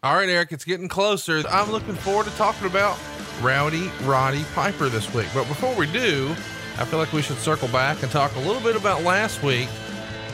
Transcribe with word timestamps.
All 0.00 0.14
right, 0.14 0.28
Eric, 0.28 0.52
it's 0.52 0.64
getting 0.64 0.86
closer. 0.86 1.42
I'm 1.50 1.72
looking 1.72 1.96
forward 1.96 2.26
to 2.26 2.30
talking 2.36 2.68
about 2.68 2.96
Rowdy 3.40 3.90
Roddy 4.04 4.44
Piper 4.54 4.88
this 4.88 5.12
week. 5.12 5.26
But 5.34 5.48
before 5.48 5.74
we 5.74 5.90
do, 5.90 6.36
I 6.78 6.84
feel 6.84 7.00
like 7.00 7.12
we 7.12 7.20
should 7.20 7.38
circle 7.38 7.66
back 7.66 8.00
and 8.04 8.12
talk 8.12 8.32
a 8.36 8.38
little 8.38 8.62
bit 8.62 8.76
about 8.76 9.02
last 9.02 9.42
week. 9.42 9.66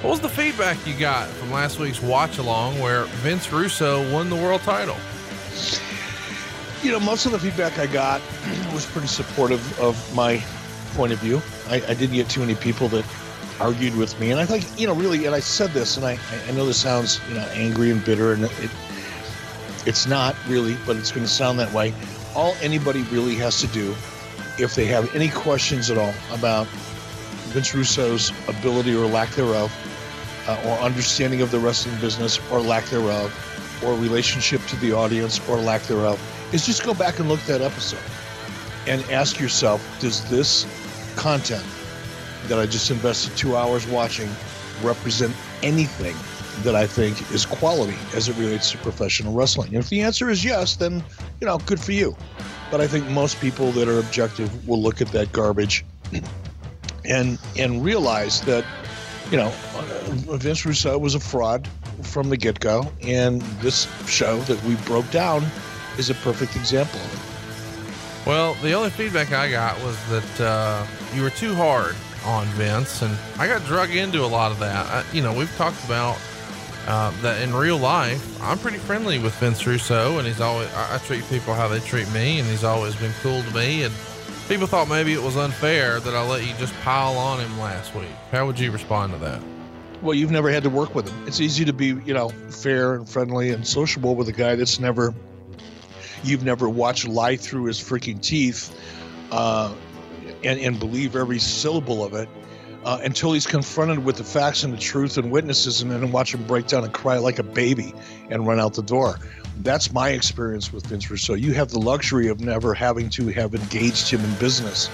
What 0.03 0.11
was 0.11 0.21
the 0.21 0.29
feedback 0.29 0.87
you 0.87 0.93
got 0.93 1.29
from 1.29 1.51
last 1.51 1.79
week's 1.79 2.03
watch 2.03 2.37
along 2.37 2.79
where 2.79 3.05
Vince 3.23 3.51
Russo 3.51 4.13
won 4.13 4.29
the 4.29 4.37
world 4.37 4.61
title? 4.61 4.99
You 6.83 6.93
know, 6.93 7.01
most 7.01 7.25
of 7.25 7.33
the 7.33 7.39
feedback 7.39 7.79
I 7.79 7.87
got 7.87 8.21
was 8.75 8.85
pretty 8.85 9.09
supportive 9.09 9.81
of 9.81 10.15
my 10.15 10.45
point 10.93 11.15
of 11.15 11.21
view. 11.21 11.41
I, 11.71 11.77
I 11.77 11.95
didn't 11.95 12.17
get 12.17 12.29
too 12.29 12.41
many 12.41 12.55
people 12.55 12.89
that 12.89 13.07
argued 13.59 13.97
with 13.97 14.21
me. 14.21 14.31
And 14.31 14.39
I 14.39 14.45
think, 14.45 14.67
you 14.79 14.87
know, 14.87 14.95
really, 14.95 15.25
and 15.25 15.35
I 15.35 15.41
said 15.41 15.71
this, 15.71 15.97
and 15.97 16.05
I, 16.05 16.19
I 16.49 16.53
know 16.53 16.67
this 16.67 16.77
sounds, 16.77 17.19
you 17.31 17.35
know, 17.37 17.49
angry 17.55 17.91
and 17.91 18.05
bitter, 18.05 18.35
and 18.35 18.45
it, 18.45 18.71
it's 19.87 20.07
not 20.07 20.37
really, 20.49 20.77
but 20.87 20.97
it's 20.97 21.13
going 21.13 21.27
to 21.27 21.33
sound 21.33 21.59
that 21.59 21.73
way. 21.73 21.93
All 22.35 22.57
anybody 22.61 23.03
really 23.05 23.35
has 23.37 23.61
to 23.61 23.67
do, 23.69 23.95
if 24.59 24.75
they 24.75 24.87
have 24.87 25.15
any 25.15 25.29
questions 25.29 25.91
at 25.91 25.99
all 25.99 26.15
about 26.33 26.67
Vince 27.53 27.75
Russo's 27.75 28.33
ability 28.49 28.95
or 28.95 29.07
lack 29.07 29.31
thereof, 29.31 29.73
uh, 30.49 30.63
or 30.67 30.79
understanding 30.79 31.41
of 31.41 31.51
the 31.51 31.59
wrestling 31.59 31.99
business 32.01 32.41
or 32.51 32.61
lack 32.61 32.85
thereof, 32.87 33.33
or 33.85 33.95
relationship 33.95 34.61
to 34.67 34.77
the 34.77 34.93
audience 34.93 35.47
or 35.49 35.57
lack 35.59 35.83
thereof, 35.83 36.21
is 36.53 36.65
just 36.65 36.83
go 36.83 36.95
back 36.95 37.19
and 37.19 37.29
look 37.29 37.41
at 37.41 37.47
that 37.47 37.63
episode 37.63 38.03
and 38.87 39.03
ask 39.11 39.41
yourself, 39.41 39.85
does 40.01 40.29
this 40.31 40.67
content 41.17 41.65
that 42.47 42.59
I 42.59 42.67
just 42.67 42.91
invested 42.91 43.37
two 43.37 43.57
hours 43.57 43.87
watching 43.87 44.29
represent 44.83 45.35
anything 45.63 46.17
that 46.63 46.75
I 46.75 46.87
think 46.87 47.21
is 47.33 47.45
quality 47.45 47.97
as 48.15 48.29
it 48.29 48.37
relates 48.37 48.71
to 48.73 48.79
professional 48.79 49.33
wrestling? 49.33 49.69
And 49.69 49.79
if 49.79 49.89
the 49.89 50.03
answer 50.03 50.31
is 50.31 50.45
yes, 50.45 50.77
then, 50.77 51.03
you 51.41 51.47
know, 51.47 51.59
good 51.59 51.81
for 51.81 51.93
you. 51.93 52.17
But 52.71 52.81
I 52.81 52.87
think 52.87 53.09
most 53.09 53.41
people 53.41 53.73
that 53.73 53.89
are 53.89 53.99
objective 53.99 54.67
will 54.67 54.81
look 54.81 55.01
at 55.01 55.09
that 55.09 55.33
garbage 55.33 55.85
and 57.05 57.39
and 57.57 57.85
realize 57.85 58.41
that, 58.43 58.65
you 59.31 59.37
know, 59.37 59.53
uh, 59.77 60.37
Vince 60.37 60.65
Russo 60.65 60.99
was 60.99 61.15
a 61.15 61.21
fraud 61.21 61.69
from 62.03 62.31
the 62.31 62.37
get 62.37 62.61
go. 62.61 62.91
And 63.03 63.43
this 63.61 63.87
show 64.07 64.39
that 64.41 64.63
we 64.65 64.77
broke 64.87 65.11
down 65.11 65.45
is 65.99 66.11
a 66.11 66.15
perfect 66.15 66.57
example 66.57 67.01
of 67.01 67.15
it. 67.15 68.27
Well, 68.27 68.55
the 68.63 68.73
only 68.73 68.91
feedback 68.91 69.33
I 69.33 69.51
got 69.51 69.79
was 69.83 69.97
that 70.09 70.41
uh, 70.41 70.87
you 71.15 71.23
were 71.23 71.31
too 71.31 71.55
hard 71.55 71.95
on 72.25 72.47
Vince, 72.49 73.03
and 73.03 73.17
I 73.39 73.47
got 73.47 73.65
drug 73.67 73.95
into 73.95 74.25
a 74.25 74.27
lot 74.27 74.51
of 74.51 74.59
that. 74.61 74.87
I, 74.87 75.05
you 75.13 75.23
know, 75.23 75.33
we've 75.37 75.55
talked 75.57 75.83
about 75.85 76.19
uh, 76.87 77.11
that 77.23 77.43
in 77.43 77.55
real 77.55 77.79
life. 77.79 78.43
I'm 78.43 78.59
pretty 78.59 78.79
friendly 78.79 79.19
with 79.19 79.35
Vince 79.37 79.67
Russo, 79.67 80.19
and 80.19 80.27
he's 80.27 80.41
always 80.41 80.73
I, 80.75 80.97
I 80.97 80.99
treat 80.99 81.27
people 81.29 81.55
how 81.55 81.69
they 81.69 81.81
treat 81.81 82.11
me, 82.13 82.39
and 82.39 82.49
he's 82.49 82.65
always 82.65 82.95
been 82.97 83.13
cool 83.23 83.43
to 83.43 83.55
me. 83.55 83.85
And 83.85 83.95
people 84.49 84.67
thought 84.67 84.89
maybe 84.89 85.13
it 85.13 85.23
was 85.23 85.37
unfair 85.37 86.01
that 86.01 86.15
I 86.15 86.27
let 86.29 86.47
you 86.47 86.53
just 86.59 86.75
pile 86.83 87.17
on 87.17 87.41
him 87.41 87.59
last 87.59 87.95
week. 87.95 88.09
How 88.31 88.47
would 88.47 88.59
you 88.59 88.71
respond 88.71 89.13
to 89.13 89.19
that? 89.21 89.43
Well, 90.03 90.15
you've 90.15 90.31
never 90.31 90.51
had 90.51 90.63
to 90.65 90.71
work 90.71 90.95
with 90.95 91.09
him. 91.09 91.27
It's 91.27 91.41
easy 91.41 91.65
to 91.65 91.73
be, 91.73 91.87
you 92.05 92.13
know, 92.13 92.29
fair 92.51 92.95
and 92.95 93.09
friendly 93.09 93.51
and 93.51 93.67
sociable 93.67 94.17
with 94.17 94.29
a 94.29 94.33
guy 94.33 94.55
that's 94.55 94.79
never 94.79 95.15
you've 96.23 96.45
never 96.45 96.69
watched 96.69 97.07
lie 97.07 97.37
through 97.37 97.65
his 97.65 97.79
freaking 97.79 98.21
teeth 98.21 98.75
uh, 99.31 99.75
and, 100.43 100.59
and 100.59 100.79
believe 100.79 101.17
every 101.17 101.39
syllable 101.39 102.05
of 102.05 102.15
it 102.15 102.29
uh, 102.85 103.01
until 103.03 103.33
he's 103.33 103.47
confronted 103.47 104.05
with 104.05 104.17
the 104.17 104.25
facts 104.25 104.63
and 104.63 104.73
the 104.73 104.79
truth 104.79 105.17
and 105.17 105.31
witnesses 105.31 105.81
and 105.81 105.91
then 105.91 106.13
watch 106.13 106.35
him 106.35 106.45
break 106.45 106.67
down 106.67 106.85
and 106.85 106.93
cry 106.93 107.17
like 107.19 107.39
a 107.39 107.43
baby 107.43 107.95
and 108.31 108.47
run 108.47 108.61
out 108.61 108.75
the 108.75 108.83
door. 108.83 109.19
That's 109.63 109.93
my 109.93 110.11
experience 110.11 110.73
with 110.73 110.87
Vince 110.87 111.11
Russo. 111.11 111.35
You 111.35 111.53
have 111.53 111.71
the 111.71 111.79
luxury 111.79 112.29
of 112.29 112.41
never 112.41 112.75
having 112.75 113.09
to 113.11 113.29
have 113.29 113.55
engaged 113.55 114.11
him 114.11 114.21
in 114.21 114.35
business. 114.35 114.91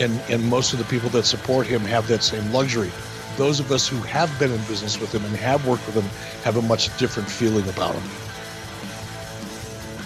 And, 0.00 0.20
and 0.28 0.44
most 0.48 0.72
of 0.72 0.78
the 0.78 0.84
people 0.86 1.08
that 1.10 1.24
support 1.24 1.66
him 1.66 1.80
have 1.82 2.08
that 2.08 2.22
same 2.22 2.52
luxury. 2.52 2.90
Those 3.36 3.60
of 3.60 3.70
us 3.70 3.86
who 3.86 3.96
have 3.98 4.36
been 4.38 4.50
in 4.50 4.60
business 4.64 5.00
with 5.00 5.14
him 5.14 5.24
and 5.24 5.36
have 5.36 5.66
worked 5.66 5.86
with 5.86 5.94
him 5.94 6.42
have 6.42 6.56
a 6.56 6.62
much 6.62 6.96
different 6.98 7.30
feeling 7.30 7.68
about 7.68 7.94
him. 7.94 8.29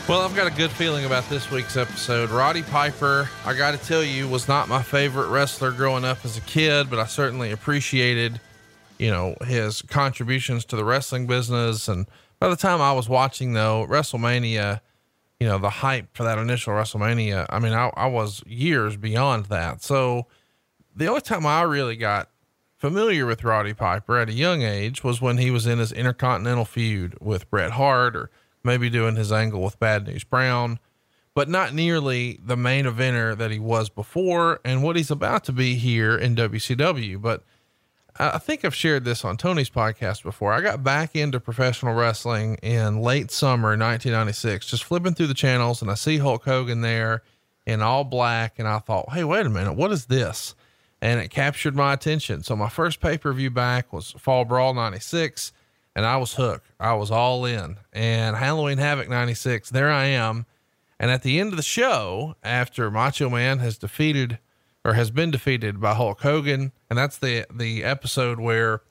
Well, 0.06 0.20
I've 0.20 0.37
got 0.37 0.47
a 0.47 0.54
good 0.54 0.70
feeling 0.70 1.06
about 1.06 1.26
this 1.31 1.50
week's 1.50 1.78
episode. 1.78 2.28
Roddy 2.28 2.62
Piper, 2.62 3.26
I 3.47 3.54
got 3.54 3.70
to 3.70 3.78
tell 3.78 4.03
you, 4.03 4.28
was 4.28 4.47
not 4.47 4.69
my 4.69 4.82
favorite 4.82 5.28
wrestler 5.28 5.72
growing 5.72 6.04
up 6.04 6.26
as 6.26 6.37
a 6.37 6.42
kid, 6.42 6.91
but 6.91 6.98
I 6.98 7.06
certainly 7.06 7.53
appreciated, 7.53 8.38
you 8.98 9.10
know, 9.10 9.34
his 9.47 9.81
contributions 9.81 10.66
to 10.66 10.76
the 10.76 10.84
wrestling 10.84 11.26
business. 11.26 11.88
And 11.88 12.06
by 12.38 12.48
the 12.48 12.56
time 12.56 12.82
I 12.82 12.93
was 12.93 13.09
watching, 13.09 13.54
though, 13.54 13.87
WrestleMania, 13.88 14.82
you 15.41 15.47
know, 15.47 15.56
the 15.56 15.70
hype 15.70 16.14
for 16.14 16.25
that 16.25 16.37
initial 16.37 16.75
WrestleMania, 16.75 17.47
I 17.48 17.59
mean, 17.59 17.72
I, 17.72 17.91
I 17.97 18.06
was 18.06 18.43
years 18.47 18.98
beyond 18.98 19.47
that. 19.47 19.82
So 19.82 20.26
the 20.94 21.06
only 21.06 21.22
time 21.22 21.47
I 21.47 21.62
really 21.62 21.97
got 21.97 22.28
familiar 22.76 23.25
with 23.25 23.43
Roddy 23.43 23.72
Piper 23.72 24.19
at 24.19 24.28
a 24.28 24.34
young 24.34 24.60
age 24.60 25.03
was 25.03 25.22
when 25.22 25.38
he 25.38 25.50
was 25.50 25.66
in 25.66 25.78
his 25.78 25.93
Intercontinental 25.93 26.66
feud 26.66 27.16
with 27.22 27.48
Bret 27.48 27.70
Hart 27.70 28.14
or 28.14 28.31
maybe 28.64 28.91
doing 28.91 29.16
his 29.16 29.32
angle 29.32 29.62
with 29.62 29.78
Bad 29.78 30.06
News 30.06 30.25
Brown, 30.25 30.78
but 31.34 31.48
not 31.48 31.75
nearly 31.75 32.38
the 32.42 32.56
main 32.56 32.84
eventer 32.84 33.36
that 33.36 33.50
he 33.50 33.58
was 33.58 33.88
before 33.88 34.60
and 34.64 34.82
what 34.82 34.97
he's 34.97 35.10
about 35.10 35.44
to 35.44 35.52
be 35.52 35.75
here 35.75 36.16
in 36.16 36.34
WCW. 36.34 37.20
But 37.20 37.44
I 38.16 38.38
think 38.38 38.64
I've 38.64 38.75
shared 38.75 39.04
this 39.04 39.25
on 39.25 39.36
Tony's 39.36 39.70
podcast 39.70 40.22
before. 40.22 40.52
I 40.52 40.60
got 40.60 40.84
back 40.84 41.16
into 41.16 41.41
professional 41.41 41.94
wrestling 41.94 42.54
in 42.62 43.00
late 43.00 43.32
summer 43.32 43.70
1996, 43.70 44.66
just 44.66 44.84
flipping 44.84 45.14
through 45.14 45.26
the 45.26 45.34
channels 45.34 45.82
and 45.82 45.91
I 45.91 45.94
see 45.94 46.19
Hulk 46.19 46.44
Hogan 46.44 46.81
there 46.81 47.22
in 47.66 47.82
all 47.82 48.04
black. 48.04 48.60
And 48.60 48.69
I 48.69 48.78
thought, 48.78 49.12
Hey, 49.12 49.25
wait 49.25 49.46
a 49.46 49.50
minute. 49.50 49.75
What 49.75 49.91
is 49.91 50.06
this? 50.06 50.54
And 51.02 51.19
it 51.19 51.31
captured 51.31 51.75
my 51.75 51.92
attention. 51.92 52.44
So 52.44 52.54
my 52.54 52.69
first 52.69 53.00
pay 53.00 53.19
per 53.19 53.32
view 53.32 53.50
back 53.50 53.92
was 53.92 54.12
Fall 54.12 54.44
Brawl 54.44 54.75
96 54.75 55.52
and 55.94 56.05
I 56.05 56.16
was 56.16 56.34
hooked. 56.34 56.71
I 56.81 56.94
was 56.94 57.10
all 57.10 57.44
in. 57.44 57.77
And 57.93 58.37
Halloween 58.37 58.78
Havoc 58.78 59.09
96, 59.09 59.71
there 59.71 59.91
I 59.91 60.06
am. 60.06 60.47
And 60.99 61.10
at 61.10 61.22
the 61.22 61.41
end 61.41 61.50
of 61.50 61.56
the 61.56 61.62
show, 61.62 62.37
after 62.43 62.91
Macho 62.91 63.28
Man 63.28 63.59
has 63.59 63.78
defeated 63.78 64.38
or 64.84 64.94
has 64.94 65.10
been 65.10 65.31
defeated 65.31 65.81
by 65.81 65.94
Hulk 65.94 66.21
Hogan, 66.21 66.72
and 66.88 66.99
that's 66.99 67.19
the 67.19 67.47
the 67.53 67.82
episode 67.82 68.38
where 68.38 68.82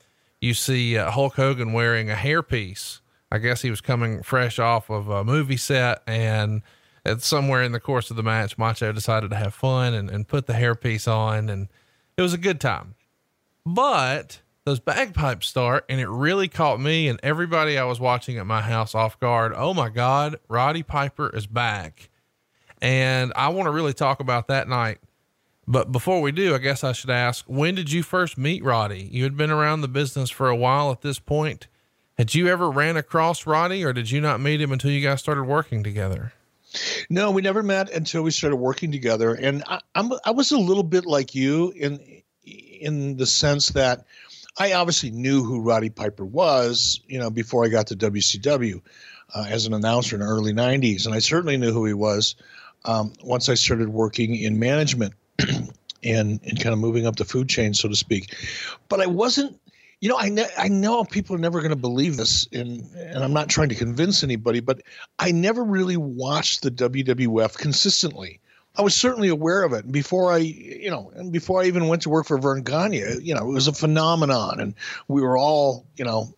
you 0.42 0.54
see 0.54 0.98
uh, 0.98 1.12
Hulk 1.12 1.36
Hogan 1.36 1.72
wearing 1.72 2.10
a 2.10 2.16
hairpiece. 2.16 3.00
I 3.32 3.38
guess 3.38 3.62
he 3.62 3.70
was 3.70 3.82
coming 3.82 4.22
fresh 4.22 4.60
off 4.60 4.90
of 4.90 5.08
a 5.08 5.24
movie 5.24 5.58
set 5.58 6.04
and 6.06 6.62
at 7.06 7.22
somewhere 7.22 7.64
in 7.64 7.72
the 7.72 7.80
course 7.80 8.10
of 8.12 8.16
the 8.16 8.24
match, 8.24 8.58
Macho 8.58 8.92
decided 8.92 9.30
to 9.32 9.36
have 9.36 9.54
fun 9.54 9.94
and, 9.94 10.10
and 10.10 10.28
put 10.28 10.46
the 10.46 10.54
hairpiece 10.54 11.12
on 11.12 11.50
and 11.50 11.68
it 12.16 12.22
was 12.22 12.34
a 12.34 12.38
good 12.38 12.62
time. 12.62 12.96
But 13.66 14.42
those 14.66 14.80
bagpipes 14.80 15.48
start 15.48 15.86
and 15.90 16.00
it 16.00 16.08
really 16.08 16.48
caught 16.48 16.80
me 16.80 17.08
and 17.08 17.20
everybody 17.22 17.78
I 17.78 17.84
was 17.84 18.00
watching 18.00 18.38
at 18.38 18.46
my 18.46 18.62
house 18.62 18.96
off 18.96 19.20
guard. 19.20 19.54
Oh 19.56 19.74
my 19.74 19.90
God, 19.90 20.40
Roddy 20.48 20.84
Piper 20.84 21.30
is 21.36 21.48
back. 21.48 22.10
And 22.82 23.32
I 23.36 23.50
want 23.50 23.68
to 23.68 23.72
really 23.72 23.94
talk 23.94 24.20
about 24.20 24.48
that 24.48 24.68
night. 24.68 25.00
But 25.66 25.92
before 25.92 26.22
we 26.22 26.32
do, 26.32 26.54
I 26.54 26.58
guess 26.58 26.84
I 26.84 26.92
should 26.92 27.10
ask, 27.10 27.46
when 27.46 27.76
did 27.76 27.92
you 27.92 28.04
first 28.04 28.38
meet 28.38 28.64
Roddy? 28.64 29.10
You 29.12 29.24
had 29.24 29.38
been 29.38 29.52
around 29.52 29.82
the 29.82 29.88
business 29.88 30.30
for 30.30 30.50
a 30.50 30.56
while 30.56 30.92
at 30.92 31.02
this 31.02 31.20
point. 31.20 31.68
Had 32.18 32.36
you 32.36 32.48
ever 32.48 32.70
ran 32.70 32.98
across 32.98 33.46
Roddy 33.46 33.84
or 33.84 33.94
did 33.94 34.12
you 34.12 34.22
not 34.22 34.40
meet 34.40 34.62
him 34.62 34.72
until 34.72 34.92
you 34.92 35.02
guys 35.02 35.20
started 35.20 35.44
working 35.44 35.84
together? 35.84 36.34
No, 37.10 37.32
we 37.32 37.42
never 37.42 37.64
met 37.64 37.90
until 37.92 38.24
we 38.24 38.32
started 38.32 38.58
working 38.58 38.92
together. 38.92 39.34
And 39.34 39.64
I, 39.68 39.80
I'm, 39.96 40.12
I 40.26 40.32
was 40.32 40.52
a 40.52 40.58
little 40.58 40.84
bit 40.84 41.06
like 41.06 41.34
you 41.34 41.72
in, 41.76 42.22
in 42.44 43.18
the 43.18 43.26
sense 43.26 43.70
that 43.70 44.06
I 44.58 44.74
obviously 44.74 45.12
knew 45.12 45.44
who 45.44 45.62
Roddy 45.62 45.90
Piper 45.90 46.26
was, 46.26 47.02
you 47.08 47.20
know, 47.20 47.30
before 47.30 47.66
I 47.66 47.70
got 47.70 47.88
to 47.88 47.96
WCW 47.96 48.82
uh, 49.34 49.46
as 49.50 49.66
an 49.66 49.74
announcer 49.74 50.16
in 50.16 50.22
the 50.22 50.28
early 50.28 50.54
90s. 50.54 51.06
And 51.06 51.16
I 51.16 51.20
certainly 51.20 51.58
knew 51.58 51.74
who 51.74 51.86
he 51.86 51.94
was 51.94 52.36
um, 52.86 53.14
once 53.24 53.50
I 53.50 53.56
started 53.56 53.90
working 53.90 54.36
in 54.36 54.60
management 54.60 55.14
and, 55.40 56.40
and 56.44 56.60
kind 56.62 56.74
of 56.74 56.80
moving 56.80 57.08
up 57.08 57.16
the 57.16 57.26
food 57.26 57.50
chain, 57.50 57.74
so 57.74 57.90
to 57.90 57.96
speak. 57.96 58.36
But 58.90 59.02
I 59.02 59.08
wasn't, 59.08 59.60
you 60.02 60.10
know, 60.10 60.18
I, 60.20 60.30
ne- 60.30 60.50
I 60.58 60.68
know 60.68 61.04
people 61.04 61.36
are 61.36 61.40
never 61.40 61.60
going 61.60 61.72
to 61.72 61.76
believe 61.76 62.18
this, 62.18 62.48
and, 62.52 62.84
and 62.96 63.24
I'm 63.24 63.34
not 63.34 63.50
trying 63.50 63.70
to 63.70 63.76
convince 63.76 64.24
anybody, 64.24 64.60
but 64.60 64.82
I 65.18 65.32
never 65.32 65.64
really 65.64 65.98
watched 65.98 66.62
the 66.62 66.72
WWF 66.72 67.58
consistently. 67.58 68.40
I 68.76 68.82
was 68.82 68.96
certainly 68.96 69.30
aware 69.30 69.64
of 69.64 69.74
it 69.74 69.84
And 69.84 69.94
before 69.94 70.32
I, 70.34 70.38
you 70.38 70.90
know, 70.90 71.12
and 71.16 71.32
before 71.32 71.62
I 71.62 71.66
even 71.66 71.88
went 71.88 72.02
to 72.04 72.10
work 72.10 72.26
for 72.26 72.38
Verne 72.38 72.64
Gagne. 72.64 73.20
You 73.22 73.36
know, 73.36 73.50
it 73.50 73.54
was 73.54 73.68
a 73.68 73.74
phenomenon, 73.74 74.60
and 74.60 74.74
we 75.08 75.22
were 75.22 75.38
all, 75.38 75.86
you 75.96 76.06
know, 76.06 76.34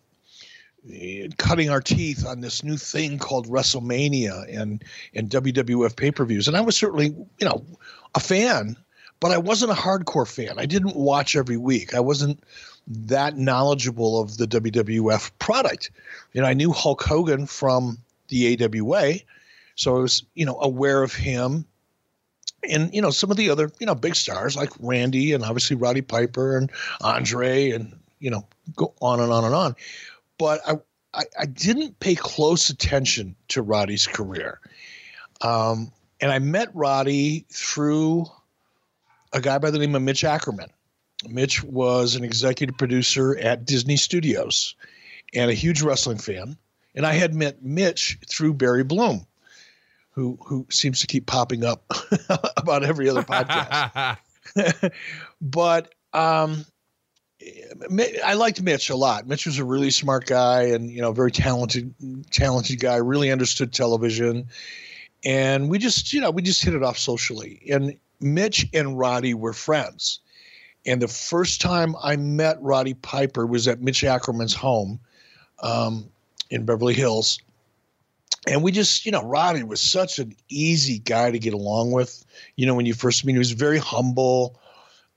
cutting 1.38 1.70
our 1.70 1.82
teeth 1.82 2.26
on 2.26 2.42
this 2.42 2.64
new 2.64 2.78
thing 2.78 3.18
called 3.18 3.48
WrestleMania 3.48 4.46
and 4.56 4.84
and 5.14 5.30
WWF 5.30 5.96
pay 5.96 6.12
per 6.12 6.26
views. 6.26 6.48
And 6.48 6.58
I 6.58 6.62
was 6.62 6.76
certainly, 6.76 7.16
you 7.40 7.46
know, 7.46 7.66
a 8.16 8.20
fan, 8.20 8.76
but 9.20 9.32
I 9.32 9.38
wasn't 9.38 9.72
a 9.72 9.76
hardcore 9.76 10.28
fan. 10.28 10.60
I 10.60 10.66
didn't 10.66 10.96
watch 10.96 11.36
every 11.36 11.58
week. 11.58 11.94
I 11.94 12.02
wasn't 12.02 12.44
that 12.88 13.38
knowledgeable 13.38 14.20
of 14.20 14.38
the 14.38 14.46
WWF 14.46 15.32
product. 15.40 15.90
You 16.34 16.42
know, 16.42 16.48
I 16.48 16.54
knew 16.54 16.72
Hulk 16.72 17.02
Hogan 17.02 17.48
from 17.48 17.98
the 18.28 18.62
AWA. 18.62 19.14
So 19.76 19.98
I 19.98 20.00
was, 20.02 20.24
you 20.36 20.46
know, 20.46 20.60
aware 20.62 21.02
of 21.02 21.14
him 21.14 21.66
and, 22.70 22.94
you 22.94 23.02
know, 23.02 23.12
some 23.12 23.32
of 23.32 23.38
the 23.38 23.50
other, 23.50 23.72
you 23.80 23.86
know, 23.86 23.96
big 23.96 24.16
stars 24.16 24.56
like 24.56 24.70
Randy 24.80 25.34
and 25.34 25.44
obviously 25.44 25.76
Roddy 25.76 26.02
Piper 26.02 26.58
and 26.58 26.72
Andre 27.02 27.72
and, 27.72 27.98
you 28.20 28.30
know, 28.30 28.48
go 28.76 28.94
on 29.02 29.20
and 29.20 29.32
on 29.32 29.44
and 29.44 29.56
on. 29.56 29.76
But 30.38 30.62
I, 30.68 30.76
I, 31.14 31.24
I 31.40 31.46
didn't 31.46 32.00
pay 32.00 32.16
close 32.16 32.70
attention 32.70 33.36
to 33.50 33.62
Roddy's 33.62 34.08
career. 34.08 34.60
Um, 35.42 35.92
and 36.22 36.32
I 36.32 36.40
met 36.40 36.70
Roddy 36.74 37.46
through 37.52 38.26
a 39.34 39.42
guy 39.42 39.58
by 39.58 39.70
the 39.72 39.80
name 39.80 39.96
of 39.96 40.02
Mitch 40.02 40.24
Ackerman. 40.24 40.70
Mitch 41.30 41.64
was 41.64 42.16
an 42.16 42.24
executive 42.24 42.78
producer 42.78 43.38
at 43.38 43.66
Disney 43.66 43.98
Studios 43.98 44.76
and 45.34 45.50
a 45.50 45.54
huge 45.54 45.82
wrestling 45.82 46.18
fan. 46.18 46.58
And 46.96 47.06
I 47.06 47.14
had 47.14 47.34
met 47.34 47.64
Mitch 47.64 48.18
through 48.30 48.54
Barry 48.54 48.84
Bloom, 48.84 49.26
who 50.16 50.38
who 50.46 50.66
seems 50.72 51.02
to 51.02 51.08
keep 51.08 51.26
popping 51.26 51.64
up 51.64 51.84
about 52.58 52.84
every 52.84 53.10
other 53.10 53.24
podcast. 53.24 54.18
but 55.42 55.94
um, 56.14 56.66
I 58.24 58.34
liked 58.36 58.62
Mitch 58.62 58.90
a 58.90 58.96
lot. 58.96 59.28
Mitch 59.28 59.46
was 59.46 59.60
a 59.60 59.66
really 59.66 59.92
smart 59.92 60.26
guy 60.26 60.64
and 60.64 60.90
you 60.90 61.02
know 61.02 61.12
very 61.12 61.32
talented 61.32 61.94
talented 62.32 62.80
guy. 62.80 62.96
Really 62.96 63.32
understood 63.32 63.74
television, 63.74 64.48
and 65.24 65.70
we 65.70 65.78
just 65.78 66.14
you 66.14 66.22
know 66.22 66.32
we 66.32 66.42
just 66.42 66.64
hit 66.64 66.74
it 66.74 66.84
off 66.84 66.98
socially. 66.98 67.62
And 67.70 67.98
Mitch 68.22 68.68
and 68.74 68.98
Roddy 68.98 69.34
were 69.34 69.54
friends. 69.54 70.20
And 70.88 71.02
the 71.02 71.08
first 71.08 71.62
time 71.62 71.96
I 72.02 72.16
met 72.16 72.62
Roddy 72.62 72.94
Piper 72.94 73.48
was 73.48 73.68
at 73.68 73.82
Mitch 73.82 74.04
Ackerman's 74.04 74.54
home 74.54 75.00
um, 75.64 76.08
in 76.52 76.64
Beverly 76.64 76.94
Hills. 76.94 77.40
And 78.48 78.62
we 78.62 78.72
just, 78.72 79.06
you 79.06 79.12
know, 79.12 79.24
Roddy 79.24 79.64
was 79.64 79.82
such 79.82 80.20
an 80.20 80.36
easy 80.50 81.00
guy 81.00 81.32
to 81.32 81.40
get 81.40 81.54
along 81.54 81.92
with. 81.92 82.24
You 82.56 82.66
know, 82.66 82.76
when 82.76 82.86
you 82.86 82.94
first 82.94 83.26
meet, 83.26 83.32
him, 83.32 83.36
he 83.36 83.40
was 83.40 83.52
very 83.52 83.80
humble, 83.80 84.60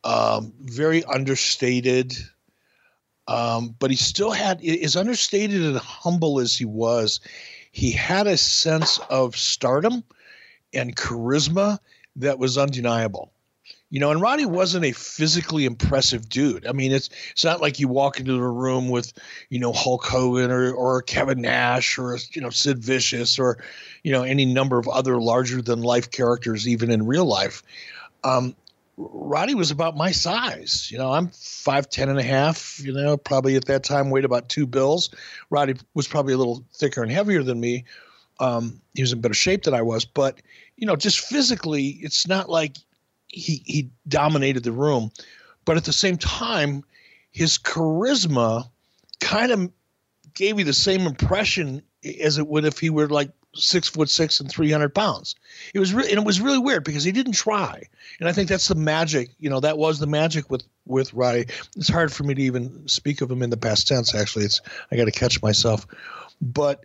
um, 0.04 0.52
very 0.60 1.04
understated. 1.04 2.16
Um, 3.26 3.74
but 3.78 3.90
he 3.90 3.96
still 3.96 4.30
had, 4.30 4.64
as 4.64 4.96
understated 4.96 5.62
and 5.62 5.76
humble 5.76 6.40
as 6.40 6.56
he 6.56 6.64
was, 6.64 7.20
he 7.72 7.90
had 7.90 8.26
a 8.26 8.38
sense 8.38 8.98
of 9.10 9.36
stardom 9.36 10.02
and 10.72 10.96
charisma 10.96 11.78
that 12.16 12.38
was 12.38 12.56
undeniable. 12.56 13.30
You 13.90 14.00
know, 14.00 14.10
and 14.10 14.20
Roddy 14.20 14.44
wasn't 14.44 14.84
a 14.84 14.92
physically 14.92 15.64
impressive 15.64 16.28
dude. 16.28 16.66
I 16.66 16.72
mean, 16.72 16.92
it's 16.92 17.08
it's 17.30 17.44
not 17.44 17.62
like 17.62 17.78
you 17.78 17.88
walk 17.88 18.20
into 18.20 18.32
the 18.32 18.42
room 18.42 18.90
with, 18.90 19.14
you 19.48 19.58
know, 19.58 19.72
Hulk 19.72 20.04
Hogan 20.04 20.50
or 20.50 20.72
or 20.72 21.00
Kevin 21.02 21.40
Nash 21.40 21.98
or 21.98 22.18
you 22.32 22.42
know 22.42 22.50
Sid 22.50 22.78
Vicious 22.78 23.38
or, 23.38 23.58
you 24.02 24.12
know, 24.12 24.24
any 24.24 24.44
number 24.44 24.78
of 24.78 24.88
other 24.88 25.18
larger 25.18 25.62
than 25.62 25.80
life 25.80 26.10
characters 26.10 26.68
even 26.68 26.90
in 26.90 27.06
real 27.06 27.24
life. 27.24 27.62
Um, 28.24 28.54
Roddy 28.98 29.54
was 29.54 29.70
about 29.70 29.96
my 29.96 30.10
size. 30.10 30.90
You 30.90 30.98
know, 30.98 31.12
I'm 31.12 31.28
five 31.28 31.88
ten 31.88 32.10
and 32.10 32.18
a 32.18 32.22
half. 32.22 32.80
You 32.80 32.92
know, 32.92 33.16
probably 33.16 33.56
at 33.56 33.66
that 33.66 33.84
time 33.84 34.10
weighed 34.10 34.24
about 34.24 34.50
two 34.50 34.66
bills. 34.66 35.08
Roddy 35.50 35.76
was 35.94 36.08
probably 36.08 36.34
a 36.34 36.38
little 36.38 36.64
thicker 36.74 37.02
and 37.02 37.10
heavier 37.10 37.42
than 37.42 37.60
me. 37.60 37.84
Um, 38.40 38.80
he 38.94 39.02
was 39.02 39.12
in 39.12 39.20
better 39.20 39.34
shape 39.34 39.64
than 39.64 39.74
I 39.74 39.82
was, 39.82 40.04
but 40.04 40.40
you 40.76 40.86
know, 40.86 40.94
just 40.94 41.20
physically, 41.20 41.98
it's 42.02 42.28
not 42.28 42.48
like 42.48 42.76
he 43.28 43.62
he 43.64 43.90
dominated 44.06 44.64
the 44.64 44.72
room, 44.72 45.10
but 45.64 45.76
at 45.76 45.84
the 45.84 45.92
same 45.92 46.16
time, 46.16 46.84
his 47.30 47.58
charisma 47.58 48.68
kind 49.20 49.52
of 49.52 49.70
gave 50.34 50.58
you 50.58 50.64
the 50.64 50.72
same 50.72 51.02
impression 51.02 51.82
as 52.20 52.38
it 52.38 52.46
would 52.46 52.64
if 52.64 52.78
he 52.78 52.90
were 52.90 53.08
like 53.08 53.30
six 53.54 53.88
foot 53.88 54.08
six 54.08 54.40
and 54.40 54.50
300 54.50 54.94
pounds. 54.94 55.34
It 55.74 55.80
was 55.80 55.92
really, 55.92 56.10
and 56.10 56.18
it 56.18 56.26
was 56.26 56.40
really 56.40 56.58
weird 56.58 56.84
because 56.84 57.04
he 57.04 57.12
didn't 57.12 57.32
try. 57.32 57.82
And 58.20 58.28
I 58.28 58.32
think 58.32 58.48
that's 58.48 58.68
the 58.68 58.74
magic, 58.74 59.30
you 59.38 59.50
know, 59.50 59.60
that 59.60 59.78
was 59.78 59.98
the 59.98 60.06
magic 60.06 60.50
with, 60.50 60.64
with 60.86 61.12
Roddy. 61.14 61.46
It's 61.76 61.88
hard 61.88 62.12
for 62.12 62.24
me 62.24 62.34
to 62.34 62.42
even 62.42 62.86
speak 62.88 63.20
of 63.20 63.30
him 63.30 63.42
in 63.42 63.50
the 63.50 63.56
past 63.56 63.88
tense. 63.88 64.14
Actually, 64.14 64.44
it's, 64.44 64.60
I 64.90 64.96
got 64.96 65.06
to 65.06 65.12
catch 65.12 65.42
myself, 65.42 65.86
but 66.40 66.84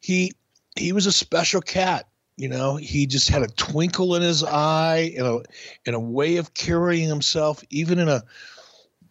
he, 0.00 0.32
he 0.76 0.92
was 0.92 1.06
a 1.06 1.12
special 1.12 1.60
cat. 1.60 2.06
You 2.36 2.48
know, 2.48 2.76
he 2.76 3.06
just 3.06 3.28
had 3.28 3.42
a 3.42 3.46
twinkle 3.46 4.16
in 4.16 4.22
his 4.22 4.42
eye 4.42 5.12
and 5.16 5.26
a, 5.26 5.42
and 5.86 5.94
a 5.94 6.00
way 6.00 6.36
of 6.36 6.52
carrying 6.54 7.08
himself, 7.08 7.62
even 7.70 8.00
in 8.00 8.08
a, 8.08 8.24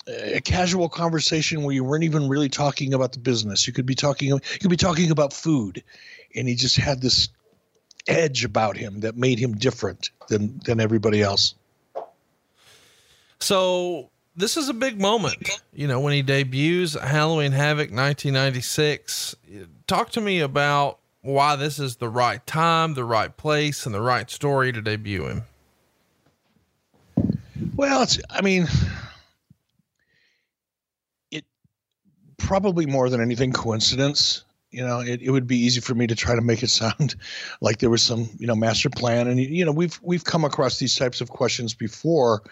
a 0.07 0.41
casual 0.41 0.89
conversation 0.89 1.63
where 1.63 1.73
you 1.73 1.85
weren't 1.85 2.03
even 2.03 2.27
really 2.27 2.49
talking 2.49 2.93
about 2.93 3.13
the 3.13 3.19
business. 3.19 3.65
You 3.65 3.71
could 3.71 3.85
be 3.85 3.95
talking, 3.95 4.27
you 4.27 4.39
could 4.59 4.69
be 4.69 4.75
talking 4.75 5.09
about 5.09 5.31
food, 5.31 5.83
and 6.35 6.49
he 6.49 6.55
just 6.55 6.75
had 6.75 7.01
this 7.01 7.29
edge 8.07 8.43
about 8.43 8.75
him 8.75 8.99
that 8.99 9.15
made 9.15 9.39
him 9.39 9.53
different 9.53 10.09
than 10.27 10.59
than 10.65 10.81
everybody 10.81 11.21
else. 11.21 11.55
So 13.39 14.09
this 14.35 14.57
is 14.57 14.69
a 14.69 14.73
big 14.73 14.99
moment, 14.99 15.49
you 15.73 15.87
know, 15.87 15.99
when 15.99 16.13
he 16.13 16.21
debuts 16.21 16.99
Halloween 16.99 17.51
Havoc 17.51 17.89
1996. 17.89 19.35
Talk 19.87 20.09
to 20.11 20.21
me 20.21 20.39
about 20.39 20.99
why 21.23 21.55
this 21.55 21.79
is 21.79 21.95
the 21.95 22.09
right 22.09 22.45
time, 22.45 22.93
the 22.93 23.05
right 23.05 23.35
place, 23.35 23.85
and 23.85 23.95
the 23.95 24.01
right 24.01 24.29
story 24.29 24.71
to 24.71 24.81
debut 24.81 25.25
him. 25.25 25.43
Well, 27.75 28.03
it's, 28.03 28.19
I 28.29 28.41
mean, 28.41 28.67
it 31.31 31.45
probably 32.37 32.85
more 32.85 33.09
than 33.09 33.21
anything 33.21 33.53
coincidence. 33.53 34.43
You 34.73 34.85
know, 34.85 34.99
it, 34.99 35.21
it 35.21 35.29
would 35.29 35.47
be 35.47 35.57
easy 35.57 35.79
for 35.79 35.93
me 35.93 36.07
to 36.07 36.15
try 36.15 36.35
to 36.35 36.41
make 36.41 36.63
it 36.63 36.69
sound 36.81 37.15
like 37.61 37.79
there 37.79 37.89
was 37.89 38.01
some, 38.01 38.29
you 38.37 38.47
know, 38.47 38.55
master 38.55 38.89
plan. 38.89 39.27
And, 39.27 39.39
you 39.39 39.63
know, 39.63 39.71
we've, 39.71 39.99
we've 40.01 40.23
come 40.23 40.43
across 40.43 40.79
these 40.79 40.95
types 40.95 41.21
of 41.21 41.29
questions 41.29 41.73
before 41.73 42.43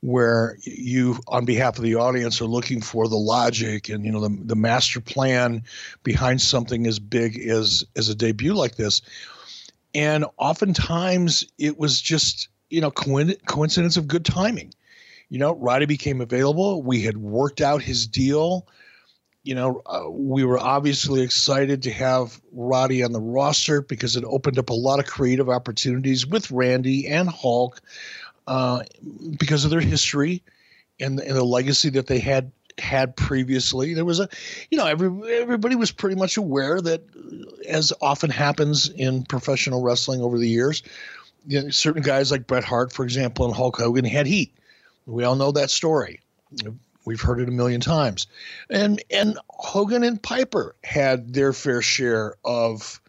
where 0.00 0.58
you 0.62 1.18
on 1.28 1.44
behalf 1.44 1.78
of 1.78 1.82
the 1.82 1.94
audience 1.94 2.40
are 2.40 2.46
looking 2.46 2.80
for 2.80 3.08
the 3.08 3.16
logic 3.16 3.88
and 3.88 4.04
you 4.04 4.12
know 4.12 4.20
the, 4.20 4.36
the 4.44 4.56
master 4.56 5.00
plan 5.00 5.62
behind 6.02 6.40
something 6.40 6.86
as 6.86 6.98
big 6.98 7.38
as 7.40 7.84
as 7.96 8.08
a 8.08 8.14
debut 8.14 8.54
like 8.54 8.76
this. 8.76 9.02
And 9.94 10.26
oftentimes 10.36 11.44
it 11.58 11.78
was 11.78 12.00
just 12.00 12.48
you 12.70 12.80
know 12.80 12.90
coincidence 12.90 13.96
of 13.96 14.06
good 14.06 14.24
timing. 14.24 14.72
You 15.28 15.38
know 15.38 15.54
roddy 15.56 15.86
became 15.86 16.20
available. 16.20 16.82
We 16.82 17.02
had 17.02 17.16
worked 17.16 17.60
out 17.60 17.82
his 17.82 18.06
deal 18.06 18.68
you 19.46 19.54
know 19.54 19.80
uh, 19.86 20.10
we 20.10 20.44
were 20.44 20.58
obviously 20.58 21.22
excited 21.22 21.82
to 21.84 21.90
have 21.92 22.40
roddy 22.52 23.02
on 23.02 23.12
the 23.12 23.20
roster 23.20 23.80
because 23.80 24.16
it 24.16 24.24
opened 24.24 24.58
up 24.58 24.70
a 24.70 24.74
lot 24.74 24.98
of 24.98 25.06
creative 25.06 25.48
opportunities 25.48 26.26
with 26.26 26.50
randy 26.50 27.06
and 27.06 27.28
hulk 27.28 27.80
uh, 28.48 28.82
because 29.38 29.64
of 29.64 29.70
their 29.70 29.80
history 29.80 30.42
and, 31.00 31.20
and 31.20 31.36
the 31.36 31.44
legacy 31.44 31.90
that 31.90 32.06
they 32.06 32.18
had 32.18 32.50
had 32.78 33.16
previously. 33.16 33.94
There 33.94 34.04
was 34.04 34.20
a, 34.20 34.28
you 34.70 34.78
know, 34.78 34.86
every 34.86 35.08
everybody 35.40 35.76
was 35.76 35.90
pretty 35.90 36.16
much 36.16 36.36
aware 36.36 36.80
that, 36.80 37.02
as 37.68 37.92
often 38.00 38.30
happens 38.30 38.88
in 38.90 39.24
professional 39.24 39.82
wrestling 39.82 40.20
over 40.20 40.38
the 40.38 40.48
years, 40.48 40.82
you 41.46 41.62
know, 41.62 41.70
certain 41.70 42.02
guys 42.02 42.30
like 42.30 42.46
Bret 42.46 42.64
Hart, 42.64 42.92
for 42.92 43.04
example, 43.04 43.46
and 43.46 43.54
Hulk 43.54 43.78
Hogan 43.78 44.04
had 44.04 44.26
heat. 44.26 44.52
We 45.06 45.24
all 45.24 45.36
know 45.36 45.52
that 45.52 45.70
story. 45.70 46.20
We've 47.06 47.20
heard 47.20 47.40
it 47.40 47.48
a 47.48 47.52
million 47.52 47.80
times, 47.80 48.26
and 48.68 49.02
and 49.10 49.38
Hogan 49.48 50.02
and 50.02 50.22
Piper 50.22 50.74
had 50.84 51.32
their 51.32 51.52
fair 51.52 51.80
share 51.80 52.34
of 52.44 53.00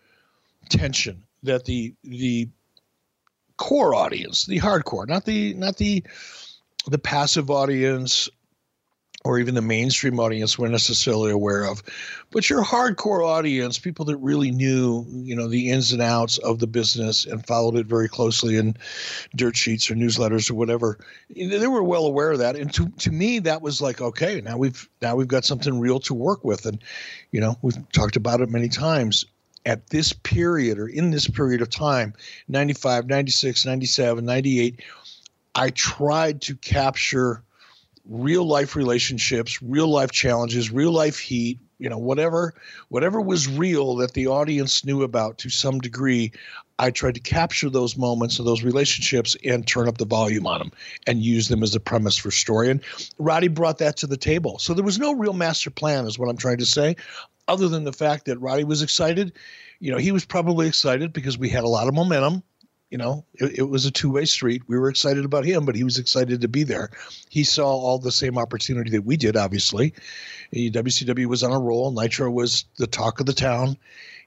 tension 0.69 1.23
that 1.43 1.65
the 1.65 1.95
the 2.03 2.49
core 3.57 3.95
audience, 3.95 4.45
the 4.45 4.59
hardcore, 4.59 5.07
not 5.07 5.25
the 5.25 5.53
not 5.55 5.77
the 5.77 6.03
the 6.87 6.99
passive 6.99 7.49
audience 7.49 8.29
or 9.27 9.39
even 9.39 9.55
the 9.55 9.61
mainstream 9.61 10.21
audience 10.21 10.57
we're 10.57 10.69
necessarily 10.69 11.31
aware 11.31 11.65
of, 11.65 11.83
but 12.31 12.49
your 12.49 12.63
hardcore 12.63 13.27
audience, 13.27 13.77
people 13.77 14.05
that 14.05 14.15
really 14.17 14.51
knew, 14.51 15.05
you 15.09 15.35
know, 15.35 15.49
the 15.49 15.69
ins 15.69 15.91
and 15.91 16.01
outs 16.01 16.37
of 16.37 16.59
the 16.59 16.67
business 16.67 17.25
and 17.25 17.45
followed 17.45 17.75
it 17.75 17.87
very 17.87 18.07
closely 18.07 18.55
in 18.55 18.77
dirt 19.35 19.57
sheets 19.57 19.91
or 19.91 19.95
newsletters 19.95 20.49
or 20.49 20.55
whatever, 20.55 20.97
they 21.29 21.67
were 21.67 21.83
well 21.83 22.05
aware 22.05 22.31
of 22.31 22.39
that. 22.39 22.55
And 22.55 22.73
to, 22.73 22.87
to 22.87 23.11
me, 23.11 23.39
that 23.39 23.61
was 23.61 23.81
like, 23.81 23.99
okay, 23.99 24.39
now 24.39 24.57
we've 24.57 24.87
now 25.01 25.17
we've 25.17 25.27
got 25.27 25.43
something 25.43 25.77
real 25.77 25.99
to 26.01 26.13
work 26.13 26.45
with. 26.45 26.65
And, 26.65 26.81
you 27.31 27.41
know, 27.41 27.57
we've 27.61 27.77
talked 27.91 28.15
about 28.15 28.39
it 28.39 28.49
many 28.49 28.69
times 28.69 29.25
at 29.65 29.89
this 29.89 30.13
period 30.13 30.79
or 30.79 30.87
in 30.87 31.11
this 31.11 31.27
period 31.27 31.61
of 31.61 31.69
time 31.69 32.13
95 32.47 33.07
96 33.07 33.65
97 33.65 34.23
98 34.23 34.81
i 35.55 35.69
tried 35.71 36.41
to 36.41 36.55
capture 36.55 37.43
real 38.09 38.45
life 38.45 38.75
relationships 38.75 39.61
real 39.61 39.87
life 39.87 40.11
challenges 40.11 40.71
real 40.71 40.91
life 40.91 41.19
heat 41.19 41.59
you 41.77 41.89
know 41.89 41.97
whatever 41.97 42.53
whatever 42.89 43.19
was 43.19 43.47
real 43.47 43.95
that 43.95 44.13
the 44.13 44.27
audience 44.27 44.85
knew 44.85 45.03
about 45.03 45.37
to 45.37 45.49
some 45.49 45.79
degree 45.79 46.31
i 46.79 46.89
tried 46.89 47.13
to 47.13 47.19
capture 47.19 47.69
those 47.69 47.97
moments 47.97 48.39
of 48.39 48.45
those 48.45 48.63
relationships 48.63 49.35
and 49.43 49.67
turn 49.67 49.87
up 49.87 49.97
the 49.97 50.05
volume 50.05 50.47
on 50.47 50.59
them 50.59 50.71
and 51.05 51.21
use 51.21 51.49
them 51.49 51.63
as 51.63 51.75
a 51.75 51.79
premise 51.79 52.15
for 52.15 52.31
story. 52.31 52.69
And 52.69 52.81
roddy 53.17 53.47
brought 53.47 53.79
that 53.79 53.97
to 53.97 54.07
the 54.07 54.17
table. 54.17 54.59
So 54.59 54.73
there 54.73 54.83
was 54.83 54.99
no 54.99 55.13
real 55.13 55.33
master 55.33 55.69
plan 55.69 56.05
is 56.05 56.17
what 56.17 56.29
i'm 56.29 56.37
trying 56.37 56.59
to 56.59 56.65
say 56.65 56.95
other 57.47 57.67
than 57.67 57.83
the 57.83 57.93
fact 57.93 58.25
that 58.25 58.37
roddy 58.39 58.63
was 58.63 58.81
excited. 58.81 59.33
You 59.79 59.91
know, 59.91 59.97
he 59.97 60.11
was 60.11 60.25
probably 60.25 60.67
excited 60.67 61.13
because 61.13 61.37
we 61.37 61.49
had 61.49 61.63
a 61.63 61.67
lot 61.67 61.87
of 61.87 61.93
momentum. 61.93 62.43
You 62.89 62.97
know, 62.97 63.25
it, 63.33 63.59
it 63.59 63.63
was 63.63 63.85
a 63.85 63.91
two 63.91 64.11
way 64.11 64.25
street. 64.25 64.63
We 64.67 64.77
were 64.77 64.89
excited 64.89 65.25
about 65.25 65.45
him, 65.45 65.65
but 65.65 65.75
he 65.75 65.83
was 65.83 65.97
excited 65.97 66.41
to 66.41 66.47
be 66.47 66.63
there. 66.63 66.89
He 67.29 67.43
saw 67.43 67.67
all 67.67 67.99
the 67.99 68.11
same 68.11 68.37
opportunity 68.37 68.89
that 68.91 69.03
we 69.03 69.17
did, 69.17 69.35
obviously. 69.35 69.93
WCW 70.53 71.25
was 71.25 71.43
on 71.43 71.51
a 71.51 71.59
roll. 71.59 71.91
Nitro 71.91 72.31
was 72.31 72.65
the 72.77 72.87
talk 72.87 73.19
of 73.19 73.25
the 73.25 73.33
town, 73.33 73.77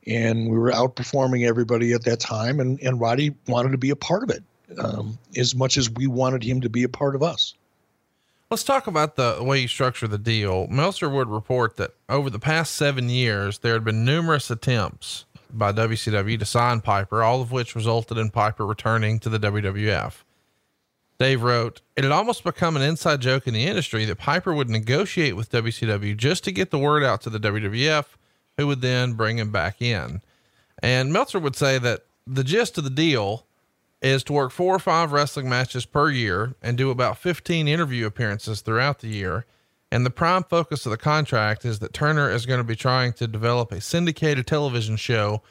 and 0.07 0.51
we 0.51 0.59
were 0.59 0.71
outperforming 0.71 1.49
everybody 1.49 1.93
at 1.95 2.05
that 2.05 2.21
time. 2.21 2.61
And, 2.61 2.79
and 2.81 3.01
Roddy 3.01 3.35
wanted 3.49 3.73
to 3.73 3.79
be 3.79 3.91
a 3.91 3.97
part 3.97 4.23
of 4.23 4.31
it 4.31 4.43
um, 4.79 5.19
as 5.37 5.55
much 5.55 5.79
as 5.79 5.91
we 5.91 6.07
wanted 6.07 6.43
him 6.43 6.61
to 6.61 6.69
be 6.69 6.83
a 6.83 6.89
part 6.89 7.15
of 7.15 7.23
us. 7.23 7.55
Let's 8.51 8.65
talk 8.65 8.89
about 8.89 9.15
the 9.15 9.39
way 9.41 9.61
you 9.61 9.69
structure 9.69 10.09
the 10.09 10.19
deal. 10.19 10.67
Meltzer 10.67 11.09
would 11.09 11.29
report 11.29 11.77
that 11.77 11.93
over 12.09 12.29
the 12.29 12.41
past 12.41 12.75
seven 12.75 13.09
years, 13.09 13.61
there 13.61 13.75
had 13.75 13.85
been 13.85 14.05
numerous 14.05 14.51
attempts 14.51 15.25
by 15.59 15.73
WCW 15.73 16.39
to 16.39 16.45
sign 16.45 16.81
Piper, 16.81 17.23
all 17.23 17.41
of 17.41 17.53
which 17.53 17.75
resulted 17.75 18.19
in 18.19 18.31
Piper 18.31 18.67
returning 18.67 19.19
to 19.21 19.29
the 19.29 19.39
WWF. 19.39 20.25
Dave 21.19 21.43
wrote, 21.43 21.83
It 21.97 22.05
had 22.05 22.13
almost 22.13 22.45
become 22.45 22.77
an 22.77 22.83
inside 22.83 23.21
joke 23.21 23.47
in 23.47 23.53
the 23.53 23.67
industry 23.67 24.07
that 24.07 24.17
Piper 24.17 24.55
would 24.55 24.71
negotiate 24.71 25.37
with 25.37 25.51
WCW 25.51 26.17
just 26.17 26.45
to 26.45 26.53
get 26.53 26.71
the 26.71 26.79
word 26.79 27.05
out 27.05 27.21
to 27.23 27.31
the 27.31 27.39
WWF, 27.39 28.07
who 28.57 28.67
would 28.67 28.81
then 28.81 29.13
bring 29.13 29.39
him 29.39 29.53
back 29.53 29.83
in. 29.83 30.23
And 30.83 31.13
Meltzer 31.13 31.39
would 31.39 31.57
say 31.57 31.79
that 31.79 32.07
the 32.27 32.45
gist 32.45 32.79
of 32.79 32.85
the 32.85 32.91
deal 32.91 33.45
is 34.01 34.25
to 34.25 34.33
work 34.33 34.51
four 34.51 34.75
or 34.75 34.79
five 34.79 35.13
wrestling 35.13 35.49
matches 35.49 35.85
per 35.85 36.11
year 36.11 36.55
and 36.63 36.79
do 36.79 36.91
about 36.91 37.19
15 37.19 37.69
interview 37.69 38.07
appearances 38.07 38.61
throughout 38.63 39.01
the 39.01 39.09
year. 39.09 39.45
And 39.93 40.07
the 40.07 40.11
prime 40.11 40.45
focus 40.45 40.87
of 40.87 40.91
the 40.91 40.97
contract 40.97 41.65
is 41.65 41.81
that 41.81 41.93
Turner 41.93 42.31
is 42.31 42.47
going 42.47 42.59
to 42.59 42.65
be 42.65 42.77
trying 42.77 43.13
to 43.15 43.27
develop 43.27 43.73
a 43.73 43.81
syndicated 43.81 44.47
television 44.47 44.97
show 44.97 45.43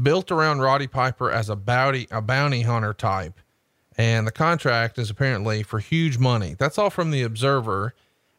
built 0.00 0.30
around 0.30 0.60
Roddy 0.60 0.86
Piper 0.86 1.30
as 1.30 1.48
a 1.48 1.56
bounty, 1.56 2.06
a 2.10 2.22
bounty 2.22 2.62
hunter 2.62 2.94
type. 2.94 3.40
And 3.96 4.26
the 4.26 4.32
contract 4.32 4.98
is 4.98 5.10
apparently 5.10 5.64
for 5.64 5.80
huge 5.80 6.18
money. 6.18 6.54
That's 6.56 6.78
all 6.78 6.90
from 6.90 7.10
the 7.10 7.22
Observer. 7.22 7.94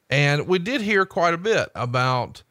And 0.09 0.47
we 0.47 0.57
did 0.59 0.81
hear 0.81 1.05
quite 1.05 1.33
a 1.33 1.37
bit 1.37 1.69
about, 1.75 2.43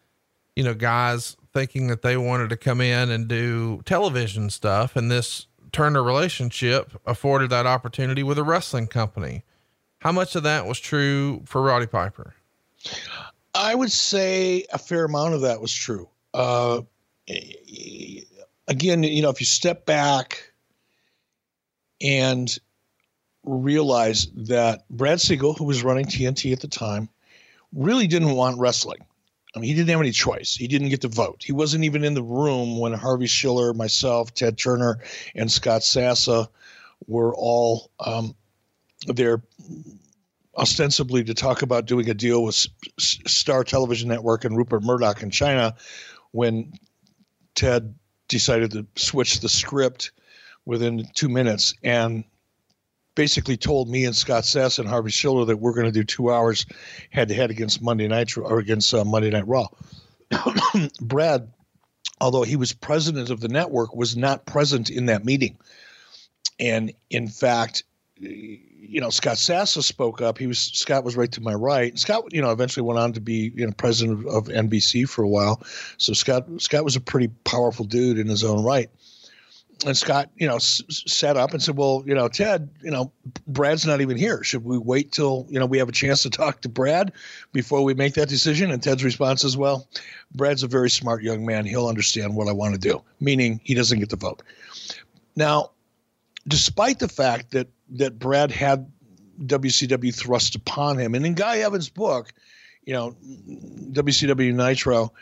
you 0.54 0.62
know, 0.62 0.74
guys 0.74 1.36
thinking 1.54 1.86
that 1.86 2.02
they 2.02 2.18
wanted 2.18 2.50
to 2.50 2.56
come 2.58 2.82
in 2.82 3.10
and 3.10 3.26
do 3.26 3.80
television 3.86 4.50
stuff. 4.50 4.94
And 4.94 5.10
this 5.10 5.46
Turner 5.72 6.02
relationship 6.02 6.92
afforded 7.06 7.48
that 7.50 7.66
opportunity 7.66 8.22
with 8.22 8.38
a 8.38 8.44
wrestling 8.44 8.86
company. 8.86 9.44
How 10.00 10.12
much 10.12 10.36
of 10.36 10.42
that 10.42 10.66
was 10.66 10.78
true 10.78 11.42
for 11.46 11.62
Roddy 11.62 11.86
Piper? 11.86 12.34
I 13.54 13.74
would 13.74 13.92
say 13.92 14.66
a 14.72 14.78
fair 14.78 15.04
amount 15.04 15.34
of 15.34 15.40
that 15.42 15.60
was 15.60 15.72
true. 15.72 16.08
Uh, 16.34 16.82
again, 18.68 19.02
you 19.02 19.22
know, 19.22 19.30
if 19.30 19.40
you 19.40 19.46
step 19.46 19.86
back 19.86 20.52
and 22.00 22.56
realize 23.44 24.28
that 24.34 24.84
Brad 24.90 25.20
Siegel, 25.20 25.54
who 25.54 25.64
was 25.64 25.82
running 25.82 26.04
TNT 26.04 26.52
at 26.52 26.60
the 26.60 26.68
time, 26.68 27.08
really 27.72 28.06
didn't 28.06 28.32
want 28.32 28.58
wrestling. 28.58 29.00
I 29.56 29.60
mean, 29.60 29.68
he 29.68 29.74
didn't 29.74 29.88
have 29.90 30.00
any 30.00 30.12
choice. 30.12 30.54
He 30.54 30.68
didn't 30.68 30.90
get 30.90 31.00
to 31.00 31.08
vote. 31.08 31.42
He 31.42 31.52
wasn't 31.52 31.84
even 31.84 32.04
in 32.04 32.14
the 32.14 32.22
room 32.22 32.78
when 32.78 32.92
Harvey 32.92 33.26
Schiller, 33.26 33.72
myself, 33.72 34.34
Ted 34.34 34.58
Turner, 34.58 34.98
and 35.34 35.50
Scott 35.50 35.80
Sassa 35.80 36.48
were 37.06 37.34
all 37.34 37.90
um, 37.98 38.36
there 39.06 39.42
ostensibly 40.58 41.24
to 41.24 41.34
talk 41.34 41.62
about 41.62 41.86
doing 41.86 42.10
a 42.10 42.14
deal 42.14 42.42
with 42.42 42.66
Star 42.98 43.64
Television 43.64 44.08
Network 44.08 44.44
and 44.44 44.56
Rupert 44.56 44.82
Murdoch 44.82 45.22
in 45.22 45.30
China 45.30 45.76
when 46.32 46.72
Ted 47.54 47.94
decided 48.28 48.72
to 48.72 48.86
switch 48.96 49.40
the 49.40 49.48
script 49.48 50.12
within 50.66 51.08
two 51.14 51.28
minutes 51.28 51.74
and 51.82 52.24
basically 53.14 53.56
told 53.56 53.88
me 53.88 54.04
and 54.04 54.14
Scott 54.14 54.44
Sassa 54.44 54.80
and 54.80 54.88
Harvey 54.88 55.10
Schiller 55.10 55.46
that 55.46 55.56
we're 55.56 55.72
going 55.72 55.86
to 55.86 55.92
do 55.92 56.04
two 56.04 56.30
hours 56.30 56.66
head 57.10 57.28
to 57.28 57.34
head 57.34 57.50
against 57.50 57.82
Monday 57.82 58.06
Night 58.06 58.36
or 58.36 58.58
against 58.58 58.92
uh, 58.92 59.04
Monday 59.04 59.30
Night 59.30 59.46
Raw. 59.46 59.66
Brad, 61.00 61.52
although 62.20 62.42
he 62.42 62.56
was 62.56 62.72
president 62.72 63.30
of 63.30 63.40
the 63.40 63.48
network, 63.48 63.94
was 63.94 64.16
not 64.16 64.44
present 64.44 64.90
in 64.90 65.06
that 65.06 65.24
meeting. 65.24 65.58
And 66.60 66.92
in 67.10 67.28
fact, 67.28 67.84
you 68.80 69.00
know, 69.00 69.10
Scott 69.10 69.36
Sassa 69.36 69.82
spoke 69.82 70.20
up. 70.20 70.38
He 70.38 70.46
was 70.46 70.58
Scott 70.58 71.04
was 71.04 71.16
right 71.16 71.30
to 71.32 71.40
my 71.40 71.54
right. 71.54 71.98
Scott, 71.98 72.24
you 72.32 72.40
know, 72.40 72.50
eventually 72.50 72.84
went 72.84 72.98
on 72.98 73.12
to 73.12 73.20
be 73.20 73.52
you 73.54 73.66
know 73.66 73.72
president 73.72 74.26
of 74.26 74.46
NBC 74.46 75.08
for 75.08 75.22
a 75.22 75.28
while. 75.28 75.62
So 75.98 76.12
Scott 76.12 76.46
Scott 76.58 76.84
was 76.84 76.96
a 76.96 77.00
pretty 77.00 77.28
powerful 77.44 77.84
dude 77.84 78.18
in 78.18 78.28
his 78.28 78.44
own 78.44 78.64
right. 78.64 78.90
And 79.86 79.96
Scott, 79.96 80.30
you 80.36 80.48
know, 80.48 80.56
s- 80.56 80.82
sat 81.06 81.36
up 81.36 81.52
and 81.52 81.62
said, 81.62 81.76
"Well, 81.76 82.02
you 82.04 82.14
know, 82.14 82.26
Ted, 82.26 82.68
you 82.82 82.90
know, 82.90 83.12
Brad's 83.46 83.86
not 83.86 84.00
even 84.00 84.16
here. 84.16 84.42
Should 84.42 84.64
we 84.64 84.76
wait 84.76 85.12
till 85.12 85.46
you 85.48 85.60
know 85.60 85.66
we 85.66 85.78
have 85.78 85.88
a 85.88 85.92
chance 85.92 86.22
to 86.22 86.30
talk 86.30 86.60
to 86.62 86.68
Brad 86.68 87.12
before 87.52 87.82
we 87.84 87.94
make 87.94 88.14
that 88.14 88.28
decision?" 88.28 88.70
And 88.70 88.82
Ted's 88.82 89.04
response 89.04 89.44
is, 89.44 89.56
"Well, 89.56 89.88
Brad's 90.34 90.62
a 90.62 90.68
very 90.68 90.90
smart 90.90 91.22
young 91.22 91.46
man. 91.46 91.64
He'll 91.64 91.86
understand 91.86 92.34
what 92.34 92.48
I 92.48 92.52
want 92.52 92.74
to 92.74 92.80
do." 92.80 93.02
Meaning, 93.20 93.60
he 93.62 93.74
doesn't 93.74 93.98
get 93.98 94.08
the 94.08 94.16
vote. 94.16 94.42
Now, 95.36 95.70
despite 96.48 96.98
the 96.98 97.08
fact 97.08 97.52
that 97.52 97.68
that 97.90 98.18
Brad 98.18 98.50
had 98.50 98.90
WCW 99.42 100.14
thrust 100.14 100.54
upon 100.54 100.98
him. 100.98 101.14
And 101.14 101.24
in 101.24 101.34
Guy 101.34 101.58
Evans' 101.58 101.88
book, 101.88 102.32
you 102.84 102.92
know, 102.92 103.16
WCW 103.92 104.54
Nitro, 104.54 105.12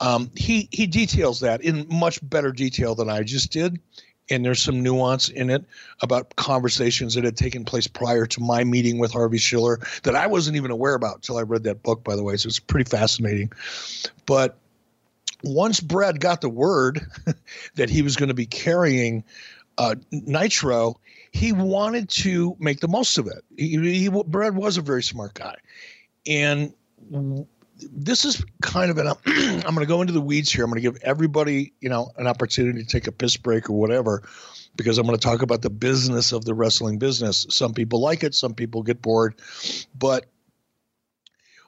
um, 0.00 0.30
he 0.34 0.68
he 0.70 0.86
details 0.86 1.40
that 1.40 1.62
in 1.62 1.86
much 1.88 2.18
better 2.28 2.52
detail 2.52 2.94
than 2.94 3.08
I 3.08 3.22
just 3.22 3.50
did. 3.52 3.80
And 4.28 4.44
there's 4.44 4.60
some 4.60 4.82
nuance 4.82 5.28
in 5.28 5.50
it 5.50 5.64
about 6.02 6.34
conversations 6.34 7.14
that 7.14 7.22
had 7.22 7.36
taken 7.36 7.64
place 7.64 7.86
prior 7.86 8.26
to 8.26 8.40
my 8.40 8.64
meeting 8.64 8.98
with 8.98 9.12
Harvey 9.12 9.38
Schiller 9.38 9.78
that 10.02 10.16
I 10.16 10.26
wasn't 10.26 10.56
even 10.56 10.72
aware 10.72 10.94
about 10.94 11.16
until 11.16 11.38
I 11.38 11.42
read 11.42 11.62
that 11.62 11.84
book, 11.84 12.02
by 12.02 12.16
the 12.16 12.24
way. 12.24 12.36
So 12.36 12.48
it's 12.48 12.58
pretty 12.58 12.90
fascinating. 12.90 13.52
But 14.26 14.58
once 15.44 15.78
Brad 15.78 16.18
got 16.18 16.40
the 16.40 16.48
word 16.48 17.06
that 17.76 17.88
he 17.88 18.02
was 18.02 18.16
going 18.16 18.28
to 18.28 18.34
be 18.34 18.46
carrying 18.46 19.22
uh, 19.78 19.94
Nitro, 20.10 20.98
he 21.32 21.52
wanted 21.52 22.08
to 22.08 22.56
make 22.58 22.80
the 22.80 22.88
most 22.88 23.18
of 23.18 23.26
it. 23.26 23.44
He, 23.56 23.76
he, 23.98 24.08
Brad 24.08 24.56
was 24.56 24.78
a 24.78 24.82
very 24.82 25.02
smart 25.02 25.34
guy, 25.34 25.56
and 26.26 26.72
this 27.78 28.24
is 28.24 28.44
kind 28.62 28.90
of 28.90 28.98
an. 28.98 29.08
I'm 29.26 29.74
going 29.74 29.80
to 29.80 29.86
go 29.86 30.00
into 30.00 30.12
the 30.12 30.20
weeds 30.20 30.50
here. 30.50 30.64
I'm 30.64 30.70
going 30.70 30.82
to 30.82 30.90
give 30.90 31.02
everybody, 31.02 31.72
you 31.80 31.88
know, 31.88 32.10
an 32.16 32.26
opportunity 32.26 32.82
to 32.82 32.88
take 32.88 33.06
a 33.06 33.12
piss 33.12 33.36
break 33.36 33.68
or 33.68 33.74
whatever, 33.74 34.22
because 34.76 34.98
I'm 34.98 35.06
going 35.06 35.18
to 35.18 35.22
talk 35.22 35.42
about 35.42 35.62
the 35.62 35.70
business 35.70 36.32
of 36.32 36.44
the 36.44 36.54
wrestling 36.54 36.98
business. 36.98 37.46
Some 37.50 37.74
people 37.74 38.00
like 38.00 38.24
it, 38.24 38.34
some 38.34 38.54
people 38.54 38.82
get 38.82 39.02
bored, 39.02 39.34
but 39.94 40.26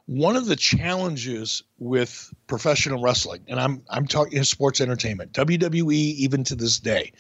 one 0.09 0.37
of 0.37 0.47
the 0.47 0.57
challenges 0.57 1.63
with 1.79 2.33
professional 2.47 3.03
wrestling, 3.03 3.43
and 3.47 3.61
I'm 3.61 3.83
I'm 3.91 4.07
talking 4.07 4.43
sports 4.43 4.81
entertainment, 4.81 5.35
WWE, 5.35 5.93
even 5.93 6.45
to 6.45 6.55
this 6.55 6.79
day, 6.79 7.13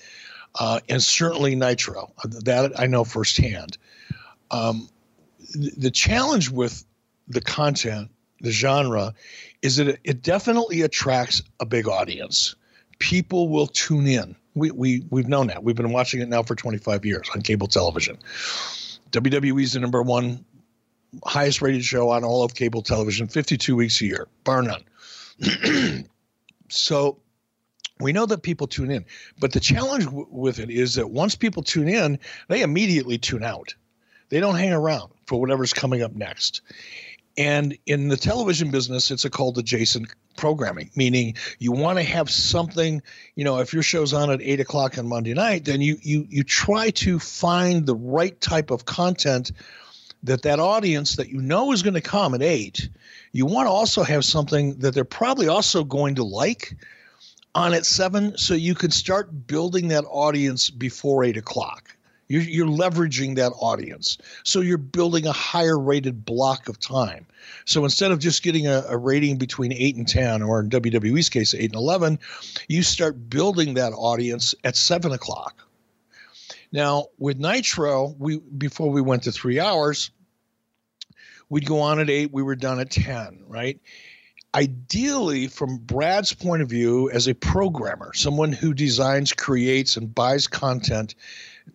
uh, 0.59 0.81
and 0.89 1.03
certainly 1.03 1.55
Nitro. 1.55 2.13
That 2.25 2.79
I 2.79 2.87
know 2.87 3.05
firsthand. 3.05 3.79
Um, 4.51 4.89
the 5.55 5.91
challenge 5.91 6.51
with 6.51 6.85
the 7.29 7.41
content, 7.41 8.11
the 8.41 8.51
genre, 8.51 9.15
is 9.63 9.77
that 9.77 9.89
it, 9.89 10.01
it 10.05 10.23
definitely 10.23 10.83
attracts 10.83 11.43
a 11.61 11.67
big 11.67 11.89
audience. 11.89 12.55
People 12.99 13.49
will 13.49 13.67
tune 13.67 14.07
in. 14.07 14.37
We, 14.55 14.71
we, 14.73 15.05
we've 15.11 15.29
known 15.29 15.47
that. 15.49 15.63
We've 15.63 15.77
been 15.77 15.93
watching 15.93 16.21
it 16.21 16.29
now 16.29 16.43
for 16.43 16.55
25 16.55 17.05
years 17.05 17.29
on 17.35 17.43
cable 17.43 17.69
television. 17.69 18.19
WWE 19.13 19.63
is 19.63 19.75
the 19.75 19.81
number 19.81 20.03
one 20.03 20.45
highest 21.25 21.63
rated 21.63 21.85
show 21.85 22.11
on 22.11 22.25
all 22.25 22.45
of 22.45 22.55
cable 22.55 22.83
television, 22.83 23.29
52 23.29 23.77
weeks 23.77 24.01
a 24.01 24.07
year, 24.07 24.29
bar 24.45 24.63
none. 24.63 24.85
so 26.69 27.19
we 28.01 28.13
know 28.13 28.27
that 28.27 28.43
people 28.43 28.67
tune 28.67 28.91
in, 28.91 29.05
but 29.39 29.53
the 29.53 29.61
challenge 29.61 30.05
w- 30.05 30.27
with 30.31 30.59
it 30.59 30.71
is 30.71 30.95
that 30.95 31.11
once 31.11 31.35
people 31.35 31.63
tune 31.63 31.89
in, 31.89 32.19
they 32.49 32.63
immediately 32.63 33.19
tune 33.19 33.43
out. 33.43 33.75
They 34.29 34.41
don't 34.41 34.57
hang 34.57 34.73
around 34.73 35.11
for 35.27 35.41
whatever's 35.41 35.73
coming 35.73 36.03
up 36.03 36.15
next. 36.15 36.63
And 37.37 37.79
in 37.87 38.09
the 38.09 38.17
television 38.17 38.71
business, 38.71 39.11
it's 39.13 39.25
a 39.25 39.31
called 39.31 39.59
adjacent 39.59 40.09
programming, 40.37 40.91
meaning 40.97 41.37
you 41.61 41.71
want 41.71 41.99
to 41.99 42.05
have 42.05 42.29
something, 42.29 43.01
you 43.37 43.45
know, 43.45 43.59
if 43.59 43.73
your 43.73 43.83
show's 43.83 44.13
on 44.13 44.31
at 44.31 44.43
eight 44.43 44.59
o'clock 44.59 44.99
on 44.99 45.07
Monday 45.07 45.35
night, 45.35 45.65
then 45.65 45.81
you 45.81 45.99
you 46.03 46.27
you 46.29 46.43
try 46.43 46.91
to 46.91 47.19
find 47.19 47.87
the 47.87 47.95
right 47.95 48.41
type 48.41 48.73
of 48.73 48.87
content 48.87 49.53
that 50.25 50.43
that 50.43 50.59
audience 50.59 51.15
that 51.17 51.29
you 51.29 51.41
know 51.41 51.71
is 51.71 51.83
going 51.83 51.95
to 51.95 52.01
come 52.01 52.35
at 52.35 52.43
eight. 52.43 52.89
You 53.33 53.47
want 53.47 53.67
to 53.67 53.71
also 53.71 54.03
have 54.03 54.25
something 54.25 54.79
that 54.79 54.93
they're 54.93 55.05
probably 55.05 55.47
also 55.47 55.85
going 55.85 56.17
to 56.17 56.25
like 56.25 56.77
on 57.55 57.75
at 57.75 57.87
seven 57.87 58.37
so 58.37 58.55
you 58.55 58.75
can 58.75 58.91
start 58.91 59.47
building 59.47 59.89
that 59.89 60.05
audience 60.09 60.71
before 60.71 61.25
eight 61.25 61.37
o'clock 61.37 61.97
You're, 62.29 62.43
you're 62.43 62.67
leveraging 62.67 63.37
that 63.37 63.53
audience. 63.59 64.19
So 64.45 64.61
you're 64.61 64.79
building 64.79 65.27
a 65.27 65.33
higher 65.33 65.79
rated 65.79 66.25
block 66.25 66.69
of 66.69 66.79
time. 66.79 67.27
So 67.65 67.85
instead 67.85 68.11
of 68.11 68.19
just 68.19 68.43
getting 68.43 68.67
a, 68.67 68.85
a, 68.89 68.97
rating 68.97 69.39
between 69.39 69.73
8 69.73 69.97
and 69.97 70.09
10, 70.09 70.43
or 70.43 70.61
in 70.61 70.69
WWE's 70.69 71.29
case, 71.29 71.55
8 71.55 71.65
and 71.65 71.75
11, 71.75 72.19
you 72.69 72.83
start 72.83 73.31
building 73.31 73.75
that 73.75 73.93
audience 73.93 74.55
at 74.65 74.77
7 74.77 75.13
o'clock. 75.13 75.67
Now, 76.71 77.07
with 77.19 77.39
Nitro, 77.39 78.15
we 78.19 78.39
before 78.39 78.91
we 78.91 79.01
went 79.01 79.23
to 79.23 79.33
three 79.33 79.59
hours, 79.59 80.11
we'd 81.49 81.65
go 81.65 81.81
on 81.81 81.99
at 81.99 82.11
8, 82.11 82.31
we 82.33 82.43
were 82.43 82.57
done 82.57 82.79
at 82.79 82.91
10, 82.91 83.45
right? 83.47 83.81
Ideally, 84.59 85.47
from 85.47 85.79
Brad's 85.79 86.35
point 86.35 86.63
of 86.63 86.69
view, 86.69 87.09
as 87.13 87.29
a 87.29 87.35
programmer, 87.35 88.13
someone 88.13 88.53
who 88.53 88.75
designs, 88.75 89.33
creates, 89.33 89.97
and 89.97 90.13
buys 90.13 90.49
content 90.49 91.15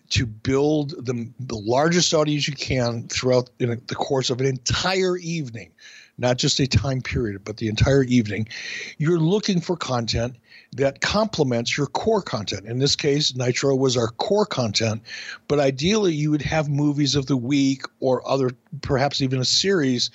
to 0.09 0.25
build 0.25 0.89
the, 1.05 1.31
the 1.39 1.55
largest 1.55 2.13
audience 2.13 2.45
you 2.45 2.53
can 2.53 3.07
throughout 3.07 3.49
the 3.57 3.95
course 3.95 4.29
of 4.29 4.41
an 4.41 4.47
entire 4.47 5.15
evening, 5.17 5.71
not 6.17 6.37
just 6.37 6.59
a 6.59 6.67
time 6.67 6.99
period, 6.99 7.41
but 7.45 7.55
the 7.55 7.69
entire 7.69 8.03
evening, 8.03 8.49
you're 8.97 9.19
looking 9.19 9.61
for 9.61 9.77
content 9.77 10.35
that 10.73 10.99
complements 10.99 11.77
your 11.77 11.87
core 11.87 12.21
content. 12.21 12.65
In 12.65 12.79
this 12.79 12.97
case, 12.97 13.33
Nitro 13.33 13.75
was 13.75 13.95
our 13.95 14.09
core 14.09 14.45
content, 14.45 15.03
but 15.47 15.57
ideally 15.57 16.13
you 16.13 16.31
would 16.31 16.41
have 16.41 16.67
movies 16.67 17.15
of 17.15 17.27
the 17.27 17.37
week 17.37 17.83
or 18.01 18.27
other, 18.27 18.51
perhaps 18.81 19.21
even 19.21 19.39
a 19.39 19.45
series 19.45 20.11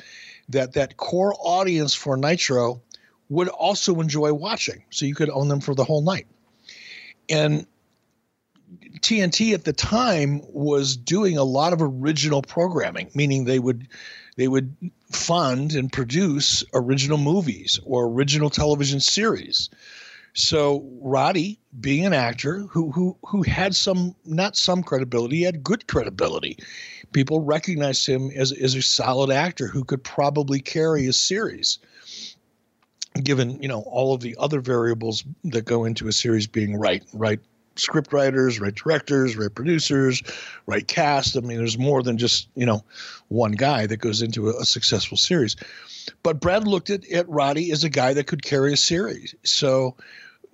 that 0.48 0.74
that 0.74 0.96
core 0.96 1.34
audience 1.38 1.94
for 1.94 2.16
Nitro 2.16 2.82
would 3.28 3.48
also 3.48 4.00
enjoy 4.00 4.32
watching. 4.32 4.84
So 4.90 5.06
you 5.06 5.14
could 5.14 5.30
own 5.30 5.48
them 5.48 5.60
for 5.60 5.74
the 5.74 5.84
whole 5.84 6.02
night. 6.02 6.26
And 7.28 7.66
TNT 9.00 9.54
at 9.54 9.64
the 9.64 9.72
time 9.72 10.40
was 10.44 10.96
doing 10.96 11.36
a 11.36 11.44
lot 11.44 11.72
of 11.72 11.80
original 11.82 12.42
programming, 12.42 13.10
meaning 13.14 13.44
they 13.44 13.58
would 13.58 13.88
they 14.36 14.48
would 14.48 14.74
fund 15.10 15.74
and 15.74 15.92
produce 15.92 16.64
original 16.72 17.18
movies 17.18 17.80
or 17.84 18.06
original 18.06 18.50
television 18.50 19.00
series. 19.00 19.68
So 20.34 20.88
Roddy, 21.00 21.58
being 21.80 22.06
an 22.06 22.12
actor 22.12 22.60
who 22.70 22.90
who 22.92 23.16
who 23.26 23.42
had 23.42 23.74
some 23.74 24.14
not 24.24 24.56
some 24.56 24.82
credibility, 24.82 25.42
had 25.42 25.64
good 25.64 25.86
credibility. 25.86 26.58
People 27.12 27.40
recognized 27.40 28.06
him 28.06 28.30
as 28.34 28.52
as 28.52 28.74
a 28.74 28.82
solid 28.82 29.30
actor 29.30 29.66
who 29.66 29.84
could 29.84 30.02
probably 30.04 30.60
carry 30.60 31.06
a 31.06 31.12
series 31.12 31.78
given 33.22 33.60
you 33.62 33.68
know 33.68 33.80
all 33.80 34.14
of 34.14 34.20
the 34.20 34.36
other 34.38 34.60
variables 34.60 35.24
that 35.44 35.64
go 35.64 35.84
into 35.84 36.06
a 36.06 36.12
series 36.12 36.46
being 36.46 36.76
right 36.76 37.02
right 37.12 37.40
script 37.78 38.12
writers, 38.12 38.60
right 38.60 38.74
directors, 38.74 39.36
right 39.36 39.54
producers, 39.54 40.22
right 40.66 40.86
cast. 40.86 41.36
I 41.36 41.40
mean, 41.40 41.58
there's 41.58 41.78
more 41.78 42.02
than 42.02 42.18
just 42.18 42.48
you 42.54 42.66
know 42.66 42.84
one 43.28 43.52
guy 43.52 43.86
that 43.86 43.98
goes 43.98 44.22
into 44.22 44.50
a, 44.50 44.60
a 44.60 44.64
successful 44.64 45.16
series. 45.16 45.56
But 46.22 46.40
Brad 46.40 46.66
looked 46.66 46.90
at, 46.90 47.08
at 47.10 47.28
Roddy 47.28 47.70
as 47.70 47.84
a 47.84 47.90
guy 47.90 48.14
that 48.14 48.26
could 48.26 48.42
carry 48.42 48.72
a 48.72 48.76
series. 48.76 49.34
So 49.44 49.96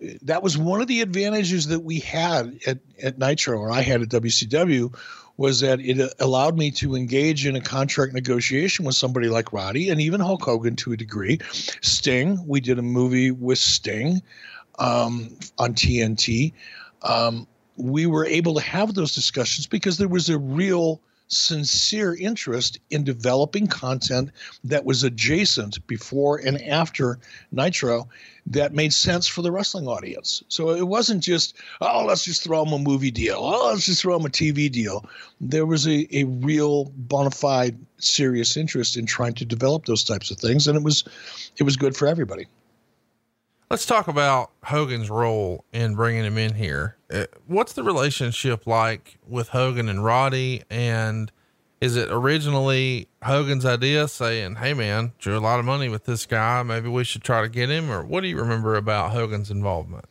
eh, 0.03 0.15
that 0.23 0.43
was 0.43 0.59
one 0.59 0.81
of 0.81 0.89
the 0.89 1.01
advantages 1.01 1.69
that 1.69 1.81
we 1.81 2.01
had 2.01 2.59
at, 2.67 2.79
at 3.03 3.19
Nitro, 3.19 3.59
or 3.59 3.71
I 3.71 3.81
had 3.81 4.03
at 4.03 4.09
WCW, 4.09 4.95
was 5.37 5.61
that 5.61 5.81
it 5.81 6.13
allowed 6.21 6.57
me 6.57 6.71
to 6.71 6.95
engage 6.95 7.47
in 7.47 7.57
a 7.57 7.61
contract 7.61 8.13
negotiation 8.13 8.85
with 8.85 8.95
somebody 8.95 9.29
like 9.29 9.53
Roddy 9.53 9.91
and 9.91 10.01
even 10.01 10.21
Hulk 10.21 10.43
Hogan 10.43 10.77
to 10.77 10.93
a 10.93 10.97
degree. 10.97 11.41
Sting, 11.83 12.47
we 12.47 12.61
did 12.61 12.79
a 12.79 12.83
movie 12.83 13.31
with 13.31 13.59
Sting 13.59 14.23
um, 14.79 15.37
on 15.59 15.75
TNT 15.75 16.53
um, 17.05 17.47
we 17.77 18.07
were 18.07 18.27
able 18.27 18.55
to 18.55 18.61
have 18.61 18.95
those 18.95 19.15
discussions 19.15 19.67
because 19.67 19.99
there 19.99 20.09
was 20.09 20.29
a 20.29 20.39
real 20.39 21.01
sincere 21.35 22.15
interest 22.15 22.79
in 22.91 23.05
developing 23.05 23.67
content 23.67 24.31
that 24.65 24.85
was 24.85 25.03
adjacent 25.03 25.85
before 25.87 26.39
and 26.39 26.61
after 26.63 27.19
Nitro 27.53 28.09
that 28.47 28.75
made 28.75 28.93
sense 28.93 29.27
for 29.27 29.43
the 29.43 29.51
wrestling 29.51 29.89
audience. 29.89 30.43
So 30.49 30.71
it 30.71 30.87
wasn't 30.87 31.23
just, 31.23 31.57
oh, 31.81 32.05
let's 32.07 32.25
just 32.25 32.43
throw 32.43 32.65
them 32.65 32.75
a 32.75 32.79
movie 32.79 33.11
deal. 33.11 33.39
Oh, 33.39 33.71
let's 33.73 33.87
just 33.87 34.03
throw 34.03 34.17
them 34.17 34.27
a 34.27 34.31
TV 34.31 34.71
deal. 34.71 35.09
There 35.41 35.67
was 35.67 35.87
a, 35.87 36.07
a 36.17 36.25
real 36.25 36.93
bona 36.97 37.31
fide 37.31 37.79
serious 37.99 38.57
interest 38.57 38.97
in 38.97 39.07
trying 39.07 39.35
to 39.35 39.45
develop 39.45 39.87
those 39.87 40.05
types 40.05 40.31
of 40.31 40.39
things. 40.39 40.69
And 40.69 40.77
it 40.77 40.83
was, 40.83 41.05
it 41.57 41.63
was 41.63 41.77
good 41.77 41.97
for 41.97 42.07
everybody. 42.07 42.47
Let's 43.75 43.87
talk 43.87 44.07
about 44.07 44.53
Hogan's 44.63 45.11
role 45.11 45.65
in 45.73 45.97
bringing 45.97 46.23
him 46.23 46.39
in 46.39 46.55
here. 46.55 46.97
Uh, 47.13 47.25
what's 47.49 47.73
the 47.73 47.83
relationship 47.83 48.69
like 48.69 49.19
with 49.27 49.49
Hogan 49.49 49.89
and 49.89 50.05
Roddy? 50.05 50.63
And 50.71 51.33
is 51.81 51.97
it 51.97 52.09
originally 52.09 53.09
Hogan's 53.25 53.67
idea 53.67 54.07
saying, 54.07 54.55
Hey 54.55 54.75
man, 54.75 55.11
drew 55.19 55.37
a 55.37 55.41
lot 55.41 55.59
of 55.59 55.65
money 55.65 55.89
with 55.89 56.05
this 56.05 56.25
guy. 56.25 56.63
Maybe 56.63 56.89
we 56.89 57.03
should 57.03 57.25
try 57.25 57.43
to 57.43 57.49
get 57.49 57.69
him. 57.69 57.91
Or 57.91 58.05
what 58.05 58.21
do 58.21 58.29
you 58.29 58.37
remember 58.37 58.77
about 58.77 59.11
Hogan's 59.11 59.51
involvement? 59.51 60.05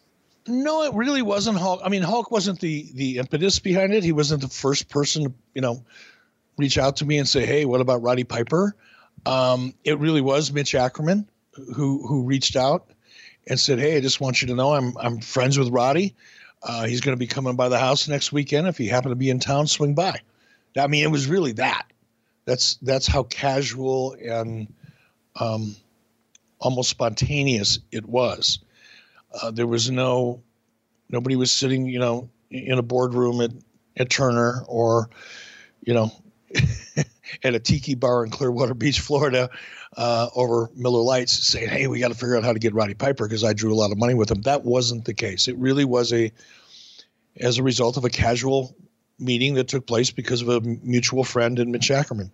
No, 0.45 0.83
it 0.83 0.93
really 0.93 1.21
wasn't 1.21 1.57
Hulk. 1.57 1.79
I 1.85 1.87
mean, 1.87 2.01
Hulk 2.01 2.31
wasn't 2.31 2.59
the, 2.59 2.91
the 2.95 3.17
impetus 3.17 3.59
behind 3.59 3.93
it. 3.93 4.03
He 4.03 4.11
wasn't 4.11 4.41
the 4.41 4.49
first 4.49 4.89
person 4.89 5.23
to, 5.23 5.33
you 5.55 5.61
know, 5.61 5.85
reach 6.57 6.77
out 6.77 6.97
to 6.97 7.05
me 7.05 7.17
and 7.17 7.29
say, 7.29 7.45
Hey, 7.45 7.63
what 7.63 7.79
about 7.79 8.01
Roddy 8.01 8.25
Piper? 8.25 8.75
Um, 9.25 9.73
it 9.85 9.99
really 9.99 10.19
was 10.19 10.51
Mitch 10.51 10.75
Ackerman 10.75 11.29
who, 11.73 12.05
who 12.05 12.25
reached 12.25 12.57
out 12.57 12.89
and 13.47 13.59
said, 13.59 13.79
"Hey, 13.79 13.97
I 13.97 14.01
just 14.01 14.21
want 14.21 14.41
you 14.41 14.47
to 14.49 14.55
know 14.55 14.73
I'm 14.73 14.97
I'm 14.97 15.19
friends 15.19 15.57
with 15.57 15.69
Roddy. 15.69 16.15
Uh, 16.61 16.85
he's 16.85 17.01
going 17.01 17.15
to 17.15 17.19
be 17.19 17.27
coming 17.27 17.55
by 17.55 17.69
the 17.69 17.79
house 17.79 18.07
next 18.07 18.31
weekend. 18.31 18.67
If 18.67 18.79
you 18.79 18.89
happen 18.89 19.09
to 19.09 19.15
be 19.15 19.29
in 19.29 19.39
town, 19.39 19.67
swing 19.67 19.93
by." 19.95 20.19
I 20.77 20.87
mean, 20.87 21.03
it 21.03 21.11
was 21.11 21.27
really 21.27 21.51
that. 21.53 21.85
That's 22.45 22.75
that's 22.81 23.07
how 23.07 23.23
casual 23.23 24.13
and 24.13 24.73
um, 25.35 25.75
almost 26.59 26.89
spontaneous 26.89 27.79
it 27.91 28.05
was. 28.05 28.59
Uh, 29.33 29.51
there 29.51 29.67
was 29.67 29.89
no 29.89 30.41
nobody 31.09 31.35
was 31.35 31.51
sitting, 31.51 31.87
you 31.87 31.99
know, 31.99 32.29
in 32.49 32.77
a 32.77 32.83
boardroom 32.83 33.41
at 33.41 33.51
at 33.95 34.09
Turner 34.09 34.63
or, 34.67 35.09
you 35.81 35.93
know, 35.93 36.11
at 37.43 37.55
a 37.55 37.59
tiki 37.59 37.95
bar 37.95 38.23
in 38.23 38.31
Clearwater 38.31 38.73
Beach, 38.73 38.99
Florida, 38.99 39.49
uh, 39.97 40.29
over 40.35 40.69
Miller 40.75 41.01
Lights 41.01 41.47
saying, 41.47 41.69
"Hey, 41.69 41.87
we 41.87 41.99
got 41.99 42.09
to 42.09 42.13
figure 42.13 42.35
out 42.35 42.43
how 42.43 42.53
to 42.53 42.59
get 42.59 42.73
Roddy 42.73 42.93
Piper 42.93 43.27
because 43.27 43.43
I 43.43 43.53
drew 43.53 43.73
a 43.73 43.75
lot 43.75 43.91
of 43.91 43.97
money 43.97 44.13
with 44.13 44.31
him." 44.31 44.41
That 44.41 44.63
wasn't 44.63 45.05
the 45.05 45.13
case. 45.13 45.47
It 45.47 45.57
really 45.57 45.85
was 45.85 46.13
a 46.13 46.31
as 47.37 47.57
a 47.57 47.63
result 47.63 47.97
of 47.97 48.05
a 48.05 48.09
casual 48.09 48.75
meeting 49.19 49.55
that 49.55 49.67
took 49.67 49.85
place 49.87 50.11
because 50.11 50.41
of 50.41 50.49
a 50.49 50.61
mutual 50.61 51.23
friend 51.23 51.59
in 51.59 51.71
Mitch 51.71 51.91
Ackerman. 51.91 52.31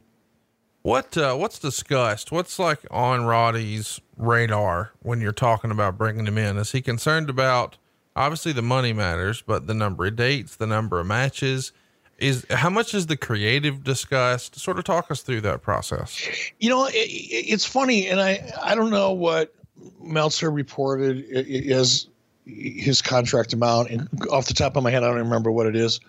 What 0.81 1.17
uh, 1.17 1.35
what's 1.35 1.59
discussed? 1.59 2.31
What's 2.31 2.57
like 2.57 2.79
on 2.89 3.25
Roddy's 3.25 3.99
radar 4.17 4.91
when 5.01 5.19
you're 5.19 5.31
talking 5.33 5.71
about 5.71 5.97
bringing 5.97 6.25
him 6.25 6.37
in? 6.37 6.57
Is 6.57 6.71
he 6.71 6.81
concerned 6.81 7.29
about 7.29 7.77
obviously 8.15 8.53
the 8.53 8.61
money 8.61 8.93
matters, 8.93 9.41
but 9.41 9.67
the 9.67 9.73
number 9.73 10.05
of 10.05 10.15
dates, 10.15 10.55
the 10.55 10.67
number 10.67 10.99
of 10.99 11.07
matches? 11.07 11.73
Is 12.19 12.45
how 12.49 12.69
much 12.69 12.93
is 12.93 13.07
the 13.07 13.17
creative 13.17 13.83
discussed 13.83 14.59
sort 14.59 14.77
of 14.77 14.85
talk 14.85 15.09
us 15.11 15.21
through 15.21 15.41
that 15.41 15.61
process. 15.61 16.19
You 16.59 16.69
know 16.69 16.85
it, 16.85 16.93
it's 16.93 17.65
funny 17.65 18.07
and 18.07 18.19
i 18.19 18.51
i 18.61 18.75
don't 18.75 18.91
know 18.91 19.11
what 19.13 19.53
meltzer 20.01 20.51
reported 20.51 21.23
is 21.29 22.07
his 22.45 23.01
contract 23.01 23.53
amount 23.53 23.89
and 23.89 24.09
off 24.31 24.47
the 24.47 24.53
top 24.53 24.75
of 24.75 24.83
my 24.83 24.91
head 24.91 25.03
i 25.03 25.07
don't 25.07 25.17
remember 25.17 25.51
what 25.51 25.67
it 25.67 25.75
is 25.75 25.99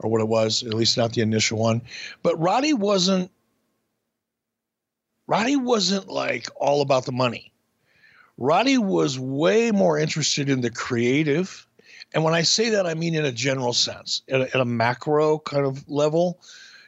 or 0.00 0.10
what 0.10 0.20
it 0.20 0.28
was 0.28 0.62
at 0.62 0.74
least 0.74 0.96
not 0.96 1.12
the 1.12 1.20
initial 1.20 1.58
one. 1.58 1.82
But 2.22 2.38
roddy 2.38 2.72
wasn't 2.72 3.30
roddy 5.26 5.56
wasn't 5.56 6.08
like 6.08 6.48
all 6.56 6.82
about 6.82 7.04
the 7.04 7.12
money. 7.12 7.52
Roddy 8.36 8.78
was 8.78 9.18
way 9.18 9.70
more 9.70 9.98
interested 9.98 10.48
in 10.48 10.62
the 10.62 10.70
creative 10.70 11.66
and 12.12 12.24
when 12.24 12.34
I 12.34 12.42
say 12.42 12.70
that, 12.70 12.86
I 12.86 12.94
mean 12.94 13.14
in 13.14 13.24
a 13.24 13.32
general 13.32 13.72
sense, 13.72 14.22
at 14.28 14.40
a, 14.40 14.44
at 14.44 14.60
a 14.60 14.64
macro 14.64 15.38
kind 15.38 15.64
of 15.64 15.88
level, 15.88 16.38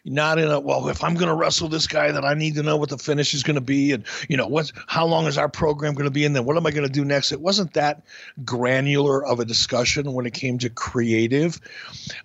not 0.04 0.38
in 0.38 0.50
a 0.50 0.58
well 0.58 0.88
if 0.88 1.04
i'm 1.04 1.14
going 1.14 1.28
to 1.28 1.34
wrestle 1.34 1.68
this 1.68 1.86
guy 1.86 2.10
then 2.10 2.24
i 2.24 2.34
need 2.34 2.54
to 2.56 2.62
know 2.62 2.76
what 2.76 2.88
the 2.88 2.98
finish 2.98 3.34
is 3.34 3.42
going 3.42 3.54
to 3.54 3.60
be 3.60 3.92
and 3.92 4.04
you 4.28 4.36
know 4.36 4.46
what's 4.46 4.72
how 4.88 5.06
long 5.06 5.26
is 5.26 5.38
our 5.38 5.48
program 5.48 5.94
going 5.94 6.06
to 6.06 6.10
be 6.10 6.24
and 6.24 6.34
then 6.34 6.44
what 6.44 6.56
am 6.56 6.66
i 6.66 6.70
going 6.70 6.86
to 6.86 6.92
do 6.92 7.04
next? 7.04 7.30
It 7.30 7.40
wasn't 7.40 7.74
that 7.74 8.02
granular 8.44 9.24
of 9.24 9.38
a 9.38 9.44
discussion 9.44 10.12
when 10.12 10.26
it 10.26 10.34
came 10.34 10.58
to 10.58 10.70
creative. 10.70 11.60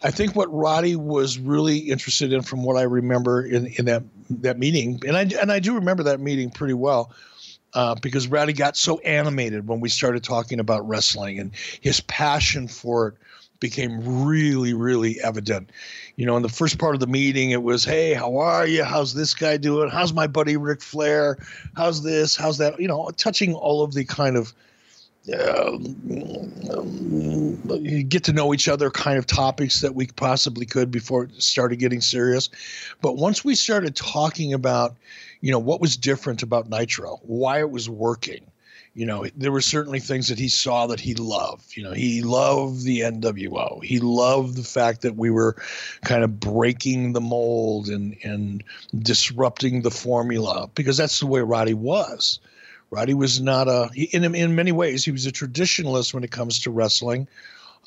I 0.01 0.11
think 0.11 0.35
what 0.35 0.51
roddy 0.51 0.95
was 0.95 1.37
really 1.37 1.77
interested 1.77 2.33
in 2.33 2.41
from 2.41 2.63
what 2.63 2.77
i 2.77 2.81
remember 2.81 3.45
in, 3.45 3.67
in 3.67 3.85
that 3.85 4.03
that 4.29 4.57
meeting 4.57 5.01
and 5.07 5.15
i 5.15 5.21
and 5.39 5.51
i 5.51 5.59
do 5.59 5.75
remember 5.75 6.03
that 6.03 6.19
meeting 6.19 6.49
pretty 6.49 6.73
well 6.73 7.11
uh, 7.73 7.95
because 7.95 8.27
Roddy 8.27 8.53
got 8.53 8.77
so 8.77 8.99
animated 8.99 9.67
when 9.67 9.79
we 9.79 9.89
started 9.89 10.23
talking 10.23 10.59
about 10.59 10.87
wrestling, 10.87 11.39
and 11.39 11.51
his 11.81 12.01
passion 12.01 12.67
for 12.67 13.09
it 13.09 13.15
became 13.59 14.25
really, 14.25 14.73
really 14.73 15.19
evident. 15.21 15.71
You 16.15 16.25
know, 16.25 16.37
in 16.37 16.43
the 16.43 16.49
first 16.49 16.77
part 16.79 16.95
of 16.95 16.99
the 16.99 17.07
meeting, 17.07 17.51
it 17.51 17.63
was, 17.63 17.83
"Hey, 17.83 18.13
how 18.13 18.37
are 18.37 18.67
you? 18.67 18.83
How's 18.83 19.13
this 19.13 19.33
guy 19.33 19.57
doing? 19.57 19.89
How's 19.89 20.13
my 20.13 20.27
buddy 20.27 20.57
Ric 20.57 20.81
Flair? 20.81 21.37
How's 21.75 22.03
this? 22.03 22.35
How's 22.35 22.57
that?" 22.59 22.79
You 22.79 22.87
know, 22.87 23.09
touching 23.17 23.53
all 23.53 23.83
of 23.83 23.93
the 23.93 24.05
kind 24.05 24.37
of 24.37 24.53
uh, 25.33 25.77
get 28.07 28.23
to 28.23 28.33
know 28.33 28.53
each 28.53 28.69
other 28.69 28.89
kind 28.89 29.17
of 29.17 29.25
topics 29.25 29.81
that 29.81 29.93
we 29.93 30.07
possibly 30.07 30.65
could 30.65 30.89
before 30.89 31.25
it 31.25 31.41
started 31.41 31.79
getting 31.79 31.99
serious. 31.99 32.49
But 33.01 33.17
once 33.17 33.43
we 33.43 33.55
started 33.55 33.95
talking 33.95 34.53
about, 34.53 34.95
you 35.41 35.51
know, 35.51 35.59
what 35.59 35.81
was 35.81 35.97
different 35.97 36.43
about 36.43 36.69
Nitro, 36.69 37.19
why 37.23 37.59
it 37.59 37.69
was 37.69 37.89
working, 37.89 38.51
you 38.97 39.05
know, 39.05 39.27
there 39.35 39.51
were 39.51 39.61
certainly 39.61 39.99
things 39.99 40.29
that 40.29 40.39
he 40.39 40.49
saw 40.49 40.87
that 40.87 40.99
he 40.99 41.13
loved. 41.13 41.77
You 41.77 41.83
know, 41.83 41.91
he 41.91 42.23
loved 42.23 42.83
the 42.83 43.01
NWO. 43.01 43.83
He 43.83 43.99
loved 43.99 44.55
the 44.55 44.63
fact 44.63 45.01
that 45.01 45.15
we 45.15 45.29
were 45.29 45.55
kind 46.03 46.23
of 46.23 46.39
breaking 46.39 47.13
the 47.13 47.21
mold 47.21 47.89
and 47.89 48.17
and 48.23 48.63
disrupting 48.97 49.83
the 49.83 49.91
formula 49.91 50.67
because 50.73 50.97
that's 50.97 51.19
the 51.19 51.27
way 51.27 51.41
Roddy 51.41 51.75
was. 51.75 52.39
Roddy 52.89 53.13
was 53.13 53.39
not 53.39 53.67
a 53.67 53.91
in 53.93 54.33
in 54.33 54.55
many 54.55 54.71
ways 54.71 55.05
he 55.05 55.11
was 55.11 55.27
a 55.27 55.31
traditionalist 55.31 56.15
when 56.15 56.23
it 56.23 56.31
comes 56.31 56.61
to 56.61 56.71
wrestling. 56.71 57.27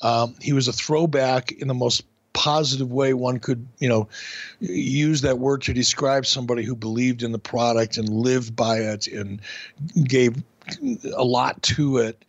Um, 0.01 0.35
he 0.39 0.53
was 0.53 0.69
a 0.69 0.73
throwback 0.73 1.51
in 1.51 1.67
the 1.67 1.73
most 1.73 2.05
positive 2.33 2.91
way 2.91 3.13
one 3.13 3.39
could 3.39 3.67
you 3.79 3.89
know 3.89 4.07
use 4.59 5.21
that 5.21 5.39
word 5.39 5.61
to 5.61 5.73
describe 5.73 6.25
somebody 6.25 6.63
who 6.63 6.75
believed 6.75 7.23
in 7.23 7.31
the 7.31 7.39
product 7.39 7.97
and 7.97 8.09
lived 8.09 8.55
by 8.55 8.77
it 8.77 9.07
and 9.07 9.41
gave 10.03 10.41
a 11.15 11.23
lot 11.23 11.61
to 11.61 11.97
it. 11.97 12.23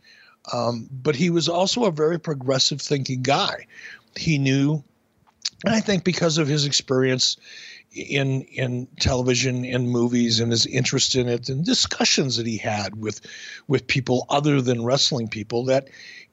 Um, 0.53 0.89
but 0.91 1.15
he 1.15 1.31
was 1.31 1.49
also 1.49 1.85
a 1.85 1.93
very 1.93 2.19
progressive 2.19 2.81
thinking 2.81 3.23
guy. 3.23 3.67
He 4.17 4.39
knew 4.39 4.83
and 5.65 5.75
i 5.75 5.81
think 5.81 6.05
because 6.05 6.39
of 6.39 6.49
his 6.49 6.65
experience 6.65 7.37
in 7.93 8.43
in 8.43 8.87
television 9.01 9.65
and 9.65 9.91
movies 9.91 10.41
and 10.41 10.51
his 10.51 10.67
interest 10.67 11.15
in 11.15 11.29
it 11.29 11.49
and 11.49 11.65
discussions 11.65 12.37
that 12.37 12.47
he 12.47 12.57
had 12.57 13.01
with 13.01 13.21
with 13.69 13.87
people 13.87 14.27
other 14.29 14.61
than 14.61 14.85
wrestling 14.85 15.29
people 15.29 15.65
that 15.65 15.89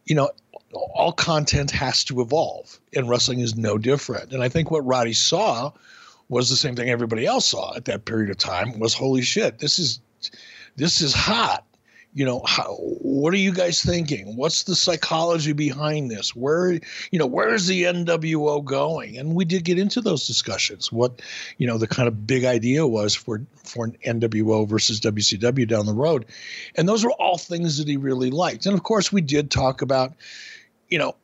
you 0.06 0.16
know 0.16 0.30
all 0.74 1.12
content 1.12 1.72
has 1.72 2.04
to 2.06 2.22
evolve 2.22 2.80
and 2.96 3.10
wrestling 3.10 3.40
is 3.40 3.56
no 3.56 3.78
different. 3.78 4.32
And 4.32 4.44
i 4.44 4.50
think 4.50 4.72
what 4.72 4.86
roddy 4.86 5.14
saw 5.14 5.72
was 6.30 6.50
the 6.50 6.56
same 6.56 6.76
thing 6.76 6.90
everybody 6.90 7.26
else 7.26 7.48
saw 7.48 7.76
at 7.76 7.86
that 7.86 8.06
period 8.06 8.30
of 8.30 8.38
time 8.38 8.78
was 8.80 8.94
holy 8.94 9.24
shit 9.24 9.60
this 9.60 9.80
is 9.80 10.00
this 10.76 11.02
is 11.02 11.14
hot. 11.14 11.66
You 12.12 12.26
know 12.26 12.42
how, 12.44 12.74
what 12.74 13.36
are 13.36 13.38
you 13.38 13.54
guys 13.54 13.84
thinking? 13.84 14.36
What's 14.36 14.64
the 14.64 14.76
psychology 14.76 15.54
behind 15.54 16.10
this? 16.10 16.36
Where 16.36 16.80
you 17.12 17.20
know 17.20 17.28
where's 17.28 17.68
the 17.68 17.84
nwo 17.84 18.66
going? 18.66 19.18
And 19.18 19.36
we 19.36 19.46
did 19.46 19.64
get 19.64 19.78
into 19.78 20.02
those 20.02 20.26
discussions 20.26 20.92
what 20.92 21.22
you 21.60 21.68
know 21.68 21.78
the 21.78 21.88
kind 21.88 22.08
of 22.08 22.26
big 22.26 22.46
idea 22.46 22.88
was 22.88 23.14
for 23.14 23.44
for 23.64 23.86
an 23.86 23.96
nwo 24.04 24.68
versus 24.68 25.00
wcw 25.00 25.68
down 25.68 25.86
the 25.86 25.94
road. 25.94 26.26
And 26.76 26.90
those 26.90 27.06
were 27.06 27.14
all 27.14 27.38
things 27.38 27.78
that 27.78 27.88
he 27.88 27.96
really 27.96 28.32
liked. 28.32 28.66
And 28.66 28.74
of 28.74 28.82
course 28.82 29.12
we 29.14 29.22
did 29.22 29.52
talk 29.52 29.84
about 29.84 30.14
you 30.90 30.98
know 30.98 31.16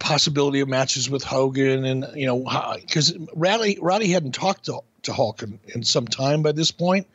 possibility 0.00 0.60
of 0.60 0.68
matches 0.68 1.08
with 1.08 1.22
hogan 1.22 1.84
and 1.84 2.06
you 2.14 2.26
know 2.26 2.44
because 2.80 3.16
roddy 3.34 3.78
roddy 3.80 4.08
hadn't 4.08 4.32
talked 4.32 4.64
to, 4.64 4.80
to 5.02 5.12
hulk 5.12 5.42
in, 5.42 5.60
in 5.74 5.84
some 5.84 6.06
time 6.06 6.42
by 6.42 6.52
this 6.52 6.70
point 6.70 7.06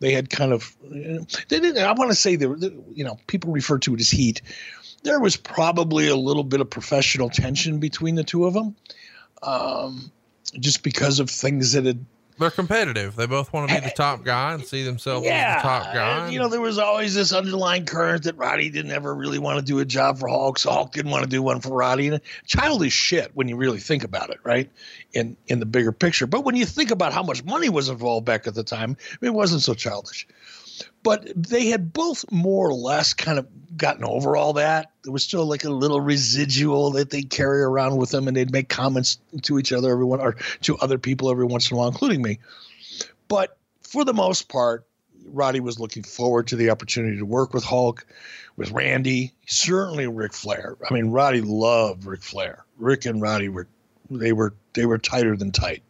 they 0.00 0.12
had 0.12 0.30
kind 0.30 0.52
of 0.52 0.76
they 0.90 1.60
didn't. 1.60 1.78
I 1.78 1.92
want 1.92 2.10
to 2.10 2.16
say 2.16 2.36
there, 2.36 2.54
you 2.56 3.04
know, 3.04 3.18
people 3.26 3.52
refer 3.52 3.78
to 3.78 3.94
it 3.94 4.00
as 4.00 4.10
heat. 4.10 4.42
There 5.02 5.20
was 5.20 5.36
probably 5.36 6.08
a 6.08 6.16
little 6.16 6.44
bit 6.44 6.60
of 6.60 6.70
professional 6.70 7.30
tension 7.30 7.78
between 7.78 8.14
the 8.14 8.24
two 8.24 8.46
of 8.46 8.54
them, 8.54 8.76
um, 9.42 10.10
just 10.58 10.82
because 10.82 11.20
of 11.20 11.30
things 11.30 11.72
that 11.72 11.84
had 11.84 12.04
they're 12.38 12.50
competitive. 12.50 13.16
They 13.16 13.26
both 13.26 13.52
want 13.52 13.68
to 13.68 13.74
be 13.74 13.80
the 13.80 13.92
top 13.94 14.24
guy 14.24 14.54
and 14.54 14.64
see 14.64 14.84
themselves 14.84 15.26
yeah, 15.26 15.56
as 15.56 15.62
the 15.62 15.68
top 15.68 15.94
guy. 15.94 16.30
you 16.30 16.38
know, 16.38 16.48
there 16.48 16.60
was 16.60 16.78
always 16.78 17.14
this 17.14 17.32
underlying 17.32 17.84
current 17.84 18.24
that 18.24 18.36
Roddy 18.36 18.70
didn't 18.70 18.92
ever 18.92 19.14
really 19.14 19.38
want 19.38 19.58
to 19.58 19.64
do 19.64 19.78
a 19.80 19.84
job 19.84 20.18
for 20.18 20.28
Hulk, 20.28 20.58
so 20.58 20.70
Hulk 20.70 20.92
didn't 20.92 21.10
want 21.10 21.24
to 21.24 21.30
do 21.30 21.42
one 21.42 21.60
for 21.60 21.70
Roddy. 21.70 22.08
And 22.08 22.20
childish 22.46 22.92
shit 22.92 23.30
when 23.34 23.48
you 23.48 23.56
really 23.56 23.80
think 23.80 24.04
about 24.04 24.30
it, 24.30 24.38
right? 24.44 24.70
In 25.12 25.36
in 25.48 25.60
the 25.60 25.66
bigger 25.66 25.92
picture. 25.92 26.26
But 26.26 26.44
when 26.44 26.56
you 26.56 26.64
think 26.64 26.90
about 26.90 27.12
how 27.12 27.22
much 27.22 27.44
money 27.44 27.68
was 27.68 27.88
involved 27.88 28.26
back 28.26 28.46
at 28.46 28.54
the 28.54 28.64
time, 28.64 28.96
it 29.20 29.30
wasn't 29.30 29.62
so 29.62 29.74
childish. 29.74 30.26
But 31.02 31.30
they 31.34 31.66
had 31.66 31.92
both 31.92 32.30
more 32.30 32.68
or 32.68 32.74
less 32.74 33.14
kind 33.14 33.38
of 33.38 33.46
gotten 33.76 34.04
over 34.04 34.36
all 34.36 34.54
that. 34.54 34.92
There 35.04 35.12
was 35.12 35.22
still 35.22 35.46
like 35.46 35.64
a 35.64 35.70
little 35.70 36.00
residual 36.00 36.90
that 36.92 37.10
they 37.10 37.22
carry 37.22 37.62
around 37.62 37.96
with 37.96 38.10
them, 38.10 38.28
and 38.28 38.36
they'd 38.36 38.52
make 38.52 38.68
comments 38.68 39.18
to 39.42 39.58
each 39.58 39.72
other, 39.72 39.90
everyone, 39.90 40.20
or 40.20 40.36
to 40.62 40.76
other 40.78 40.98
people 40.98 41.30
every 41.30 41.46
once 41.46 41.70
in 41.70 41.76
a 41.76 41.78
while, 41.78 41.88
including 41.88 42.22
me. 42.22 42.38
But 43.28 43.56
for 43.82 44.04
the 44.04 44.14
most 44.14 44.48
part, 44.48 44.86
Roddy 45.26 45.60
was 45.60 45.78
looking 45.78 46.02
forward 46.02 46.48
to 46.48 46.56
the 46.56 46.70
opportunity 46.70 47.18
to 47.18 47.24
work 47.24 47.54
with 47.54 47.64
Hulk, 47.64 48.06
with 48.56 48.70
Randy, 48.70 49.32
certainly 49.46 50.06
Ric 50.06 50.32
Flair. 50.32 50.76
I 50.88 50.94
mean, 50.94 51.10
Roddy 51.10 51.40
loved 51.40 52.04
Ric 52.04 52.22
Flair. 52.22 52.64
Ric 52.78 53.06
and 53.06 53.20
Roddy 53.20 53.48
were 53.48 53.68
they 54.10 54.32
were 54.32 54.54
they 54.72 54.86
were 54.86 54.98
tighter 54.98 55.36
than 55.36 55.52
tight. 55.52 55.82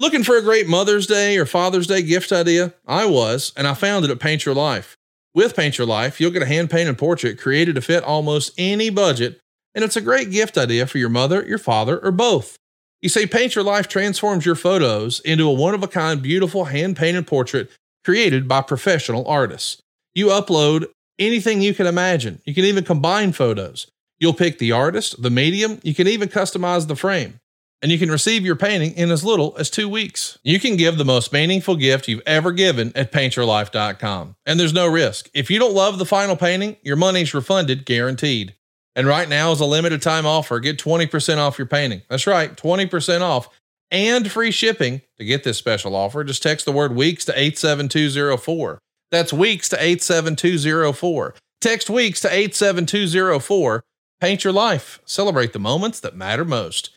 Looking 0.00 0.24
for 0.24 0.38
a 0.38 0.42
great 0.42 0.66
Mother's 0.66 1.06
Day 1.06 1.36
or 1.36 1.44
Father's 1.44 1.86
Day 1.86 2.00
gift 2.00 2.32
idea? 2.32 2.72
I 2.86 3.04
was, 3.04 3.52
and 3.54 3.66
I 3.66 3.74
found 3.74 4.02
it 4.02 4.10
at 4.10 4.18
Paint 4.18 4.46
Your 4.46 4.54
Life. 4.54 4.96
With 5.34 5.54
Paint 5.54 5.76
Your 5.76 5.86
Life, 5.86 6.18
you'll 6.18 6.30
get 6.30 6.40
a 6.40 6.46
hand 6.46 6.70
painted 6.70 6.96
portrait 6.96 7.38
created 7.38 7.74
to 7.74 7.82
fit 7.82 8.02
almost 8.02 8.54
any 8.56 8.88
budget, 8.88 9.38
and 9.74 9.84
it's 9.84 9.96
a 9.96 10.00
great 10.00 10.30
gift 10.30 10.56
idea 10.56 10.86
for 10.86 10.96
your 10.96 11.10
mother, 11.10 11.44
your 11.46 11.58
father, 11.58 11.98
or 11.98 12.12
both. 12.12 12.56
You 13.02 13.10
say 13.10 13.26
Paint 13.26 13.54
Your 13.54 13.62
Life 13.62 13.88
transforms 13.88 14.46
your 14.46 14.54
photos 14.54 15.20
into 15.20 15.46
a 15.46 15.52
one 15.52 15.74
of 15.74 15.82
a 15.82 15.88
kind, 15.88 16.22
beautiful 16.22 16.64
hand 16.64 16.96
painted 16.96 17.26
portrait 17.26 17.70
created 18.02 18.48
by 18.48 18.62
professional 18.62 19.28
artists. 19.28 19.82
You 20.14 20.28
upload 20.28 20.86
anything 21.18 21.60
you 21.60 21.74
can 21.74 21.86
imagine. 21.86 22.40
You 22.46 22.54
can 22.54 22.64
even 22.64 22.84
combine 22.84 23.32
photos. 23.32 23.86
You'll 24.18 24.32
pick 24.32 24.56
the 24.56 24.72
artist, 24.72 25.20
the 25.20 25.28
medium, 25.28 25.78
you 25.82 25.94
can 25.94 26.08
even 26.08 26.30
customize 26.30 26.88
the 26.88 26.96
frame 26.96 27.38
and 27.82 27.90
you 27.90 27.98
can 27.98 28.10
receive 28.10 28.44
your 28.44 28.56
painting 28.56 28.92
in 28.94 29.10
as 29.10 29.24
little 29.24 29.56
as 29.58 29.70
two 29.70 29.88
weeks. 29.88 30.38
You 30.42 30.60
can 30.60 30.76
give 30.76 30.98
the 30.98 31.04
most 31.04 31.32
meaningful 31.32 31.76
gift 31.76 32.08
you've 32.08 32.22
ever 32.26 32.52
given 32.52 32.92
at 32.94 33.12
paintyourlife.com. 33.12 34.36
And 34.44 34.60
there's 34.60 34.72
no 34.72 34.86
risk. 34.86 35.30
If 35.34 35.50
you 35.50 35.58
don't 35.58 35.74
love 35.74 35.98
the 35.98 36.06
final 36.06 36.36
painting, 36.36 36.76
your 36.82 36.96
money's 36.96 37.34
refunded 37.34 37.86
guaranteed. 37.86 38.54
And 38.94 39.06
right 39.06 39.28
now 39.28 39.52
is 39.52 39.60
a 39.60 39.66
limited 39.66 40.02
time 40.02 40.26
offer. 40.26 40.60
Get 40.60 40.78
20% 40.78 41.38
off 41.38 41.58
your 41.58 41.66
painting. 41.66 42.02
That's 42.10 42.26
right, 42.26 42.54
20% 42.56 43.20
off 43.22 43.48
and 43.90 44.30
free 44.30 44.50
shipping. 44.50 45.02
To 45.18 45.24
get 45.24 45.44
this 45.44 45.58
special 45.58 45.94
offer, 45.94 46.24
just 46.24 46.42
text 46.42 46.64
the 46.64 46.72
word 46.72 46.94
weeks 46.94 47.24
to 47.26 47.32
87204. 47.32 48.78
That's 49.10 49.32
weeks 49.32 49.68
to 49.70 49.76
87204. 49.76 51.34
Text 51.60 51.90
weeks 51.90 52.20
to 52.22 52.32
87204. 52.32 53.82
Paint 54.20 54.44
your 54.44 54.52
life. 54.52 55.00
Celebrate 55.04 55.52
the 55.52 55.58
moments 55.58 56.00
that 56.00 56.16
matter 56.16 56.44
most. 56.44 56.96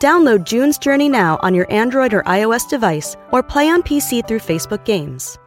Download 0.00 0.44
June's 0.44 0.78
Journey 0.78 1.10
now 1.10 1.38
on 1.42 1.54
your 1.54 1.70
Android 1.70 2.14
or 2.14 2.22
iOS 2.22 2.66
device 2.66 3.18
or 3.32 3.42
play 3.42 3.68
on 3.68 3.82
PC 3.82 4.26
through 4.26 4.38
Facebook 4.38 4.82
Games. 4.86 5.38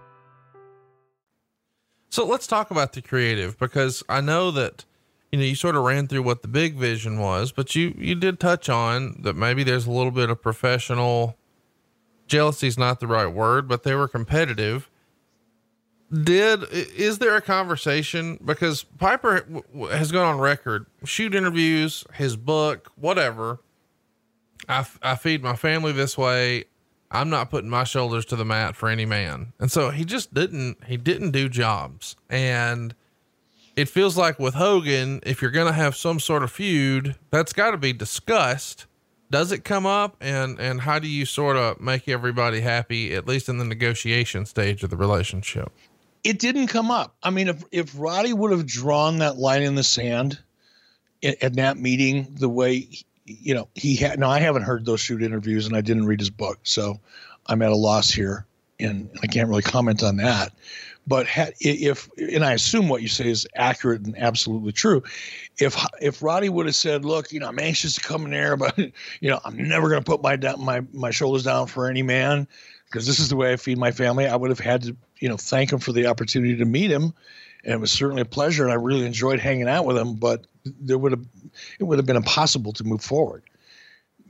So 2.11 2.23
let's 2.23 2.45
talk 2.45 2.69
about 2.69 2.93
the 2.93 3.01
creative 3.01 3.57
because 3.57 4.03
I 4.07 4.21
know 4.21 4.51
that 4.51 4.85
you 5.31 5.39
know 5.39 5.45
you 5.45 5.55
sort 5.55 5.75
of 5.75 5.81
ran 5.81 6.07
through 6.07 6.21
what 6.21 6.43
the 6.43 6.47
big 6.47 6.75
vision 6.75 7.17
was, 7.17 7.51
but 7.51 7.73
you 7.73 7.95
you 7.97 8.13
did 8.13 8.39
touch 8.39 8.69
on 8.69 9.19
that 9.23 9.35
maybe 9.35 9.63
there's 9.63 9.87
a 9.87 9.91
little 9.91 10.11
bit 10.11 10.29
of 10.29 10.39
professional 10.39 11.35
jealousy 12.27 12.67
is 12.67 12.77
not 12.77 12.99
the 12.99 13.07
right 13.07 13.25
word, 13.25 13.67
but 13.67 13.81
they 13.81 13.95
were 13.95 14.07
competitive. 14.07 14.87
Did 16.11 16.65
is 16.71 17.17
there 17.17 17.35
a 17.35 17.41
conversation 17.41 18.37
because 18.45 18.83
Piper 18.83 19.47
has 19.89 20.11
gone 20.11 20.35
on 20.35 20.39
record, 20.39 20.85
shoot 21.03 21.33
interviews, 21.33 22.05
his 22.13 22.35
book, 22.35 22.91
whatever 22.95 23.57
I, 24.67 24.85
I 25.01 25.15
feed 25.15 25.43
my 25.43 25.55
family 25.55 25.91
this 25.91 26.17
way. 26.17 26.65
I'm 27.11 27.29
not 27.29 27.51
putting 27.51 27.69
my 27.69 27.83
shoulders 27.83 28.25
to 28.25 28.35
the 28.35 28.45
mat 28.45 28.75
for 28.75 28.89
any 28.89 29.05
man. 29.05 29.53
And 29.59 29.71
so 29.71 29.91
he 29.91 30.03
just 30.03 30.33
didn't, 30.33 30.83
he 30.85 30.97
didn't 30.97 31.31
do 31.31 31.47
jobs. 31.47 32.15
And 32.29 32.95
it 33.75 33.87
feels 33.87 34.17
like 34.17 34.39
with 34.39 34.55
Hogan, 34.55 35.19
if 35.23 35.41
you're 35.41 35.51
going 35.51 35.67
to 35.67 35.73
have 35.73 35.95
some 35.95 36.19
sort 36.19 36.43
of 36.43 36.51
feud, 36.51 37.15
that's 37.29 37.53
got 37.53 37.71
to 37.71 37.77
be 37.77 37.93
discussed. 37.93 38.87
Does 39.29 39.51
it 39.51 39.63
come 39.63 39.85
up 39.85 40.15
and, 40.21 40.59
and 40.59 40.81
how 40.81 40.99
do 40.99 41.07
you 41.07 41.25
sort 41.25 41.55
of 41.55 41.79
make 41.79 42.07
everybody 42.07 42.61
happy, 42.61 43.13
at 43.15 43.27
least 43.27 43.49
in 43.49 43.57
the 43.57 43.65
negotiation 43.65 44.45
stage 44.45 44.83
of 44.83 44.89
the 44.89 44.97
relationship? 44.97 45.71
It 46.23 46.39
didn't 46.39 46.67
come 46.67 46.89
up. 46.89 47.15
I 47.21 47.29
mean, 47.29 47.47
if, 47.47 47.63
if 47.71 47.93
Roddy 47.97 48.33
would 48.33 48.51
have 48.51 48.65
drawn 48.65 49.19
that 49.19 49.37
line 49.37 49.61
in 49.61 49.75
the 49.75 49.83
sand, 49.83 50.39
in, 51.21 51.35
in 51.41 51.53
that 51.53 51.77
meeting 51.77 52.27
the 52.39 52.49
way 52.49 52.87
you 53.25 53.53
know 53.53 53.67
he 53.75 53.95
had. 53.95 54.19
No, 54.19 54.29
I 54.29 54.39
haven't 54.39 54.63
heard 54.63 54.85
those 54.85 54.99
shoot 54.99 55.21
interviews, 55.23 55.65
and 55.65 55.75
I 55.75 55.81
didn't 55.81 56.05
read 56.05 56.19
his 56.19 56.29
book, 56.29 56.59
so 56.63 56.99
I'm 57.47 57.61
at 57.61 57.71
a 57.71 57.75
loss 57.75 58.09
here, 58.11 58.45
and 58.79 59.09
I 59.21 59.27
can't 59.27 59.49
really 59.49 59.61
comment 59.61 60.03
on 60.03 60.17
that. 60.17 60.53
But 61.05 61.27
if 61.59 62.09
and 62.17 62.45
I 62.45 62.53
assume 62.53 62.87
what 62.87 63.01
you 63.01 63.09
say 63.09 63.27
is 63.27 63.45
accurate 63.55 64.05
and 64.05 64.17
absolutely 64.17 64.71
true, 64.71 65.03
if 65.57 65.77
if 66.01 66.23
Roddy 66.23 66.47
would 66.47 66.65
have 66.65 66.75
said, 66.75 67.03
"Look, 67.03 67.31
you 67.31 67.39
know, 67.39 67.47
I'm 67.47 67.59
anxious 67.59 67.95
to 67.95 68.01
come 68.01 68.25
in 68.25 68.31
there, 68.31 68.55
but 68.55 68.77
you 69.19 69.29
know, 69.29 69.39
I'm 69.43 69.57
never 69.57 69.89
going 69.89 70.01
to 70.01 70.09
put 70.09 70.21
my 70.21 70.37
my 70.57 70.81
my 70.93 71.11
shoulders 71.11 71.43
down 71.43 71.67
for 71.67 71.89
any 71.89 72.03
man 72.03 72.47
because 72.85 73.05
this 73.05 73.19
is 73.19 73.29
the 73.29 73.35
way 73.35 73.51
I 73.51 73.57
feed 73.57 73.77
my 73.77 73.91
family," 73.91 74.27
I 74.27 74.35
would 74.35 74.49
have 74.49 74.59
had 74.59 74.83
to 74.83 74.95
you 75.19 75.27
know 75.27 75.37
thank 75.37 75.73
him 75.73 75.79
for 75.79 75.91
the 75.91 76.07
opportunity 76.07 76.55
to 76.55 76.65
meet 76.65 76.89
him, 76.89 77.13
and 77.65 77.73
it 77.73 77.79
was 77.81 77.91
certainly 77.91 78.21
a 78.21 78.25
pleasure, 78.25 78.63
and 78.63 78.71
I 78.71 78.75
really 78.75 79.05
enjoyed 79.05 79.41
hanging 79.41 79.67
out 79.67 79.85
with 79.85 79.97
him. 79.97 80.15
But 80.15 80.45
there 80.65 80.97
would 80.97 81.11
have 81.11 81.25
it 81.79 81.83
would 81.83 81.99
have 81.99 82.05
been 82.05 82.15
impossible 82.15 82.73
to 82.73 82.83
move 82.83 83.01
forward. 83.01 83.43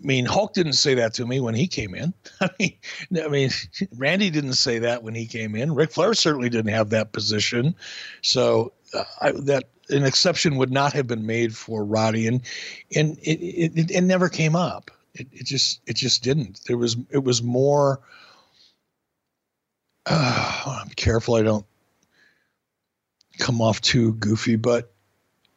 I 0.03 0.05
mean, 0.05 0.25
Hulk 0.25 0.53
didn't 0.53 0.73
say 0.73 0.95
that 0.95 1.13
to 1.15 1.25
me 1.25 1.39
when 1.39 1.55
he 1.55 1.67
came 1.67 1.95
in. 1.95 2.13
I 2.41 2.49
mean, 2.59 2.77
I 3.23 3.27
mean, 3.27 3.49
Randy 3.95 4.29
didn't 4.29 4.53
say 4.53 4.79
that 4.79 5.03
when 5.03 5.15
he 5.15 5.25
came 5.25 5.55
in. 5.55 5.75
Ric 5.75 5.91
Flair 5.91 6.13
certainly 6.13 6.49
didn't 6.49 6.73
have 6.73 6.89
that 6.89 7.13
position. 7.13 7.75
So 8.21 8.73
uh, 8.93 9.03
I, 9.21 9.31
that 9.31 9.69
an 9.89 10.03
exception 10.03 10.57
would 10.57 10.71
not 10.71 10.93
have 10.93 11.07
been 11.07 11.25
made 11.25 11.55
for 11.55 11.83
Roddy, 11.83 12.27
and 12.27 12.41
and 12.95 13.17
it 13.19 13.39
it, 13.39 13.91
it 13.91 14.01
never 14.01 14.29
came 14.29 14.55
up. 14.55 14.91
It, 15.13 15.27
it 15.31 15.45
just 15.45 15.81
it 15.87 15.95
just 15.95 16.23
didn't. 16.23 16.61
There 16.67 16.77
was 16.77 16.97
it 17.09 17.23
was 17.23 17.41
more. 17.41 18.01
Uh, 20.05 20.81
I'm 20.83 20.89
careful 20.89 21.35
I 21.35 21.43
don't 21.43 21.65
come 23.39 23.61
off 23.61 23.81
too 23.81 24.13
goofy, 24.13 24.55
but 24.57 24.92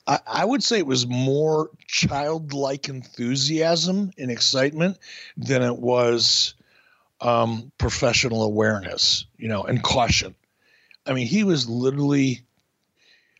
I, 0.07 0.45
would 0.45 0.63
say 0.63 0.79
it 0.79 0.87
was 0.87 1.07
more 1.07 1.71
childlike 1.89 2.89
enthusiasm 2.89 4.13
and 4.17 4.31
excitement 4.31 4.99
than 5.37 5.63
it 5.63 5.79
was 5.79 6.55
um, 7.21 7.73
professional 7.79 8.45
awareness, 8.45 9.27
you 9.37 9.49
know, 9.49 9.65
and 9.65 9.83
caution. 9.83 10.35
I 11.07 11.13
mean, 11.13 11.27
he 11.27 11.43
was 11.43 11.69
literally 11.69 12.43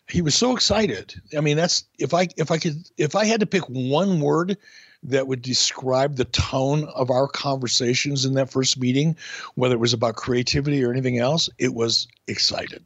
he 0.09 0.23
was 0.23 0.35
so 0.35 0.55
excited. 0.55 1.21
I 1.37 1.41
mean, 1.41 1.57
that's 1.57 1.85
if 1.99 2.15
I 2.15 2.29
if 2.37 2.51
I 2.51 2.59
could 2.59 2.89
if 2.97 3.15
I 3.15 3.25
had 3.25 3.41
to 3.41 3.47
pick 3.47 3.65
one 3.69 4.21
word 4.21 4.57
that 5.03 5.27
would 5.27 5.43
describe 5.43 6.17
the 6.17 6.25
tone 6.25 6.85
of 6.95 7.11
our 7.11 7.29
conversations 7.29 8.25
in 8.25 8.35
that 8.35 8.51
first 8.51 8.79
meeting, 8.79 9.17
whether 9.55 9.75
it 9.75 9.81
was 9.81 9.93
about 9.93 10.17
creativity 10.17 10.85
or 10.85 10.91
anything 10.91 11.19
else, 11.19 11.49
it 11.59 11.75
was 11.75 12.09
excited. 12.27 12.85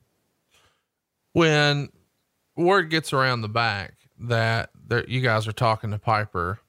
When 1.32 1.88
word 2.60 2.90
gets 2.90 3.12
around 3.12 3.42
the 3.42 3.48
back 3.48 3.94
that 4.20 4.70
there, 4.86 5.04
you 5.08 5.20
guys 5.20 5.48
are 5.48 5.52
talking 5.52 5.90
to 5.90 5.98
Piper. 5.98 6.60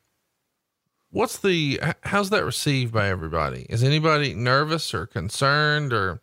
What's 1.12 1.40
the 1.40 1.80
how's 2.04 2.30
that 2.30 2.46
received 2.46 2.94
by 2.94 3.10
everybody? 3.10 3.66
Is 3.70 3.84
anybody 3.84 4.34
nervous 4.34 4.94
or 4.94 5.06
concerned, 5.06 5.92
or 5.92 6.22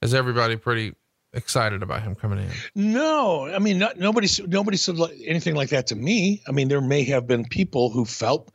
is 0.00 0.14
everybody 0.14 0.56
pretty 0.56 0.94
excited 1.32 1.82
about 1.82 2.02
him 2.02 2.14
coming 2.14 2.38
in? 2.38 2.50
No, 2.74 3.46
I 3.46 3.58
mean 3.58 3.78
not, 3.78 3.98
nobody 3.98 4.28
nobody 4.46 4.76
said 4.76 4.96
anything 5.26 5.56
like 5.56 5.70
that 5.70 5.88
to 5.88 5.96
me. 5.96 6.42
I 6.46 6.52
mean 6.52 6.68
there 6.68 6.80
may 6.80 7.02
have 7.04 7.26
been 7.26 7.44
people 7.44 7.90
who 7.90 8.04
felt, 8.04 8.52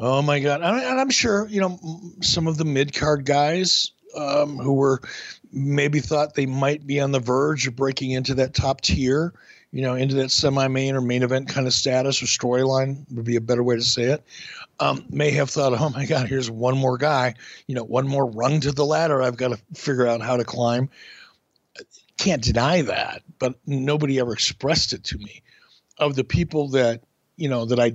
oh 0.00 0.22
my 0.22 0.40
god, 0.40 0.60
and 0.62 1.00
I'm 1.00 1.10
sure 1.10 1.46
you 1.48 1.60
know 1.60 1.78
some 2.20 2.48
of 2.48 2.56
the 2.56 2.64
mid 2.64 2.92
card 2.92 3.24
guys 3.24 3.92
um, 4.16 4.58
who 4.58 4.72
were 4.72 5.00
maybe 5.52 6.00
thought 6.00 6.34
they 6.34 6.46
might 6.46 6.86
be 6.86 7.00
on 7.00 7.12
the 7.12 7.20
verge 7.20 7.66
of 7.68 7.76
breaking 7.76 8.10
into 8.10 8.34
that 8.34 8.54
top 8.54 8.80
tier 8.80 9.34
you 9.72 9.80
know, 9.80 9.94
into 9.94 10.14
that 10.16 10.30
semi-main 10.30 10.94
or 10.94 11.00
main 11.00 11.22
event 11.22 11.48
kind 11.48 11.66
of 11.66 11.72
status 11.72 12.22
or 12.22 12.26
storyline 12.26 13.10
would 13.10 13.24
be 13.24 13.36
a 13.36 13.40
better 13.40 13.62
way 13.62 13.74
to 13.74 13.82
say 13.82 14.04
it. 14.04 14.22
Um, 14.78 15.06
may 15.08 15.30
have 15.32 15.48
thought, 15.48 15.72
oh 15.72 15.88
my 15.88 16.04
God, 16.04 16.28
here's 16.28 16.50
one 16.50 16.76
more 16.76 16.98
guy, 16.98 17.34
you 17.66 17.74
know, 17.74 17.84
one 17.84 18.06
more 18.06 18.26
rung 18.26 18.60
to 18.60 18.72
the 18.72 18.84
ladder. 18.84 19.22
I've 19.22 19.36
got 19.36 19.48
to 19.48 19.58
figure 19.74 20.06
out 20.06 20.20
how 20.20 20.36
to 20.36 20.44
climb. 20.44 20.90
Can't 22.18 22.42
deny 22.42 22.82
that, 22.82 23.22
but 23.38 23.54
nobody 23.66 24.20
ever 24.20 24.34
expressed 24.34 24.92
it 24.92 25.04
to 25.04 25.18
me. 25.18 25.42
Of 25.98 26.16
the 26.16 26.24
people 26.24 26.68
that 26.70 27.02
you 27.36 27.48
know 27.48 27.64
that 27.66 27.78
I 27.78 27.94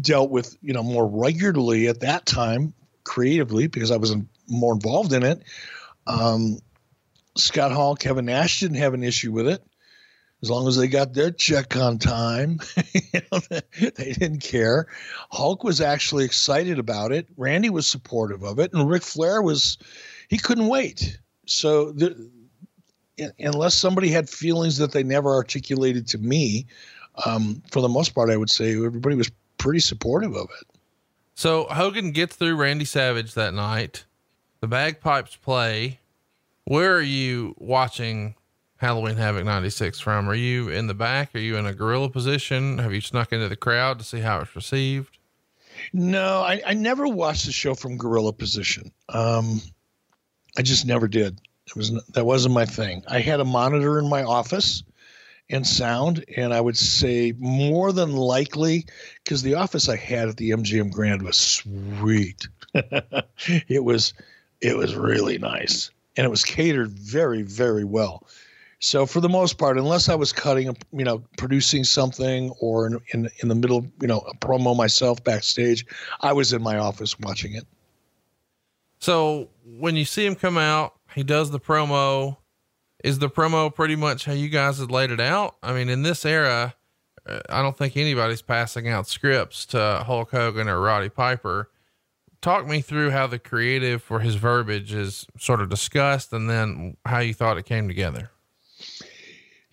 dealt 0.00 0.30
with, 0.30 0.56
you 0.62 0.72
know, 0.72 0.82
more 0.82 1.06
regularly 1.06 1.88
at 1.88 2.00
that 2.00 2.26
time, 2.26 2.74
creatively 3.04 3.66
because 3.66 3.90
I 3.90 3.96
was 3.96 4.16
more 4.48 4.72
involved 4.72 5.12
in 5.12 5.22
it. 5.22 5.42
Um, 6.06 6.58
Scott 7.36 7.72
Hall, 7.72 7.94
Kevin 7.94 8.26
Nash 8.26 8.60
didn't 8.60 8.78
have 8.78 8.94
an 8.94 9.02
issue 9.02 9.32
with 9.32 9.48
it 9.48 9.62
as 10.42 10.50
long 10.50 10.66
as 10.66 10.76
they 10.76 10.88
got 10.88 11.14
their 11.14 11.30
check 11.30 11.76
on 11.76 11.98
time. 11.98 12.58
you 12.92 13.20
know, 13.30 13.40
they 13.78 14.12
didn't 14.12 14.40
care. 14.40 14.88
Hulk 15.30 15.62
was 15.64 15.80
actually 15.80 16.24
excited 16.24 16.78
about 16.78 17.12
it. 17.12 17.28
Randy 17.36 17.70
was 17.70 17.86
supportive 17.86 18.42
of 18.42 18.58
it, 18.58 18.72
and 18.72 18.88
Ric 18.88 19.02
Flair 19.02 19.40
was 19.40 19.78
he 20.28 20.38
couldn't 20.38 20.68
wait. 20.68 21.18
So 21.46 21.92
the, 21.92 22.30
unless 23.38 23.74
somebody 23.74 24.08
had 24.08 24.28
feelings 24.28 24.78
that 24.78 24.92
they 24.92 25.02
never 25.02 25.30
articulated 25.30 26.06
to 26.08 26.18
me, 26.18 26.66
um, 27.24 27.62
for 27.70 27.80
the 27.80 27.88
most 27.88 28.14
part, 28.14 28.30
I 28.30 28.36
would 28.36 28.50
say 28.50 28.74
everybody 28.74 29.16
was 29.16 29.30
pretty 29.58 29.80
supportive 29.80 30.34
of 30.34 30.48
it. 30.60 30.66
So 31.34 31.64
Hogan 31.64 32.12
gets 32.12 32.36
through 32.36 32.56
Randy 32.56 32.84
Savage 32.84 33.34
that 33.34 33.54
night. 33.54 34.04
The 34.60 34.68
bagpipes 34.68 35.36
play. 35.36 36.00
Where 36.64 36.94
are 36.94 37.02
you 37.02 37.54
watching 37.58 38.36
Halloween 38.82 39.16
Havoc 39.16 39.44
96 39.44 40.00
from? 40.00 40.28
Are 40.28 40.34
you 40.34 40.68
in 40.68 40.88
the 40.88 40.94
back? 40.94 41.36
Are 41.36 41.38
you 41.38 41.56
in 41.56 41.66
a 41.66 41.72
gorilla 41.72 42.10
position? 42.10 42.78
Have 42.78 42.92
you 42.92 43.00
snuck 43.00 43.32
into 43.32 43.48
the 43.48 43.54
crowd 43.54 44.00
to 44.00 44.04
see 44.04 44.18
how 44.18 44.40
it's 44.40 44.56
received? 44.56 45.18
No, 45.92 46.40
I, 46.40 46.60
I 46.66 46.74
never 46.74 47.06
watched 47.06 47.46
the 47.46 47.52
show 47.52 47.76
from 47.76 47.96
gorilla 47.96 48.32
position. 48.32 48.90
Um, 49.08 49.60
I 50.58 50.62
just 50.62 50.84
never 50.84 51.06
did. 51.06 51.40
It 51.68 51.76
was 51.76 51.92
that 52.08 52.26
wasn't 52.26 52.54
my 52.54 52.66
thing. 52.66 53.04
I 53.06 53.20
had 53.20 53.38
a 53.38 53.44
monitor 53.44 54.00
in 54.00 54.08
my 54.08 54.24
office 54.24 54.82
and 55.48 55.64
sound, 55.64 56.24
and 56.36 56.52
I 56.52 56.60
would 56.60 56.76
say 56.76 57.34
more 57.38 57.92
than 57.92 58.16
likely 58.16 58.86
because 59.22 59.42
the 59.42 59.54
office 59.54 59.88
I 59.88 59.96
had 59.96 60.28
at 60.28 60.38
the 60.38 60.50
MGM 60.50 60.90
Grand 60.90 61.22
was 61.22 61.36
sweet. 61.36 62.48
it 62.74 63.84
was 63.84 64.12
it 64.60 64.76
was 64.76 64.96
really 64.96 65.38
nice, 65.38 65.92
and 66.16 66.24
it 66.24 66.30
was 66.30 66.44
catered 66.44 66.90
very 66.90 67.42
very 67.42 67.84
well. 67.84 68.26
So 68.82 69.06
for 69.06 69.20
the 69.20 69.28
most 69.28 69.58
part, 69.58 69.78
unless 69.78 70.08
I 70.08 70.16
was 70.16 70.32
cutting, 70.32 70.76
you 70.92 71.04
know, 71.04 71.22
producing 71.38 71.84
something 71.84 72.50
or 72.60 72.88
in, 72.88 72.98
in, 73.12 73.30
in 73.40 73.48
the 73.48 73.54
middle, 73.54 73.86
you 74.00 74.08
know, 74.08 74.18
a 74.18 74.36
promo 74.38 74.76
myself 74.76 75.22
backstage, 75.22 75.86
I 76.20 76.32
was 76.32 76.52
in 76.52 76.62
my 76.62 76.78
office 76.78 77.16
watching 77.20 77.54
it. 77.54 77.64
So 78.98 79.50
when 79.64 79.94
you 79.94 80.04
see 80.04 80.26
him 80.26 80.34
come 80.34 80.58
out, 80.58 80.94
he 81.14 81.22
does 81.22 81.52
the 81.52 81.60
promo. 81.60 82.38
Is 83.04 83.20
the 83.20 83.30
promo 83.30 83.72
pretty 83.72 83.94
much 83.94 84.24
how 84.24 84.32
you 84.32 84.48
guys 84.48 84.78
had 84.78 84.90
laid 84.90 85.12
it 85.12 85.20
out? 85.20 85.54
I 85.62 85.72
mean, 85.72 85.88
in 85.88 86.02
this 86.02 86.26
era, 86.26 86.74
uh, 87.24 87.38
I 87.48 87.62
don't 87.62 87.78
think 87.78 87.96
anybody's 87.96 88.42
passing 88.42 88.88
out 88.88 89.06
scripts 89.06 89.64
to 89.66 90.02
Hulk 90.04 90.32
Hogan 90.32 90.68
or 90.68 90.80
Roddy 90.80 91.08
Piper. 91.08 91.70
Talk 92.40 92.66
me 92.66 92.80
through 92.80 93.10
how 93.10 93.28
the 93.28 93.38
creative 93.38 94.02
for 94.02 94.18
his 94.18 94.34
verbiage 94.34 94.92
is 94.92 95.24
sort 95.38 95.60
of 95.60 95.68
discussed 95.68 96.32
and 96.32 96.50
then 96.50 96.96
how 97.06 97.20
you 97.20 97.32
thought 97.32 97.58
it 97.58 97.64
came 97.64 97.86
together. 97.86 98.32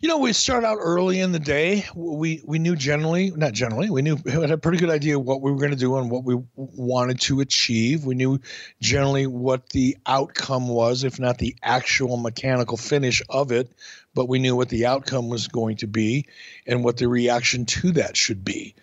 You 0.02 0.08
know, 0.08 0.20
we 0.20 0.32
start 0.32 0.64
out 0.64 0.78
early 0.80 1.20
in 1.20 1.34
the 1.34 1.40
day. 1.40 1.86
We 1.94 2.42
we 2.46 2.58
knew 2.58 2.78
generally, 2.78 3.32
not 3.32 3.52
generally, 3.52 3.90
we 3.90 4.02
knew 4.02 4.16
we 4.16 4.32
had 4.32 4.50
a 4.50 4.58
pretty 4.58 4.78
good 4.78 4.90
idea 4.90 5.20
what 5.20 5.42
we 5.42 5.52
were 5.52 5.58
going 5.58 5.72
to 5.72 5.78
do 5.78 5.98
and 5.98 6.10
what 6.10 6.24
we 6.24 6.42
wanted 6.56 7.20
to 7.22 7.42
achieve. 7.42 8.06
We 8.06 8.16
knew 8.16 8.40
generally 8.80 9.28
what 9.28 9.68
the 9.72 9.98
outcome 10.06 10.70
was, 10.70 11.04
if 11.04 11.20
not 11.20 11.38
the 11.38 11.54
actual 11.62 12.16
mechanical 12.16 12.78
finish 12.78 13.22
of 13.28 13.52
it, 13.52 13.74
but 14.14 14.30
we 14.30 14.40
knew 14.40 14.56
what 14.56 14.70
the 14.70 14.86
outcome 14.86 15.28
was 15.28 15.50
going 15.50 15.76
to 15.78 15.88
be 15.88 16.28
and 16.66 16.82
what 16.82 16.96
the 16.96 17.10
reaction 17.10 17.66
to 17.66 17.92
that 17.92 18.16
should 18.16 18.46
be. 18.46 18.76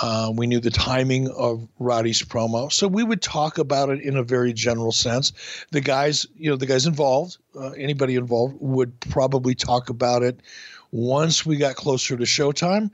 Uh, 0.00 0.32
we 0.34 0.46
knew 0.46 0.60
the 0.60 0.70
timing 0.70 1.28
of 1.30 1.66
Roddy's 1.78 2.22
promo, 2.22 2.72
so 2.72 2.86
we 2.86 3.02
would 3.02 3.20
talk 3.20 3.58
about 3.58 3.90
it 3.90 4.00
in 4.00 4.16
a 4.16 4.22
very 4.22 4.52
general 4.52 4.92
sense. 4.92 5.32
The 5.72 5.80
guys, 5.80 6.26
you 6.36 6.48
know, 6.48 6.56
the 6.56 6.66
guys 6.66 6.86
involved, 6.86 7.38
uh, 7.58 7.70
anybody 7.70 8.14
involved, 8.14 8.56
would 8.60 8.98
probably 9.00 9.54
talk 9.54 9.90
about 9.90 10.22
it 10.22 10.40
once 10.92 11.44
we 11.44 11.56
got 11.56 11.74
closer 11.74 12.16
to 12.16 12.24
showtime. 12.24 12.90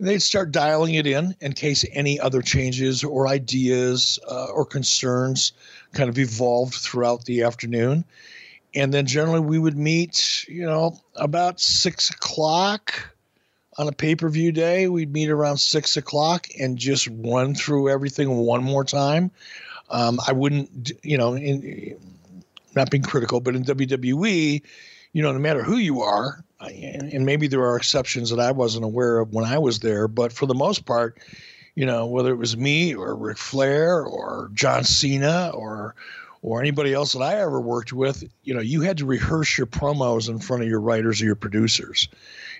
They'd 0.00 0.20
start 0.20 0.50
dialing 0.50 0.94
it 0.94 1.06
in 1.06 1.36
in 1.40 1.52
case 1.52 1.84
any 1.92 2.18
other 2.18 2.42
changes 2.42 3.04
or 3.04 3.28
ideas 3.28 4.18
uh, 4.28 4.46
or 4.46 4.64
concerns 4.64 5.52
kind 5.92 6.10
of 6.10 6.18
evolved 6.18 6.74
throughout 6.74 7.24
the 7.24 7.42
afternoon. 7.42 8.04
And 8.74 8.92
then 8.92 9.06
generally 9.06 9.40
we 9.40 9.58
would 9.58 9.76
meet, 9.76 10.44
you 10.48 10.64
know, 10.64 10.98
about 11.14 11.60
six 11.60 12.10
o'clock 12.10 13.11
on 13.82 13.88
a 13.88 13.92
pay 13.92 14.14
per 14.14 14.28
view 14.28 14.52
day, 14.52 14.88
we'd 14.88 15.12
meet 15.12 15.28
around 15.28 15.58
six 15.58 15.96
o'clock 15.96 16.46
and 16.58 16.78
just 16.78 17.08
run 17.10 17.54
through 17.54 17.90
everything 17.90 18.36
one 18.38 18.62
more 18.62 18.84
time. 18.84 19.30
Um, 19.90 20.20
I 20.26 20.32
wouldn't, 20.32 20.92
you 21.02 21.18
know, 21.18 21.34
in, 21.34 21.98
not 22.74 22.90
being 22.90 23.02
critical, 23.02 23.40
but 23.40 23.54
in 23.54 23.64
WWE, 23.64 24.62
you 25.12 25.22
know, 25.22 25.32
no 25.32 25.38
matter 25.38 25.62
who 25.62 25.76
you 25.76 26.00
are, 26.00 26.42
and 26.60 27.26
maybe 27.26 27.48
there 27.48 27.62
are 27.62 27.76
exceptions 27.76 28.30
that 28.30 28.38
I 28.38 28.52
wasn't 28.52 28.84
aware 28.84 29.18
of 29.18 29.34
when 29.34 29.44
I 29.44 29.58
was 29.58 29.80
there, 29.80 30.06
but 30.08 30.32
for 30.32 30.46
the 30.46 30.54
most 30.54 30.86
part, 30.86 31.18
you 31.74 31.84
know, 31.84 32.06
whether 32.06 32.30
it 32.30 32.36
was 32.36 32.56
me 32.56 32.94
or 32.94 33.14
Ric 33.16 33.36
Flair 33.36 34.02
or 34.04 34.50
John 34.54 34.84
Cena 34.84 35.50
or 35.52 35.94
or 36.42 36.60
anybody 36.60 36.92
else 36.92 37.12
that 37.12 37.22
I 37.22 37.40
ever 37.40 37.60
worked 37.60 37.92
with, 37.92 38.24
you 38.42 38.52
know, 38.52 38.60
you 38.60 38.80
had 38.80 38.98
to 38.98 39.06
rehearse 39.06 39.56
your 39.56 39.68
promos 39.68 40.28
in 40.28 40.40
front 40.40 40.64
of 40.64 40.68
your 40.68 40.80
writers 40.80 41.22
or 41.22 41.24
your 41.24 41.36
producers, 41.36 42.08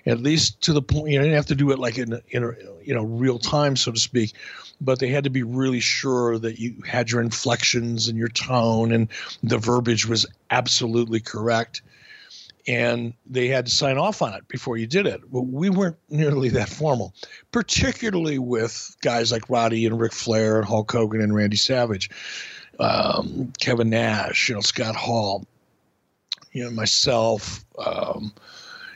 at 0.07 0.21
least 0.21 0.61
to 0.63 0.73
the 0.73 0.83
point 0.83 1.11
you 1.11 1.19
didn't 1.19 1.35
have 1.35 1.47
to 1.47 1.55
do 1.55 1.71
it 1.71 1.79
like 1.79 1.99
in 1.99 2.21
in 2.31 2.57
you 2.83 2.95
know 2.95 3.05
real 3.05 3.39
time, 3.39 3.77
so 3.77 3.93
to 3.93 4.01
speak, 4.01 4.35
but 4.81 4.99
they 4.99 5.09
had 5.09 5.25
to 5.25 5.31
be 5.31 5.43
really 5.43 5.81
sure 5.81 6.39
that 6.39 6.59
you 6.59 6.83
had 6.87 7.11
your 7.11 7.21
inflections 7.21 8.09
and 8.09 8.19
your 8.19 8.29
tone 8.29 8.93
and 8.93 9.09
the 9.43 9.59
verbiage 9.59 10.07
was 10.07 10.27
absolutely 10.51 11.21
correct 11.21 11.83
and 12.67 13.15
they 13.27 13.49
had 13.49 13.67
to 13.67 13.73
sign 13.73 13.99
off 13.99 14.23
on 14.23 14.35
it 14.35 14.47
before 14.49 14.77
you 14.77 14.87
did 14.87 15.07
it. 15.07 15.21
Well, 15.31 15.45
we 15.45 15.69
weren't 15.69 15.97
nearly 16.09 16.49
that 16.51 16.69
formal, 16.69 17.13
particularly 17.51 18.39
with 18.39 18.97
guys 19.01 19.33
like 19.33 19.51
Roddy 19.51 19.87
and 19.87 20.01
Ric 20.01 20.13
Flair 20.13 20.59
and 20.59 20.67
Hulk 20.67 20.91
Hogan 20.91 21.21
and 21.21 21.35
Randy 21.35 21.57
Savage, 21.57 22.11
um, 22.79 23.53
Kevin 23.59 23.91
Nash, 23.91 24.49
you 24.49 24.55
know, 24.55 24.61
Scott 24.61 24.95
Hall, 24.95 25.45
you 26.53 26.65
know, 26.65 26.71
myself. 26.71 27.65
Um, 27.79 28.33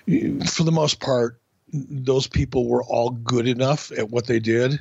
for 0.07 0.62
the 0.62 0.73
most 0.73 1.01
part, 1.01 1.40
those 1.73 2.27
people 2.27 2.69
were 2.69 2.85
all 2.85 3.11
good 3.11 3.49
enough 3.49 3.90
at 3.92 4.11
what 4.11 4.27
they 4.27 4.38
did 4.38 4.81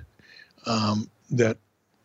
um, 0.66 1.10
that 1.32 1.58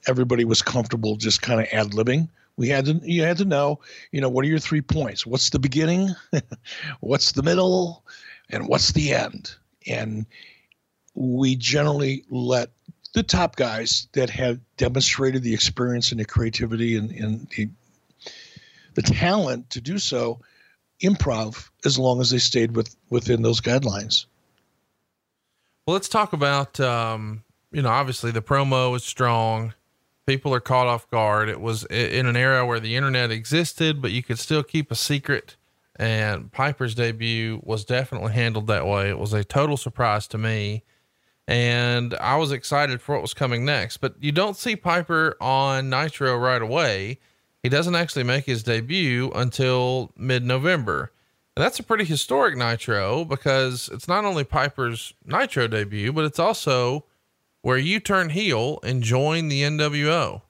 everybody 0.07 0.45
was 0.45 0.63
comfortable 0.63 1.17
just 1.17 1.43
kind 1.43 1.61
of 1.61 1.67
ad 1.73 1.93
libbing. 1.93 2.29
We 2.57 2.69
had 2.69 2.87
to 2.87 3.01
you 3.03 3.23
had 3.23 3.39
to 3.39 3.45
know 3.45 3.81
you 4.13 4.21
know 4.21 4.29
what 4.29 4.45
are 4.45 4.49
your 4.49 4.59
three 4.59 4.81
points? 4.81 5.27
What's 5.27 5.51
the 5.51 5.59
beginning? 5.59 6.11
What's 7.01 7.33
the 7.33 7.43
middle? 7.43 8.05
And 8.51 8.67
what's 8.67 8.93
the 8.93 9.15
end? 9.15 9.55
And 9.87 10.27
we 11.15 11.55
generally 11.55 12.25
let 12.31 12.71
the 13.15 13.23
top 13.23 13.57
guys 13.57 14.09
that 14.13 14.29
have 14.31 14.59
demonstrated 14.77 15.43
the 15.43 15.55
experience 15.55 16.11
and 16.11 16.21
the 16.21 16.25
creativity 16.25 16.97
and, 16.97 17.11
and 17.13 17.49
the 17.51 17.69
the 18.95 19.03
talent 19.03 19.71
to 19.71 19.81
do 19.81 19.99
so 19.99 20.41
improv 21.03 21.69
as 21.85 21.99
long 21.99 22.21
as 22.21 22.31
they 22.31 22.39
stayed 22.39 22.77
with 22.77 22.95
within 23.11 23.43
those 23.43 23.61
guidelines 23.61 24.27
well 25.87 25.95
let's 25.95 26.09
talk 26.09 26.33
about 26.33 26.79
um, 26.81 27.43
you 27.73 27.83
know 27.83 27.91
obviously 27.91 28.31
the 28.31 28.43
promo 28.43 28.95
is 28.97 29.05
strong 29.05 29.73
people 30.31 30.55
are 30.55 30.61
caught 30.61 30.87
off 30.87 31.11
guard. 31.11 31.49
It 31.49 31.61
was 31.61 31.85
in 31.87 32.25
an 32.25 32.37
era 32.37 32.65
where 32.65 32.79
the 32.79 32.95
internet 32.95 33.33
existed, 33.33 34.01
but 34.01 34.13
you 34.13 34.23
could 34.23 34.39
still 34.39 34.63
keep 34.63 34.93
a 34.93 34.95
secret. 34.95 35.57
And 35.97 36.53
Piper's 36.53 36.95
debut 36.95 37.61
was 37.65 37.85
definitely 37.85 38.33
handled 38.33 38.69
that 38.69 38.87
way. 38.87 39.11
It 39.11 39.19
was 39.19 39.33
a 39.33 39.43
total 39.43 39.77
surprise 39.77 40.29
to 40.29 40.39
me. 40.39 40.85
And 41.49 42.15
I 42.15 42.37
was 42.37 42.53
excited 42.53 43.03
for 43.03 43.17
what 43.17 43.23
was 43.23 43.35
coming 43.35 43.65
next. 43.65 43.97
But 43.97 44.15
you 44.21 44.31
don't 44.31 44.57
see 44.57 44.77
Piper 44.77 45.37
on 45.41 45.91
Nitro 45.91 46.37
right 46.39 46.63
away. 46.63 47.19
He 47.63 47.69
doesn't 47.69 47.95
actually 47.95 48.25
make 48.25 48.47
his 48.47 48.63
debut 48.63 49.31
until 49.35 50.13
mid 50.17 50.45
November. 50.45 51.13
And 51.57 51.65
that's 51.65 51.79
a 51.79 51.83
pretty 51.83 52.05
historic 52.05 52.57
Nitro 52.57 53.25
because 53.25 53.91
it's 53.93 54.09
not 54.09 54.25
only 54.25 54.45
Piper's 54.45 55.13
Nitro 55.25 55.67
debut, 55.67 56.13
but 56.13 56.25
it's 56.25 56.39
also 56.39 57.05
where 57.63 57.77
you 57.77 58.01
turn 58.01 58.31
heel 58.31 58.79
and 58.83 59.03
join 59.03 59.49
the 59.49 59.63
NWO. 59.63 60.43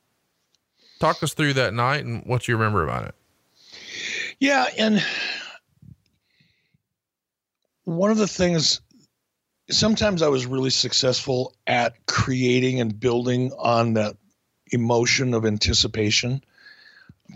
Talk 1.01 1.23
us 1.23 1.35
through 1.35 1.55
that 1.55 1.75
night 1.75 2.05
and 2.05 2.25
what 2.27 2.47
you 2.47 2.57
remember 2.57 2.85
about 2.85 3.07
it. 3.07 3.15
Yeah, 4.39 4.67
and 4.79 5.03
one 7.85 8.11
of 8.11 8.19
the 8.19 8.29
things 8.29 8.81
sometimes 9.71 10.23
I 10.23 10.29
was 10.29 10.47
really 10.47 10.71
successful 10.71 11.55
at 11.67 11.95
creating 12.07 12.81
and 12.81 12.99
building 12.99 13.53
on 13.59 13.95
that 13.95 14.17
emotion 14.73 15.35
of 15.35 15.45
anticipation 15.45 16.43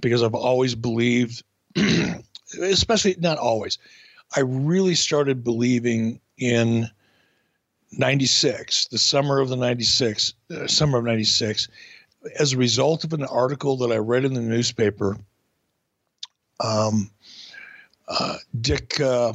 because 0.01 0.23
I've 0.23 0.35
always 0.35 0.75
believed 0.75 1.43
especially 2.61 3.17
not 3.19 3.39
always. 3.39 3.79
I 4.37 4.41
really 4.41 4.95
started 4.95 5.45
believing 5.45 6.21
in 6.39 6.91
96, 7.93 8.89
the 8.89 8.99
summer 8.99 9.41
of 9.41 9.49
the 9.49 9.57
96, 9.57 10.35
uh, 10.51 10.67
summer 10.67 10.99
of 10.99 11.05
96, 11.05 11.69
as 12.39 12.53
a 12.53 12.57
result 12.57 13.05
of 13.05 13.13
an 13.13 13.25
article 13.25 13.77
that 13.79 13.93
I 13.93 13.97
read 13.97 14.25
in 14.25 14.35
the 14.35 14.41
newspaper. 14.41 15.17
Um, 16.61 17.11
uh, 18.09 18.37
Dick, 18.61 19.01
uh, 19.01 19.35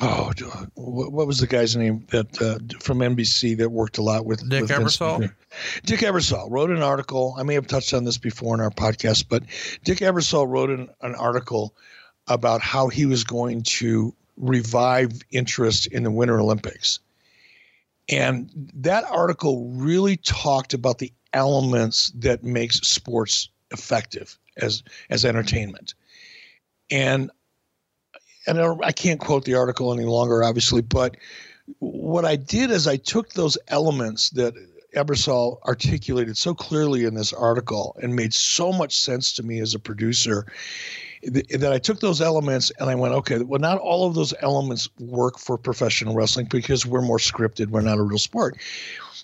oh, 0.00 0.32
what, 0.74 1.26
was 1.26 1.38
the 1.38 1.46
guy's 1.46 1.76
name 1.76 2.06
that 2.10 2.40
uh, 2.42 2.58
from 2.80 2.98
NBC 2.98 3.56
that 3.58 3.70
worked 3.70 3.98
a 3.98 4.02
lot 4.02 4.26
with 4.26 4.48
Dick 4.48 4.62
with 4.62 4.70
Ebersol? 4.70 5.32
Dick 5.84 6.00
Ebersol 6.00 6.50
wrote 6.50 6.70
an 6.70 6.82
article. 6.82 7.34
I 7.38 7.42
may 7.42 7.54
have 7.54 7.66
touched 7.66 7.94
on 7.94 8.04
this 8.04 8.18
before 8.18 8.54
in 8.54 8.60
our 8.60 8.70
podcast, 8.70 9.26
but 9.28 9.44
Dick 9.84 9.98
Ebersol 9.98 10.48
wrote 10.48 10.70
an, 10.70 10.88
an 11.02 11.14
article 11.14 11.74
about 12.26 12.60
how 12.60 12.88
he 12.88 13.06
was 13.06 13.24
going 13.24 13.62
to 13.62 14.14
revive 14.36 15.12
interest 15.30 15.86
in 15.86 16.02
the 16.02 16.10
Winter 16.10 16.40
Olympics 16.40 16.98
and 18.08 18.50
that 18.74 19.04
article 19.04 19.70
really 19.70 20.16
talked 20.18 20.74
about 20.74 20.98
the 20.98 21.12
elements 21.32 22.12
that 22.16 22.44
makes 22.44 22.80
sports 22.80 23.48
effective 23.70 24.38
as 24.56 24.82
as 25.10 25.24
entertainment. 25.24 25.94
And 26.90 27.30
and 28.46 28.60
I 28.82 28.92
can't 28.92 29.20
quote 29.20 29.44
the 29.44 29.54
article 29.54 29.92
any 29.92 30.04
longer, 30.04 30.42
obviously, 30.44 30.82
but 30.82 31.16
what 31.78 32.24
I 32.24 32.36
did 32.36 32.70
is 32.70 32.86
I 32.86 32.96
took 32.96 33.32
those 33.32 33.56
elements 33.68 34.30
that 34.30 34.54
Ebersol 34.94 35.60
articulated 35.66 36.36
so 36.36 36.54
clearly 36.54 37.04
in 37.04 37.14
this 37.14 37.32
article 37.32 37.96
and 38.02 38.14
made 38.14 38.32
so 38.32 38.72
much 38.72 38.98
sense 38.98 39.32
to 39.34 39.42
me 39.42 39.60
as 39.60 39.74
a 39.74 39.78
producer 39.78 40.46
that 41.22 41.72
I 41.72 41.78
took 41.78 42.00
those 42.00 42.20
elements 42.20 42.70
and 42.78 42.90
I 42.90 42.94
went, 42.94 43.14
okay, 43.14 43.38
well, 43.38 43.60
not 43.60 43.78
all 43.78 44.06
of 44.06 44.14
those 44.14 44.34
elements 44.40 44.88
work 44.98 45.38
for 45.38 45.56
professional 45.56 46.14
wrestling 46.14 46.46
because 46.50 46.84
we're 46.84 47.00
more 47.00 47.18
scripted. 47.18 47.68
We're 47.68 47.80
not 47.80 47.98
a 47.98 48.02
real 48.02 48.18
sport, 48.18 48.58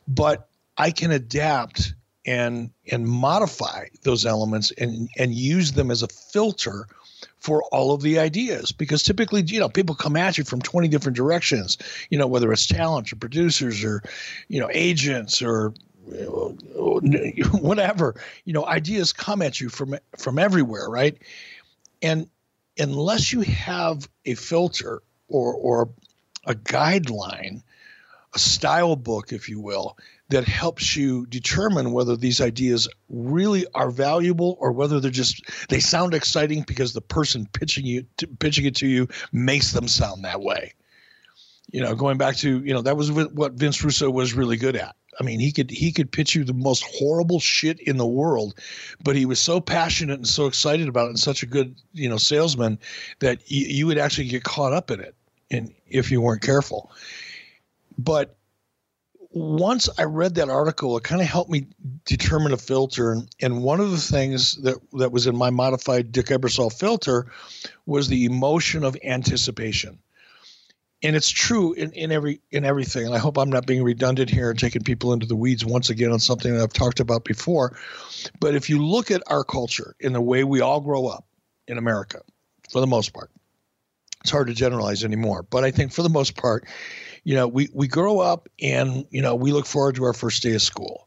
but 0.09 0.49
I 0.79 0.91
can 0.91 1.11
adapt 1.11 1.95
and 2.27 2.71
and 2.91 3.07
modify 3.07 3.87
those 4.03 4.27
elements 4.27 4.71
and 4.73 5.09
and 5.19 5.35
use 5.35 5.73
them 5.73 5.91
as 5.91 6.03
a 6.03 6.09
filter 6.09 6.87
for 7.41 7.63
all 7.73 7.93
of 7.93 8.03
the 8.03 8.19
ideas. 8.19 8.73
Because 8.73 9.03
typically 9.03 9.43
you 9.43 9.61
know 9.61 9.69
people 9.69 9.95
come 9.95 10.17
at 10.17 10.39
you 10.39 10.45
from 10.45 10.63
20 10.63 10.89
different 10.89 11.17
directions 11.17 11.79
you 12.11 12.19
know 12.19 12.27
whether 12.27 12.53
it's 12.53 12.67
talent 12.67 13.13
or 13.13 13.17
producers 13.17 13.83
or 13.85 14.03
you 14.49 14.61
know 14.61 14.69
agents 14.73 15.43
or 15.43 15.75
whatever 17.61 18.15
you 18.45 18.53
know 18.53 18.67
ideas 18.67 19.13
come 19.13 19.43
at 19.43 19.61
you 19.61 19.69
from 19.69 19.97
from 20.17 20.39
everywhere 20.39 20.89
right? 20.89 21.19
And 22.03 22.29
unless 22.79 23.33
you 23.33 23.43
have 23.43 24.09
a 24.25 24.35
filter 24.35 25.03
or, 25.29 25.55
or 25.55 25.91
a 26.47 26.55
guideline, 26.55 27.63
a 28.35 28.39
style 28.39 28.97
book, 28.97 29.33
if 29.33 29.49
you 29.49 29.61
will, 29.61 29.97
that 30.31 30.45
helps 30.45 30.97
you 30.97 31.27
determine 31.27 31.93
whether 31.93 32.17
these 32.17 32.41
ideas 32.41 32.89
really 33.09 33.67
are 33.75 33.91
valuable 33.91 34.57
or 34.61 34.73
whether 34.73 35.01
they're 35.01 35.11
just 35.11 35.43
they 35.69 35.81
sound 35.81 36.15
exciting 36.15 36.65
because 36.67 36.93
the 36.93 37.01
person 37.01 37.47
pitching 37.53 37.85
you 37.85 38.07
pitching 38.39 38.65
it 38.65 38.77
to 38.77 38.87
you 38.87 39.09
makes 39.33 39.73
them 39.73 39.89
sound 39.89 40.25
that 40.25 40.41
way. 40.41 40.73
You 41.73 41.83
know, 41.83 41.95
going 41.95 42.17
back 42.17 42.37
to 42.39 42.63
you 42.65 42.73
know 42.73 42.83
that 42.83 42.97
was 42.97 43.13
what 43.13 43.53
Vince 43.53 43.83
Russo 43.85 44.09
was 44.11 44.33
really 44.33 44.57
good 44.57 44.77
at. 44.77 44.95
I 45.19 45.25
mean, 45.25 45.41
he 45.41 45.51
could 45.51 45.71
he 45.71 45.91
could 45.91 46.13
pitch 46.13 46.35
you 46.35 46.45
the 46.45 46.55
most 46.55 46.85
horrible 46.85 47.41
shit 47.41 47.81
in 47.81 47.97
the 47.97 48.07
world, 48.07 48.55
but 49.03 49.17
he 49.17 49.27
was 49.27 49.41
so 49.41 49.61
passionate 49.61 50.15
and 50.15 50.27
so 50.27 50.47
excited 50.47 50.89
about 50.89 51.07
it 51.07 51.11
and 51.11 51.19
such 51.19 51.43
a 51.43 51.47
good 51.47 51.75
you 51.93 52.09
know 52.09 52.17
salesman 52.17 52.79
that 53.19 53.51
you, 53.51 53.67
you 53.67 53.87
would 53.87 53.99
actually 53.99 54.29
get 54.29 54.45
caught 54.45 54.73
up 54.73 54.91
in 54.91 55.01
it, 55.01 55.15
and 55.51 55.75
if 55.89 56.11
you 56.11 56.21
weren't 56.21 56.43
careful. 56.43 56.93
But 57.99 58.37
once 59.31 59.89
I 59.99 60.05
read 60.05 60.35
that 60.37 60.49
article, 60.49 60.97
it 60.97 61.05
kind 61.05 61.21
of 61.21 61.29
helped 61.29 61.51
me 61.51 61.67
determine 62.05 62.53
a 62.53 62.57
filter. 62.57 63.13
And 63.13 63.29
and 63.41 63.63
one 63.63 63.81
of 63.81 63.91
the 63.91 63.99
things 63.99 64.57
that, 64.63 64.77
that 64.95 65.13
was 65.13 65.27
in 65.27 65.37
my 65.37 65.51
modified 65.51 66.13
Dick 66.13 66.27
Ebersol 66.27 66.73
filter 66.73 67.31
was 67.87 68.09
the 68.09 68.25
emotion 68.25 68.85
of 68.85 68.97
anticipation 69.05 69.99
and 71.03 71.17
it's 71.17 71.31
true 71.31 71.73
in, 71.73 71.93
in 71.93 72.13
every 72.13 72.41
in 72.51 72.65
everything. 72.65 73.07
And 73.07 73.15
I 73.15 73.19
hope 73.19 73.39
I'm 73.39 73.51
not 73.51 73.67
being 73.67 73.83
redundant 73.83 74.31
here 74.31 74.51
and 74.51 74.59
taking 74.59 74.83
people 74.83 75.13
into 75.13 75.27
the 75.27 75.37
weeds 75.37 75.65
once 75.65 75.91
again 75.91 76.13
on 76.13 76.19
something 76.19 76.53
that 76.53 76.63
I've 76.63 76.73
talked 76.73 77.01
about 77.01 77.25
before. 77.25 77.79
But 78.39 78.55
if 78.55 78.69
you 78.69 78.85
look 78.85 79.11
at 79.11 79.23
our 79.27 79.45
culture 79.45 79.95
in 80.01 80.13
the 80.13 80.21
way 80.21 80.45
we 80.45 80.61
all 80.61 80.81
grow 80.81 81.07
up 81.07 81.25
in 81.67 81.79
America, 81.79 82.21
for 82.71 82.81
the 82.81 82.87
most 82.87 83.13
part, 83.13 83.31
it's 84.21 84.31
hard 84.31 84.49
to 84.49 84.55
generalize 84.55 85.03
anymore. 85.03 85.43
But 85.43 85.65
I 85.65 85.71
think 85.71 85.93
for 85.93 86.03
the 86.03 86.11
most 86.11 86.37
part, 86.37 86.67
you 87.25 87.35
know, 87.35 87.49
we 87.49 87.69
we 87.73 87.89
grow 87.89 88.21
up 88.21 88.49
and 88.61 89.07
you 89.11 89.23
know 89.23 89.35
we 89.35 89.53
look 89.53 89.67
forward 89.67 89.97
to 89.97 90.05
our 90.05 90.13
first 90.15 90.43
day 90.43 90.55
of 90.55 90.63
school. 90.63 91.07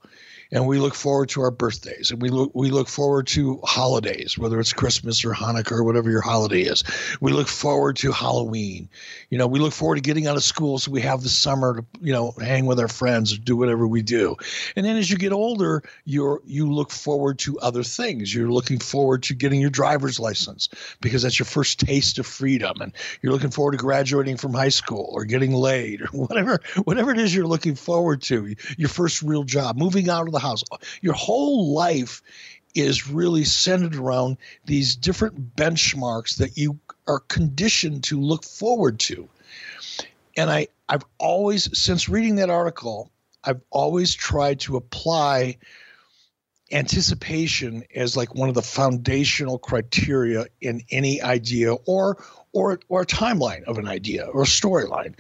and 0.51 0.68
we 0.68 0.78
look 0.78 0.93
forward 0.93 1.30
to 1.30 1.41
our 1.41 1.49
birthdays. 1.51 2.11
And 2.11 2.22
we 2.22 2.30
look 2.30 2.51
we 2.53 2.70
look 2.70 2.88
forward 2.88 3.26
to 3.28 3.59
holidays 3.64 4.38
whether 4.38 4.59
it's 4.59 4.72
christmas 4.74 5.26
or 5.26 5.34
hanukkah 5.34 5.72
or 5.72 5.84
whatever 5.84 6.11
your 6.11 6.22
holiday 6.22 6.61
is. 6.61 6.84
We 7.20 7.32
look 7.32 7.47
forward 7.47 7.95
to 7.97 8.11
halloween 8.11 8.89
you 9.34 9.39
know 9.39 9.47
we 9.47 9.57
look 9.57 9.73
forward 9.73 9.95
to 9.95 10.01
getting 10.01 10.27
out 10.27 10.36
of 10.36 10.43
school 10.43 10.77
so 10.77 10.91
we 10.91 11.01
have 11.01 11.23
the 11.23 11.27
summer 11.27 11.77
to 11.77 11.86
you 11.99 12.13
know 12.13 12.36
hang 12.39 12.67
with 12.67 12.79
our 12.79 12.88
friends 12.88 13.34
or 13.34 13.39
do 13.39 13.57
whatever 13.57 13.88
we 13.88 14.03
do. 14.03 14.36
And 14.75 14.86
then 14.86 14.95
as 14.95 15.09
you 15.09 15.17
get 15.17 15.31
older 15.31 15.81
you're 16.05 16.39
you 16.45 16.71
look 16.71 16.91
forward 16.91 17.39
to 17.39 17.57
other 17.59 17.81
things. 17.81 18.31
You're 18.31 18.51
looking 18.51 18.77
forward 18.77 19.23
to 19.23 19.34
getting 19.34 19.59
your 19.59 19.71
driver's 19.71 20.19
license 20.19 20.69
because 21.01 21.23
that's 21.23 21.39
your 21.39 21.47
first 21.47 21.79
taste 21.79 22.19
of 22.19 22.27
freedom. 22.27 22.79
And 22.79 22.93
you're 23.23 23.34
looking 23.34 23.49
forward 23.49 23.71
to 23.71 23.79
graduating 23.79 24.38
from 24.38 24.53
high 24.53 24.69
school 24.69 25.09
or 25.11 25.25
getting 25.25 25.51
laid 25.51 26.03
or 26.03 26.07
whatever 26.11 26.59
whatever 26.84 27.09
it 27.09 27.17
is 27.17 27.34
you're 27.34 27.47
looking 27.47 27.73
forward 27.73 28.21
to 28.23 28.53
your 28.77 28.89
first 28.89 29.23
real 29.23 29.43
job 29.43 29.77
moving 29.77 30.11
out 30.11 30.27
of 30.27 30.31
the 30.31 30.38
house. 30.38 30.63
Your 31.01 31.15
whole 31.15 31.73
life 31.73 32.21
is 32.75 33.07
really 33.07 33.43
centered 33.43 33.95
around 33.95 34.38
these 34.65 34.95
different 34.95 35.55
benchmarks 35.55 36.38
that 36.38 36.57
you 36.57 36.79
are 37.08 37.20
conditioned 37.20 38.04
to 38.06 38.20
look 38.20 38.43
forward 38.43 38.99
to. 38.99 39.28
And 40.38 40.49
I, 40.49 40.68
I've 40.88 41.06
always, 41.18 41.78
since 41.78 42.10
reading 42.10 42.36
that 42.36 42.49
article, 42.49 43.12
I've 43.43 43.62
always 43.72 44.14
tried 44.14 44.62
to 44.62 44.78
apply 44.78 45.58
anticipation 46.72 47.84
as 47.93 48.18
like 48.18 48.34
one 48.34 48.49
of 48.49 48.56
the 48.56 48.62
foundational 48.62 49.60
criteria 49.60 50.45
in 50.60 50.82
any 50.89 51.22
idea 51.22 51.74
or 51.74 52.24
or 52.51 52.80
or 52.88 53.06
timeline 53.06 53.64
of 53.64 53.78
an 53.78 53.88
idea 53.88 54.26
or 54.26 54.41
a 54.41 54.45
storyline. 54.45 55.14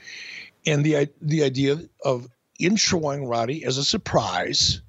And 0.65 0.83
the 0.83 1.09
the 1.21 1.43
idea 1.43 1.79
of 2.03 2.27
introing 2.59 3.29
Roddy 3.29 3.65
as 3.65 3.77
a 3.77 3.83
surprise 3.83 4.81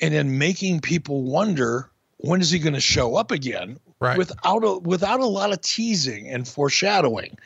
and 0.00 0.14
then 0.14 0.38
making 0.38 0.80
people 0.80 1.22
wonder 1.22 1.90
when 2.18 2.40
is 2.40 2.50
he 2.50 2.58
going 2.58 2.74
to 2.74 2.80
show 2.80 3.16
up 3.16 3.30
again 3.30 3.78
right. 4.00 4.16
without 4.16 4.64
a 4.64 4.78
without 4.78 5.20
a 5.20 5.26
lot 5.26 5.52
of 5.52 5.60
teasing 5.60 6.28
and 6.28 6.46
foreshadowing. 6.46 7.36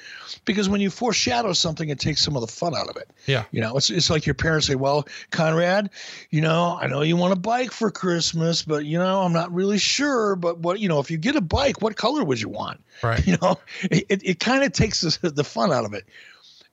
Because 0.44 0.68
when 0.68 0.80
you 0.80 0.90
foreshadow 0.90 1.52
something 1.52 1.88
it 1.88 1.98
takes 1.98 2.22
some 2.22 2.36
of 2.36 2.40
the 2.40 2.48
fun 2.48 2.74
out 2.74 2.88
of 2.88 2.96
it. 2.96 3.10
Yeah. 3.26 3.44
You 3.50 3.60
know 3.60 3.76
it's, 3.76 3.90
it's 3.90 4.10
like 4.10 4.26
your 4.26 4.34
parents 4.34 4.66
say 4.66 4.74
well 4.74 5.06
conrad 5.30 5.90
you 6.30 6.40
know 6.40 6.78
i 6.80 6.86
know 6.86 7.02
you 7.02 7.16
want 7.16 7.32
a 7.32 7.36
bike 7.36 7.72
for 7.72 7.90
christmas 7.90 8.62
but 8.62 8.84
you 8.84 8.98
know 8.98 9.22
i'm 9.22 9.32
not 9.32 9.52
really 9.52 9.78
sure 9.78 10.36
but 10.36 10.58
what 10.58 10.80
you 10.80 10.88
know 10.88 11.00
if 11.00 11.10
you 11.10 11.16
get 11.16 11.36
a 11.36 11.40
bike 11.40 11.80
what 11.80 11.96
color 11.96 12.24
would 12.24 12.40
you 12.40 12.48
want? 12.48 12.80
Right. 13.02 13.22
You 13.32 13.38
know 13.40 13.58
it, 13.90 14.22
it 14.22 14.40
kind 14.40 14.62
of 14.62 14.72
takes 14.72 15.00
the, 15.00 15.30
the 15.30 15.44
fun 15.44 15.72
out 15.72 15.84
of 15.84 15.94
it. 15.94 16.04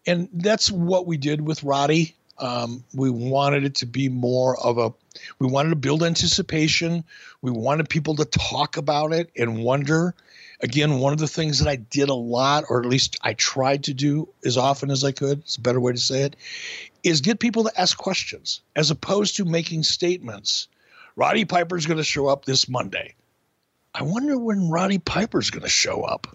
And 0.05 0.27
that's 0.33 0.71
what 0.71 1.05
we 1.05 1.17
did 1.17 1.41
with 1.41 1.63
roddy. 1.63 2.15
Um, 2.37 2.83
we 2.93 3.09
wanted 3.09 3.65
it 3.65 3.75
to 3.75 3.85
be 3.85 4.09
more 4.09 4.59
of 4.59 4.77
a, 4.77 4.93
we 5.39 5.47
wanted 5.47 5.69
to 5.69 5.75
build 5.75 6.03
anticipation. 6.03 7.03
We 7.41 7.51
wanted 7.51 7.89
people 7.89 8.15
to 8.15 8.25
talk 8.25 8.77
about 8.77 9.13
it 9.13 9.29
and 9.37 9.63
wonder. 9.63 10.13
Again, 10.61 10.99
one 10.99 11.13
of 11.13 11.19
the 11.19 11.27
things 11.27 11.59
that 11.59 11.69
I 11.69 11.77
did 11.77 12.09
a 12.09 12.13
lot, 12.13 12.65
or 12.69 12.81
at 12.81 12.85
least 12.85 13.17
I 13.21 13.33
tried 13.33 13.85
to 13.85 13.93
do 13.93 14.27
as 14.43 14.57
often 14.57 14.91
as 14.91 15.03
I 15.03 15.11
could, 15.11 15.39
it's 15.39 15.55
a 15.55 15.61
better 15.61 15.79
way 15.79 15.93
to 15.93 15.97
say 15.97 16.23
it, 16.23 16.35
is 17.03 17.21
get 17.21 17.39
people 17.39 17.63
to 17.63 17.79
ask 17.79 17.97
questions 17.97 18.61
as 18.75 18.91
opposed 18.91 19.37
to 19.37 19.45
making 19.45 19.83
statements. 19.83 20.67
Roddy 21.15 21.45
Piper's 21.45 21.85
going 21.85 21.97
to 21.97 22.03
show 22.03 22.27
up 22.27 22.45
this 22.45 22.67
Monday. 22.67 23.15
I 23.93 24.03
wonder 24.03 24.37
when 24.37 24.69
Roddy 24.69 24.99
Piper's 24.99 25.49
going 25.49 25.63
to 25.63 25.69
show 25.69 26.03
up. 26.03 26.27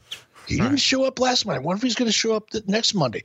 He 0.46 0.56
didn't 0.58 0.76
show 0.76 1.04
up 1.04 1.20
last 1.20 1.46
Monday. 1.46 1.60
I 1.60 1.62
wonder 1.62 1.78
if 1.78 1.82
he's 1.82 1.94
going 1.94 2.08
to 2.08 2.12
show 2.12 2.34
up 2.34 2.50
the 2.50 2.62
next 2.66 2.94
Monday 2.94 3.24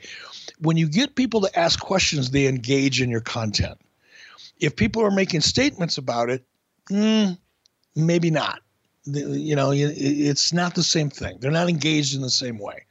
when 0.59 0.77
you 0.77 0.87
get 0.87 1.15
people 1.15 1.41
to 1.41 1.59
ask 1.59 1.79
questions, 1.79 2.31
they 2.31 2.47
engage 2.47 3.01
in 3.01 3.09
your 3.09 3.21
content. 3.21 3.79
If 4.59 4.75
people 4.75 5.03
are 5.03 5.11
making 5.11 5.41
statements 5.41 5.97
about 5.97 6.29
it, 6.29 6.43
mm, 6.89 7.37
maybe 7.95 8.31
not. 8.31 8.61
You 9.05 9.55
know, 9.55 9.71
it's 9.73 10.53
not 10.53 10.75
the 10.75 10.83
same 10.83 11.09
thing. 11.09 11.37
They're 11.39 11.51
not 11.51 11.69
engaged 11.69 12.15
in 12.15 12.21
the 12.21 12.29
same 12.29 12.59
way. 12.59 12.85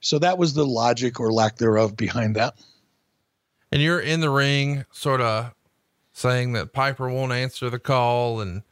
So 0.00 0.18
that 0.18 0.38
was 0.38 0.54
the 0.54 0.66
logic 0.66 1.20
or 1.20 1.32
lack 1.32 1.56
thereof 1.56 1.96
behind 1.96 2.36
that. 2.36 2.54
And 3.70 3.82
you're 3.82 4.00
in 4.00 4.20
the 4.20 4.30
ring, 4.30 4.84
sort 4.90 5.20
of 5.20 5.54
saying 6.12 6.52
that 6.54 6.72
Piper 6.72 7.08
won't 7.08 7.32
answer 7.32 7.68
the 7.68 7.78
call 7.78 8.40
and 8.40 8.62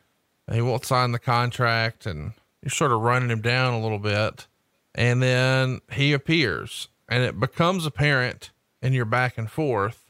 he 0.50 0.60
won't 0.60 0.84
sign 0.84 1.12
the 1.12 1.18
contract, 1.18 2.06
and 2.06 2.32
you're 2.62 2.70
sort 2.70 2.92
of 2.92 3.00
running 3.00 3.30
him 3.30 3.40
down 3.40 3.74
a 3.74 3.80
little 3.80 3.98
bit. 3.98 4.46
And 4.94 5.22
then 5.22 5.80
he 5.92 6.12
appears 6.12 6.88
and 7.08 7.22
it 7.22 7.38
becomes 7.38 7.86
apparent 7.86 8.50
in 8.82 8.92
your 8.92 9.04
back 9.04 9.36
and 9.36 9.50
forth 9.50 10.03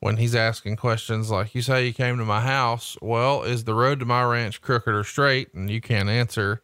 when 0.00 0.16
he's 0.16 0.34
asking 0.34 0.76
questions 0.76 1.30
like, 1.30 1.54
You 1.54 1.62
say 1.62 1.86
you 1.86 1.92
came 1.92 2.18
to 2.18 2.24
my 2.24 2.40
house. 2.40 2.96
Well, 3.00 3.42
is 3.42 3.64
the 3.64 3.74
road 3.74 4.00
to 4.00 4.06
my 4.06 4.22
ranch 4.22 4.60
crooked 4.60 4.94
or 4.94 5.04
straight? 5.04 5.52
And 5.54 5.70
you 5.70 5.80
can't 5.80 6.08
answer. 6.08 6.62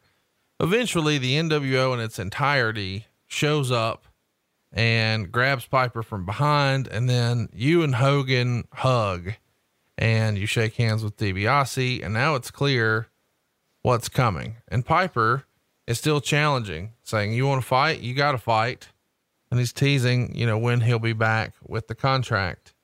Eventually, 0.59 1.17
the 1.17 1.35
NWO 1.35 1.93
in 1.93 1.99
its 1.99 2.17
entirety 2.17 3.07
shows 3.27 3.71
up 3.71 4.05
and 4.71 5.31
grabs 5.31 5.65
Piper 5.65 6.03
from 6.03 6.25
behind. 6.25 6.87
And 6.87 7.09
then 7.09 7.49
you 7.53 7.83
and 7.83 7.95
Hogan 7.95 8.65
hug 8.73 9.33
and 9.97 10.37
you 10.37 10.45
shake 10.45 10.75
hands 10.75 11.03
with 11.03 11.17
DiBiase. 11.17 12.03
And 12.03 12.13
now 12.13 12.35
it's 12.35 12.51
clear 12.51 13.07
what's 13.81 14.09
coming. 14.09 14.57
And 14.67 14.85
Piper 14.85 15.45
is 15.87 15.97
still 15.97 16.21
challenging, 16.21 16.91
saying, 17.03 17.33
You 17.33 17.47
want 17.47 17.61
to 17.61 17.67
fight? 17.67 17.99
You 17.99 18.13
got 18.13 18.31
to 18.31 18.37
fight 18.37 18.89
and 19.51 19.59
he's 19.59 19.73
teasing, 19.73 20.35
you 20.35 20.45
know, 20.45 20.57
when 20.57 20.81
he'll 20.81 20.99
be 20.99 21.13
back 21.13 21.53
with 21.65 21.87
the 21.87 21.95
contract. 21.95 22.74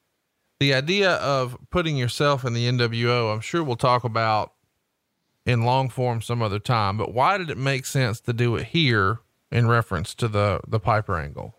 The 0.61 0.75
idea 0.75 1.13
of 1.13 1.57
putting 1.71 1.97
yourself 1.97 2.45
in 2.45 2.53
the 2.53 2.67
NWO, 2.67 3.33
I'm 3.33 3.41
sure 3.41 3.63
we'll 3.63 3.75
talk 3.75 4.03
about 4.03 4.53
in 5.43 5.63
long 5.63 5.89
form 5.89 6.21
some 6.21 6.43
other 6.43 6.59
time, 6.59 6.97
but 6.97 7.15
why 7.15 7.39
did 7.39 7.49
it 7.49 7.57
make 7.57 7.83
sense 7.83 8.19
to 8.19 8.31
do 8.31 8.55
it 8.57 8.67
here 8.67 9.21
in 9.51 9.67
reference 9.67 10.13
to 10.13 10.27
the 10.27 10.59
the 10.67 10.79
Piper 10.79 11.17
angle? 11.17 11.55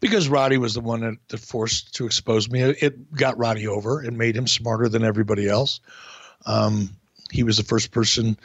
Because 0.00 0.28
Roddy 0.28 0.58
was 0.58 0.74
the 0.74 0.80
one 0.80 1.02
that, 1.02 1.14
that 1.28 1.38
forced 1.38 1.94
to 1.94 2.06
expose 2.06 2.50
me. 2.50 2.60
It 2.62 3.14
got 3.14 3.38
Roddy 3.38 3.68
over. 3.68 4.02
It 4.02 4.14
made 4.14 4.34
him 4.34 4.48
smarter 4.48 4.88
than 4.88 5.04
everybody 5.04 5.48
else. 5.48 5.78
Um, 6.44 6.90
he 7.30 7.44
was 7.44 7.56
the 7.56 7.62
first 7.62 7.92
person, 7.92 8.36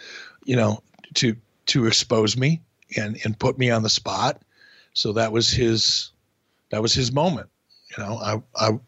you 0.44 0.56
know, 0.56 0.84
to 1.16 1.36
to 1.66 1.88
expose 1.88 2.38
me 2.38 2.62
and 2.96 3.20
and 3.26 3.40
put 3.40 3.58
me 3.58 3.72
on 3.72 3.82
the 3.82 3.90
spot. 3.90 4.40
So 4.94 5.14
that 5.14 5.32
was 5.32 5.50
his 5.50 6.12
that 6.70 6.84
was 6.84 6.94
his 6.94 7.12
moment. 7.12 7.50
You 7.98 8.04
know, 8.04 8.20
I 8.20 8.44
I 8.56 8.80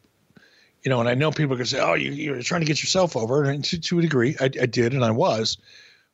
you 0.88 0.90
know, 0.90 1.02
and 1.02 1.10
I 1.10 1.16
know 1.16 1.32
people 1.32 1.54
are 1.54 1.58
gonna 1.58 1.66
say, 1.66 1.82
"Oh, 1.82 1.96
you, 1.96 2.14
you're 2.14 2.42
trying 2.42 2.62
to 2.62 2.66
get 2.66 2.82
yourself 2.82 3.18
over," 3.18 3.44
and 3.44 3.62
to, 3.66 3.78
to 3.78 4.00
a 4.00 4.02
degree, 4.02 4.38
I, 4.40 4.46
I 4.46 4.66
did, 4.68 4.94
and 4.94 5.04
I 5.04 5.12
was. 5.12 5.58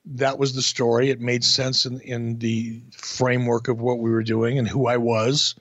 That 0.04 0.40
was 0.40 0.56
the 0.56 0.64
story. 0.64 1.12
It 1.12 1.22
made 1.22 1.44
sense 1.44 1.86
in 1.86 2.00
in 2.00 2.40
the 2.40 2.82
framework 2.98 3.68
of 3.68 3.82
what 3.82 4.00
we 4.00 4.10
were 4.10 4.24
doing 4.24 4.58
and 4.58 4.68
who 4.68 4.88
I 4.88 4.98
was 4.98 5.54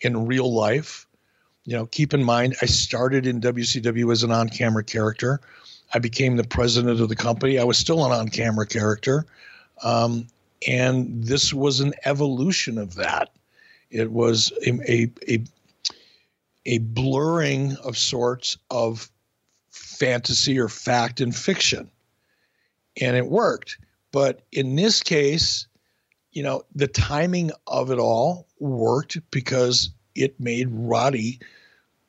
in 0.00 0.28
real 0.28 0.54
life. 0.54 1.08
You 1.64 1.76
know, 1.76 1.86
keep 1.86 2.14
in 2.14 2.22
mind, 2.22 2.54
I 2.62 2.66
started 2.66 3.26
in 3.26 3.40
WCW 3.40 4.12
as 4.12 4.22
an 4.22 4.30
on-camera 4.30 4.84
character. 4.84 5.40
I 5.92 5.98
became 5.98 6.36
the 6.36 6.44
president 6.44 7.00
of 7.00 7.08
the 7.08 7.16
company. 7.16 7.58
I 7.58 7.64
was 7.64 7.78
still 7.78 8.06
an 8.06 8.12
on-camera 8.12 8.66
character, 8.66 9.26
um, 9.82 10.28
and 10.68 11.24
this 11.24 11.52
was 11.52 11.80
an 11.80 11.94
evolution 12.04 12.78
of 12.78 12.94
that. 12.94 13.30
It 13.90 14.12
was 14.12 14.52
a, 14.64 14.70
a, 14.88 15.10
a, 15.28 15.44
blurring 16.78 17.76
of 17.84 17.98
sorts 17.98 18.56
of 18.70 19.10
fantasy 19.70 20.58
or 20.58 20.68
fact 20.68 21.20
and 21.20 21.34
fiction. 21.34 21.90
And 23.00 23.16
it 23.16 23.26
worked. 23.26 23.78
But 24.12 24.42
in 24.52 24.76
this 24.76 25.02
case, 25.02 25.66
you 26.32 26.42
know, 26.42 26.62
the 26.74 26.86
timing 26.86 27.50
of 27.66 27.90
it 27.90 27.98
all 27.98 28.46
worked 28.58 29.18
because 29.30 29.90
it 30.14 30.38
made 30.38 30.68
Roddy 30.70 31.40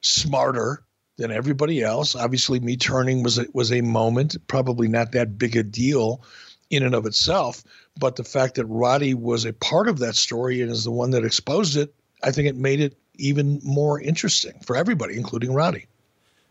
smarter 0.02 0.84
than 1.18 1.32
everybody 1.32 1.82
else. 1.82 2.16
Obviously, 2.16 2.60
me 2.60 2.76
turning 2.76 3.24
was 3.24 3.38
a, 3.38 3.46
was 3.54 3.72
a 3.72 3.82
moment, 3.82 4.36
probably 4.48 4.88
not 4.88 5.12
that 5.14 5.38
big 5.38 5.56
a 5.56 5.64
deal 5.64 6.24
in 6.70 6.84
and 6.84 6.96
of 6.96 7.06
itself, 7.06 7.64
but 7.98 8.16
the 8.16 8.24
fact 8.24 8.56
that 8.56 8.66
Roddy 8.66 9.14
was 9.14 9.46
a 9.46 9.54
part 9.54 9.88
of 9.88 10.00
that 10.00 10.16
story 10.16 10.62
and 10.62 10.72
is 10.72 10.84
the 10.84 10.92
one 10.92 11.12
that 11.12 11.24
exposed 11.24 11.78
it, 11.78 11.94
I 12.24 12.32
think 12.32 12.48
it 12.48 12.56
made 12.56 12.80
it 12.80 12.98
even 13.16 13.60
more 13.64 14.00
interesting 14.02 14.54
for 14.66 14.76
everybody, 14.76 15.18
including 15.18 15.54
Roddy. 15.54 15.88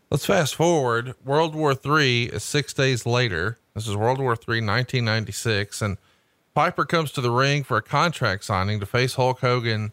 Let's 0.09 0.25
fast 0.25 0.55
forward. 0.55 1.15
World 1.25 1.55
War 1.55 1.73
III 1.73 2.25
is 2.25 2.43
six 2.43 2.73
days 2.73 3.05
later. 3.05 3.57
This 3.73 3.87
is 3.87 3.95
World 3.95 4.19
War 4.19 4.33
III, 4.33 4.61
1996. 4.61 5.81
And 5.81 5.97
Piper 6.53 6.85
comes 6.85 7.11
to 7.13 7.21
the 7.21 7.31
ring 7.31 7.63
for 7.63 7.77
a 7.77 7.81
contract 7.81 8.43
signing 8.43 8.79
to 8.79 8.85
face 8.85 9.15
Hulk 9.15 9.39
Hogan 9.39 9.91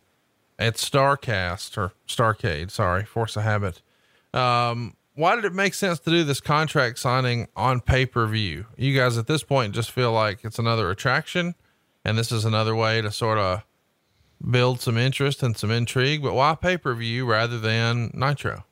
at 0.58 0.74
Starrcast 0.74 1.78
or 1.78 1.92
Starrcade. 2.06 2.70
Sorry, 2.70 3.04
Force 3.04 3.36
of 3.36 3.44
Habit. 3.44 3.80
Um, 4.34 4.94
why 5.14 5.34
did 5.34 5.44
it 5.44 5.54
make 5.54 5.74
sense 5.74 5.98
to 6.00 6.10
do 6.10 6.22
this 6.22 6.40
contract 6.40 6.98
signing 6.98 7.48
on 7.56 7.80
pay 7.80 8.04
per 8.04 8.26
view? 8.26 8.66
You 8.76 8.94
guys 8.94 9.16
at 9.16 9.26
this 9.26 9.42
point 9.42 9.74
just 9.74 9.90
feel 9.90 10.12
like 10.12 10.44
it's 10.44 10.58
another 10.58 10.90
attraction 10.90 11.54
and 12.04 12.16
this 12.16 12.32
is 12.32 12.44
another 12.44 12.74
way 12.74 13.00
to 13.02 13.10
sort 13.10 13.38
of 13.38 13.62
build 14.48 14.80
some 14.80 14.96
interest 14.96 15.42
and 15.42 15.56
some 15.56 15.70
intrigue, 15.70 16.22
but 16.22 16.34
why 16.34 16.54
pay 16.54 16.76
per 16.76 16.94
view 16.94 17.26
rather 17.26 17.58
than 17.58 18.10
Nitro? 18.14 18.64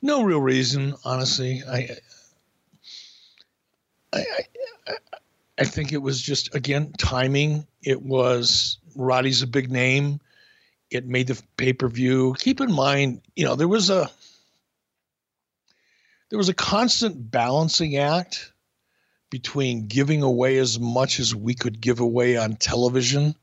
No 0.00 0.22
real 0.22 0.40
reason, 0.40 0.94
honestly. 1.04 1.62
I 1.68 1.96
I, 4.12 4.24
I, 4.86 4.92
I 5.58 5.64
think 5.64 5.92
it 5.92 5.98
was 5.98 6.20
just 6.20 6.54
again 6.54 6.92
timing. 6.98 7.66
It 7.82 8.02
was 8.02 8.78
Roddy's 8.96 9.42
a 9.42 9.46
big 9.46 9.70
name. 9.70 10.20
It 10.90 11.06
made 11.06 11.28
the 11.28 11.40
pay 11.56 11.72
per 11.72 11.88
view. 11.88 12.34
Keep 12.38 12.60
in 12.60 12.72
mind, 12.72 13.22
you 13.36 13.44
know, 13.44 13.54
there 13.56 13.68
was 13.68 13.90
a 13.90 14.10
there 16.30 16.38
was 16.38 16.48
a 16.48 16.54
constant 16.54 17.30
balancing 17.30 17.96
act 17.96 18.52
between 19.30 19.86
giving 19.86 20.22
away 20.22 20.58
as 20.58 20.80
much 20.80 21.20
as 21.20 21.34
we 21.34 21.54
could 21.54 21.80
give 21.80 22.00
away 22.00 22.36
on 22.36 22.56
television 22.56 23.34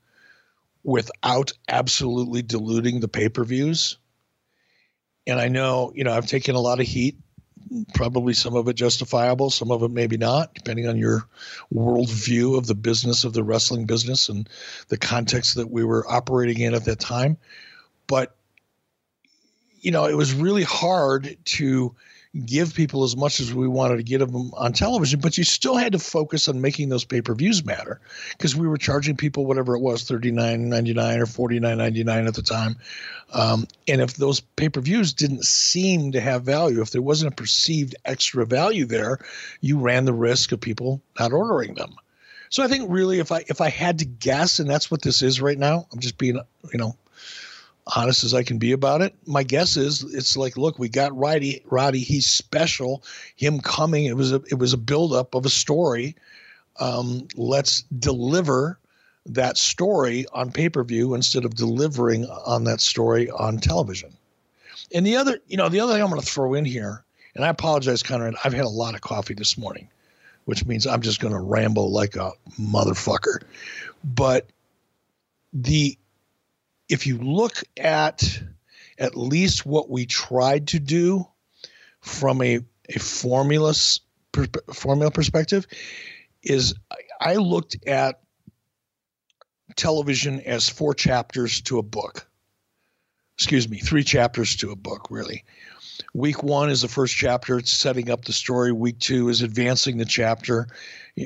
without 0.84 1.52
absolutely 1.68 2.42
diluting 2.42 3.00
the 3.00 3.08
pay 3.08 3.30
per 3.30 3.44
views. 3.44 3.98
And 5.26 5.40
I 5.40 5.50
know, 5.50 5.92
you 5.94 6.04
know, 6.04 6.14
I've 6.14 6.28
taken 6.28 6.56
a 6.56 6.60
lot 6.60 6.80
of 6.80 6.86
heat, 6.86 7.18
probably 7.94 8.34
some 8.34 8.56
of 8.56 8.68
it 8.70 8.76
justifiable, 8.76 9.50
some 9.50 9.72
of 9.72 9.84
it 9.84 9.92
maybe 9.92 10.18
not, 10.18 10.54
depending 10.54 10.88
on 10.88 10.98
your 10.98 11.28
worldview 11.74 12.58
of 12.58 12.66
the 12.66 12.76
business 12.76 13.26
of 13.26 13.34
the 13.34 13.44
wrestling 13.44 13.86
business 13.86 14.30
and 14.30 14.50
the 14.88 14.98
context 14.98 15.56
that 15.56 15.70
we 15.70 15.84
were 15.84 16.10
operating 16.10 16.60
in 16.62 16.74
at 16.74 16.86
that 16.86 17.00
time. 17.00 17.38
But, 18.08 18.36
you 19.82 19.92
know, 19.92 20.06
it 20.06 20.16
was 20.16 20.34
really 20.34 20.64
hard 20.64 21.38
to 21.46 21.94
give 22.46 22.74
people 22.74 23.04
as 23.04 23.18
much 23.18 23.40
as 23.40 23.54
we 23.54 23.68
wanted 23.68 23.98
to 23.98 24.04
get 24.04 24.20
them 24.20 24.52
on 24.54 24.74
television, 24.74 25.20
but 25.20 25.38
you 25.38 25.44
still 25.44 25.76
had 25.76 25.94
to 25.94 26.00
focus 26.00 26.48
on 26.48 26.62
making 26.62 26.90
those 26.90 27.04
pay 27.04 27.22
per 27.22 27.34
views 27.34 27.66
matter 27.66 28.00
because 28.32 28.56
we 28.56 28.68
were 28.68 28.78
charging 28.78 29.18
people 29.18 29.46
whatever 29.46 29.76
it 29.76 29.82
was 29.82 30.04
thirty 30.04 30.32
nine 30.32 30.70
ninety 30.70 30.94
nine 30.94 31.20
or 31.20 31.26
forty 31.26 31.60
nine 31.60 31.78
ninety 31.78 32.04
nine 32.04 32.28
at 32.28 32.36
the 32.36 32.42
time, 32.42 32.78
um, 33.34 33.68
and 33.88 34.02
if 34.02 34.16
those 34.16 34.40
pay 34.40 34.70
per 34.70 34.82
views 34.82 35.14
didn't 35.14 35.46
seem 35.46 36.12
to 36.12 36.22
have 36.22 36.44
value, 36.44 36.82
if 36.82 36.92
there 36.92 37.02
wasn't 37.02 37.32
a 37.32 37.36
perceived 37.36 37.96
extra 38.06 38.46
value 38.46 38.86
there, 38.86 39.20
you 39.62 39.80
ran 39.80 40.06
the 40.06 40.14
risk 40.14 40.52
of 40.52 40.62
people 40.62 41.02
not 41.20 41.34
ordering 41.34 41.76
them. 41.76 41.96
So 42.50 42.64
I 42.64 42.68
think 42.68 42.90
really, 42.90 43.20
if 43.20 43.32
I 43.32 43.44
if 43.48 43.62
I 43.62 43.70
had 43.70 44.00
to 44.00 44.06
guess, 44.06 44.60
and 44.60 44.70
that's 44.70 44.90
what 44.90 45.02
this 45.02 45.22
is 45.22 45.42
right 45.42 45.58
now, 45.58 45.88
I'm 45.92 46.00
just 46.00 46.18
being 46.18 46.40
you 46.72 46.80
know 46.80 46.96
honest 47.96 48.24
as 48.24 48.34
I 48.34 48.44
can 48.44 48.58
be 48.58 48.72
about 48.72 49.02
it. 49.02 49.16
My 49.26 49.44
guess 49.44 49.78
is 49.78 50.04
it's 50.14 50.36
like, 50.36 50.58
look, 50.58 50.78
we 50.80 50.90
got 50.90 51.16
Roddy. 51.18 51.64
Roddy, 51.66 52.00
he's 52.00 52.26
special. 52.26 53.04
Him 53.36 53.60
coming, 53.60 54.06
it 54.06 54.16
was 54.16 54.32
a 54.32 54.42
it 54.50 54.60
was 54.60 54.74
a 54.74 54.78
buildup 54.78 55.36
of 55.36 55.46
a 55.46 55.50
story. 55.50 56.16
Um, 56.80 57.28
let's 57.36 57.84
deliver 58.00 58.80
that 59.26 59.58
story 59.58 60.26
on 60.34 60.52
pay 60.52 60.70
per 60.70 60.84
view 60.84 61.14
instead 61.14 61.46
of 61.46 61.56
delivering 61.56 62.26
on 62.26 62.64
that 62.66 62.82
story 62.82 63.30
on 63.30 63.58
television. 63.58 64.14
And 64.94 65.06
the 65.06 65.18
other, 65.18 65.40
you 65.48 65.58
know, 65.58 65.70
the 65.70 65.80
other 65.80 65.94
thing 65.94 66.02
I'm 66.02 66.10
going 66.10 66.22
to 66.22 66.28
throw 66.28 66.54
in 66.54 66.66
here, 66.66 67.04
and 67.36 67.44
I 67.44 67.50
apologize, 67.50 68.04
Conrad. 68.04 68.36
I've 68.44 68.54
had 68.54 68.66
a 68.66 68.70
lot 68.70 68.96
of 68.96 69.02
coffee 69.02 69.34
this 69.34 69.58
morning, 69.58 69.90
which 70.46 70.66
means 70.66 70.88
I'm 70.88 71.02
just 71.02 71.20
going 71.20 71.34
to 71.34 71.40
ramble 71.40 71.92
like 71.92 72.16
a 72.16 72.32
motherfucker. 72.60 73.44
But 74.04 74.48
the 75.54 75.98
if 76.90 77.08
you 77.08 77.18
look 77.18 77.64
at 77.78 78.42
at 78.98 79.16
least 79.16 79.66
what 79.66 79.90
we 79.90 80.06
tried 80.06 80.68
to 80.68 80.80
do 80.80 81.26
from 82.02 82.42
a, 82.42 82.60
a 82.90 83.00
formula, 83.00 83.74
per, 84.32 84.48
formula 84.74 85.12
perspective, 85.12 85.68
is 86.42 86.74
I 87.20 87.36
looked 87.36 87.78
at 87.88 88.22
television 89.76 90.40
as 90.42 90.70
four 90.70 90.94
chapters 90.94 91.62
to 91.62 91.78
a 91.78 91.84
book. 91.84 92.28
Excuse 93.36 93.70
me, 93.70 93.78
three 93.78 94.04
chapters 94.04 94.56
to 94.58 94.72
a 94.72 94.76
book, 94.76 95.12
really. 95.12 95.44
Week 96.14 96.42
one 96.42 96.70
is 96.70 96.82
the 96.82 96.88
first 96.88 97.16
chapter, 97.16 97.58
it's 97.58 97.72
setting 97.72 98.10
up 98.10 98.26
the 98.26 98.34
story. 98.34 98.72
Week 98.72 98.98
two 99.00 99.30
is 99.30 99.42
advancing 99.42 99.98
the 99.98 100.06
chapter 100.06 100.68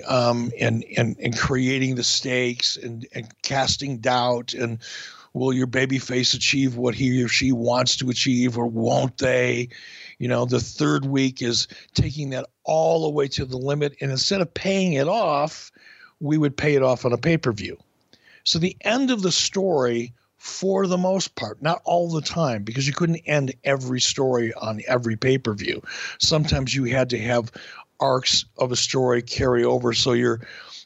um, 0.08 0.52
and, 0.60 0.84
and, 0.98 1.18
and 1.20 1.38
creating 1.38 1.96
the 1.96 2.04
stakes 2.04 2.78
and, 2.78 3.06
and 3.14 3.30
casting 3.44 3.98
doubt 4.00 4.54
and 4.54 4.80
will 5.34 5.54
your 5.54 5.68
baby 5.68 6.00
face 6.00 6.34
achieve 6.34 6.76
what 6.76 6.96
he 6.96 7.24
or 7.24 7.28
she 7.28 7.52
wants 7.52 7.98
to 7.98 8.10
achieve 8.10 8.58
or 8.58 8.68
won't 8.68 9.18
they? 9.18 9.70
You 10.20 10.28
know 10.28 10.46
the 10.46 10.60
third 10.60 11.06
week 11.06 11.42
is 11.42 11.68
taking 11.94 12.32
that 12.32 12.48
all 12.64 13.04
the 13.04 13.10
way 13.10 13.28
to 13.30 13.46
the 13.46 13.58
limit 13.58 13.96
and 14.02 14.12
instead 14.12 14.42
of 14.42 14.54
paying 14.54 14.94
it 14.94 15.08
off 15.08 15.72
we 16.20 16.38
would 16.38 16.56
pay 16.56 16.76
it 16.76 16.84
off 16.84 17.04
on 17.04 17.14
a 17.14 17.18
pay-per-view. 17.18 17.76
So 18.44 18.60
the 18.60 18.78
end 18.82 19.10
of 19.10 19.24
the 19.24 19.32
story 19.32 20.14
for 20.38 20.86
the 20.86 20.98
most 20.98 21.36
part 21.36 21.62
not 21.62 21.82
all 21.86 22.10
the 22.10 22.22
time 22.22 22.64
because 22.64 22.88
you 22.88 22.94
couldn't 22.94 23.22
end 23.26 23.54
every 23.64 24.02
story 24.02 24.54
on 24.54 24.82
every 24.88 25.16
pay-per-view. 25.16 25.82
Sometimes 26.20 26.76
you 26.76 26.86
had 26.86 27.10
to 27.12 27.20
have 27.20 27.52
arcs 28.00 28.46
of 28.58 28.72
a 28.72 28.76
story 28.76 29.22
carry 29.22 29.64
over 29.64 29.94
so 29.94 30.14
you're 30.14 30.42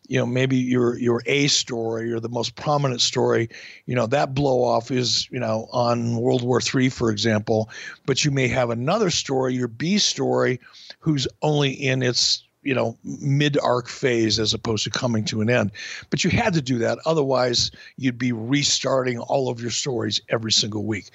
you 0.07 0.17
know 0.19 0.25
maybe 0.25 0.57
your 0.57 0.97
your 0.97 1.21
A 1.25 1.47
story 1.47 2.11
or 2.11 2.19
the 2.19 2.29
most 2.29 2.55
prominent 2.55 3.01
story, 3.01 3.49
you 3.85 3.95
know 3.95 4.07
that 4.07 4.33
blow 4.33 4.63
off 4.63 4.91
is 4.91 5.27
you 5.31 5.39
know 5.39 5.67
on 5.71 6.17
World 6.17 6.43
War 6.43 6.59
III, 6.59 6.89
for 6.89 7.11
example, 7.11 7.69
but 8.05 8.23
you 8.23 8.31
may 8.31 8.47
have 8.47 8.69
another 8.69 9.09
story, 9.09 9.55
your 9.55 9.67
B 9.67 9.97
story, 9.97 10.59
who's 10.99 11.27
only 11.41 11.71
in 11.71 12.01
its 12.01 12.43
you 12.65 12.73
know 12.73 12.97
mid 13.03 13.57
arc 13.57 13.87
phase 13.87 14.39
as 14.39 14.53
opposed 14.53 14.83
to 14.83 14.89
coming 14.89 15.23
to 15.25 15.41
an 15.41 15.49
end. 15.49 15.71
But 16.09 16.23
you 16.23 16.29
had 16.29 16.53
to 16.55 16.61
do 16.61 16.79
that 16.79 16.99
otherwise 17.05 17.71
you'd 17.95 18.17
be 18.17 18.31
restarting 18.31 19.19
all 19.19 19.49
of 19.49 19.61
your 19.61 19.71
stories 19.71 20.21
every 20.29 20.51
single 20.51 20.85
week. 20.85 21.11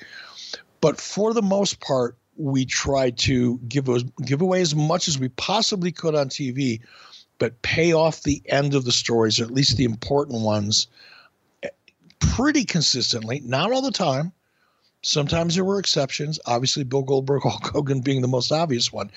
But 0.80 0.99
for 0.99 1.34
the 1.34 1.43
most 1.43 1.80
part 1.80 2.16
we 2.36 2.64
tried 2.64 3.18
to 3.18 3.59
give 3.68 3.88
give 4.24 4.41
away 4.41 4.62
as 4.62 4.74
much 4.74 5.09
as 5.09 5.18
we 5.18 5.28
possibly 5.28 5.93
could 5.93 6.14
on 6.14 6.28
TV 6.28 6.80
but 7.41 7.62
pay 7.62 7.93
off 7.93 8.22
the 8.22 8.41
end 8.47 8.74
of 8.74 8.84
the 8.84 8.93
stories, 8.93 9.41
or 9.41 9.45
at 9.45 9.51
least 9.51 9.76
the 9.76 9.84
important 9.84 10.43
ones, 10.43 10.86
pretty 12.20 12.64
consistently. 12.64 13.41
Not 13.45 13.72
all 13.72 13.82
the 13.82 13.91
time. 13.91 14.30
Sometimes 15.03 15.55
there 15.55 15.64
were 15.64 15.80
exceptions. 15.80 16.38
Obviously, 16.45 16.84
Bill 16.84 17.03
Goldberg, 17.03 17.43
Hulk 17.45 17.66
Hogan 17.72 18.03
being 18.03 18.20
the 18.20 18.28
most 18.28 18.53
obvious 18.53 18.93
one. 18.93 19.11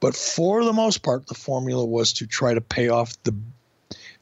But 0.00 0.16
for 0.16 0.64
the 0.64 0.72
most 0.72 1.02
part, 1.02 1.26
the 1.26 1.34
formula 1.34 1.84
was 1.84 2.12
to 2.14 2.26
try 2.26 2.54
to 2.54 2.60
pay 2.60 2.88
off 2.88 3.22
the 3.22 3.34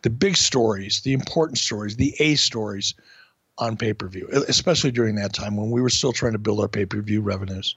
the 0.03 0.11
big 0.11 0.37
stories, 0.37 1.01
the 1.01 1.15
important 1.15 1.57
stories, 1.57 1.97
the 1.97 2.15
A 2.19 2.35
stories 2.35 2.93
on 3.57 3.77
pay 3.77 3.95
per 3.95 4.09
view, 4.09 4.29
especially 4.49 4.91
during 4.91 5.15
that 5.15 5.33
time 5.33 5.57
when 5.57 5.71
we 5.71 5.81
were 5.81 5.89
still 5.89 6.13
trying 6.13 6.33
to 6.33 6.39
build 6.39 6.61
our 6.61 6.69
pay 6.69 6.85
per 6.85 7.01
view 7.01 7.23
revenues. 7.23 7.77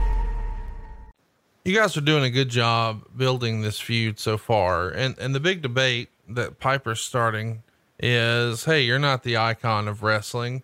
you 1.63 1.75
guys 1.75 1.95
are 1.95 2.01
doing 2.01 2.23
a 2.23 2.29
good 2.29 2.49
job 2.49 3.03
building 3.15 3.61
this 3.61 3.79
feud 3.79 4.19
so 4.19 4.37
far. 4.37 4.89
And 4.89 5.17
and 5.19 5.35
the 5.35 5.39
big 5.39 5.61
debate 5.61 6.09
that 6.27 6.59
Piper's 6.59 7.01
starting 7.01 7.63
is, 7.99 8.65
hey, 8.65 8.81
you're 8.81 8.99
not 8.99 9.23
the 9.23 9.37
icon 9.37 9.87
of 9.87 10.03
wrestling. 10.03 10.63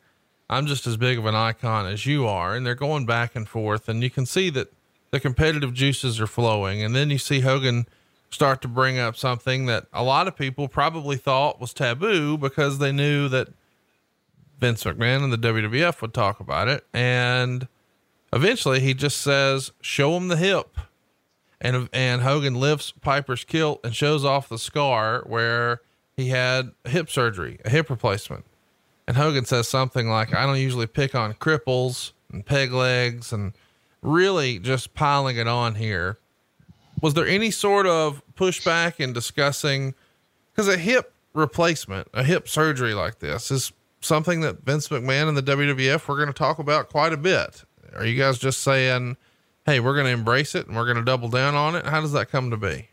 I'm 0.50 0.66
just 0.66 0.88
as 0.88 0.98
big 0.98 1.18
of 1.18 1.26
an 1.26 1.36
icon 1.36 1.86
as 1.86 2.06
you 2.06 2.26
are. 2.26 2.56
And 2.56 2.66
they're 2.66 2.76
going 2.76 3.06
back 3.06 3.36
and 3.36 3.48
forth. 3.48 3.90
And 3.90 4.02
you 4.02 4.10
can 4.10 4.26
see 4.26 4.50
that 4.52 4.72
the 5.12 5.20
competitive 5.20 5.74
juices 5.74 6.20
are 6.20 6.28
flowing. 6.28 6.82
And 6.82 6.96
then 6.96 7.10
you 7.10 7.18
see 7.18 7.42
Hogan 7.42 7.88
start 8.30 8.62
to 8.62 8.68
bring 8.68 8.98
up 8.98 9.16
something 9.16 9.66
that 9.68 9.86
a 9.94 10.04
lot 10.04 10.28
of 10.28 10.36
people 10.36 10.68
probably 10.68 11.18
thought 11.18 11.62
was 11.62 11.74
taboo 11.74 12.38
because 12.38 12.80
they 12.80 12.92
knew 12.92 13.28
that 13.30 13.50
Vince 14.60 14.84
McMahon 14.84 15.24
and 15.24 15.32
the 15.32 15.38
WWF 15.38 16.02
would 16.02 16.14
talk 16.14 16.40
about 16.40 16.68
it. 16.68 16.86
And 16.94 17.68
eventually 18.34 18.80
he 18.80 18.94
just 18.94 19.22
says, 19.22 19.72
show 19.82 20.18
him 20.18 20.28
the 20.30 20.38
hip 20.38 20.78
and 21.62 21.90
and 21.94 22.22
Hogan 22.22 22.56
lifts 22.56 22.92
Piper's 23.02 23.44
kilt 23.44 23.80
and 23.84 23.96
shows 23.96 24.24
off 24.24 24.50
the 24.50 24.60
scar 24.60 25.24
where 25.26 25.82
he 26.16 26.30
had 26.30 26.72
hip 26.86 27.10
surgery, 27.10 27.60
a 27.66 27.70
hip 27.70 27.90
replacement. 27.90 28.46
And 29.08 29.18
Hogan 29.18 29.46
says 29.46 29.68
something 29.68 30.10
like, 30.10 30.34
"I 30.34 30.46
don't 30.46 30.58
usually 30.58 30.88
pick 30.88 31.16
on 31.16 31.34
cripples 31.36 32.12
and 32.32 32.46
peg 32.46 32.72
legs," 32.72 33.32
and 33.32 33.54
really 34.02 34.60
just 34.60 34.94
piling 34.94 35.38
it 35.38 35.48
on 35.48 35.76
here. 35.76 36.20
Was 37.02 37.14
there 37.14 37.28
any 37.28 37.52
sort 37.52 37.86
of 37.88 38.22
pushback 38.36 39.00
in 39.00 39.14
discussing? 39.14 39.94
Because 40.52 40.68
a 40.68 40.78
hip 40.78 41.14
replacement, 41.34 42.08
a 42.14 42.24
hip 42.24 42.48
surgery 42.48 42.94
like 42.94 43.20
this, 43.20 43.52
is 43.52 43.72
something 44.02 44.42
that 44.42 44.64
Vince 44.64 44.88
McMahon 44.90 45.28
and 45.28 45.38
the 45.38 45.44
WWF 45.44 46.08
were 46.08 46.16
going 46.16 46.28
to 46.28 46.34
talk 46.34 46.60
about 46.60 46.90
quite 46.90 47.14
a 47.14 47.18
bit. 47.18 47.64
Are 47.96 48.06
you 48.06 48.18
guys 48.18 48.38
just 48.38 48.62
saying? 48.62 49.18
Hey, 49.68 49.80
we're 49.80 49.94
going 49.94 50.08
to 50.08 50.12
embrace 50.12 50.56
it 50.56 50.66
and 50.66 50.76
we're 50.76 50.86
going 50.86 50.98
to 50.98 51.04
double 51.04 51.30
down 51.30 51.54
on 51.54 51.76
it? 51.76 51.86
How 51.86 52.02
does 52.02 52.14
that 52.14 52.32
come 52.32 52.50
to 52.50 52.58
be? 52.58 52.90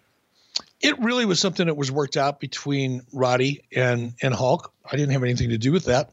it 0.85 0.99
really 0.99 1.25
was 1.25 1.41
something 1.41 1.67
that 1.67 1.77
was 1.77 1.91
worked 1.91 2.19
out 2.19 2.41
between 2.41 3.01
Roddy 3.11 3.63
and 3.75 4.13
and 4.21 4.35
Hulk. 4.35 4.71
I 4.93 4.97
didn't 4.97 5.13
have 5.13 5.23
anything 5.23 5.49
to 5.49 5.59
do 5.59 5.73
with 5.73 5.87
that. 5.87 6.11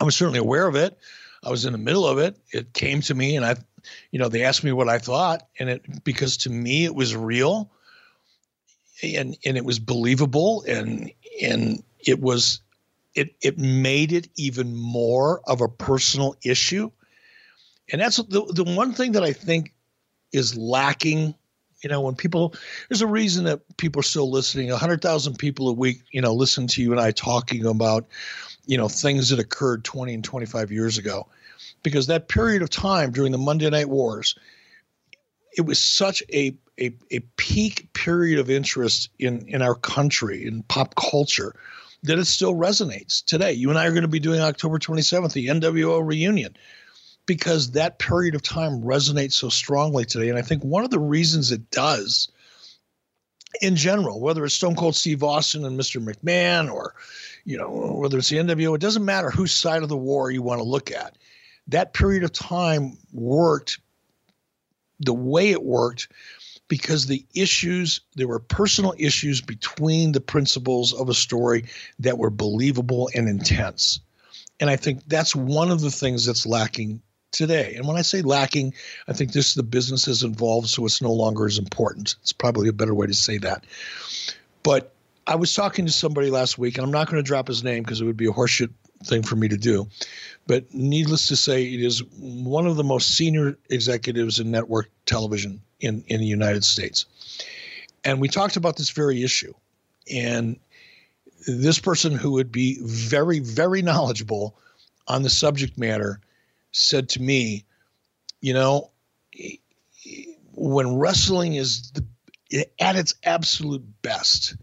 I 0.00 0.04
was 0.04 0.14
certainly 0.14 0.38
aware 0.38 0.68
of 0.68 0.76
it. 0.76 0.96
I 1.42 1.50
was 1.50 1.64
in 1.64 1.72
the 1.72 1.78
middle 1.78 2.06
of 2.06 2.18
it. 2.18 2.36
It 2.52 2.72
came 2.72 3.00
to 3.02 3.14
me, 3.14 3.34
and 3.34 3.44
I, 3.44 3.56
you 4.12 4.20
know, 4.20 4.28
they 4.28 4.44
asked 4.44 4.62
me 4.62 4.70
what 4.70 4.88
I 4.88 4.98
thought, 4.98 5.42
and 5.58 5.68
it 5.68 6.04
because 6.04 6.36
to 6.38 6.50
me 6.50 6.84
it 6.84 6.94
was 6.94 7.16
real, 7.16 7.72
and 9.02 9.36
and 9.44 9.56
it 9.56 9.64
was 9.64 9.80
believable, 9.80 10.62
and 10.68 11.10
and 11.42 11.82
it 11.98 12.20
was, 12.20 12.60
it 13.16 13.34
it 13.42 13.58
made 13.58 14.12
it 14.12 14.28
even 14.36 14.76
more 14.76 15.40
of 15.48 15.60
a 15.60 15.68
personal 15.68 16.36
issue, 16.44 16.92
and 17.92 18.00
that's 18.00 18.16
the 18.16 18.44
the 18.52 18.64
one 18.64 18.92
thing 18.92 19.12
that 19.12 19.24
I 19.24 19.32
think 19.32 19.72
is 20.32 20.56
lacking 20.56 21.34
you 21.82 21.88
know, 21.88 22.00
when 22.00 22.14
people, 22.14 22.54
there's 22.88 23.02
a 23.02 23.06
reason 23.06 23.44
that 23.44 23.60
people 23.76 24.00
are 24.00 24.04
still 24.04 24.30
listening. 24.30 24.70
100,000 24.70 25.38
people 25.38 25.68
a 25.68 25.72
week, 25.72 26.02
you 26.10 26.20
know, 26.20 26.34
listen 26.34 26.66
to 26.68 26.82
you 26.82 26.92
and 26.92 27.00
I 27.00 27.10
talking 27.10 27.64
about, 27.66 28.06
you 28.66 28.76
know, 28.76 28.88
things 28.88 29.30
that 29.30 29.38
occurred 29.38 29.84
20 29.84 30.14
and 30.14 30.24
25 30.24 30.70
years 30.70 30.98
ago. 30.98 31.26
Because 31.82 32.06
that 32.08 32.28
period 32.28 32.62
of 32.62 32.70
time 32.70 33.12
during 33.12 33.32
the 33.32 33.38
Monday 33.38 33.70
Night 33.70 33.88
Wars, 33.88 34.38
it 35.56 35.62
was 35.62 35.78
such 35.78 36.22
a, 36.32 36.54
a, 36.78 36.94
a 37.10 37.20
peak 37.36 37.92
period 37.94 38.38
of 38.38 38.50
interest 38.50 39.08
in, 39.18 39.48
in 39.48 39.62
our 39.62 39.74
country, 39.74 40.46
in 40.46 40.62
pop 40.64 40.94
culture, 40.94 41.54
that 42.02 42.18
it 42.18 42.26
still 42.26 42.54
resonates 42.54 43.24
today. 43.24 43.52
You 43.52 43.70
and 43.70 43.78
I 43.78 43.86
are 43.86 43.92
going 43.92 44.02
to 44.02 44.08
be 44.08 44.20
doing 44.20 44.40
October 44.40 44.78
27th, 44.78 45.32
the 45.32 45.48
NWO 45.48 46.06
reunion 46.06 46.54
because 47.30 47.70
that 47.70 48.00
period 48.00 48.34
of 48.34 48.42
time 48.42 48.82
resonates 48.82 49.34
so 49.34 49.48
strongly 49.48 50.04
today. 50.04 50.30
And 50.30 50.36
I 50.36 50.42
think 50.42 50.64
one 50.64 50.82
of 50.82 50.90
the 50.90 50.98
reasons 50.98 51.52
it 51.52 51.70
does 51.70 52.28
in 53.62 53.76
general, 53.76 54.18
whether 54.18 54.44
it's 54.44 54.56
Stone 54.56 54.74
Cold 54.74 54.96
Steve 54.96 55.22
Austin 55.22 55.64
and 55.64 55.78
Mr. 55.78 56.04
McMahon 56.04 56.72
or, 56.72 56.96
you 57.44 57.56
know, 57.56 57.94
whether 58.00 58.18
it's 58.18 58.30
the 58.30 58.38
NWO, 58.38 58.74
it 58.74 58.80
doesn't 58.80 59.04
matter 59.04 59.30
whose 59.30 59.52
side 59.52 59.84
of 59.84 59.88
the 59.88 59.96
war 59.96 60.32
you 60.32 60.42
want 60.42 60.58
to 60.58 60.64
look 60.64 60.90
at. 60.90 61.18
That 61.68 61.94
period 61.94 62.24
of 62.24 62.32
time 62.32 62.98
worked 63.12 63.78
the 64.98 65.14
way 65.14 65.52
it 65.52 65.62
worked 65.62 66.08
because 66.66 67.06
the 67.06 67.24
issues, 67.32 68.00
there 68.16 68.26
were 68.26 68.40
personal 68.40 68.92
issues 68.98 69.40
between 69.40 70.10
the 70.10 70.20
principals 70.20 70.92
of 70.92 71.08
a 71.08 71.14
story 71.14 71.66
that 72.00 72.18
were 72.18 72.30
believable 72.30 73.08
and 73.14 73.28
intense. 73.28 74.00
And 74.58 74.68
I 74.68 74.74
think 74.74 75.04
that's 75.06 75.36
one 75.36 75.70
of 75.70 75.80
the 75.80 75.92
things 75.92 76.26
that's 76.26 76.44
lacking 76.44 77.00
today. 77.32 77.74
And 77.76 77.86
when 77.86 77.96
I 77.96 78.02
say 78.02 78.22
lacking, 78.22 78.74
I 79.08 79.12
think 79.12 79.32
this 79.32 79.48
is 79.48 79.54
the 79.54 79.62
business 79.62 80.08
is 80.08 80.22
involved, 80.22 80.68
so 80.68 80.84
it's 80.84 81.02
no 81.02 81.12
longer 81.12 81.46
as 81.46 81.58
important. 81.58 82.16
It's 82.22 82.32
probably 82.32 82.68
a 82.68 82.72
better 82.72 82.94
way 82.94 83.06
to 83.06 83.14
say 83.14 83.38
that. 83.38 83.64
But 84.62 84.92
I 85.26 85.36
was 85.36 85.54
talking 85.54 85.86
to 85.86 85.92
somebody 85.92 86.30
last 86.30 86.58
week, 86.58 86.76
and 86.76 86.84
I'm 86.84 86.90
not 86.90 87.06
going 87.06 87.22
to 87.22 87.26
drop 87.26 87.48
his 87.48 87.62
name 87.62 87.82
because 87.82 88.00
it 88.00 88.04
would 88.04 88.16
be 88.16 88.26
a 88.26 88.32
horseshit 88.32 88.70
thing 89.04 89.22
for 89.22 89.36
me 89.36 89.48
to 89.48 89.56
do. 89.56 89.88
But 90.46 90.72
needless 90.74 91.28
to 91.28 91.36
say, 91.36 91.64
it 91.64 91.80
is 91.80 92.02
one 92.18 92.66
of 92.66 92.76
the 92.76 92.84
most 92.84 93.16
senior 93.16 93.56
executives 93.70 94.38
in 94.38 94.50
network 94.50 94.90
television 95.06 95.60
in, 95.80 96.04
in 96.08 96.20
the 96.20 96.26
United 96.26 96.64
States. 96.64 97.06
And 98.04 98.20
we 98.20 98.28
talked 98.28 98.56
about 98.56 98.76
this 98.76 98.90
very 98.90 99.22
issue. 99.22 99.54
And 100.12 100.58
this 101.46 101.78
person 101.78 102.12
who 102.12 102.32
would 102.32 102.52
be 102.52 102.78
very, 102.82 103.38
very 103.38 103.82
knowledgeable 103.82 104.56
on 105.06 105.22
the 105.22 105.30
subject 105.30 105.78
matter 105.78 106.20
said 106.72 107.08
to 107.10 107.22
me, 107.22 107.64
you 108.40 108.54
know, 108.54 108.90
when 110.52 110.96
wrestling 110.96 111.54
is 111.54 111.90
the, 111.92 112.66
at 112.78 112.96
its 112.96 113.14
absolute 113.24 113.84
best 114.02 114.56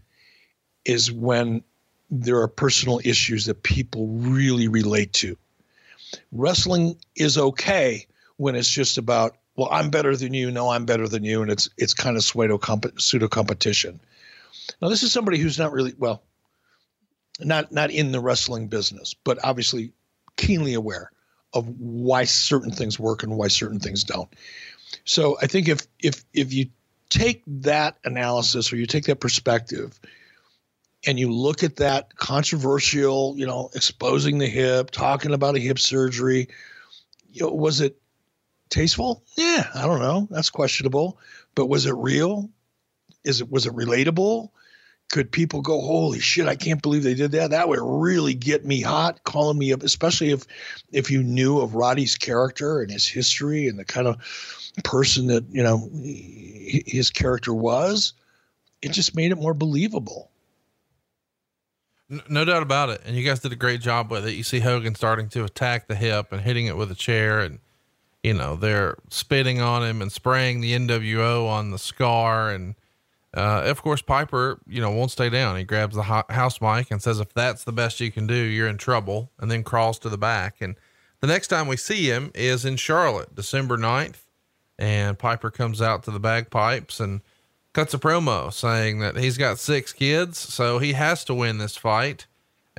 is 0.84 1.10
when 1.10 1.62
there 2.10 2.40
are 2.40 2.48
personal 2.48 3.00
issues 3.04 3.46
that 3.46 3.62
people 3.62 4.06
really 4.08 4.68
relate 4.68 5.12
to. 5.12 5.36
Wrestling 6.32 6.96
is 7.16 7.36
okay 7.36 8.06
when 8.36 8.54
it's 8.54 8.68
just 8.68 8.96
about, 8.96 9.36
well, 9.56 9.68
I'm 9.70 9.90
better 9.90 10.16
than 10.16 10.32
you, 10.32 10.50
no, 10.50 10.70
I'm 10.70 10.86
better 10.86 11.08
than 11.08 11.24
you, 11.24 11.42
and 11.42 11.50
it's 11.50 11.68
it's 11.76 11.92
kind 11.92 12.16
of 12.16 12.22
pseudo 12.22 12.58
pseudo 12.96 13.28
competition. 13.28 14.00
Now, 14.80 14.88
this 14.88 15.02
is 15.02 15.12
somebody 15.12 15.38
who's 15.38 15.58
not 15.58 15.72
really 15.72 15.94
well, 15.98 16.22
not 17.40 17.72
not 17.72 17.90
in 17.90 18.12
the 18.12 18.20
wrestling 18.20 18.68
business, 18.68 19.14
but 19.24 19.38
obviously 19.44 19.92
keenly 20.36 20.74
aware 20.74 21.10
of 21.52 21.68
why 21.78 22.24
certain 22.24 22.70
things 22.70 22.98
work 22.98 23.22
and 23.22 23.36
why 23.36 23.48
certain 23.48 23.80
things 23.80 24.04
don't. 24.04 24.28
So 25.04 25.36
I 25.40 25.46
think 25.46 25.68
if 25.68 25.86
if 26.02 26.24
if 26.32 26.52
you 26.52 26.66
take 27.08 27.42
that 27.46 27.98
analysis 28.04 28.72
or 28.72 28.76
you 28.76 28.86
take 28.86 29.04
that 29.06 29.20
perspective 29.20 29.98
and 31.06 31.18
you 31.18 31.32
look 31.32 31.62
at 31.62 31.76
that 31.76 32.16
controversial, 32.16 33.34
you 33.36 33.46
know, 33.46 33.70
exposing 33.74 34.38
the 34.38 34.46
hip, 34.46 34.90
talking 34.90 35.32
about 35.32 35.56
a 35.56 35.60
hip 35.60 35.78
surgery, 35.78 36.48
you 37.30 37.42
know, 37.42 37.52
was 37.52 37.80
it 37.80 38.00
tasteful? 38.68 39.22
Yeah, 39.36 39.68
I 39.74 39.86
don't 39.86 40.00
know. 40.00 40.28
That's 40.30 40.50
questionable. 40.50 41.18
But 41.54 41.66
was 41.66 41.86
it 41.86 41.94
real? 41.94 42.50
Is 43.24 43.40
it 43.40 43.50
was 43.50 43.66
it 43.66 43.72
relatable? 43.72 44.50
Could 45.08 45.30
people 45.32 45.62
go, 45.62 45.80
holy 45.80 46.20
shit, 46.20 46.46
I 46.46 46.54
can't 46.54 46.82
believe 46.82 47.02
they 47.02 47.14
did 47.14 47.32
that? 47.32 47.50
That 47.50 47.68
would 47.68 47.80
really 47.80 48.34
get 48.34 48.66
me 48.66 48.82
hot, 48.82 49.24
calling 49.24 49.58
me 49.58 49.72
up, 49.72 49.82
especially 49.82 50.30
if 50.30 50.44
if 50.92 51.10
you 51.10 51.22
knew 51.22 51.60
of 51.60 51.74
Roddy's 51.74 52.16
character 52.16 52.80
and 52.80 52.90
his 52.90 53.06
history 53.06 53.68
and 53.68 53.78
the 53.78 53.84
kind 53.84 54.06
of 54.06 54.16
person 54.84 55.26
that, 55.28 55.44
you 55.50 55.62
know, 55.62 55.88
his 55.92 57.10
character 57.10 57.54
was. 57.54 58.12
It 58.80 58.92
just 58.92 59.16
made 59.16 59.32
it 59.32 59.38
more 59.38 59.54
believable. 59.54 60.30
No 62.28 62.44
doubt 62.44 62.62
about 62.62 62.90
it. 62.90 63.02
And 63.04 63.16
you 63.16 63.24
guys 63.24 63.40
did 63.40 63.52
a 63.52 63.56
great 63.56 63.80
job 63.80 64.10
with 64.10 64.26
it. 64.26 64.34
You 64.34 64.42
see 64.42 64.60
Hogan 64.60 64.94
starting 64.94 65.28
to 65.30 65.44
attack 65.44 65.88
the 65.88 65.94
hip 65.94 66.32
and 66.32 66.40
hitting 66.40 66.66
it 66.66 66.76
with 66.76 66.90
a 66.90 66.94
chair 66.94 67.40
and 67.40 67.58
you 68.22 68.34
know, 68.34 68.56
they're 68.56 68.96
spitting 69.10 69.60
on 69.60 69.84
him 69.84 70.02
and 70.02 70.10
spraying 70.10 70.60
the 70.60 70.72
NWO 70.72 71.48
on 71.48 71.70
the 71.70 71.78
scar 71.78 72.50
and 72.50 72.74
uh, 73.36 73.62
of 73.66 73.82
course, 73.82 74.00
Piper, 74.00 74.58
you 74.66 74.80
know, 74.80 74.90
won't 74.90 75.10
stay 75.10 75.28
down. 75.28 75.56
He 75.56 75.64
grabs 75.64 75.94
the 75.94 76.02
house 76.02 76.60
mic 76.60 76.90
and 76.90 77.02
says, 77.02 77.20
if 77.20 77.32
that's 77.34 77.64
the 77.64 77.72
best 77.72 78.00
you 78.00 78.10
can 78.10 78.26
do, 78.26 78.34
you're 78.34 78.68
in 78.68 78.78
trouble, 78.78 79.30
and 79.38 79.50
then 79.50 79.62
crawls 79.62 79.98
to 80.00 80.08
the 80.08 80.16
back. 80.16 80.56
And 80.60 80.76
the 81.20 81.26
next 81.26 81.48
time 81.48 81.68
we 81.68 81.76
see 81.76 82.06
him 82.06 82.30
is 82.34 82.64
in 82.64 82.76
Charlotte, 82.76 83.34
December 83.34 83.76
9th. 83.76 84.22
And 84.78 85.18
Piper 85.18 85.50
comes 85.50 85.82
out 85.82 86.04
to 86.04 86.10
the 86.10 86.20
bagpipes 86.20 87.00
and 87.00 87.20
cuts 87.74 87.92
a 87.94 87.98
promo 87.98 88.52
saying 88.52 89.00
that 89.00 89.16
he's 89.16 89.36
got 89.36 89.58
six 89.58 89.92
kids, 89.92 90.38
so 90.38 90.78
he 90.78 90.94
has 90.94 91.24
to 91.24 91.34
win 91.34 91.58
this 91.58 91.76
fight. 91.76 92.26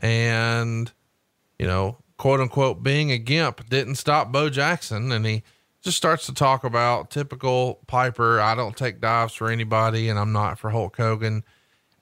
And, 0.02 0.92
you 1.60 1.68
know, 1.68 1.98
quote 2.18 2.40
unquote, 2.40 2.82
being 2.82 3.12
a 3.12 3.18
gimp 3.18 3.70
didn't 3.70 3.96
stop 3.96 4.32
Bo 4.32 4.50
Jackson. 4.50 5.12
And 5.12 5.26
he, 5.26 5.44
just 5.82 5.98
starts 5.98 6.26
to 6.26 6.34
talk 6.34 6.64
about 6.64 7.10
typical 7.10 7.80
Piper. 7.88 8.40
I 8.40 8.56
don't 8.56 8.76
take 8.76 9.00
dives 9.00 9.34
for 9.34 9.50
anybody, 9.50 10.10
and 10.10 10.20
I'm 10.20 10.32
not 10.32 10.60
for 10.60 10.72
Hulk 10.72 10.98
Hogan. 10.98 11.44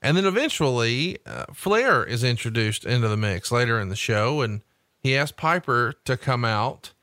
And 0.02 0.18
then 0.18 0.26
eventually, 0.26 1.18
uh, 1.26 1.46
Flair 1.54 2.04
is 2.04 2.24
introduced 2.24 2.86
into 2.86 3.08
the 3.08 3.18
mix 3.18 3.52
later 3.52 3.80
in 3.80 3.90
the 3.90 3.96
show, 3.96 4.42
and 4.42 4.62
he 5.00 5.16
asks 5.16 5.36
Piper 5.38 5.94
to 6.06 6.18
come 6.18 6.46
out. 6.46 6.94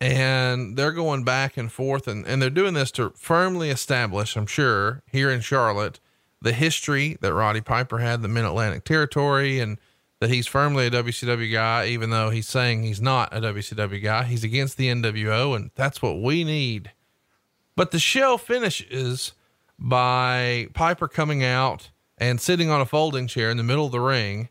And 0.00 0.76
they're 0.76 0.92
going 0.92 1.24
back 1.24 1.56
and 1.56 1.72
forth, 1.72 2.06
and, 2.08 2.26
and 2.26 2.42
they're 2.42 2.50
doing 2.50 2.74
this 2.74 2.90
to 2.92 3.10
firmly 3.16 3.70
establish, 3.70 4.36
I'm 4.36 4.46
sure, 4.46 5.02
here 5.10 5.30
in 5.30 5.40
Charlotte, 5.40 5.98
the 6.42 6.52
history 6.52 7.16
that 7.22 7.32
Roddy 7.32 7.60
Piper 7.60 7.98
had, 7.98 8.20
the 8.20 8.28
Mid 8.28 8.44
Atlantic 8.44 8.84
territory, 8.84 9.60
and 9.60 9.78
that 10.24 10.30
he's 10.30 10.46
firmly 10.46 10.86
a 10.86 10.90
WCW 10.90 11.52
guy, 11.52 11.88
even 11.88 12.08
though 12.08 12.30
he's 12.30 12.48
saying 12.48 12.82
he's 12.82 13.02
not 13.02 13.36
a 13.36 13.42
WCW 13.42 14.02
guy. 14.02 14.24
He's 14.24 14.42
against 14.42 14.78
the 14.78 14.88
NWO, 14.88 15.54
and 15.54 15.70
that's 15.74 16.00
what 16.00 16.22
we 16.22 16.44
need. 16.44 16.92
But 17.76 17.90
the 17.90 17.98
show 17.98 18.38
finishes 18.38 19.32
by 19.78 20.68
Piper 20.72 21.08
coming 21.08 21.44
out 21.44 21.90
and 22.16 22.40
sitting 22.40 22.70
on 22.70 22.80
a 22.80 22.86
folding 22.86 23.26
chair 23.26 23.50
in 23.50 23.58
the 23.58 23.62
middle 23.62 23.84
of 23.84 23.92
the 23.92 24.00
ring, 24.00 24.48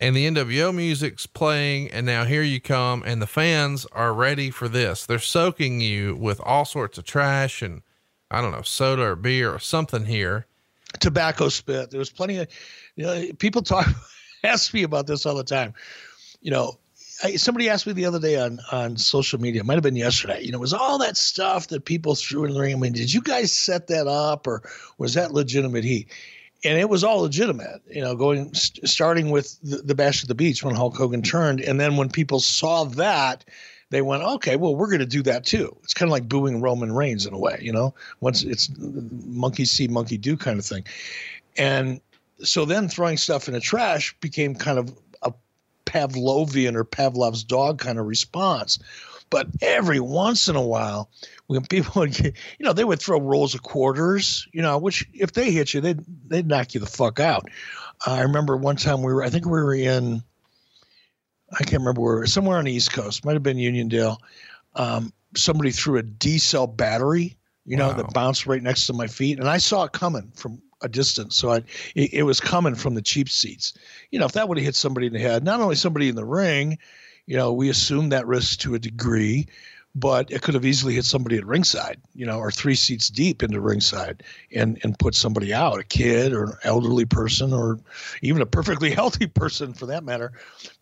and 0.00 0.16
the 0.16 0.26
NWO 0.26 0.74
music's 0.74 1.26
playing, 1.26 1.90
and 1.90 2.06
now 2.06 2.24
here 2.24 2.42
you 2.42 2.58
come, 2.58 3.02
and 3.04 3.20
the 3.20 3.26
fans 3.26 3.84
are 3.92 4.14
ready 4.14 4.50
for 4.50 4.66
this. 4.66 5.04
They're 5.04 5.18
soaking 5.18 5.82
you 5.82 6.16
with 6.16 6.40
all 6.42 6.64
sorts 6.64 6.96
of 6.96 7.04
trash 7.04 7.60
and 7.60 7.82
I 8.30 8.40
don't 8.40 8.52
know, 8.52 8.62
soda 8.62 9.02
or 9.02 9.16
beer 9.16 9.52
or 9.52 9.58
something 9.58 10.06
here. 10.06 10.46
Tobacco 11.00 11.50
spit. 11.50 11.90
There 11.90 11.98
was 11.98 12.10
plenty 12.10 12.38
of 12.38 12.48
you 12.96 13.04
know, 13.04 13.26
people 13.38 13.60
talk 13.60 13.86
ask 14.44 14.72
me 14.74 14.82
about 14.82 15.06
this 15.06 15.26
all 15.26 15.34
the 15.34 15.44
time. 15.44 15.74
You 16.40 16.50
know, 16.50 16.78
I, 17.22 17.36
somebody 17.36 17.68
asked 17.68 17.86
me 17.86 17.92
the 17.92 18.06
other 18.06 18.18
day 18.18 18.38
on 18.38 18.60
on 18.70 18.96
social 18.96 19.40
media. 19.40 19.60
It 19.60 19.66
might 19.66 19.74
have 19.74 19.82
been 19.82 19.96
yesterday. 19.96 20.42
You 20.42 20.52
know, 20.52 20.58
was 20.58 20.72
all 20.72 20.98
that 20.98 21.16
stuff 21.16 21.68
that 21.68 21.84
people 21.84 22.14
threw 22.14 22.44
in 22.44 22.54
the 22.54 22.60
ring? 22.60 22.74
I 22.74 22.78
mean, 22.78 22.92
did 22.92 23.12
you 23.12 23.20
guys 23.20 23.52
set 23.52 23.86
that 23.88 24.06
up, 24.06 24.46
or 24.46 24.62
was 24.98 25.14
that 25.14 25.32
legitimate 25.32 25.84
heat? 25.84 26.08
And 26.64 26.78
it 26.78 26.88
was 26.88 27.02
all 27.02 27.22
legitimate. 27.22 27.82
You 27.90 28.02
know, 28.02 28.14
going 28.14 28.52
st- 28.54 28.88
starting 28.88 29.30
with 29.30 29.58
the, 29.62 29.78
the 29.78 29.94
Bash 29.94 30.22
at 30.22 30.28
the 30.28 30.34
Beach 30.34 30.62
when 30.62 30.74
Hulk 30.74 30.96
Hogan 30.96 31.22
turned, 31.22 31.60
and 31.60 31.80
then 31.80 31.96
when 31.96 32.08
people 32.08 32.40
saw 32.40 32.84
that, 32.84 33.44
they 33.90 34.00
went, 34.00 34.22
okay, 34.22 34.56
well, 34.56 34.74
we're 34.74 34.86
going 34.86 35.00
to 35.00 35.06
do 35.06 35.22
that 35.24 35.44
too. 35.44 35.76
It's 35.82 35.92
kind 35.92 36.08
of 36.08 36.12
like 36.12 36.28
booing 36.28 36.62
Roman 36.62 36.92
Reigns 36.92 37.26
in 37.26 37.34
a 37.34 37.38
way, 37.38 37.58
you 37.60 37.72
know, 37.72 37.94
once 38.20 38.42
it's 38.42 38.70
monkey 38.78 39.66
see, 39.66 39.86
monkey 39.86 40.16
do 40.16 40.36
kind 40.36 40.58
of 40.58 40.64
thing. 40.64 40.84
And 41.58 42.00
so 42.42 42.64
then 42.64 42.88
throwing 42.88 43.16
stuff 43.16 43.48
in 43.48 43.54
the 43.54 43.60
trash 43.60 44.14
became 44.20 44.54
kind 44.54 44.78
of 44.78 44.96
a 45.22 45.32
Pavlovian 45.86 46.74
or 46.74 46.84
Pavlov's 46.84 47.44
dog 47.44 47.78
kind 47.78 47.98
of 47.98 48.06
response. 48.06 48.78
But 49.30 49.46
every 49.62 50.00
once 50.00 50.46
in 50.48 50.56
a 50.56 50.62
while, 50.62 51.08
when 51.46 51.64
people 51.64 52.00
would 52.00 52.12
get, 52.14 52.36
you 52.58 52.66
know, 52.66 52.74
they 52.74 52.84
would 52.84 53.00
throw 53.00 53.18
rolls 53.18 53.54
of 53.54 53.62
quarters, 53.62 54.46
you 54.52 54.60
know, 54.60 54.76
which 54.76 55.08
if 55.14 55.32
they 55.32 55.50
hit 55.50 55.72
you, 55.72 55.80
they'd, 55.80 56.04
they'd 56.28 56.46
knock 56.46 56.74
you 56.74 56.80
the 56.80 56.86
fuck 56.86 57.18
out. 57.18 57.48
I 58.06 58.20
remember 58.20 58.56
one 58.56 58.76
time 58.76 59.02
we 59.02 59.12
were, 59.12 59.22
I 59.22 59.30
think 59.30 59.46
we 59.46 59.52
were 59.52 59.74
in, 59.74 60.22
I 61.52 61.64
can't 61.64 61.80
remember 61.80 62.02
where, 62.02 62.26
somewhere 62.26 62.58
on 62.58 62.64
the 62.64 62.72
East 62.72 62.92
Coast, 62.92 63.24
might 63.24 63.34
have 63.34 63.42
been 63.42 63.56
Uniondale. 63.56 64.18
Um, 64.74 65.12
somebody 65.34 65.70
threw 65.70 65.96
a 65.96 66.02
D 66.02 66.38
cell 66.38 66.66
battery, 66.66 67.36
you 67.64 67.76
know, 67.76 67.88
Wow. 67.88 67.94
that 67.94 68.12
bounced 68.12 68.46
right 68.46 68.62
next 68.62 68.86
to 68.86 68.92
my 68.92 69.06
feet. 69.06 69.38
And 69.38 69.48
I 69.48 69.58
saw 69.58 69.84
it 69.84 69.92
coming 69.92 70.30
from 70.34 70.60
a 70.82 70.88
distance. 70.88 71.36
So 71.36 71.50
I, 71.50 71.56
it, 71.94 72.12
it 72.12 72.22
was 72.24 72.40
coming 72.40 72.74
from 72.74 72.94
the 72.94 73.02
cheap 73.02 73.28
seats. 73.28 73.74
You 74.10 74.18
know, 74.18 74.26
if 74.26 74.32
that 74.32 74.48
would 74.48 74.58
have 74.58 74.64
hit 74.64 74.74
somebody 74.74 75.06
in 75.06 75.12
the 75.12 75.18
head, 75.18 75.44
not 75.44 75.60
only 75.60 75.76
somebody 75.76 76.08
in 76.08 76.16
the 76.16 76.24
ring, 76.24 76.78
you 77.26 77.36
know, 77.36 77.52
we 77.52 77.68
assume 77.68 78.10
that 78.10 78.26
risk 78.26 78.60
to 78.60 78.74
a 78.74 78.78
degree, 78.78 79.46
but 79.94 80.30
it 80.30 80.42
could 80.42 80.54
have 80.54 80.64
easily 80.64 80.94
hit 80.94 81.04
somebody 81.04 81.36
at 81.36 81.46
ringside, 81.46 82.00
you 82.14 82.24
know, 82.24 82.38
or 82.38 82.50
three 82.50 82.74
seats 82.74 83.08
deep 83.08 83.42
into 83.42 83.60
ringside 83.60 84.22
and, 84.54 84.78
and 84.82 84.98
put 84.98 85.14
somebody 85.14 85.52
out, 85.52 85.78
a 85.78 85.84
kid 85.84 86.32
or 86.32 86.44
an 86.44 86.52
elderly 86.64 87.04
person 87.04 87.52
or 87.52 87.78
even 88.22 88.40
a 88.40 88.46
perfectly 88.46 88.90
healthy 88.94 89.26
person 89.26 89.74
for 89.74 89.86
that 89.86 90.04
matter. 90.04 90.32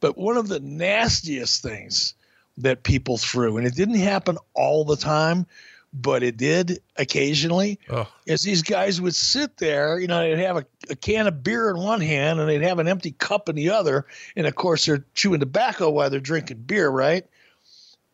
But 0.01 0.17
one 0.17 0.37
of 0.37 0.49
the 0.49 0.61
nastiest 0.61 1.63
things 1.63 2.15
that 2.59 2.83
people 2.83 3.17
threw, 3.17 3.57
and 3.57 3.67
it 3.67 3.75
didn't 3.75 3.97
happen 3.97 4.39
all 4.55 4.85
the 4.85 4.97
time, 4.97 5.47
but 5.93 6.23
it 6.23 6.37
did 6.37 6.81
occasionally, 6.97 7.79
Oh, 7.89 8.07
is 8.27 8.43
these 8.43 8.63
guys 8.63 9.01
would 9.01 9.15
sit 9.15 9.57
there, 9.57 9.99
you 9.99 10.07
know, 10.07 10.21
they'd 10.21 10.43
have 10.43 10.57
a, 10.57 10.67
a 10.89 10.97
can 10.97 11.27
of 11.27 11.43
beer 11.43 11.71
in 11.71 11.79
one 11.79 12.01
hand 12.01 12.39
and 12.39 12.49
they'd 12.49 12.63
have 12.63 12.79
an 12.79 12.89
empty 12.89 13.13
cup 13.13 13.49
in 13.49 13.57
the 13.57 13.71
other. 13.71 14.07
And 14.37 14.47
of 14.47 14.55
course, 14.55 14.87
they're 14.87 15.05
chewing 15.15 15.41
tobacco 15.41 15.91
while 15.91 16.09
they're 16.11 16.21
drinking 16.21 16.63
beer, 16.67 16.89
right? 16.91 17.27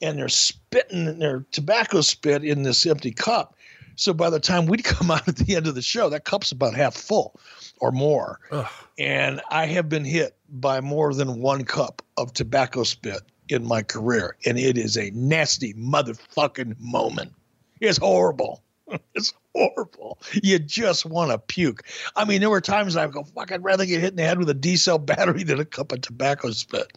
And 0.01 0.19
they're 0.19 0.29
spitting 0.29 1.19
their 1.19 1.45
tobacco 1.53 2.01
spit 2.01 2.45
in 2.45 2.63
this 2.63 2.87
empty 2.87 3.13
cup. 3.13 3.57
So 3.97 4.13
by 4.13 4.31
the 4.31 4.41
time 4.41 4.67
we'd 4.67 4.85
come 4.85 5.11
out 5.11 5.27
at 5.29 5.37
the 5.37 5.57
end 5.57 5.67
of 5.67 5.75
the 5.75 5.83
show, 5.83 6.09
that 6.11 6.25
cup's 6.25 6.53
about 6.53 6.75
half 6.75 6.95
full 6.95 7.39
or 7.81 7.93
more. 7.93 8.41
Ugh. 8.53 8.67
And 8.99 9.43
I 9.51 9.67
have 9.67 9.89
been 9.89 10.05
hit 10.05 10.35
by 10.49 10.81
more 10.81 11.13
than 11.13 11.41
one 11.41 11.65
cup 11.65 12.01
of 12.17 12.33
tobacco 12.33 12.85
spit 12.85 13.21
in 13.49 13.67
my 13.67 13.83
career. 13.83 14.37
And 14.47 14.59
it 14.59 14.79
is 14.79 14.97
a 14.97 15.11
nasty 15.11 15.75
motherfucking 15.75 16.79
moment. 16.81 17.33
It's 17.81 17.99
horrible. 17.99 18.63
It's 19.15 19.35
horrible. 19.53 20.19
You 20.45 20.61
just 20.61 21.07
want 21.07 21.33
to 21.33 21.39
puke. 21.39 21.83
I 22.15 22.25
mean, 22.25 22.41
there 22.41 22.51
were 22.51 22.61
times 22.61 22.97
I 22.97 23.09
go, 23.09 23.25
fuck, 23.25 23.51
I'd 23.51 23.65
rather 23.65 23.85
get 23.85 24.01
hit 24.01 24.11
in 24.11 24.17
the 24.17 24.23
head 24.23 24.39
with 24.39 24.49
a 24.49 24.55
D 24.55 24.77
cell 24.77 24.99
battery 24.99 25.43
than 25.43 25.59
a 25.59 25.65
cup 25.65 25.91
of 25.91 26.03
tobacco 26.03 26.53
spit. 26.53 26.97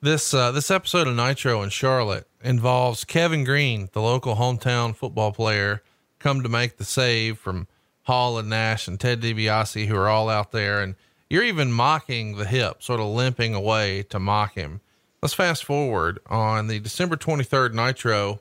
This 0.00 0.34
uh, 0.34 0.50
this 0.50 0.70
episode 0.70 1.06
of 1.06 1.14
Nitro 1.14 1.62
in 1.62 1.68
Charlotte 1.68 2.26
involves 2.42 3.04
Kevin 3.04 3.44
Greene, 3.44 3.90
the 3.92 4.00
local 4.00 4.34
hometown 4.34 4.96
football 4.96 5.30
player, 5.30 5.82
come 6.18 6.42
to 6.42 6.48
make 6.48 6.78
the 6.78 6.84
save 6.84 7.38
from 7.38 7.68
Hall 8.04 8.38
and 8.38 8.48
Nash 8.48 8.88
and 8.88 8.98
Ted 8.98 9.20
DiBiase, 9.20 9.86
who 9.86 9.96
are 9.96 10.08
all 10.08 10.28
out 10.28 10.52
there, 10.52 10.80
and 10.80 10.96
you're 11.28 11.44
even 11.44 11.70
mocking 11.70 12.36
the 12.36 12.46
hip, 12.46 12.82
sort 12.82 12.98
of 12.98 13.06
limping 13.06 13.54
away 13.54 14.02
to 14.04 14.18
mock 14.18 14.54
him. 14.54 14.80
Let's 15.22 15.34
fast 15.34 15.64
forward 15.64 16.18
on 16.26 16.66
the 16.66 16.80
December 16.80 17.16
23rd 17.16 17.74
Nitro. 17.74 18.40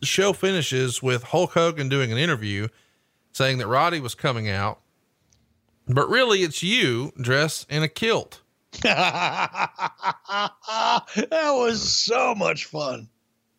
The 0.00 0.06
show 0.06 0.32
finishes 0.32 1.02
with 1.02 1.24
Hulk 1.24 1.52
Hogan 1.52 1.88
doing 1.88 2.12
an 2.12 2.18
interview 2.18 2.68
saying 3.32 3.58
that 3.58 3.66
Roddy 3.66 4.00
was 4.00 4.14
coming 4.14 4.48
out, 4.48 4.80
but 5.86 6.08
really 6.08 6.42
it's 6.42 6.62
you 6.62 7.12
dressed 7.20 7.70
in 7.70 7.82
a 7.82 7.88
kilt. 7.88 8.42
that 8.82 9.70
was 11.32 11.82
so 11.82 12.34
much 12.34 12.66
fun. 12.66 13.08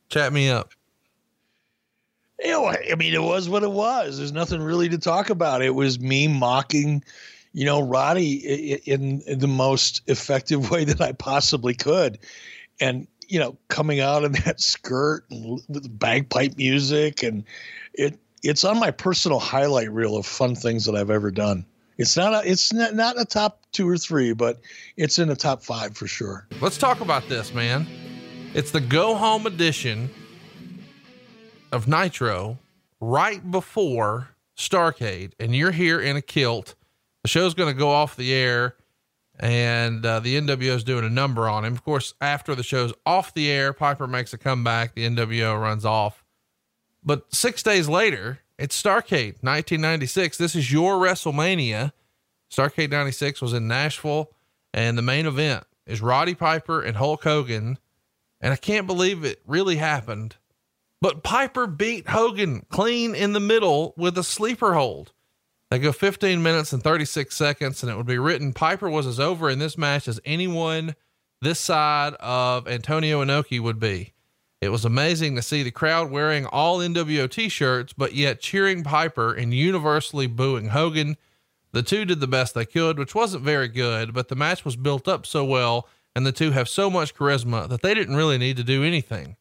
Chat 0.10 0.32
me 0.32 0.50
up. 0.50 0.72
You 2.40 2.52
know, 2.52 2.68
I 2.68 2.96
mean, 2.96 3.14
it 3.14 3.22
was 3.22 3.50
what 3.50 3.64
it 3.64 3.72
was. 3.72 4.18
There's 4.18 4.32
nothing 4.32 4.62
really 4.62 4.88
to 4.90 4.98
talk 4.98 5.30
about. 5.30 5.62
It 5.62 5.76
was 5.76 6.00
me 6.00 6.30
mocking, 6.30 7.04
you 7.52 7.66
know, 7.66 7.82
Roddy 7.82 8.76
in, 8.86 9.22
in 9.22 9.40
the 9.40 9.48
most 9.48 10.02
effective 10.08 10.70
way 10.72 10.86
that 10.86 11.02
I 11.02 11.12
possibly 11.12 11.74
could. 11.74 12.18
And, 12.80 13.08
you 13.30 13.40
know, 13.40 13.56
coming 13.70 14.02
out 14.02 14.24
in 14.24 14.34
that 14.34 14.60
skirt 14.62 15.24
and 15.32 15.62
with 15.70 16.00
bagpipe 16.00 16.58
music. 16.58 17.24
And 17.24 17.44
it 17.94 18.20
it's 18.44 18.64
on 18.64 18.80
my 18.80 18.92
personal 18.92 19.40
highlight 19.40 19.92
reel 19.92 20.18
of 20.18 20.26
fun 20.26 20.56
things 20.56 20.86
that 20.86 20.96
I've 20.96 21.10
ever 21.10 21.32
done. 21.32 21.66
It's 21.98 22.16
not 22.16 22.34
a, 22.34 22.50
it's 22.50 22.72
not, 22.72 22.96
not 22.96 23.18
the 23.18 23.26
top 23.26 23.66
two 23.74 23.88
or 23.88 23.98
three, 23.98 24.32
but 24.32 24.62
it's 24.96 25.20
in 25.20 25.28
the 25.28 25.36
top 25.36 25.62
five 25.62 25.98
for 25.98 26.08
sure. 26.08 26.48
Let's 26.62 26.78
talk 26.78 27.02
about 27.02 27.28
this, 27.28 27.54
man. 27.54 27.86
It's 28.54 28.72
the 28.72 28.80
go 28.80 29.16
home 29.16 29.46
edition 29.46 30.10
of 31.74 31.88
Nitro 31.88 32.58
right 33.02 33.52
before 33.52 34.30
Starrcade, 34.58 35.34
and 35.40 35.54
you're 35.54 35.72
here 35.72 36.00
in 36.00 36.16
a 36.16 36.22
kilt. 36.22 36.76
The 37.24 37.28
show's 37.28 37.54
going 37.54 37.74
to 37.74 37.78
go 37.78 37.90
off 37.90 38.16
the 38.16 38.34
air, 38.34 38.76
and 39.40 40.06
uh, 40.06 40.20
the 40.20 40.36
NWO 40.40 40.76
is 40.76 40.84
doing 40.84 41.06
a 41.06 41.10
number 41.10 41.48
on 41.48 41.64
him. 41.64 41.74
Of 41.74 41.84
course, 41.84 42.14
after 42.20 42.56
the 42.56 42.64
show's 42.64 42.94
off 43.06 43.34
the 43.34 43.50
air, 43.50 43.72
Piper 43.72 44.06
makes 44.06 44.34
a 44.34 44.38
comeback. 44.38 44.96
The 44.96 45.08
NWO 45.08 45.60
runs 45.60 45.86
off. 45.86 46.26
But 47.04 47.34
six 47.34 47.64
days 47.64 47.88
later, 47.88 48.40
it's 48.58 48.82
Starrcade 48.82 49.42
1996. 49.42 50.38
This 50.38 50.56
is 50.56 50.72
your 50.72 50.96
WrestleMania. 50.96 51.94
Starrcade 52.52 52.92
96 52.92 53.42
was 53.42 53.54
in 53.54 53.68
Nashville, 53.68 54.32
and 54.74 54.98
the 54.98 55.02
main 55.02 55.26
event 55.26 55.64
is 55.86 56.02
Roddy 56.02 56.36
Piper 56.36 56.82
and 56.82 56.98
Hulk 56.98 57.24
Hogan. 57.24 57.78
And 58.42 58.52
I 58.52 58.58
can't 58.58 58.88
believe 58.88 59.24
it 59.24 59.42
really 59.48 59.78
happened. 59.78 60.36
But 61.02 61.24
Piper 61.24 61.66
beat 61.66 62.10
Hogan 62.10 62.66
clean 62.70 63.16
in 63.16 63.32
the 63.32 63.40
middle 63.40 63.94
with 63.96 64.18
a 64.18 64.24
sleeper 64.24 64.74
hold. 64.74 65.14
They 65.70 65.78
go 65.78 65.91
15 65.91 66.41
minutes 66.41 66.74
and 66.74 66.82
36 66.82 67.36
seconds, 67.36 67.84
and 67.84 67.91
it 67.91 67.95
would 67.95 68.07
be 68.07 68.17
written 68.17 68.53
Piper 68.53 68.89
was 68.89 69.05
as 69.05 69.20
over 69.20 69.49
in 69.49 69.59
this 69.59 69.78
match 69.78 70.07
as 70.07 70.20
anyone 70.26 70.95
this 71.41 71.59
side 71.59 72.15
of 72.15 72.67
Antonio 72.67 73.24
Inoki 73.24 73.59
would 73.59 73.80
be. 73.80 74.13
It 74.61 74.70
was 74.70 74.84
amazing 74.84 75.36
to 75.36 75.41
see 75.41 75.63
the 75.63 75.72
crowd 75.72 76.11
wearing 76.11 76.45
all 76.47 76.80
NWO 76.80 77.30
t 77.30 77.47
shirts, 77.47 77.93
but 77.93 78.13
yet 78.13 78.41
cheering 78.41 78.84
Piper 78.84 79.34
and 79.34 79.53
universally 79.53 80.28
booing 80.28 80.70
Hogan. 80.70 81.17
The 81.72 81.84
two 81.84 82.03
did 82.03 82.20
the 82.20 82.28
best 82.28 82.55
they 82.55 82.65
could, 82.65 82.97
which 82.97 83.15
wasn't 83.15 83.43
very 83.43 83.67
good, 83.67 84.13
but 84.13 84.28
the 84.28 84.36
match 84.36 84.65
was 84.65 84.76
built 84.76 85.07
up 85.07 85.26
so 85.26 85.45
well, 85.45 85.88
and 86.15 86.26
the 86.26 86.32
two 86.32 86.51
have 86.51 86.67
so 86.67 86.89
much 86.89 87.15
charisma 87.15 87.70
that 87.70 87.82
they 87.82 87.93
didn't 87.93 88.15
really 88.15 88.38
need 88.39 88.57
to 88.57 88.63
do 88.63 88.84
anything. 88.84 89.38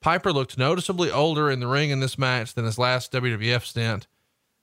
Piper 0.00 0.32
looked 0.32 0.56
noticeably 0.56 1.10
older 1.10 1.50
in 1.50 1.60
the 1.60 1.66
ring 1.66 1.90
in 1.90 2.00
this 2.00 2.16
match 2.16 2.54
than 2.54 2.64
his 2.64 2.78
last 2.78 3.12
WWF 3.12 3.64
stint, 3.64 4.06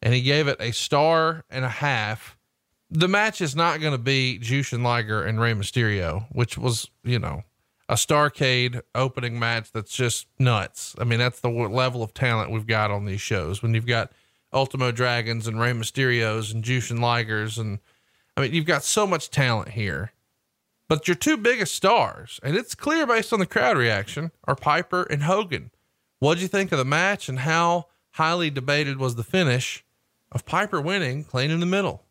and 0.01 0.13
he 0.13 0.21
gave 0.21 0.47
it 0.47 0.57
a 0.59 0.71
star 0.71 1.43
and 1.49 1.63
a 1.63 1.69
half. 1.69 2.37
The 2.89 3.07
match 3.07 3.39
is 3.39 3.55
not 3.55 3.79
going 3.79 3.93
to 3.93 3.97
be 3.97 4.39
Jushin 4.41 4.83
Liger 4.83 5.23
and 5.23 5.39
Rey 5.39 5.53
Mysterio, 5.53 6.25
which 6.31 6.57
was, 6.57 6.89
you 7.03 7.19
know, 7.19 7.43
a 7.87 7.95
Starrcade 7.95 8.81
opening 8.95 9.39
match 9.39 9.71
that's 9.71 9.93
just 9.93 10.27
nuts. 10.39 10.95
I 10.97 11.03
mean, 11.03 11.19
that's 11.19 11.39
the 11.39 11.49
level 11.49 12.03
of 12.03 12.13
talent 12.13 12.51
we've 12.51 12.67
got 12.67 12.91
on 12.91 13.05
these 13.05 13.21
shows. 13.21 13.61
When 13.61 13.73
you've 13.73 13.85
got 13.85 14.11
Ultimo 14.53 14.91
Dragons 14.91 15.47
and 15.47 15.59
Rey 15.59 15.71
Mysterios 15.71 16.53
and 16.53 16.63
Jushin 16.63 16.99
Ligers, 16.99 17.57
and 17.57 17.79
I 18.35 18.41
mean, 18.41 18.53
you've 18.53 18.65
got 18.65 18.83
so 18.83 19.05
much 19.05 19.29
talent 19.29 19.69
here. 19.69 20.11
But 20.87 21.07
your 21.07 21.15
two 21.15 21.37
biggest 21.37 21.73
stars, 21.73 22.39
and 22.43 22.57
it's 22.57 22.75
clear 22.75 23.07
based 23.07 23.31
on 23.31 23.39
the 23.39 23.45
crowd 23.45 23.77
reaction, 23.77 24.31
are 24.43 24.55
Piper 24.55 25.03
and 25.03 25.23
Hogan. 25.23 25.71
What'd 26.19 26.41
you 26.41 26.49
think 26.49 26.73
of 26.73 26.77
the 26.77 26.85
match, 26.85 27.29
and 27.29 27.39
how 27.39 27.87
highly 28.11 28.49
debated 28.49 28.97
was 28.97 29.15
the 29.15 29.23
finish 29.23 29.85
of 30.31 30.45
Piper 30.45 30.81
winning 30.81 31.23
clean 31.23 31.51
in 31.51 31.59
the 31.59 31.65
middle? 31.65 32.05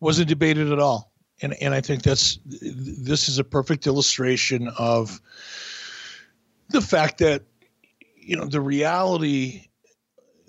wasn't 0.00 0.28
debated 0.28 0.70
at 0.72 0.78
all 0.78 1.12
and 1.42 1.54
and 1.60 1.74
i 1.74 1.80
think 1.80 2.02
that's 2.02 2.38
this 2.44 3.28
is 3.28 3.38
a 3.38 3.44
perfect 3.44 3.86
illustration 3.86 4.68
of 4.78 5.20
the 6.70 6.80
fact 6.80 7.18
that 7.18 7.42
you 8.16 8.36
know 8.36 8.46
the 8.46 8.60
reality 8.60 9.66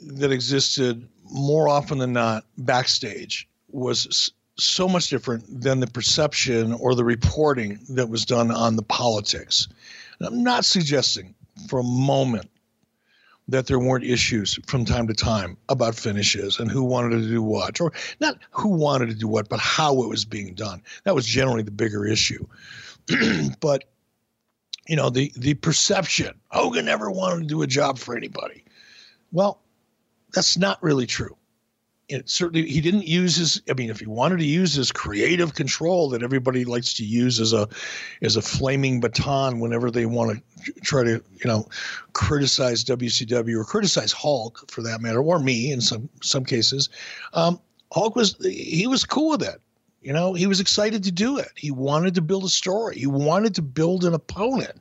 that 0.02 0.32
existed 0.32 1.08
more 1.32 1.68
often 1.68 1.98
than 1.98 2.14
not 2.14 2.46
backstage 2.58 3.48
was 3.70 4.32
so 4.58 4.88
much 4.88 5.10
different 5.10 5.44
than 5.62 5.80
the 5.80 5.88
perception 5.88 6.74
or 6.74 6.94
the 6.96 7.04
reporting 7.04 7.80
that 7.90 8.10
was 8.10 8.26
done 8.26 8.52
on 8.52 8.76
the 8.76 8.84
politics 8.84 9.68
and 10.20 10.28
i'm 10.28 10.44
not 10.44 10.66
suggesting 10.66 11.34
for 11.68 11.80
a 11.80 11.84
moment 11.84 12.50
that 13.52 13.68
there 13.68 13.80
weren't 13.80 14.04
issues 14.04 14.60
from 14.68 14.86
time 14.86 15.08
to 15.08 15.14
time 15.14 15.58
about 15.70 15.96
finishes 15.96 16.60
and 16.60 16.70
who 16.70 16.84
wanted 16.84 17.22
to 17.22 17.28
do 17.28 17.42
what, 17.42 17.82
or 17.82 17.92
not 18.20 18.38
who 18.52 18.70
wanted 18.70 19.10
to 19.10 19.16
do 19.16 19.28
what, 19.28 19.50
but 19.50 19.60
how 19.60 20.02
it 20.04 20.10
was 20.10 20.26
being 20.26 20.54
done. 20.54 20.82
That 21.04 21.16
was 21.16 21.26
generally 21.26 21.64
the 21.64 21.72
bigger 21.72 22.06
issue. 22.06 22.46
but 23.60 23.86
you 24.88 24.96
know, 24.96 25.10
the 25.10 25.32
the 25.36 25.54
perception 25.56 26.40
Hogan 26.50 26.86
never 26.86 27.12
wanted 27.12 27.42
to 27.42 27.48
do 27.48 27.62
a 27.62 27.68
job 27.68 28.00
for 28.00 28.16
anybody. 28.16 28.64
Well, 29.32 29.62
that's 30.34 30.58
not 30.58 30.82
really 30.82 31.06
true. 31.06 31.36
It 32.10 32.30
certainly 32.30 32.68
he 32.68 32.82
didn't 32.82 33.08
use 33.08 33.36
his 33.36 33.62
i 33.70 33.74
mean 33.74 33.90
if 33.90 34.00
he 34.00 34.06
wanted 34.06 34.40
to 34.40 34.46
use 34.46 34.74
his 34.74 34.92
creative 34.92 35.54
control 35.54 36.10
that 36.10 36.24
everybody 36.24 36.66
likes 36.66 36.94
to 36.96 37.06
use 37.06 37.40
as 37.40 37.54
a 37.54 37.68
as 38.22 38.36
a 38.36 38.42
flaming 38.42 39.00
baton 39.00 39.60
whenever 39.60 39.90
they 39.92 40.06
want 40.06 40.44
to 40.66 40.74
try 40.82 41.04
to 41.04 41.12
you 41.12 41.46
know 41.46 41.68
criticize 42.14 42.84
wcw 42.84 43.56
or 43.56 43.64
criticize 43.64 44.12
hulk 44.12 44.70
for 44.70 44.82
that 44.82 45.02
matter 45.02 45.22
or 45.22 45.40
me 45.40 45.72
in 45.72 45.80
some 45.80 46.10
some 46.22 46.44
cases 46.44 46.90
um, 47.34 47.60
hulk 47.94 48.16
was 48.16 48.36
he 48.44 48.88
was 48.88 49.06
cool 49.06 49.30
with 49.30 49.44
it 49.44 49.62
you 50.02 50.14
know 50.14 50.34
he 50.34 50.48
was 50.48 50.60
excited 50.60 51.04
to 51.04 51.12
do 51.12 51.38
it. 51.38 51.50
He 51.56 51.72
wanted 51.72 52.16
to 52.16 52.22
build 52.22 52.46
a 52.46 52.50
story. 52.50 52.98
He 52.98 53.08
wanted 53.08 53.56
to 53.56 53.62
build 53.62 54.06
an 54.06 54.14
opponent. 54.14 54.80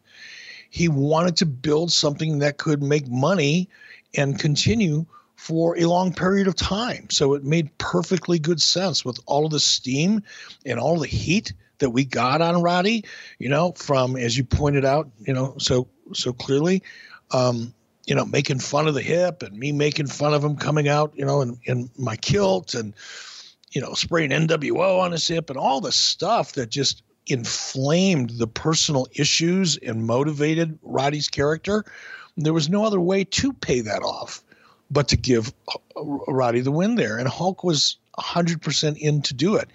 He 0.71 0.89
wanted 0.89 1.37
to 1.39 1.47
build 1.47 1.91
something 1.91 2.39
that 2.39 2.59
could 2.59 2.83
make 2.83 3.09
money 3.09 3.69
and 4.15 4.39
continue 4.39 5.07
for 5.39 5.79
a 5.79 5.85
long 5.85 6.13
period 6.13 6.49
of 6.49 6.57
time. 6.57 7.09
So 7.11 7.35
it 7.35 7.45
made 7.45 7.79
perfectly 7.79 8.41
good 8.41 8.61
sense 8.61 9.05
with 9.05 9.21
all 9.25 9.47
of 9.47 9.53
the 9.53 9.61
steam 9.61 10.21
and 10.67 10.81
all 10.81 10.99
the 10.99 11.07
heat 11.07 11.53
that 11.79 11.91
we 11.91 12.05
got 12.05 12.43
on 12.43 12.61
Roddy, 12.61 13.05
you 13.39 13.49
know, 13.49 13.71
from 13.77 14.17
as 14.17 14.37
you 14.37 14.43
pointed 14.43 14.85
out, 14.85 15.09
you 15.21 15.33
know, 15.33 15.55
so 15.59 15.87
so 16.13 16.33
clearly, 16.33 16.83
um, 17.31 17.73
you 18.05 18.17
know, 18.17 18.25
making 18.25 18.59
fun 18.59 18.89
of 18.89 18.95
the 18.95 19.01
hip 19.01 19.45
and 19.45 19.57
me 19.57 19.71
making 19.71 20.09
fun 20.09 20.35
of 20.35 20.43
him 20.43 20.57
coming 20.57 20.89
out, 20.89 21.13
you 21.15 21.25
know, 21.25 21.41
in, 21.41 21.57
in 21.67 21.89
my 21.97 22.17
kilt 22.17 22.75
and 22.75 22.93
you 23.71 23.81
know, 23.81 23.95
spraying 23.95 24.31
NWO 24.31 24.99
on 24.99 25.13
his 25.13 25.29
hip 25.29 25.51
and 25.51 25.59
all 25.59 25.81
the 25.81 25.93
stuff 25.93 26.55
that 26.55 26.69
just 26.69 27.05
inflamed 27.29 28.31
the 28.31 28.49
personal 28.49 29.07
issues 29.15 29.77
and 29.77 30.05
motivated 30.05 30.81
Roddy's 30.83 31.29
character. 31.29 31.85
There 32.37 32.53
was 32.53 32.69
no 32.69 32.85
other 32.85 33.01
way 33.01 33.23
to 33.23 33.53
pay 33.53 33.83
that 33.83 34.03
off 34.03 34.43
but 34.91 35.09
to 35.09 35.17
give 35.17 35.53
uh, 35.69 36.03
Roddy 36.03 36.61
the 36.61 36.71
win 36.71 36.95
there. 36.95 37.19
And 37.19 37.29
Hulk 37.29 37.65
was 37.65 37.97
100% 38.19 38.99
in 38.99 39.23
to 39.23 39.35
do 39.35 39.57
it. 39.57 39.69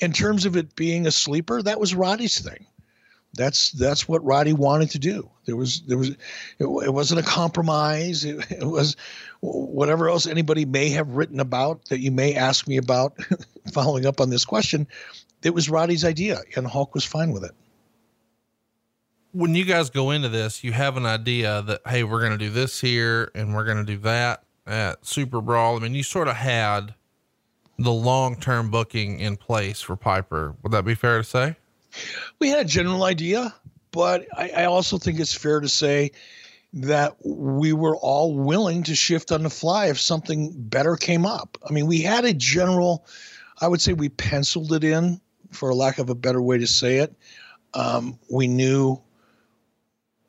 In 0.00 0.12
terms 0.12 0.44
of 0.44 0.56
it 0.56 0.76
being 0.76 1.06
a 1.06 1.10
sleeper, 1.10 1.62
that 1.62 1.80
was 1.80 1.94
Roddy's 1.94 2.38
thing. 2.38 2.66
That's 3.34 3.72
that's 3.72 4.08
what 4.08 4.24
Roddy 4.24 4.54
wanted 4.54 4.90
to 4.92 4.98
do. 4.98 5.28
There 5.44 5.56
was 5.56 5.82
there 5.82 5.98
was 5.98 6.10
it, 6.10 6.16
it 6.58 6.92
wasn't 6.92 7.20
a 7.20 7.22
compromise. 7.22 8.24
It, 8.24 8.50
it, 8.50 8.64
was 8.64 8.96
whatever 9.40 10.08
else 10.08 10.26
anybody 10.26 10.64
may 10.64 10.88
have 10.90 11.10
written 11.10 11.38
about 11.38 11.84
that 11.86 12.00
you 12.00 12.10
may 12.10 12.34
ask 12.34 12.66
me 12.66 12.78
about 12.78 13.18
following 13.72 14.06
up 14.06 14.22
on 14.22 14.30
this 14.30 14.46
question. 14.46 14.86
It 15.42 15.50
was 15.50 15.68
Roddy's 15.68 16.04
idea, 16.04 16.40
and 16.56 16.66
Hulk 16.66 16.94
was 16.94 17.04
fine 17.04 17.30
with 17.30 17.44
it. 17.44 17.52
When 19.32 19.54
you 19.54 19.66
guys 19.66 19.90
go 19.90 20.12
into 20.12 20.30
this, 20.30 20.64
you 20.64 20.72
have 20.72 20.96
an 20.96 21.04
idea 21.04 21.60
that 21.60 21.82
hey, 21.86 22.04
we're 22.04 22.20
going 22.20 22.32
to 22.32 22.38
do 22.38 22.48
this 22.48 22.80
here 22.80 23.30
and 23.34 23.54
we're 23.54 23.66
going 23.66 23.84
to 23.84 23.84
do 23.84 23.98
that 23.98 24.45
at 24.66 25.06
Super 25.06 25.40
Brawl, 25.40 25.76
I 25.76 25.80
mean, 25.80 25.94
you 25.94 26.02
sort 26.02 26.28
of 26.28 26.36
had 26.36 26.94
the 27.78 27.92
long 27.92 28.36
term 28.36 28.70
booking 28.70 29.20
in 29.20 29.36
place 29.36 29.80
for 29.80 29.96
Piper. 29.96 30.54
Would 30.62 30.72
that 30.72 30.84
be 30.84 30.94
fair 30.94 31.18
to 31.18 31.24
say? 31.24 31.56
We 32.38 32.48
had 32.48 32.60
a 32.60 32.64
general 32.64 33.04
idea, 33.04 33.54
but 33.90 34.26
I, 34.36 34.50
I 34.50 34.64
also 34.64 34.98
think 34.98 35.20
it's 35.20 35.34
fair 35.34 35.60
to 35.60 35.68
say 35.68 36.12
that 36.72 37.16
we 37.24 37.72
were 37.72 37.96
all 37.96 38.34
willing 38.34 38.82
to 38.82 38.94
shift 38.94 39.32
on 39.32 39.42
the 39.42 39.50
fly 39.50 39.86
if 39.86 40.00
something 40.00 40.52
better 40.54 40.96
came 40.96 41.24
up. 41.24 41.56
I 41.68 41.72
mean, 41.72 41.86
we 41.86 42.00
had 42.00 42.24
a 42.24 42.34
general, 42.34 43.06
I 43.60 43.68
would 43.68 43.80
say 43.80 43.94
we 43.94 44.10
penciled 44.10 44.72
it 44.72 44.84
in, 44.84 45.20
for 45.52 45.72
lack 45.74 45.98
of 45.98 46.10
a 46.10 46.14
better 46.14 46.42
way 46.42 46.58
to 46.58 46.66
say 46.66 46.98
it. 46.98 47.14
Um, 47.72 48.18
we 48.30 48.46
knew, 48.46 49.00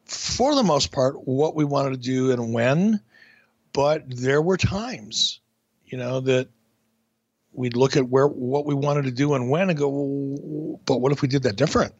for 0.06 0.56
the 0.56 0.64
most 0.64 0.92
part, 0.92 1.28
what 1.28 1.56
we 1.56 1.66
wanted 1.66 1.92
to 1.92 1.98
do 1.98 2.32
and 2.32 2.54
when 2.54 3.02
but 3.78 4.06
there 4.08 4.42
were 4.42 4.58
times, 4.58 5.40
you 5.86 6.00
know, 6.00 6.20
that 6.22 6.50
we'd 7.54 7.78
look 7.78 7.96
at 7.96 8.10
where 8.10 8.28
what 8.28 8.66
we 8.66 8.74
wanted 8.74 9.04
to 9.04 9.12
do 9.12 9.36
and 9.36 9.52
when 9.52 9.70
and 9.70 9.78
go, 9.78 9.88
well, 9.88 10.82
but 10.88 10.98
what 10.98 11.12
if 11.12 11.22
we 11.22 11.28
did 11.28 11.44
that 11.44 11.58
different? 11.58 11.94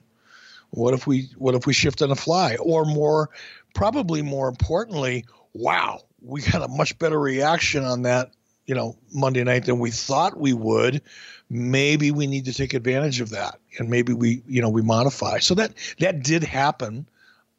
What 0.72 0.96
if 0.96 1.06
we 1.06 1.30
what 1.38 1.54
if 1.54 1.68
we 1.68 1.74
shift 1.74 2.02
on 2.02 2.10
the 2.10 2.16
fly? 2.16 2.56
Or 2.56 2.84
more 2.84 3.30
probably 3.76 4.24
more 4.24 4.50
importantly, 4.50 5.26
wow, 5.54 6.02
we 6.20 6.42
got 6.42 6.64
a 6.64 6.68
much 6.68 6.98
better 6.98 7.20
reaction 7.20 7.86
on 7.86 8.02
that, 8.02 8.32
you 8.66 8.74
know, 8.74 8.98
Monday 9.14 9.44
night 9.44 9.66
than 9.66 9.78
we 9.78 9.92
thought 9.92 10.36
we 10.36 10.54
would. 10.54 11.04
Maybe 11.48 12.10
we 12.10 12.26
need 12.26 12.46
to 12.46 12.54
take 12.54 12.74
advantage 12.74 13.22
of 13.22 13.30
that 13.30 13.60
and 13.78 13.88
maybe 13.88 14.14
we, 14.14 14.42
you 14.48 14.64
know, 14.64 14.70
we 14.70 14.82
modify. 14.82 15.38
So 15.38 15.54
that 15.54 15.76
that 16.00 16.24
did 16.24 16.44
happen. 16.44 17.08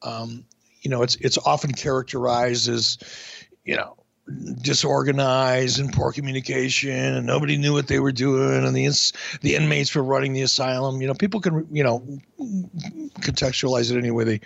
Um, 0.02 0.44
you 0.82 0.90
know, 0.90 1.04
it's 1.04 1.14
it's 1.20 1.38
often 1.38 1.70
characterized 1.70 2.68
as, 2.68 2.98
you 3.64 3.76
know, 3.76 3.94
disorganized 4.60 5.78
and 5.78 5.92
poor 5.92 6.12
communication 6.12 6.90
and 6.90 7.26
nobody 7.26 7.56
knew 7.56 7.72
what 7.72 7.86
they 7.86 7.98
were 7.98 8.12
doing 8.12 8.64
and 8.64 8.76
the 8.76 8.88
the 9.40 9.54
inmates 9.54 9.94
were 9.94 10.02
running 10.02 10.34
the 10.34 10.42
asylum. 10.42 11.00
You 11.00 11.08
know 11.08 11.14
people 11.14 11.40
can 11.40 11.66
you 11.72 11.82
know 11.82 12.06
contextualize 13.20 13.90
it 13.90 13.98
any 13.98 14.10
way 14.10 14.24
they 14.24 14.40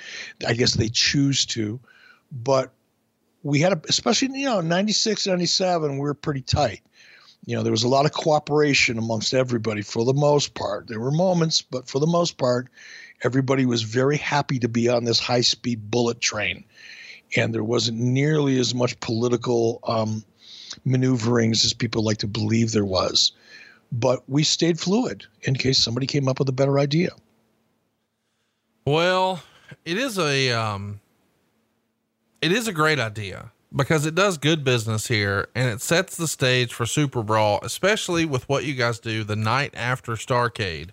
i 0.46 0.54
guess 0.54 0.74
they 0.74 0.88
choose 0.88 1.44
to. 1.46 1.80
But 2.30 2.72
we 3.42 3.58
had 3.60 3.72
a, 3.72 3.80
especially 3.88 4.38
you 4.38 4.46
know 4.46 4.60
96 4.60 5.26
97 5.26 5.94
we 5.94 5.98
were 5.98 6.14
pretty 6.14 6.42
tight. 6.42 6.82
You 7.44 7.56
know 7.56 7.64
there 7.64 7.72
was 7.72 7.82
a 7.82 7.88
lot 7.88 8.06
of 8.06 8.12
cooperation 8.12 8.98
amongst 8.98 9.34
everybody 9.34 9.82
for 9.82 10.04
the 10.04 10.14
most 10.14 10.54
part. 10.54 10.86
There 10.86 11.00
were 11.00 11.10
moments 11.10 11.60
but 11.60 11.88
for 11.88 11.98
the 11.98 12.06
most 12.06 12.38
part 12.38 12.68
everybody 13.24 13.66
was 13.66 13.82
very 13.82 14.16
happy 14.16 14.60
to 14.60 14.68
be 14.68 14.88
on 14.88 15.04
this 15.04 15.18
high 15.18 15.40
speed 15.40 15.90
bullet 15.90 16.20
train 16.20 16.64
and 17.36 17.54
there 17.54 17.64
wasn't 17.64 17.98
nearly 17.98 18.58
as 18.58 18.74
much 18.74 18.98
political 19.00 19.80
um, 19.84 20.24
maneuverings 20.84 21.64
as 21.64 21.72
people 21.72 22.02
like 22.02 22.18
to 22.18 22.26
believe 22.26 22.72
there 22.72 22.84
was. 22.84 23.32
But 23.90 24.22
we 24.28 24.42
stayed 24.42 24.80
fluid 24.80 25.24
in 25.42 25.54
case 25.54 25.78
somebody 25.78 26.06
came 26.06 26.28
up 26.28 26.38
with 26.38 26.48
a 26.48 26.52
better 26.52 26.78
idea. 26.78 27.10
Well, 28.86 29.42
it 29.84 29.98
is 29.98 30.18
a 30.18 30.50
um, 30.50 31.00
it 32.40 32.52
is 32.52 32.66
a 32.66 32.72
great 32.72 32.98
idea 32.98 33.52
because 33.74 34.06
it 34.06 34.14
does 34.14 34.38
good 34.38 34.64
business 34.64 35.08
here 35.08 35.48
and 35.54 35.68
it 35.68 35.80
sets 35.80 36.16
the 36.16 36.28
stage 36.28 36.74
for 36.74 36.86
Super 36.86 37.22
Brawl, 37.22 37.60
especially 37.62 38.24
with 38.24 38.48
what 38.48 38.64
you 38.64 38.74
guys 38.74 38.98
do 38.98 39.24
the 39.24 39.36
night 39.36 39.72
after 39.74 40.12
Starrcade. 40.12 40.90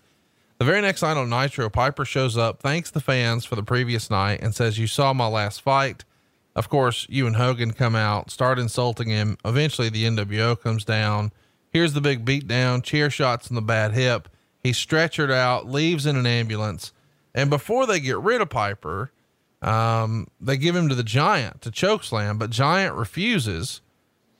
The 0.59 0.65
very 0.65 0.81
next 0.81 1.01
night 1.01 1.15
on 1.15 1.29
Nitro, 1.29 1.69
Piper 1.69 2.03
shows 2.03 2.37
up, 2.37 2.61
thanks 2.61 2.91
the 2.91 2.99
fans 2.99 3.45
for 3.45 3.55
the 3.55 3.63
previous 3.63 4.09
night, 4.09 4.41
and 4.41 4.53
says, 4.53 4.77
You 4.77 4.87
saw 4.87 5.13
my 5.13 5.27
last 5.27 5.61
fight. 5.61 6.03
Of 6.59 6.67
course, 6.67 7.07
you 7.07 7.25
and 7.25 7.37
Hogan 7.37 7.71
come 7.71 7.95
out, 7.95 8.29
start 8.29 8.59
insulting 8.59 9.07
him. 9.07 9.37
Eventually, 9.45 9.87
the 9.87 10.03
NWO 10.03 10.59
comes 10.59 10.83
down. 10.83 11.31
Here's 11.71 11.93
the 11.93 12.01
big 12.01 12.25
beatdown, 12.25 12.83
chair 12.83 13.09
shots 13.09 13.49
in 13.49 13.55
the 13.55 13.61
bad 13.61 13.93
hip. 13.93 14.27
He's 14.61 14.75
stretchered 14.75 15.31
out, 15.31 15.69
leaves 15.69 16.05
in 16.05 16.17
an 16.17 16.25
ambulance. 16.25 16.91
And 17.33 17.49
before 17.49 17.85
they 17.85 18.01
get 18.01 18.19
rid 18.19 18.41
of 18.41 18.49
Piper, 18.49 19.13
um, 19.61 20.27
they 20.41 20.57
give 20.57 20.75
him 20.75 20.89
to 20.89 20.95
the 20.95 21.01
Giant 21.01 21.61
to 21.61 21.71
choke 21.71 22.03
slam, 22.03 22.37
but 22.37 22.49
Giant 22.49 22.93
refuses. 22.93 23.79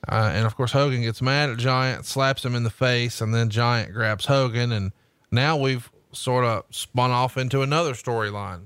Uh, 0.06 0.30
and 0.34 0.44
of 0.44 0.54
course, 0.54 0.72
Hogan 0.72 1.00
gets 1.00 1.22
mad 1.22 1.48
at 1.48 1.56
Giant, 1.56 2.04
slaps 2.04 2.44
him 2.44 2.54
in 2.54 2.64
the 2.64 2.68
face, 2.70 3.22
and 3.22 3.34
then 3.34 3.48
Giant 3.48 3.94
grabs 3.94 4.26
Hogan. 4.26 4.72
And 4.72 4.92
now 5.30 5.56
we've 5.56 5.90
sort 6.12 6.44
of 6.44 6.64
spun 6.68 7.12
off 7.12 7.38
into 7.38 7.62
another 7.62 7.94
storyline. 7.94 8.64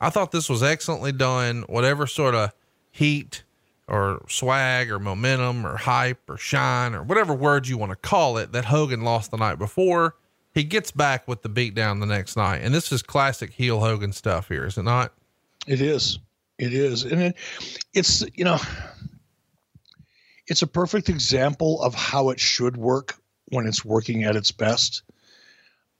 I 0.00 0.08
thought 0.08 0.32
this 0.32 0.48
was 0.48 0.62
excellently 0.62 1.12
done. 1.12 1.66
Whatever 1.68 2.06
sort 2.06 2.34
of 2.34 2.52
heat 2.98 3.42
or 3.88 4.22
swag 4.28 4.90
or 4.90 4.98
momentum 4.98 5.66
or 5.66 5.76
hype 5.76 6.28
or 6.28 6.36
shine 6.36 6.94
or 6.94 7.02
whatever 7.02 7.32
words 7.32 7.68
you 7.70 7.78
want 7.78 7.90
to 7.90 7.96
call 7.96 8.36
it 8.36 8.52
that 8.52 8.66
Hogan 8.66 9.02
lost 9.02 9.30
the 9.30 9.36
night 9.36 9.58
before. 9.58 10.14
He 10.52 10.64
gets 10.64 10.90
back 10.90 11.26
with 11.26 11.42
the 11.42 11.48
beatdown 11.48 12.00
the 12.00 12.06
next 12.06 12.36
night. 12.36 12.58
And 12.58 12.74
this 12.74 12.92
is 12.92 13.02
classic 13.02 13.52
heel 13.52 13.80
Hogan 13.80 14.12
stuff 14.12 14.48
here, 14.48 14.66
is 14.66 14.76
it 14.76 14.82
not? 14.82 15.12
It 15.66 15.80
is. 15.80 16.18
It 16.58 16.74
is. 16.74 17.04
And 17.04 17.22
it, 17.22 17.36
it's, 17.94 18.24
you 18.34 18.44
know, 18.44 18.58
it's 20.48 20.62
a 20.62 20.66
perfect 20.66 21.08
example 21.08 21.80
of 21.82 21.94
how 21.94 22.30
it 22.30 22.40
should 22.40 22.76
work 22.76 23.14
when 23.46 23.66
it's 23.66 23.84
working 23.84 24.24
at 24.24 24.36
its 24.36 24.50
best. 24.50 25.02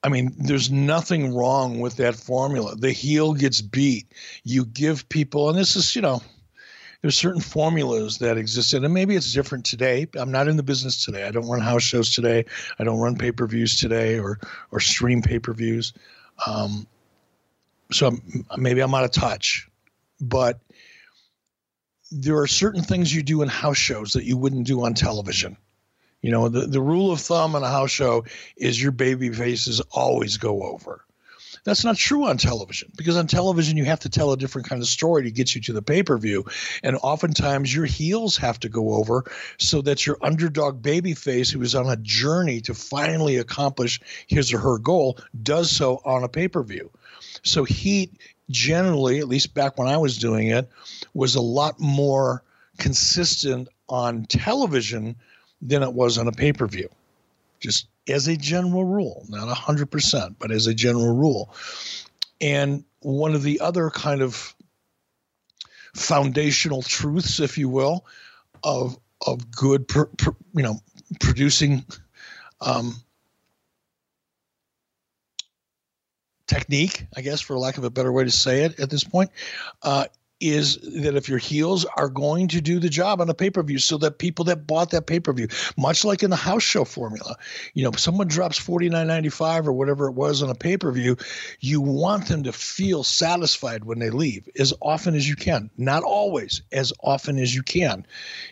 I 0.03 0.09
mean, 0.09 0.33
there's 0.37 0.71
nothing 0.71 1.33
wrong 1.33 1.79
with 1.79 1.97
that 1.97 2.15
formula. 2.15 2.75
The 2.75 2.91
heel 2.91 3.33
gets 3.33 3.61
beat. 3.61 4.13
You 4.43 4.65
give 4.65 5.07
people, 5.09 5.49
and 5.49 5.57
this 5.57 5.75
is, 5.75 5.95
you 5.95 6.01
know, 6.01 6.21
there's 7.01 7.15
certain 7.15 7.41
formulas 7.41 8.17
that 8.17 8.37
exist 8.37 8.73
and 8.73 8.93
maybe 8.93 9.15
it's 9.15 9.33
different 9.33 9.65
today. 9.65 10.07
I'm 10.15 10.31
not 10.31 10.47
in 10.47 10.57
the 10.57 10.63
business 10.63 11.03
today. 11.03 11.25
I 11.25 11.31
don't 11.31 11.47
run 11.47 11.61
house 11.61 11.83
shows 11.83 12.13
today. 12.13 12.45
I 12.77 12.83
don't 12.83 12.99
run 12.99 13.17
pay-per-views 13.17 13.77
today 13.77 14.19
or 14.19 14.39
or 14.71 14.79
stream 14.79 15.21
pay-per-views. 15.21 15.93
Um, 16.45 16.87
so 17.91 18.07
I'm, 18.07 18.45
maybe 18.57 18.81
i'm 18.81 18.93
out 18.93 19.03
of 19.03 19.11
touch 19.11 19.67
but 20.21 20.59
there 22.11 22.39
are 22.39 22.47
certain 22.47 22.81
things 22.81 23.13
you 23.13 23.23
do 23.23 23.41
in 23.41 23.49
house 23.49 23.77
shows 23.77 24.13
that 24.13 24.25
you 24.25 24.35
wouldn't 24.35 24.65
do 24.65 24.83
on 24.83 24.93
television. 24.93 25.57
You 26.21 26.31
know 26.31 26.49
the, 26.49 26.61
the 26.61 26.81
rule 26.81 27.11
of 27.11 27.21
thumb 27.21 27.55
on 27.55 27.63
a 27.63 27.69
house 27.69 27.91
show 27.91 28.25
is 28.57 28.81
your 28.81 28.91
baby 28.91 29.31
faces 29.31 29.79
always 29.91 30.37
go 30.37 30.63
over 30.63 31.05
That's 31.69 31.85
not 31.85 31.97
true 31.97 32.25
on 32.25 32.37
television 32.37 32.91
because 32.95 33.15
on 33.15 33.27
television 33.27 33.77
you 33.77 33.85
have 33.85 33.99
to 33.99 34.09
tell 34.09 34.31
a 34.31 34.37
different 34.37 34.67
kind 34.67 34.81
of 34.81 34.87
story 34.87 35.21
to 35.25 35.31
get 35.31 35.53
you 35.53 35.61
to 35.61 35.73
the 35.73 35.83
pay 35.83 36.01
per 36.01 36.17
view, 36.17 36.45
and 36.81 36.97
oftentimes 37.03 37.75
your 37.75 37.85
heels 37.85 38.37
have 38.37 38.59
to 38.61 38.69
go 38.69 38.95
over 38.95 39.25
so 39.59 39.83
that 39.83 40.03
your 40.03 40.17
underdog 40.23 40.81
baby 40.81 41.13
face, 41.13 41.51
who 41.51 41.61
is 41.61 41.75
on 41.75 41.87
a 41.87 41.95
journey 41.97 42.59
to 42.61 42.73
finally 42.73 43.37
accomplish 43.37 43.99
his 44.25 44.51
or 44.51 44.57
her 44.57 44.79
goal, 44.79 45.19
does 45.43 45.69
so 45.69 46.01
on 46.03 46.23
a 46.23 46.27
pay 46.27 46.47
per 46.47 46.63
view. 46.63 46.89
So 47.43 47.65
Heat 47.65 48.17
generally, 48.49 49.19
at 49.19 49.27
least 49.27 49.53
back 49.53 49.77
when 49.77 49.87
I 49.87 49.97
was 49.97 50.17
doing 50.17 50.47
it, 50.47 50.67
was 51.13 51.35
a 51.35 51.41
lot 51.41 51.79
more 51.79 52.41
consistent 52.79 53.67
on 53.87 54.25
television 54.25 55.17
than 55.61 55.83
it 55.83 55.93
was 55.93 56.17
on 56.17 56.27
a 56.27 56.31
pay 56.31 56.51
per 56.51 56.65
view. 56.65 56.89
Just 57.59 57.85
as 58.09 58.27
a 58.27 58.37
general 58.37 58.83
rule, 58.83 59.25
not 59.29 59.55
100%, 59.55 60.35
but 60.39 60.51
as 60.51 60.67
a 60.67 60.73
general 60.73 61.15
rule. 61.15 61.53
And 62.41 62.83
one 63.01 63.35
of 63.35 63.43
the 63.43 63.59
other 63.59 63.89
kind 63.89 64.21
of 64.21 64.55
foundational 65.95 66.81
truths, 66.81 67.39
if 67.39 67.57
you 67.57 67.69
will, 67.69 68.05
of 68.63 68.97
of 69.25 69.51
good, 69.51 69.87
pr- 69.87 70.03
pr- 70.17 70.29
you 70.53 70.63
know, 70.63 70.79
producing 71.19 71.83
um, 72.61 72.95
technique, 76.47 77.05
I 77.15 77.21
guess, 77.21 77.41
for 77.41 77.57
lack 77.57 77.77
of 77.77 77.83
a 77.83 77.89
better 77.89 78.11
way 78.11 78.23
to 78.23 78.31
say 78.31 78.63
it 78.63 78.79
at 78.79 78.89
this 78.89 79.03
point, 79.03 79.29
uh, 79.83 80.05
is 80.39 80.77
that 80.77 81.15
if 81.15 81.27
your 81.27 81.37
heels 81.37 81.85
are 81.97 82.09
going 82.09 82.47
to 82.47 82.61
do 82.61 82.79
the 82.79 82.89
job 82.89 83.19
on 83.21 83.29
a 83.29 83.33
pay 83.33 83.49
per 83.49 83.61
view, 83.63 83.79
so 83.79 83.97
that 83.97 84.17
people 84.17 84.45
that 84.45 84.65
bought 84.67 84.91
that 84.91 85.05
pay 85.07 85.19
per 85.19 85.33
view, 85.33 85.47
much 85.77 86.05
like 86.05 86.23
in 86.23 86.29
the 86.29 86.35
house 86.35 86.63
show 86.63 86.85
formula, 86.85 87.35
you 87.73 87.83
know, 87.83 87.91
someone 87.91 88.27
drops 88.27 88.57
forty 88.57 88.89
nine 88.89 89.07
ninety 89.07 89.29
five 89.29 89.67
or 89.67 89.73
whatever 89.73 90.07
it 90.07 90.13
was 90.13 90.41
on 90.41 90.49
a 90.49 90.55
pay 90.55 90.77
per 90.77 90.91
view, 90.91 91.17
you 91.59 91.81
want 91.81 92.27
them 92.27 92.43
to 92.43 92.51
feel 92.51 93.03
satisfied 93.03 93.85
when 93.85 93.99
they 93.99 94.09
leave 94.09 94.47
as 94.59 94.73
often 94.81 95.15
as 95.15 95.27
you 95.27 95.35
can. 95.35 95.69
Not 95.77 96.03
always, 96.03 96.61
as 96.71 96.93
often 97.03 97.39
as 97.39 97.55
you 97.55 97.63
can. 97.63 98.05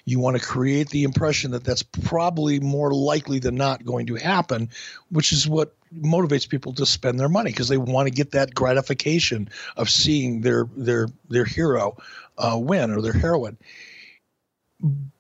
You 0.06 0.20
want 0.20 0.38
to 0.38 0.46
create 0.46 0.90
the 0.90 1.04
impression 1.04 1.52
that 1.52 1.64
that's 1.64 1.84
probably 1.84 2.60
more 2.60 2.94
likely 2.94 3.40
than 3.40 3.56
not 3.56 3.86
going 3.86 4.06
to 4.08 4.16
happen, 4.16 4.70
which 5.10 5.32
is 5.32 5.48
what 5.48 5.74
motivates 5.94 6.48
people 6.48 6.74
to 6.74 6.86
spend 6.86 7.20
their 7.20 7.30
money 7.30 7.52
because 7.52 7.68
they 7.68 7.78
want 7.78 8.08
to 8.08 8.14
get 8.14 8.32
that 8.32 8.54
gratification 8.54 9.50
of 9.76 9.90
seeing 9.90 10.42
their 10.42 10.66
their 10.76 11.08
their 11.30 11.46
hero 11.46 11.98
uh, 12.38 12.58
win 12.60 12.92
or 12.92 13.02
their 13.02 13.14
heroine. 13.14 13.58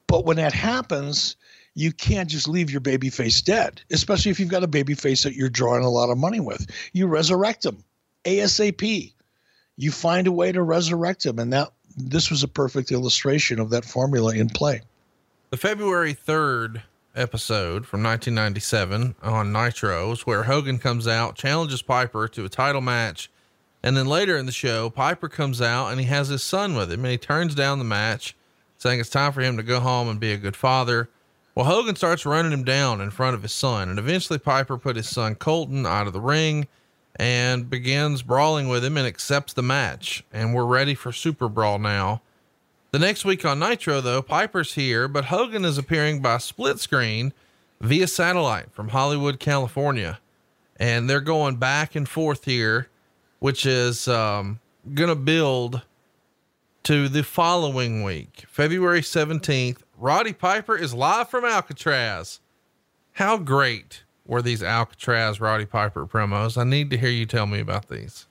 But 0.07 0.25
when 0.25 0.37
that 0.37 0.53
happens, 0.53 1.35
you 1.73 1.91
can't 1.91 2.29
just 2.29 2.47
leave 2.47 2.71
your 2.71 2.81
baby 2.81 3.09
face 3.09 3.41
dead, 3.41 3.81
especially 3.91 4.31
if 4.31 4.39
you've 4.39 4.49
got 4.49 4.63
a 4.63 4.67
baby 4.67 4.93
face 4.93 5.23
that 5.23 5.35
you're 5.35 5.49
drawing 5.49 5.83
a 5.83 5.89
lot 5.89 6.09
of 6.09 6.17
money 6.17 6.39
with. 6.39 6.67
You 6.93 7.07
resurrect 7.07 7.63
them 7.63 7.83
ASAP. 8.25 9.13
You 9.77 9.91
find 9.91 10.27
a 10.27 10.31
way 10.31 10.51
to 10.51 10.61
resurrect 10.61 11.23
them, 11.23 11.37
and 11.39 11.53
that 11.53 11.71
this 11.95 12.31
was 12.31 12.43
a 12.43 12.47
perfect 12.47 12.91
illustration 12.91 13.59
of 13.59 13.69
that 13.71 13.85
formula 13.85 14.33
in 14.33 14.49
play. 14.49 14.81
The 15.49 15.57
February 15.57 16.13
3rd 16.13 16.81
episode 17.17 17.85
from 17.85 18.03
1997 18.03 19.15
on 19.21 19.51
Nitros 19.51 20.21
where 20.21 20.43
Hogan 20.43 20.79
comes 20.79 21.07
out, 21.07 21.35
challenges 21.35 21.81
Piper 21.81 22.27
to 22.27 22.45
a 22.45 22.49
title 22.49 22.81
match. 22.81 23.29
And 23.83 23.97
then 23.97 24.05
later 24.05 24.37
in 24.37 24.45
the 24.45 24.51
show, 24.51 24.89
Piper 24.89 25.27
comes 25.27 25.61
out 25.61 25.89
and 25.89 25.99
he 25.99 26.05
has 26.07 26.27
his 26.27 26.43
son 26.43 26.75
with 26.75 26.91
him 26.91 27.03
and 27.03 27.11
he 27.11 27.17
turns 27.17 27.55
down 27.55 27.79
the 27.79 27.85
match, 27.85 28.35
saying 28.77 28.99
it's 28.99 29.09
time 29.09 29.33
for 29.33 29.41
him 29.41 29.57
to 29.57 29.63
go 29.63 29.79
home 29.79 30.09
and 30.09 30.19
be 30.19 30.31
a 30.31 30.37
good 30.37 30.55
father. 30.55 31.09
Well, 31.55 31.65
Hogan 31.65 31.95
starts 31.95 32.25
running 32.25 32.51
him 32.51 32.63
down 32.63 33.01
in 33.01 33.09
front 33.09 33.33
of 33.33 33.41
his 33.41 33.51
son, 33.51 33.89
and 33.89 33.97
eventually 33.97 34.37
Piper 34.37 34.77
put 34.77 34.95
his 34.95 35.09
son 35.09 35.33
Colton 35.33 35.87
out 35.87 36.05
of 36.05 36.13
the 36.13 36.21
ring 36.21 36.67
and 37.15 37.67
begins 37.67 38.21
brawling 38.21 38.67
with 38.67 38.85
him 38.85 38.95
and 38.95 39.07
accepts 39.07 39.53
the 39.53 39.63
match. 39.63 40.23
And 40.31 40.53
we're 40.53 40.65
ready 40.65 40.93
for 40.93 41.11
Super 41.11 41.49
Brawl 41.49 41.79
now. 41.79 42.21
The 42.91 42.99
next 42.99 43.25
week 43.25 43.43
on 43.43 43.59
Nitro, 43.59 43.99
though, 43.99 44.21
Piper's 44.21 44.75
here, 44.75 45.09
but 45.09 45.25
Hogan 45.25 45.65
is 45.65 45.77
appearing 45.77 46.21
by 46.21 46.37
split 46.37 46.79
screen 46.79 47.33
via 47.81 48.07
satellite 48.07 48.71
from 48.71 48.89
Hollywood, 48.89 49.39
California. 49.39 50.19
And 50.77 51.09
they're 51.09 51.19
going 51.19 51.57
back 51.57 51.95
and 51.95 52.07
forth 52.07 52.45
here, 52.45 52.87
which 53.39 53.65
is 53.65 54.07
um, 54.07 54.61
going 54.93 55.09
to 55.09 55.15
build 55.15 55.81
to 56.83 57.09
the 57.09 57.23
following 57.23 58.03
week, 58.03 58.45
February 58.47 59.01
17th. 59.01 59.79
Roddy 59.97 60.31
Piper 60.31 60.77
is 60.77 60.93
live 60.93 61.29
from 61.29 61.43
Alcatraz. 61.43 62.39
How 63.13 63.37
great 63.37 64.03
were 64.25 64.41
these 64.41 64.63
Alcatraz 64.63 65.41
Roddy 65.41 65.65
Piper 65.65 66.05
promos? 66.05 66.57
I 66.57 66.63
need 66.63 66.89
to 66.91 66.97
hear 66.97 67.09
you 67.09 67.25
tell 67.25 67.47
me 67.47 67.59
about 67.59 67.89
these 67.89 68.26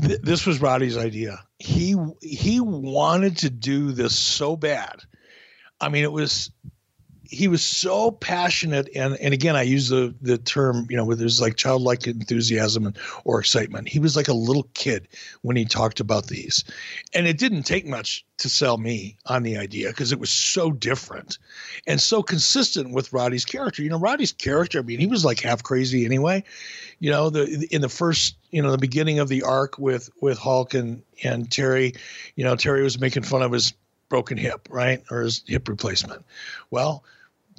th- 0.00 0.20
this 0.22 0.46
was 0.46 0.60
Roddy's 0.60 0.96
idea. 0.96 1.40
He 1.58 1.96
he 2.20 2.60
wanted 2.60 3.38
to 3.38 3.50
do 3.50 3.92
this 3.92 4.16
so 4.16 4.56
bad. 4.56 5.02
I 5.80 5.88
mean, 5.88 6.04
it 6.04 6.12
was 6.12 6.50
he 7.30 7.46
was 7.48 7.62
so 7.62 8.10
passionate 8.10 8.88
and 8.94 9.16
and 9.16 9.32
again 9.32 9.54
i 9.54 9.62
use 9.62 9.88
the 9.88 10.14
the 10.20 10.36
term 10.36 10.86
you 10.90 10.96
know 10.96 11.04
where 11.04 11.16
there's 11.16 11.40
like 11.40 11.56
childlike 11.56 12.06
enthusiasm 12.06 12.86
and, 12.86 12.98
or 13.24 13.40
excitement. 13.40 13.88
He 13.88 13.98
was 13.98 14.16
like 14.16 14.28
a 14.28 14.32
little 14.34 14.68
kid 14.74 15.08
when 15.42 15.56
he 15.56 15.64
talked 15.64 16.00
about 16.00 16.26
these. 16.26 16.64
And 17.14 17.26
it 17.26 17.38
didn't 17.38 17.64
take 17.64 17.86
much 17.86 18.24
to 18.38 18.48
sell 18.48 18.78
me 18.78 19.16
on 19.26 19.42
the 19.42 19.56
idea 19.56 19.88
because 19.88 20.12
it 20.12 20.18
was 20.18 20.30
so 20.30 20.72
different 20.72 21.38
and 21.86 22.00
so 22.00 22.22
consistent 22.22 22.92
with 22.92 23.12
roddy's 23.12 23.44
character. 23.44 23.82
You 23.82 23.90
know 23.90 23.98
roddy's 23.98 24.32
character 24.32 24.78
i 24.78 24.82
mean 24.82 24.98
he 24.98 25.06
was 25.06 25.24
like 25.24 25.40
half 25.40 25.62
crazy 25.62 26.04
anyway. 26.04 26.44
You 26.98 27.10
know 27.10 27.30
the 27.30 27.66
in 27.70 27.80
the 27.80 27.88
first 27.88 28.36
you 28.50 28.62
know 28.62 28.70
the 28.70 28.78
beginning 28.78 29.18
of 29.18 29.28
the 29.28 29.42
arc 29.42 29.78
with 29.78 30.10
with 30.20 30.38
hulk 30.38 30.74
and 30.74 31.02
and 31.22 31.50
terry 31.50 31.94
you 32.36 32.44
know 32.44 32.56
terry 32.56 32.82
was 32.82 33.00
making 33.00 33.22
fun 33.22 33.42
of 33.42 33.52
his 33.52 33.72
broken 34.08 34.36
hip 34.36 34.68
right 34.70 35.02
or 35.10 35.22
his 35.22 35.42
hip 35.46 35.68
replacement. 35.68 36.24
Well 36.70 37.04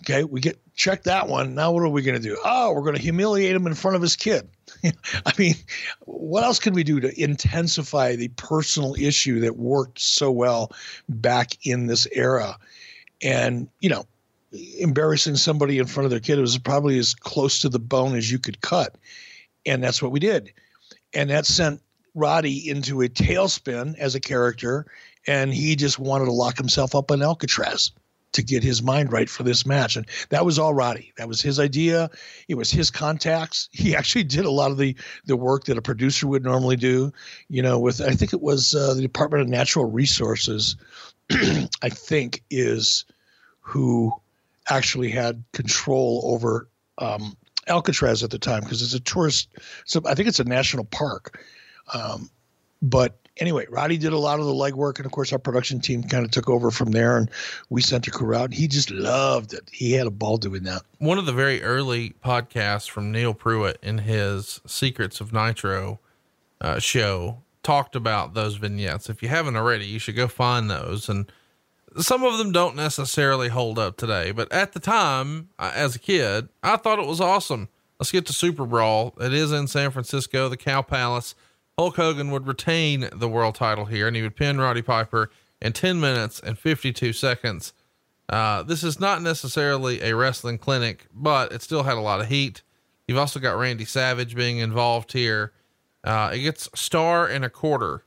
Okay, 0.02 0.24
we 0.24 0.42
get 0.42 0.60
check 0.74 1.04
that 1.04 1.28
one. 1.28 1.54
Now 1.54 1.72
what 1.72 1.84
are 1.84 1.90
we 1.90 2.02
going 2.02 2.20
to 2.20 2.28
do? 2.28 2.38
Oh, 2.44 2.74
we're 2.74 2.82
going 2.82 2.96
to 2.96 3.02
humiliate 3.02 3.56
him 3.56 3.68
in 3.68 3.76
front 3.76 3.96
of 3.96 4.02
his 4.02 4.16
kid. 4.16 4.50
I 4.84 5.34
mean, 5.38 5.54
what 6.06 6.44
else 6.44 6.60
can 6.60 6.74
we 6.74 6.84
do 6.84 7.00
to 7.00 7.22
intensify 7.22 8.16
the 8.16 8.30
personal 8.30 8.96
issue 8.96 9.40
that 9.42 9.58
worked 9.58 10.00
so 10.00 10.32
well 10.32 10.72
back 11.08 11.68
in 11.68 11.86
this 11.86 12.08
era? 12.12 12.58
And 13.22 13.70
you 13.80 13.90
know, 13.90 14.08
embarrassing 14.80 15.36
somebody 15.36 15.78
in 15.78 15.86
front 15.86 16.06
of 16.06 16.12
their 16.12 16.20
kid 16.20 16.40
was 16.40 16.58
probably 16.58 16.98
as 16.98 17.14
close 17.14 17.60
to 17.60 17.70
the 17.70 17.80
bone 17.80 18.16
as 18.16 18.32
you 18.32 18.40
could 18.40 18.62
cut, 18.62 18.96
and 19.68 19.84
that's 19.84 20.02
what 20.02 20.12
we 20.12 20.20
did. 20.20 20.52
And 21.14 21.30
that 21.30 21.46
sent 21.46 21.80
Roddy 22.16 22.70
into 22.70 23.02
a 23.02 23.10
tailspin 23.10 23.96
as 24.00 24.16
a 24.16 24.20
character, 24.20 24.88
and 25.28 25.54
he 25.54 25.76
just 25.76 26.00
wanted 26.00 26.26
to 26.26 26.32
lock 26.32 26.58
himself 26.58 26.96
up 26.96 27.12
in 27.12 27.22
Alcatraz 27.22 27.92
to 28.34 28.44
get 28.44 28.64
his 28.64 28.82
mind 28.82 29.12
right 29.12 29.30
for 29.30 29.44
this 29.44 29.66
match. 29.66 29.96
And 29.96 30.08
that 30.30 30.46
was 30.46 30.60
all 30.60 30.74
Roddy. 30.74 31.14
That 31.18 31.28
was 31.28 31.42
his 31.42 31.60
idea. 31.60 32.10
It 32.48 32.56
was 32.56 32.72
his 32.72 32.92
contacts. 32.92 33.70
He 33.72 33.96
actually 33.98 34.24
did 34.24 34.46
a 34.46 34.52
lot 34.52 34.72
of 34.72 34.78
the 34.78 34.96
the 35.26 35.38
work 35.38 35.66
that 35.66 35.78
a 35.78 35.82
producer 35.82 36.28
would 36.28 36.44
normally 36.44 36.78
do. 36.78 37.14
You 37.50 37.62
know, 37.62 37.80
with 37.80 38.02
I 38.02 38.12
think 38.12 38.34
it 38.34 38.42
was 38.42 38.74
uh, 38.74 38.94
the 38.94 39.02
Department 39.02 39.42
of 39.42 39.50
Natural 39.50 39.86
Resources. 39.86 40.76
I 41.32 41.90
think 41.90 42.44
is 42.50 43.06
who 43.62 44.14
actually 44.70 45.12
had 45.12 45.44
control 45.54 46.22
over 46.26 46.68
um, 46.98 47.36
Alcatraz 47.68 48.24
at 48.24 48.32
the 48.32 48.40
time 48.40 48.62
because 48.62 48.82
it's 48.82 48.94
a 48.94 49.00
tourist. 49.00 49.50
So 49.86 50.02
I 50.06 50.16
think 50.16 50.28
it's 50.28 50.40
a 50.40 50.46
national 50.46 50.86
park. 50.86 51.44
Um, 51.94 52.30
but 52.82 53.21
anyway, 53.38 53.66
Roddy 53.70 53.98
did 53.98 54.14
a 54.14 54.18
lot 54.18 54.40
of 54.40 54.46
the 54.46 54.54
legwork, 54.54 54.98
and 54.98 55.06
of 55.06 55.12
course, 55.12 55.32
our 55.32 55.40
production 55.40 55.80
team 55.80 56.04
kind 56.04 56.26
of 56.26 56.32
took 56.32 56.50
over 56.50 56.72
from 56.72 56.92
there, 56.92 57.18
and 57.18 57.30
we 57.70 57.82
sent 57.82 58.08
a 58.08 58.12
crew 58.12 58.36
out. 58.36 58.46
And 58.46 58.54
he 58.54 58.68
just 58.68 58.92
loved 58.92 59.54
it. 59.54 59.70
He 59.72 59.94
had 59.94 60.08
a 60.08 60.12
ball 60.12 60.38
doing 60.38 60.64
that. 60.64 60.82
One 61.00 61.18
of 61.18 61.26
the 61.26 61.34
very 61.34 61.62
early 61.64 62.14
podcasts 62.24 62.90
from 62.90 63.12
Neil 63.12 63.34
Pruitt 63.34 63.78
in 63.82 64.00
his 64.00 64.62
Secrets 64.66 65.22
of 65.22 65.34
Nitro 65.34 66.00
uh, 66.60 66.80
show 66.80 67.40
talked 67.64 67.96
about 67.96 68.34
those 68.34 68.56
vignettes. 68.56 69.10
If 69.10 69.22
you 69.22 69.30
haven't 69.30 69.56
already, 69.56 69.86
you 69.86 70.00
should 70.00 70.16
go 70.16 70.28
find 70.28 70.70
those. 70.70 71.10
And 71.10 71.32
some 71.98 72.24
of 72.24 72.38
them 72.38 72.52
don't 72.52 72.76
necessarily 72.76 73.50
hold 73.50 73.78
up 73.78 73.98
today, 73.98 74.32
but 74.32 74.52
at 74.52 74.74
the 74.74 74.80
time, 74.80 75.50
uh, 75.60 75.72
as 75.76 75.96
a 75.96 76.00
kid, 76.00 76.50
I 76.64 76.78
thought 76.78 77.00
it 77.00 77.08
was 77.08 77.22
awesome. 77.22 77.70
Let's 78.00 78.12
get 78.12 78.26
to 78.28 78.34
Super 78.34 78.66
Brawl. 78.66 79.14
It 79.20 79.34
is 79.34 79.52
in 79.52 79.68
San 79.68 79.92
Francisco, 79.92 80.50
the 80.50 80.58
Cow 80.58 80.82
Palace. 80.82 81.36
Hulk 81.82 81.96
Hogan 81.96 82.30
would 82.30 82.46
retain 82.46 83.10
the 83.12 83.28
world 83.28 83.56
title 83.56 83.86
here 83.86 84.06
and 84.06 84.16
he 84.16 84.22
would 84.22 84.36
pin 84.36 84.62
Roddy 84.62 84.84
Piper 84.84 85.32
in 85.60 85.74
10 85.74 86.00
minutes 86.00 86.40
and 86.40 86.56
52 86.56 87.12
seconds. 87.12 87.74
Uh, 88.30 88.62
this 88.62 88.84
is 88.84 89.00
not 89.00 89.24
necessarily 89.24 90.00
a 90.04 90.16
wrestling 90.16 90.60
clinic, 90.60 91.08
but 91.12 91.52
it 91.52 91.64
still 91.64 91.82
had 91.82 91.98
a 91.98 92.02
lot 92.02 92.22
of 92.22 92.28
heat. 92.28 92.62
You've 93.08 93.18
also 93.18 93.40
got 93.40 93.58
Randy 93.58 93.86
Savage 93.86 94.36
being 94.36 94.60
involved 94.60 95.14
here. 95.14 95.54
Uh, 96.04 96.30
it 96.32 96.42
gets 96.42 96.70
star 96.76 97.26
and 97.26 97.44
a 97.44 97.50
quarter. 97.50 98.04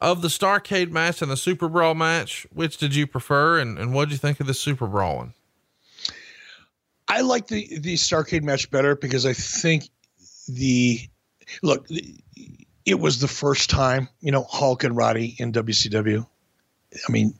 Of 0.00 0.22
the 0.22 0.28
Starrcade 0.28 0.92
match 0.92 1.20
and 1.20 1.32
the 1.32 1.36
Super 1.36 1.68
Brawl 1.68 1.96
match, 1.96 2.46
which 2.52 2.76
did 2.76 2.94
you 2.94 3.08
prefer, 3.08 3.58
and, 3.58 3.76
and 3.76 3.92
what 3.92 4.04
did 4.04 4.12
you 4.12 4.18
think 4.18 4.38
of 4.38 4.46
the 4.46 4.54
Super 4.54 4.86
Brawl 4.86 5.16
one? 5.16 5.34
I 7.08 7.22
like 7.22 7.48
the 7.48 7.80
the 7.80 7.94
Starrcade 7.94 8.44
match 8.44 8.70
better 8.70 8.94
because 8.94 9.26
I 9.26 9.32
think 9.32 9.90
the 10.46 11.00
look, 11.62 11.88
it 12.86 12.98
was 12.98 13.20
the 13.20 13.28
first 13.28 13.70
time, 13.70 14.08
you 14.20 14.32
know, 14.32 14.44
Hulk 14.44 14.84
and 14.84 14.96
Roddy 14.96 15.36
in 15.38 15.52
WCW. 15.52 16.26
I 17.08 17.12
mean, 17.12 17.34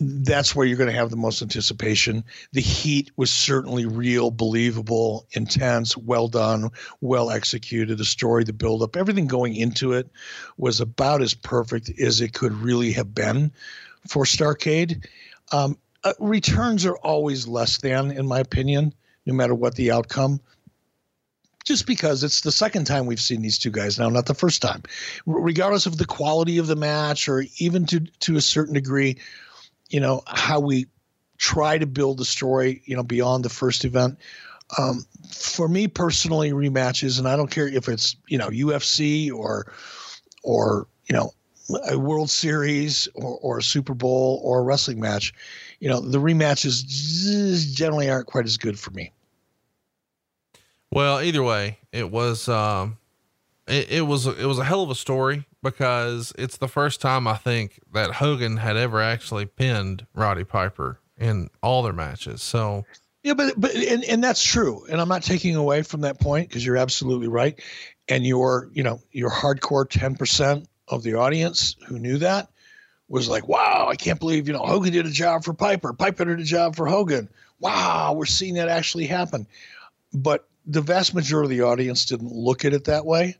that's 0.00 0.54
where 0.56 0.66
you're 0.66 0.78
going 0.78 0.90
to 0.90 0.96
have 0.96 1.10
the 1.10 1.16
most 1.16 1.42
anticipation. 1.42 2.24
The 2.52 2.60
heat 2.60 3.10
was 3.16 3.30
certainly 3.30 3.84
real, 3.84 4.30
believable, 4.30 5.26
intense, 5.32 5.96
well 5.96 6.28
done, 6.28 6.70
well 7.00 7.30
executed. 7.30 7.98
The 7.98 8.04
story, 8.04 8.44
the 8.44 8.52
build 8.52 8.82
up, 8.82 8.96
everything 8.96 9.26
going 9.26 9.56
into 9.56 9.92
it 9.92 10.08
was 10.56 10.80
about 10.80 11.20
as 11.20 11.34
perfect 11.34 11.90
as 12.00 12.20
it 12.20 12.32
could 12.32 12.52
really 12.52 12.92
have 12.92 13.14
been 13.14 13.52
for 14.08 14.24
Starrcade. 14.24 15.06
Um, 15.52 15.76
uh, 16.04 16.14
returns 16.18 16.86
are 16.86 16.96
always 16.98 17.46
less 17.46 17.78
than, 17.78 18.10
in 18.10 18.26
my 18.26 18.40
opinion, 18.40 18.94
no 19.26 19.34
matter 19.34 19.54
what 19.54 19.74
the 19.74 19.90
outcome 19.90 20.40
just 21.64 21.86
because 21.86 22.24
it's 22.24 22.40
the 22.40 22.52
second 22.52 22.86
time 22.86 23.06
we've 23.06 23.20
seen 23.20 23.42
these 23.42 23.58
two 23.58 23.70
guys 23.70 23.98
now, 23.98 24.08
not 24.08 24.26
the 24.26 24.34
first 24.34 24.62
time. 24.62 24.82
regardless 25.26 25.86
of 25.86 25.98
the 25.98 26.06
quality 26.06 26.58
of 26.58 26.66
the 26.66 26.76
match 26.76 27.28
or 27.28 27.44
even 27.58 27.86
to 27.86 28.00
to 28.20 28.36
a 28.36 28.40
certain 28.40 28.74
degree, 28.74 29.18
you 29.90 30.00
know, 30.00 30.22
how 30.26 30.60
we 30.60 30.86
try 31.36 31.78
to 31.78 31.86
build 31.86 32.18
the 32.18 32.24
story, 32.24 32.82
you 32.84 32.96
know, 32.96 33.02
beyond 33.02 33.44
the 33.44 33.48
first 33.48 33.84
event. 33.84 34.18
Um, 34.76 35.06
for 35.30 35.66
me 35.66 35.88
personally, 35.88 36.50
rematches, 36.52 37.18
and 37.18 37.26
I 37.26 37.36
don't 37.36 37.50
care 37.50 37.68
if 37.68 37.88
it's 37.88 38.16
you 38.28 38.38
know 38.38 38.48
UFC 38.48 39.32
or 39.32 39.72
or 40.42 40.86
you 41.06 41.16
know 41.16 41.32
a 41.90 41.98
World 41.98 42.30
Series 42.30 43.08
or, 43.14 43.38
or 43.42 43.58
a 43.58 43.62
Super 43.62 43.94
Bowl 43.94 44.40
or 44.42 44.60
a 44.60 44.62
wrestling 44.62 45.00
match, 45.00 45.34
you 45.80 45.88
know, 45.88 46.00
the 46.00 46.18
rematches 46.18 47.74
generally 47.74 48.10
aren't 48.10 48.26
quite 48.26 48.46
as 48.46 48.56
good 48.56 48.78
for 48.78 48.90
me. 48.90 49.12
Well, 50.90 51.20
either 51.20 51.42
way, 51.42 51.78
it 51.92 52.10
was 52.10 52.48
um, 52.48 52.98
it, 53.66 53.90
it 53.90 54.02
was 54.02 54.26
it 54.26 54.46
was 54.46 54.58
a 54.58 54.64
hell 54.64 54.82
of 54.82 54.90
a 54.90 54.94
story 54.94 55.44
because 55.62 56.32
it's 56.38 56.56
the 56.56 56.68
first 56.68 57.00
time 57.00 57.26
I 57.26 57.36
think 57.36 57.80
that 57.92 58.12
Hogan 58.12 58.58
had 58.58 58.76
ever 58.76 59.00
actually 59.00 59.46
pinned 59.46 60.06
Roddy 60.14 60.44
Piper 60.44 61.00
in 61.18 61.50
all 61.62 61.82
their 61.82 61.92
matches. 61.92 62.42
So 62.42 62.84
yeah, 63.22 63.34
but 63.34 63.54
but 63.60 63.74
and, 63.74 64.04
and 64.04 64.24
that's 64.24 64.42
true, 64.42 64.86
and 64.88 65.00
I'm 65.00 65.08
not 65.08 65.22
taking 65.22 65.56
away 65.56 65.82
from 65.82 66.02
that 66.02 66.20
point 66.20 66.48
because 66.48 66.64
you're 66.64 66.76
absolutely 66.76 67.28
right, 67.28 67.60
and 68.08 68.24
your 68.24 68.70
you 68.72 68.82
know 68.82 69.00
your 69.12 69.30
hardcore 69.30 69.88
ten 69.88 70.14
percent 70.14 70.68
of 70.88 71.02
the 71.02 71.14
audience 71.14 71.76
who 71.86 71.98
knew 71.98 72.18
that 72.18 72.48
was 73.08 73.28
like, 73.28 73.48
wow, 73.48 73.88
I 73.90 73.96
can't 73.96 74.20
believe 74.20 74.46
you 74.46 74.54
know 74.54 74.64
Hogan 74.64 74.92
did 74.92 75.06
a 75.06 75.10
job 75.10 75.44
for 75.44 75.52
Piper, 75.52 75.92
Piper 75.92 76.24
did 76.24 76.40
a 76.40 76.44
job 76.44 76.76
for 76.76 76.86
Hogan. 76.86 77.28
Wow, 77.60 78.14
we're 78.16 78.24
seeing 78.26 78.54
that 78.54 78.68
actually 78.68 79.06
happen, 79.06 79.46
but 80.14 80.48
the 80.68 80.82
vast 80.82 81.14
majority 81.14 81.54
of 81.54 81.58
the 81.58 81.66
audience 81.66 82.04
didn't 82.04 82.30
look 82.30 82.64
at 82.64 82.74
it 82.74 82.84
that 82.84 83.06
way 83.06 83.36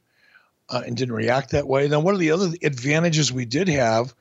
uh, 0.70 0.82
and 0.86 0.96
didn't 0.96 1.14
react 1.14 1.50
that 1.50 1.68
way. 1.68 1.86
Then 1.86 2.02
one 2.02 2.14
of 2.14 2.20
the 2.20 2.30
other 2.30 2.50
advantages 2.62 3.30
we 3.30 3.44
did 3.44 3.68
have 3.68 4.14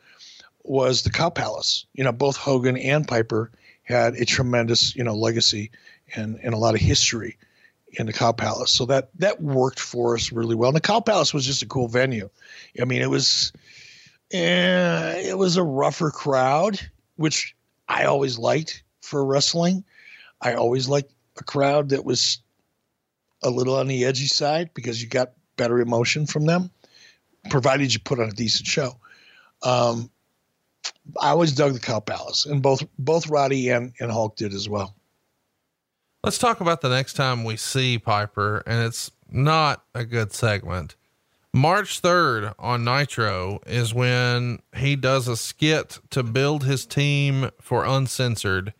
was 0.63 1.01
the 1.01 1.09
Cow 1.09 1.29
Palace. 1.29 1.85
You 1.93 2.03
know, 2.03 2.11
both 2.11 2.35
Hogan 2.35 2.77
and 2.77 3.07
Piper 3.07 3.49
had 3.83 4.15
a 4.15 4.25
tremendous, 4.25 4.93
you 4.95 5.03
know, 5.03 5.15
legacy 5.15 5.71
and, 6.15 6.37
and 6.43 6.53
a 6.53 6.57
lot 6.57 6.75
of 6.75 6.81
history 6.81 7.37
in 7.93 8.05
the 8.05 8.13
Cow 8.13 8.33
Palace. 8.33 8.71
So 8.71 8.85
that 8.87 9.09
that 9.19 9.41
worked 9.41 9.79
for 9.79 10.15
us 10.15 10.33
really 10.33 10.55
well. 10.55 10.69
And 10.69 10.75
the 10.75 10.81
Cow 10.81 10.99
Palace 10.99 11.33
was 11.33 11.45
just 11.45 11.63
a 11.63 11.67
cool 11.67 11.87
venue. 11.87 12.29
I 12.79 12.83
mean, 12.83 13.01
it 13.01 13.09
was 13.09 13.53
eh, 14.31 15.29
it 15.29 15.37
was 15.37 15.55
a 15.55 15.63
rougher 15.63 16.11
crowd, 16.11 16.79
which 17.15 17.55
I 17.87 18.03
always 18.03 18.37
liked 18.37 18.83
for 19.01 19.25
wrestling. 19.25 19.85
I 20.41 20.55
always 20.55 20.89
liked 20.89 21.13
a 21.37 21.43
crowd 21.43 21.89
that 21.89 22.03
was 22.03 22.39
a 23.43 23.49
little 23.49 23.75
on 23.75 23.87
the 23.87 24.05
edgy 24.05 24.27
side 24.27 24.69
because 24.73 25.01
you 25.01 25.07
got 25.07 25.33
better 25.57 25.79
emotion 25.79 26.25
from 26.25 26.45
them, 26.45 26.71
provided 27.49 27.93
you 27.93 27.99
put 27.99 28.19
on 28.19 28.29
a 28.29 28.33
decent 28.33 28.67
show. 28.67 28.97
Um, 29.63 30.09
I 31.19 31.29
always 31.29 31.53
dug 31.53 31.73
the 31.73 31.79
Cow 31.79 31.99
Palace, 31.99 32.45
and 32.45 32.61
both 32.61 32.83
both 32.97 33.29
Roddy 33.29 33.69
and, 33.69 33.93
and 33.99 34.11
Hulk 34.11 34.35
did 34.35 34.53
as 34.53 34.69
well. 34.69 34.95
Let's 36.23 36.37
talk 36.37 36.61
about 36.61 36.81
the 36.81 36.89
next 36.89 37.13
time 37.13 37.43
we 37.43 37.57
see 37.57 37.97
Piper, 37.97 38.63
and 38.65 38.83
it's 38.83 39.11
not 39.29 39.83
a 39.93 40.03
good 40.03 40.33
segment. 40.33 40.95
March 41.53 42.01
3rd 42.01 42.53
on 42.59 42.83
Nitro 42.83 43.59
is 43.65 43.93
when 43.93 44.59
he 44.75 44.95
does 44.95 45.27
a 45.27 45.37
skit 45.37 45.99
to 46.11 46.21
build 46.21 46.65
his 46.65 46.85
team 46.85 47.49
for 47.61 47.85
Uncensored. 47.85 48.73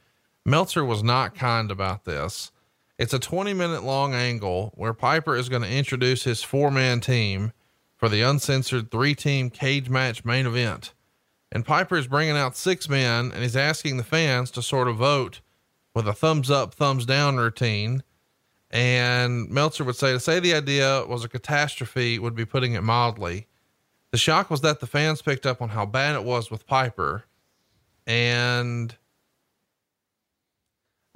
Meltzer 0.45 0.86
was 0.86 1.01
not 1.01 1.34
kind 1.34 1.72
about 1.72 2.05
this. 2.05 2.51
It's 2.97 3.13
a 3.13 3.19
20 3.19 3.53
minute 3.53 3.83
long 3.83 4.15
angle 4.15 4.73
where 4.75 4.93
Piper 4.93 5.35
is 5.35 5.49
going 5.49 5.61
to 5.61 5.71
introduce 5.71 6.23
his 6.23 6.41
four 6.41 6.71
man 6.71 6.99
team 6.99 7.53
for 7.95 8.09
the 8.09 8.21
uncensored 8.21 8.89
three 8.89 9.13
team 9.13 9.49
cage 9.49 9.89
match 9.89 10.25
main 10.25 10.47
event. 10.47 10.93
And 11.51 11.65
Piper 11.65 11.97
is 11.97 12.07
bringing 12.07 12.35
out 12.35 12.57
six 12.57 12.89
men 12.89 13.31
and 13.31 13.43
he's 13.43 13.55
asking 13.55 13.97
the 13.97 14.03
fans 14.03 14.49
to 14.51 14.61
sort 14.61 14.87
of 14.87 14.97
vote 14.97 15.41
with 15.93 16.07
a 16.07 16.13
thumbs 16.13 16.49
up, 16.49 16.73
thumbs 16.73 17.05
down 17.05 17.37
routine. 17.37 18.03
And 18.71 19.49
Meltzer 19.49 19.83
would 19.83 19.95
say 19.95 20.11
to 20.11 20.19
say 20.19 20.39
the 20.39 20.55
idea 20.55 21.05
was 21.07 21.23
a 21.23 21.29
catastrophe 21.29 22.19
would 22.19 22.35
be 22.35 22.45
putting 22.45 22.73
it 22.73 22.83
mildly. 22.83 23.47
The 24.11 24.17
shock 24.17 24.49
was 24.49 24.61
that 24.61 24.79
the 24.79 24.87
fans 24.87 25.21
picked 25.21 25.45
up 25.45 25.61
on 25.61 25.69
how 25.69 25.85
bad 25.85 26.15
it 26.15 26.23
was 26.23 26.49
with 26.49 26.65
Piper. 26.65 27.25
And 28.05 28.95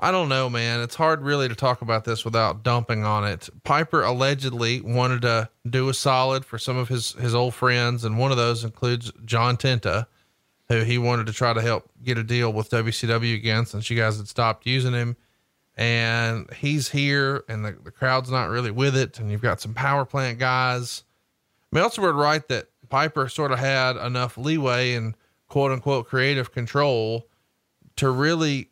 I 0.03 0.09
don't 0.09 0.29
know, 0.29 0.49
man. 0.49 0.79
It's 0.81 0.95
hard 0.95 1.21
really 1.21 1.47
to 1.47 1.53
talk 1.53 1.83
about 1.83 2.05
this 2.05 2.25
without 2.25 2.63
dumping 2.63 3.05
on 3.05 3.23
it. 3.23 3.49
Piper 3.63 4.01
allegedly 4.01 4.81
wanted 4.81 5.21
to 5.21 5.49
do 5.69 5.89
a 5.89 5.93
solid 5.93 6.43
for 6.43 6.57
some 6.57 6.75
of 6.75 6.87
his 6.87 7.11
his 7.13 7.35
old 7.35 7.53
friends, 7.53 8.03
and 8.03 8.17
one 8.17 8.31
of 8.31 8.37
those 8.37 8.63
includes 8.63 9.11
John 9.25 9.57
Tenta, 9.57 10.07
who 10.69 10.81
he 10.81 10.97
wanted 10.97 11.27
to 11.27 11.33
try 11.33 11.53
to 11.53 11.61
help 11.61 11.91
get 12.03 12.17
a 12.17 12.23
deal 12.23 12.51
with 12.51 12.71
WCW 12.71 13.35
again 13.35 13.67
since 13.67 13.91
you 13.91 13.95
guys 13.95 14.17
had 14.17 14.27
stopped 14.27 14.65
using 14.65 14.93
him. 14.93 15.17
And 15.77 16.51
he's 16.51 16.89
here, 16.89 17.43
and 17.47 17.63
the, 17.63 17.77
the 17.83 17.91
crowd's 17.91 18.31
not 18.31 18.49
really 18.49 18.71
with 18.71 18.97
it, 18.97 19.19
and 19.19 19.29
you've 19.29 19.41
got 19.41 19.61
some 19.61 19.75
power 19.75 20.03
plant 20.03 20.39
guys. 20.39 21.03
Meltzer 21.71 22.01
would 22.01 22.15
write 22.15 22.47
that 22.47 22.69
Piper 22.89 23.29
sort 23.29 23.51
of 23.51 23.59
had 23.59 23.97
enough 23.97 24.35
leeway 24.35 24.95
and 24.95 25.15
quote 25.47 25.71
unquote 25.71 26.07
creative 26.07 26.51
control 26.51 27.27
to 27.97 28.09
really 28.09 28.70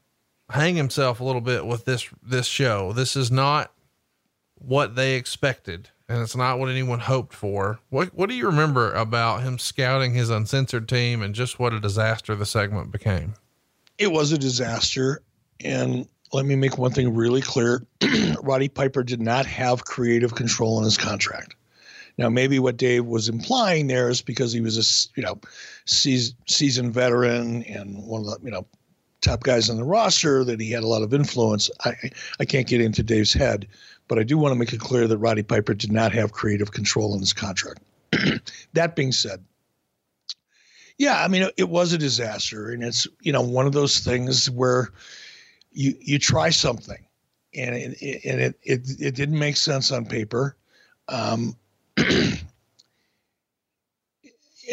hang 0.50 0.76
himself 0.76 1.20
a 1.20 1.24
little 1.24 1.42
bit 1.42 1.66
with 1.66 1.86
this 1.86 2.08
this 2.24 2.48
show. 2.48 2.94
This 2.94 3.16
is 3.16 3.32
not 3.32 3.72
what 4.56 4.96
they 4.96 5.16
expected, 5.16 5.90
and 6.08 6.22
it's 6.22 6.36
not 6.36 6.60
what 6.60 6.70
anyone 6.70 7.00
hoped 7.00 7.34
for. 7.34 7.80
What 7.90 8.14
what 8.14 8.30
do 8.30 8.36
you 8.36 8.46
remember 8.46 8.92
about 8.94 9.44
him 9.44 9.60
scouting 9.60 10.14
his 10.14 10.30
uncensored 10.30 10.88
team 10.88 11.22
and 11.22 11.36
just 11.36 11.60
what 11.60 11.74
a 11.74 11.80
disaster 11.80 12.36
the 12.36 12.46
segment 12.46 12.92
became? 12.92 13.34
It 13.98 14.12
was 14.12 14.32
a 14.32 14.38
disaster, 14.38 15.22
and 15.64 16.08
let 16.32 16.46
me 16.46 16.56
make 16.56 16.78
one 16.78 16.92
thing 16.92 17.14
really 17.14 17.42
clear: 17.42 17.86
Roddy 18.42 18.70
Piper 18.70 19.04
did 19.04 19.22
not 19.22 19.46
have 19.46 19.86
creative 19.86 20.36
control 20.36 20.78
in 20.80 20.86
his 20.86 20.98
contract. 20.98 21.56
Now, 22.18 22.28
maybe 22.28 22.60
what 22.60 22.76
Dave 22.76 23.06
was 23.06 23.30
implying 23.30 23.88
there 23.88 24.10
is 24.10 24.22
because 24.22 24.52
he 24.52 24.60
was 24.60 24.78
a 24.78 25.20
you 25.20 25.24
know 25.24 25.40
seasoned 25.86 26.94
veteran 26.94 27.64
and 27.64 28.04
one 28.04 28.22
of 28.22 28.28
the 28.28 28.38
you 28.44 28.52
know 28.52 28.66
top 29.22 29.44
guys 29.44 29.70
on 29.70 29.78
the 29.78 29.84
roster 29.84 30.44
that 30.44 30.60
he 30.60 30.72
had 30.72 30.84
a 30.84 30.88
lot 30.88 31.02
of 31.02 31.14
influence. 31.14 31.70
I 31.86 31.96
I 32.40 32.46
can't 32.46 32.68
get 32.68 32.82
into 32.82 33.04
Dave's 33.04 33.34
head, 33.34 33.68
but 34.08 34.20
I 34.20 34.24
do 34.24 34.38
want 34.38 34.54
to 34.54 34.60
make 34.60 34.74
it 34.74 34.80
clear 34.80 35.08
that 35.08 35.18
Roddy 35.18 35.44
Piper 35.44 35.74
did 35.74 35.92
not 35.92 36.12
have 36.14 36.32
creative 36.32 36.72
control 36.72 37.14
in 37.14 37.20
his 37.20 37.34
contract. 37.34 37.82
that 38.74 38.96
being 38.96 39.12
said, 39.12 39.44
yeah, 40.98 41.24
I 41.24 41.28
mean 41.28 41.50
it, 41.58 41.70
was 41.70 41.94
a 41.94 41.98
disaster, 41.98 42.72
and 42.72 42.84
it's 42.84 43.08
you 43.22 43.32
know 43.32 43.42
one 43.42 43.66
of 43.66 43.74
those 43.74 44.00
things 44.00 44.50
where 44.50 44.90
you 45.72 45.96
you 46.00 46.20
try 46.20 46.50
something, 46.50 47.04
and 47.54 47.76
it 47.76 48.26
and 48.26 48.42
it, 48.42 48.60
it 48.64 48.82
it 49.00 49.16
didn't 49.16 49.40
make 49.40 49.58
sense 49.58 49.92
on 49.92 50.06
paper. 50.06 50.56
Um, 51.08 51.56
you 51.98 52.36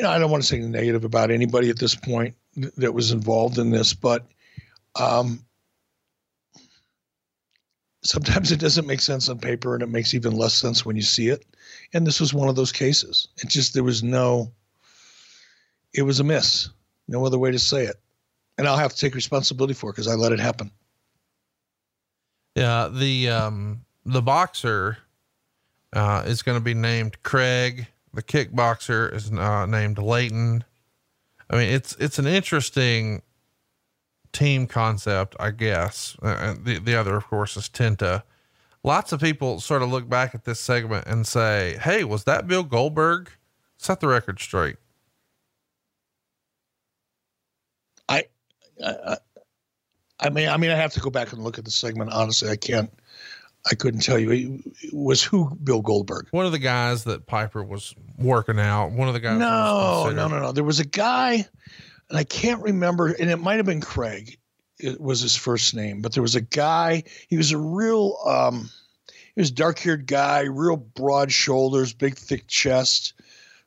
know, 0.02 0.10
I 0.10 0.18
don't 0.18 0.30
want 0.30 0.42
to 0.42 0.48
say 0.48 0.58
negative 0.58 1.04
about 1.04 1.30
anybody 1.30 1.70
at 1.70 1.78
this 1.78 1.94
point 1.94 2.34
that 2.76 2.92
was 2.92 3.12
involved 3.12 3.58
in 3.58 3.70
this, 3.70 3.94
but 3.94 4.26
um, 4.98 5.44
sometimes 8.02 8.52
it 8.52 8.60
doesn't 8.60 8.86
make 8.86 9.00
sense 9.00 9.28
on 9.28 9.38
paper 9.38 9.74
and 9.74 9.82
it 9.82 9.88
makes 9.88 10.14
even 10.14 10.32
less 10.34 10.54
sense 10.54 10.84
when 10.84 10.96
you 10.96 11.02
see 11.02 11.28
it. 11.28 11.44
And 11.92 12.06
this 12.06 12.20
was 12.20 12.32
one 12.32 12.48
of 12.48 12.56
those 12.56 12.72
cases. 12.72 13.28
It 13.38 13.48
just, 13.48 13.74
there 13.74 13.84
was 13.84 14.02
no, 14.02 14.52
it 15.92 16.02
was 16.02 16.20
a 16.20 16.24
miss. 16.24 16.70
No 17.08 17.24
other 17.24 17.38
way 17.38 17.50
to 17.50 17.58
say 17.58 17.84
it. 17.84 17.96
And 18.58 18.66
I'll 18.66 18.76
have 18.76 18.92
to 18.92 18.98
take 18.98 19.14
responsibility 19.14 19.74
for 19.74 19.90
it 19.90 19.94
because 19.94 20.08
I 20.08 20.14
let 20.14 20.32
it 20.32 20.40
happen. 20.40 20.70
Yeah. 22.54 22.88
The, 22.88 23.28
um, 23.30 23.84
the 24.04 24.22
boxer, 24.22 24.98
uh, 25.92 26.24
is 26.26 26.42
going 26.42 26.58
to 26.58 26.64
be 26.64 26.74
named 26.74 27.22
Craig. 27.22 27.86
The 28.14 28.22
kickboxer 28.22 29.12
is 29.14 29.30
uh, 29.30 29.66
named 29.66 29.98
Leighton. 29.98 30.64
I 31.50 31.56
mean, 31.56 31.68
it's, 31.68 31.94
it's 31.96 32.18
an 32.18 32.26
interesting, 32.26 33.22
team 34.36 34.66
concept, 34.66 35.34
I 35.40 35.50
guess. 35.50 36.16
Uh, 36.22 36.54
the, 36.62 36.78
the 36.78 36.94
other, 36.94 37.16
of 37.16 37.26
course, 37.26 37.56
is 37.56 37.68
Tenta. 37.68 38.22
lots 38.84 39.12
of 39.12 39.20
people 39.20 39.60
sort 39.60 39.82
of 39.82 39.90
look 39.90 40.08
back 40.08 40.34
at 40.34 40.44
this 40.44 40.60
segment 40.60 41.06
and 41.06 41.26
say, 41.26 41.78
Hey, 41.80 42.04
was 42.04 42.24
that 42.24 42.46
Bill 42.46 42.62
Goldberg? 42.62 43.30
Set 43.78 44.00
the 44.00 44.08
record 44.08 44.38
straight. 44.38 44.76
I, 48.08 48.24
I, 48.84 49.16
I 50.20 50.30
mean, 50.30 50.48
I 50.48 50.56
mean, 50.56 50.70
I 50.70 50.76
have 50.76 50.92
to 50.92 51.00
go 51.00 51.10
back 51.10 51.32
and 51.32 51.42
look 51.42 51.58
at 51.58 51.64
the 51.64 51.70
segment. 51.70 52.12
Honestly, 52.12 52.48
I 52.50 52.56
can't. 52.56 52.90
I 53.70 53.74
couldn't 53.74 54.00
tell 54.00 54.18
you. 54.18 54.30
It 54.30 54.94
was 54.94 55.22
who 55.22 55.54
Bill 55.64 55.82
Goldberg. 55.82 56.28
One 56.30 56.46
of 56.46 56.52
the 56.52 56.58
guys 56.58 57.04
that 57.04 57.26
Piper 57.26 57.64
was 57.64 57.94
working 58.16 58.60
out. 58.60 58.92
One 58.92 59.08
of 59.08 59.14
the 59.14 59.20
guys. 59.20 59.38
No, 59.38 60.10
no, 60.14 60.28
no, 60.28 60.38
no. 60.38 60.52
There 60.52 60.62
was 60.62 60.78
a 60.78 60.84
guy, 60.86 61.46
and 62.08 62.18
I 62.18 62.24
can't 62.24 62.62
remember, 62.62 63.08
and 63.08 63.30
it 63.30 63.38
might 63.38 63.56
have 63.56 63.66
been 63.66 63.80
Craig. 63.80 64.38
It 64.78 65.00
was 65.00 65.20
his 65.20 65.34
first 65.34 65.74
name, 65.74 66.02
but 66.02 66.12
there 66.12 66.22
was 66.22 66.34
a 66.34 66.40
guy. 66.40 67.04
He 67.28 67.36
was 67.36 67.52
a 67.52 67.58
real. 67.58 68.18
um 68.26 68.70
He 69.34 69.40
was 69.40 69.50
dark 69.50 69.78
haired 69.78 70.06
guy, 70.06 70.42
real 70.42 70.76
broad 70.76 71.32
shoulders, 71.32 71.94
big 71.94 72.16
thick 72.16 72.46
chest, 72.46 73.14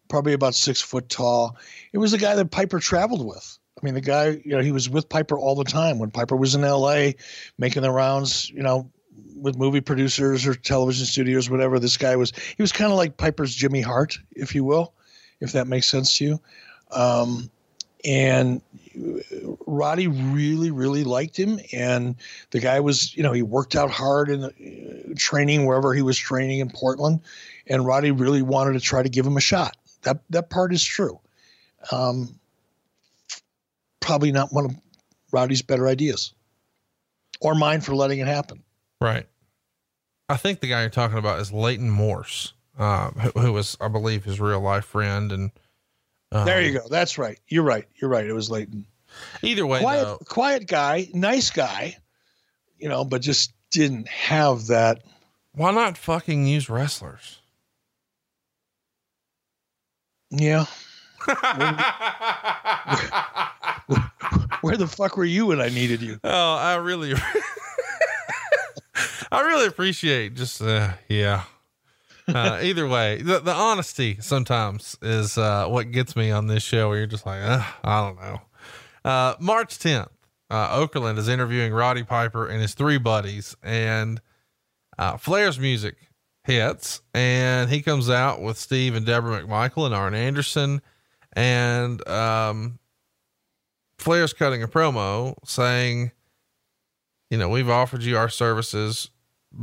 probably 0.08 0.34
about 0.34 0.56
six 0.56 0.82
foot 0.82 1.10
tall. 1.10 1.58
It 1.94 1.98
was 1.98 2.12
the 2.12 2.18
guy 2.18 2.36
that 2.36 2.52
Piper 2.52 2.80
traveled 2.80 3.26
with. 3.26 3.58
I 3.82 3.86
mean, 3.86 3.94
the 3.94 4.02
guy, 4.02 4.42
you 4.44 4.52
know, 4.52 4.60
he 4.60 4.72
was 4.72 4.90
with 4.90 5.08
Piper 5.08 5.38
all 5.38 5.56
the 5.56 5.64
time 5.64 6.00
when 6.00 6.12
Piper 6.12 6.36
was 6.36 6.54
in 6.54 6.62
LA 6.62 7.12
making 7.58 7.82
the 7.82 7.92
rounds, 7.92 8.50
you 8.50 8.62
know, 8.62 8.92
with 9.36 9.58
movie 9.58 9.82
producers 9.82 10.46
or 10.46 10.54
television 10.54 11.06
studios, 11.06 11.50
whatever. 11.50 11.80
This 11.80 11.96
guy 11.96 12.16
was, 12.18 12.34
he 12.36 12.62
was 12.62 12.74
kind 12.74 12.92
of 12.92 12.98
like 12.98 13.16
Piper's 13.16 13.56
Jimmy 13.56 13.82
Hart, 13.82 14.20
if 14.36 14.54
you 14.54 14.66
will, 14.66 14.94
if 15.40 15.54
that 15.54 15.68
makes 15.68 15.88
sense 15.88 16.18
to 16.18 16.26
you. 16.26 16.42
Um, 16.92 17.50
and 18.06 18.62
Roddy 19.68 20.08
really, 20.08 20.72
really 20.72 21.04
liked 21.04 21.38
him. 21.38 21.60
And 21.74 22.16
the 22.52 22.60
guy 22.60 22.80
was, 22.80 23.16
you 23.16 23.24
know, 23.24 23.34
he 23.34 23.42
worked 23.42 23.76
out 23.76 23.92
hard 23.92 24.30
in 24.30 24.42
the, 24.42 24.48
uh, 25.12 25.14
training 25.18 25.66
wherever 25.66 25.94
he 25.94 26.02
was 26.02 26.18
training 26.18 26.60
in 26.60 26.70
Portland. 26.70 27.22
And 27.68 27.86
Roddy 27.86 28.12
really 28.12 28.42
wanted 28.42 28.74
to 28.74 28.80
try 28.80 29.04
to 29.04 29.10
give 29.10 29.26
him 29.26 29.38
a 29.38 29.42
shot. 29.42 29.76
That, 30.04 30.22
that 30.30 30.50
part 30.50 30.74
is 30.74 30.84
true. 30.84 31.20
Um, 31.92 32.40
probably 34.00 34.32
not 34.32 34.52
one 34.54 34.66
of 34.66 34.76
Roddy's 35.32 35.62
better 35.62 35.88
ideas 35.88 36.34
or 37.42 37.56
mine 37.56 37.82
for 37.82 37.96
letting 37.96 38.20
it 38.20 38.28
happen. 38.28 38.64
Right. 39.02 39.28
I 40.28 40.38
think 40.38 40.60
the 40.60 40.68
guy 40.68 40.82
you're 40.82 40.90
talking 40.90 41.18
about 41.18 41.40
is 41.40 41.52
Leighton 41.52 41.90
Morse, 41.90 42.54
uh, 42.78 43.12
who, 43.12 43.40
who, 43.40 43.54
was, 43.54 43.78
I 43.82 43.88
believe, 43.88 44.24
his 44.24 44.40
real 44.40 44.62
life 44.62 44.86
friend. 44.86 45.32
And 45.32 45.52
um, 46.32 46.46
there 46.46 46.62
you 46.62 46.74
go. 46.74 46.88
That's 46.90 47.18
right. 47.18 47.40
You're 47.48 47.64
right. 47.64 47.88
You're 47.96 48.10
right. 48.10 48.26
It 48.26 48.34
was 48.34 48.50
Leighton. 48.50 48.86
Either 49.42 49.66
way, 49.66 49.80
quiet, 49.80 50.04
though, 50.04 50.18
quiet 50.26 50.68
guy, 50.68 51.08
nice 51.14 51.50
guy, 51.50 51.98
you 52.78 52.90
know, 52.90 53.04
but 53.04 53.22
just 53.22 53.54
didn't 53.72 54.08
have 54.08 54.68
that. 54.68 55.02
Why 55.54 55.72
not 55.72 55.98
fucking 55.98 56.46
use 56.46 56.70
wrestlers? 56.70 57.40
Yeah. 60.30 60.66
where, 61.26 61.36
where, 63.88 64.12
where, 64.62 64.78
the 64.78 64.88
fuck 64.88 65.18
were 65.18 65.26
you 65.26 65.48
when 65.48 65.60
I 65.60 65.70
needed 65.70 66.02
you? 66.02 66.20
Oh, 66.24 66.56
I 66.56 66.76
really, 66.76 67.14
I 69.32 69.42
really 69.42 69.66
appreciate 69.66 70.36
just, 70.36 70.62
uh, 70.62 70.92
yeah. 71.08 71.44
Uh, 72.36 72.60
either 72.62 72.88
way, 72.88 73.22
the, 73.22 73.40
the 73.40 73.54
honesty 73.54 74.18
sometimes 74.22 74.98
is, 75.02 75.38
uh, 75.38 75.68
what 75.68 75.92
gets 75.92 76.16
me 76.16 76.32
on 76.32 76.48
this 76.48 76.64
show 76.64 76.90
where 76.90 76.98
you're 77.00 77.08
just 77.08 77.26
like, 77.26 77.42
I 77.42 77.66
don't 77.84 78.20
know. 78.20 78.42
Uh, 79.04 79.36
March 79.40 79.80
10th, 79.80 80.10
uh, 80.50 80.78
Okerlund 80.78 81.18
is 81.18 81.28
interviewing 81.28 81.74
Roddy 81.74 82.04
Piper 82.04 82.48
and 82.48 82.62
his 82.62 82.74
three 82.74 82.98
buddies 82.98 83.56
and, 83.64 84.22
uh, 84.98 85.18
Flair's 85.18 85.58
music 85.60 85.96
hits 86.44 87.02
and 87.14 87.70
he 87.70 87.82
comes 87.82 88.10
out 88.10 88.42
with 88.42 88.58
Steve 88.58 88.96
and 88.96 89.06
Deborah 89.06 89.42
McMichael 89.44 89.86
and 89.86 89.96
Arn 89.96 90.14
Anderson 90.14 90.82
and 91.34 92.06
um, 92.08 92.80
Flair's 93.98 94.34
cutting 94.34 94.64
a 94.64 94.68
promo 94.68 95.36
saying, 95.46 96.12
you 97.30 97.38
know, 97.38 97.50
we've 97.50 97.70
offered 97.70 98.04
you 98.04 98.18
our 98.18 98.30
services 98.30 99.12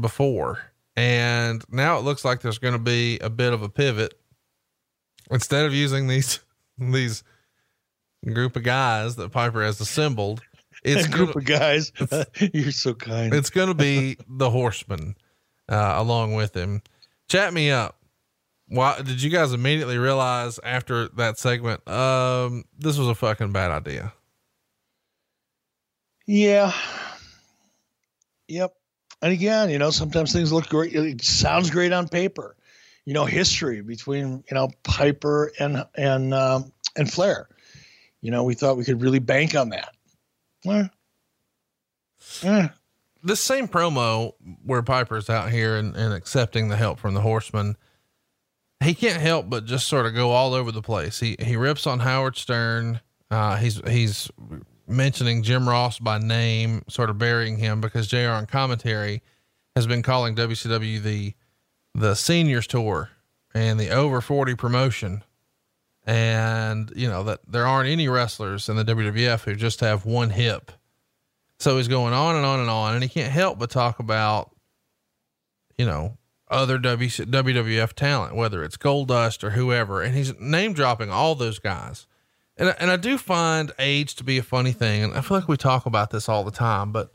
before, 0.01 0.61
and 0.97 1.65
now 1.71 1.99
it 1.99 2.03
looks 2.03 2.25
like 2.25 2.41
there's 2.41 2.59
going 2.59 2.75
to 2.75 2.79
be 2.79 3.19
a 3.19 3.31
bit 3.31 3.53
of 3.53 3.63
a 3.63 3.69
pivot. 3.69 4.15
Instead 5.31 5.67
of 5.67 5.75
using 5.75 6.07
these 6.07 6.41
these 6.79 7.23
group 8.25 8.57
of 8.57 8.63
guys 8.63 9.17
that 9.17 9.31
Piper 9.31 9.63
has 9.63 9.81
assembled, 9.81 10.41
it's 10.83 11.07
a 11.07 11.11
group 11.11 11.35
gonna, 11.35 11.39
of 11.39 11.45
guys. 11.45 11.93
You're 12.53 12.73
so 12.73 12.95
kind. 12.95 13.35
It's 13.35 13.51
going 13.51 13.69
to 13.69 13.75
be 13.75 14.17
the 14.29 14.51
Horseman 14.51 15.17
uh, 15.69 15.95
along 15.97 16.35
with 16.35 16.57
him. 16.57 16.83
Chat 17.29 17.53
me 17.53 17.71
up 17.71 17.97
why 18.69 19.01
did 19.03 19.23
you 19.23 19.31
guys 19.31 19.53
immediately 19.53 19.99
realize 19.99 20.59
after 20.63 21.09
that 21.11 21.39
segment 21.39 21.87
um 21.89 22.65
this 22.79 22.99
was 22.99 23.09
a 23.09 23.15
fucking 23.15 23.53
bad 23.53 23.71
idea 23.71 24.13
yeah 26.27 26.73
yep 28.49 28.75
and 29.27 29.33
again 29.33 29.71
you 29.71 29.79
know 29.79 29.91
sometimes 29.91 30.33
things 30.33 30.53
look 30.53 30.69
great 30.69 30.95
it 30.95 31.21
sounds 31.21 31.69
great 31.69 31.93
on 31.93 32.07
paper 32.07 32.55
you 33.05 33.13
know 33.13 33.25
history 33.25 33.81
between 33.81 34.45
you 34.49 34.55
know 34.55 34.71
piper 34.85 35.53
and 35.59 35.85
and 35.97 36.33
um 36.33 36.71
and 36.97 37.13
flair 37.13 37.49
you 38.21 38.31
know 38.31 38.45
we 38.45 38.55
thought 38.55 38.77
we 38.77 38.85
could 38.85 39.03
really 39.03 39.19
bank 39.19 39.57
on 39.57 39.71
that 39.71 39.95
eh. 40.67 40.85
Eh. 42.45 42.69
this 43.25 43.41
same 43.41 43.67
promo 43.67 44.33
where 44.65 44.83
piper's 44.83 45.29
out 45.29 45.51
here 45.51 45.77
and, 45.77 45.97
and 45.97 46.15
accepting 46.15 46.69
the 46.69 46.77
help 46.77 47.01
from 47.01 47.15
the 47.15 47.21
horseman 47.21 47.77
he 48.85 48.95
can't 48.95 49.21
help 49.21 49.51
but 49.51 49.65
just 49.65 49.89
sort 49.89 50.07
of 50.07 50.15
go 50.15 50.31
all 50.31 50.53
over 50.53 50.71
the 50.71 50.83
place. 50.83 51.19
He 51.19 51.35
he 51.41 51.57
rips 51.57 51.87
on 51.87 52.01
Howard 52.01 52.37
Stern. 52.37 53.01
Uh, 53.31 53.57
he's 53.57 53.81
he's 53.89 54.31
mentioning 54.89 55.43
Jim 55.43 55.69
Ross 55.69 55.99
by 55.99 56.19
name, 56.19 56.83
sort 56.89 57.11
of 57.11 57.19
burying 57.19 57.59
him 57.59 57.81
because 57.81 58.07
Jr. 58.07 58.31
on 58.31 58.47
commentary 58.47 59.23
has 59.75 59.87
been 59.87 60.03
calling 60.03 60.35
WCW 60.35 61.03
the 61.03 61.35
the 61.95 62.15
seniors 62.15 62.67
tour 62.67 63.11
and 63.55 63.81
the 63.81 63.91
over 63.91 64.21
forty 64.21 64.55
promotion, 64.55 65.23
and 66.05 66.93
you 66.95 67.09
know 67.09 67.23
that 67.25 67.41
there 67.47 67.67
aren't 67.67 67.89
any 67.89 68.09
wrestlers 68.09 68.69
in 68.69 68.77
the 68.77 68.85
WWF 68.85 69.45
who 69.45 69.55
just 69.55 69.81
have 69.81 70.05
one 70.05 70.31
hip. 70.31 70.73
So 71.59 71.79
he's 71.79 71.89
going 71.89 72.13
on 72.13 72.37
and 72.37 72.45
on 72.45 72.61
and 72.61 72.71
on, 72.71 72.95
and 72.95 73.03
he 73.03 73.09
can't 73.09 73.33
help 73.33 73.59
but 73.59 73.71
talk 73.71 73.99
about, 73.99 74.55
you 75.79 75.87
know, 75.87 76.19
other 76.49 76.79
WWF 76.79 77.93
talent, 77.95 78.37
whether 78.37 78.63
it's 78.63 78.77
Goldust 78.77 79.43
or 79.43 79.51
whoever, 79.51 80.03
and 80.03 80.15
he's 80.15 80.39
name 80.39 80.75
dropping 80.75 81.11
all 81.11 81.35
those 81.35 81.59
guys. 81.59 82.07
And 82.57 82.75
and 82.79 82.91
I 82.91 82.97
do 82.97 83.19
find 83.19 83.73
age 83.79 84.15
to 84.17 84.25
be 84.25 84.39
a 84.39 84.43
funny 84.43 84.73
thing, 84.73 85.05
and 85.05 85.15
I 85.15 85.21
feel 85.21 85.39
like 85.39 85.49
we 85.49 85.57
talk 85.57 85.87
about 85.87 86.11
this 86.11 86.29
all 86.29 86.45
the 86.45 86.51
time, 86.51 86.93
but 86.93 87.13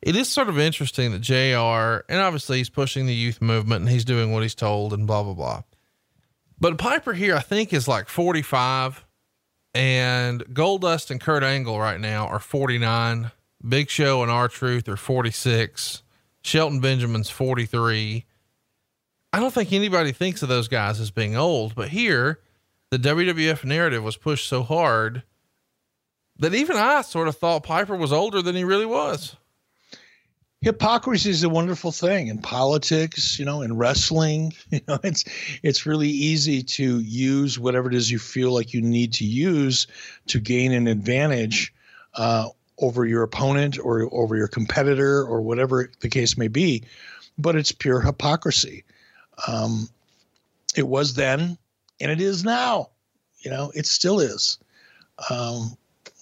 it 0.00 0.16
is 0.16 0.28
sort 0.28 0.48
of 0.48 0.58
interesting 0.58 1.12
that 1.12 1.20
JR 1.20 2.04
and 2.12 2.20
obviously 2.20 2.58
he's 2.58 2.70
pushing 2.70 3.06
the 3.06 3.14
youth 3.14 3.40
movement 3.40 3.80
and 3.82 3.90
he's 3.90 4.04
doing 4.04 4.32
what 4.32 4.42
he's 4.42 4.54
told 4.54 4.92
and 4.92 5.06
blah 5.06 5.22
blah 5.22 5.34
blah. 5.34 5.62
But 6.58 6.78
Piper 6.78 7.12
here, 7.12 7.34
I 7.36 7.40
think, 7.40 7.72
is 7.72 7.88
like 7.88 8.08
45, 8.08 9.04
and 9.74 10.44
Goldust 10.46 11.10
and 11.10 11.20
Kurt 11.20 11.42
Angle 11.42 11.78
right 11.78 12.00
now 12.00 12.26
are 12.26 12.38
49. 12.38 13.32
Big 13.66 13.88
Show 13.90 14.22
and 14.22 14.30
R-Truth 14.30 14.88
are 14.88 14.96
46. 14.96 16.02
Shelton 16.42 16.80
Benjamin's 16.80 17.30
43. 17.30 18.26
I 19.32 19.40
don't 19.40 19.52
think 19.52 19.72
anybody 19.72 20.12
thinks 20.12 20.42
of 20.42 20.48
those 20.48 20.68
guys 20.68 21.00
as 21.00 21.10
being 21.10 21.34
old, 21.36 21.74
but 21.74 21.88
here 21.88 22.40
the 22.90 22.98
WWF 22.98 23.64
narrative 23.64 24.02
was 24.02 24.16
pushed 24.16 24.48
so 24.48 24.62
hard 24.62 25.22
that 26.38 26.54
even 26.54 26.76
I 26.76 27.02
sort 27.02 27.28
of 27.28 27.36
thought 27.36 27.64
Piper 27.64 27.96
was 27.96 28.12
older 28.12 28.42
than 28.42 28.56
he 28.56 28.64
really 28.64 28.86
was. 28.86 29.36
Hypocrisy 30.60 31.28
is 31.28 31.42
a 31.42 31.48
wonderful 31.48 31.92
thing 31.92 32.28
in 32.28 32.38
politics, 32.38 33.38
you 33.38 33.44
know, 33.44 33.60
in 33.60 33.76
wrestling. 33.76 34.52
You 34.70 34.80
know, 34.88 34.98
it's 35.04 35.24
it's 35.62 35.86
really 35.86 36.08
easy 36.08 36.62
to 36.62 37.00
use 37.00 37.58
whatever 37.58 37.88
it 37.88 37.94
is 37.94 38.10
you 38.10 38.18
feel 38.18 38.52
like 38.52 38.72
you 38.72 38.80
need 38.80 39.12
to 39.14 39.24
use 39.24 39.86
to 40.28 40.40
gain 40.40 40.72
an 40.72 40.86
advantage 40.86 41.72
uh, 42.14 42.48
over 42.78 43.04
your 43.04 43.22
opponent 43.22 43.78
or 43.78 44.08
over 44.12 44.36
your 44.36 44.48
competitor 44.48 45.22
or 45.22 45.42
whatever 45.42 45.90
the 46.00 46.08
case 46.08 46.38
may 46.38 46.48
be. 46.48 46.82
But 47.36 47.56
it's 47.56 47.72
pure 47.72 48.00
hypocrisy. 48.00 48.84
Um, 49.46 49.88
it 50.76 50.88
was 50.88 51.14
then, 51.14 51.58
and 52.00 52.10
it 52.10 52.20
is 52.20 52.44
now. 52.44 52.90
You 53.40 53.50
know, 53.50 53.72
it 53.74 53.86
still 53.86 54.20
is. 54.20 54.58
Um, 55.30 55.76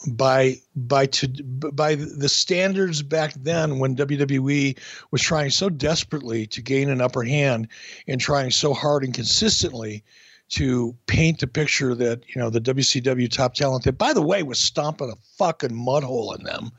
by 0.08 0.60
by 0.74 1.06
to 1.06 1.28
by 1.28 1.94
the 1.94 2.28
standards 2.28 3.02
back 3.02 3.34
then 3.34 3.78
when 3.78 3.96
WWE 3.96 4.76
was 5.10 5.22
trying 5.22 5.50
so 5.50 5.68
desperately 5.68 6.46
to 6.48 6.60
gain 6.60 6.90
an 6.90 7.00
upper 7.00 7.22
hand 7.22 7.68
and 8.08 8.20
trying 8.20 8.50
so 8.50 8.74
hard 8.74 9.04
and 9.04 9.14
consistently 9.14 10.02
to 10.48 10.94
paint 11.06 11.42
a 11.42 11.46
picture 11.46 11.94
that 11.94 12.22
you 12.34 12.40
know 12.40 12.50
the 12.50 12.60
WCW 12.60 13.30
top 13.30 13.54
talent 13.54 13.84
that 13.84 13.96
by 13.96 14.12
the 14.12 14.22
way 14.22 14.42
was 14.42 14.58
stomping 14.58 15.10
a 15.10 15.16
fucking 15.36 15.74
mud 15.74 16.02
hole 16.02 16.34
in 16.34 16.42
them 16.42 16.72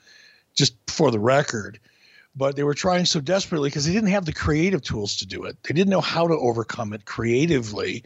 just 0.54 0.76
for 0.88 1.10
the 1.10 1.20
record 1.20 1.80
but 2.36 2.56
they 2.56 2.64
were 2.64 2.74
trying 2.74 3.06
so 3.06 3.22
desperately 3.22 3.70
because 3.70 3.86
they 3.86 3.94
didn't 3.94 4.10
have 4.10 4.26
the 4.26 4.34
creative 4.34 4.82
tools 4.82 5.18
to 5.18 5.26
do 5.26 5.44
it. 5.44 5.56
They 5.64 5.74
didn't 5.74 5.92
know 5.92 6.02
how 6.02 6.28
to 6.28 6.34
overcome 6.34 6.94
it 6.94 7.06
creatively 7.06 8.04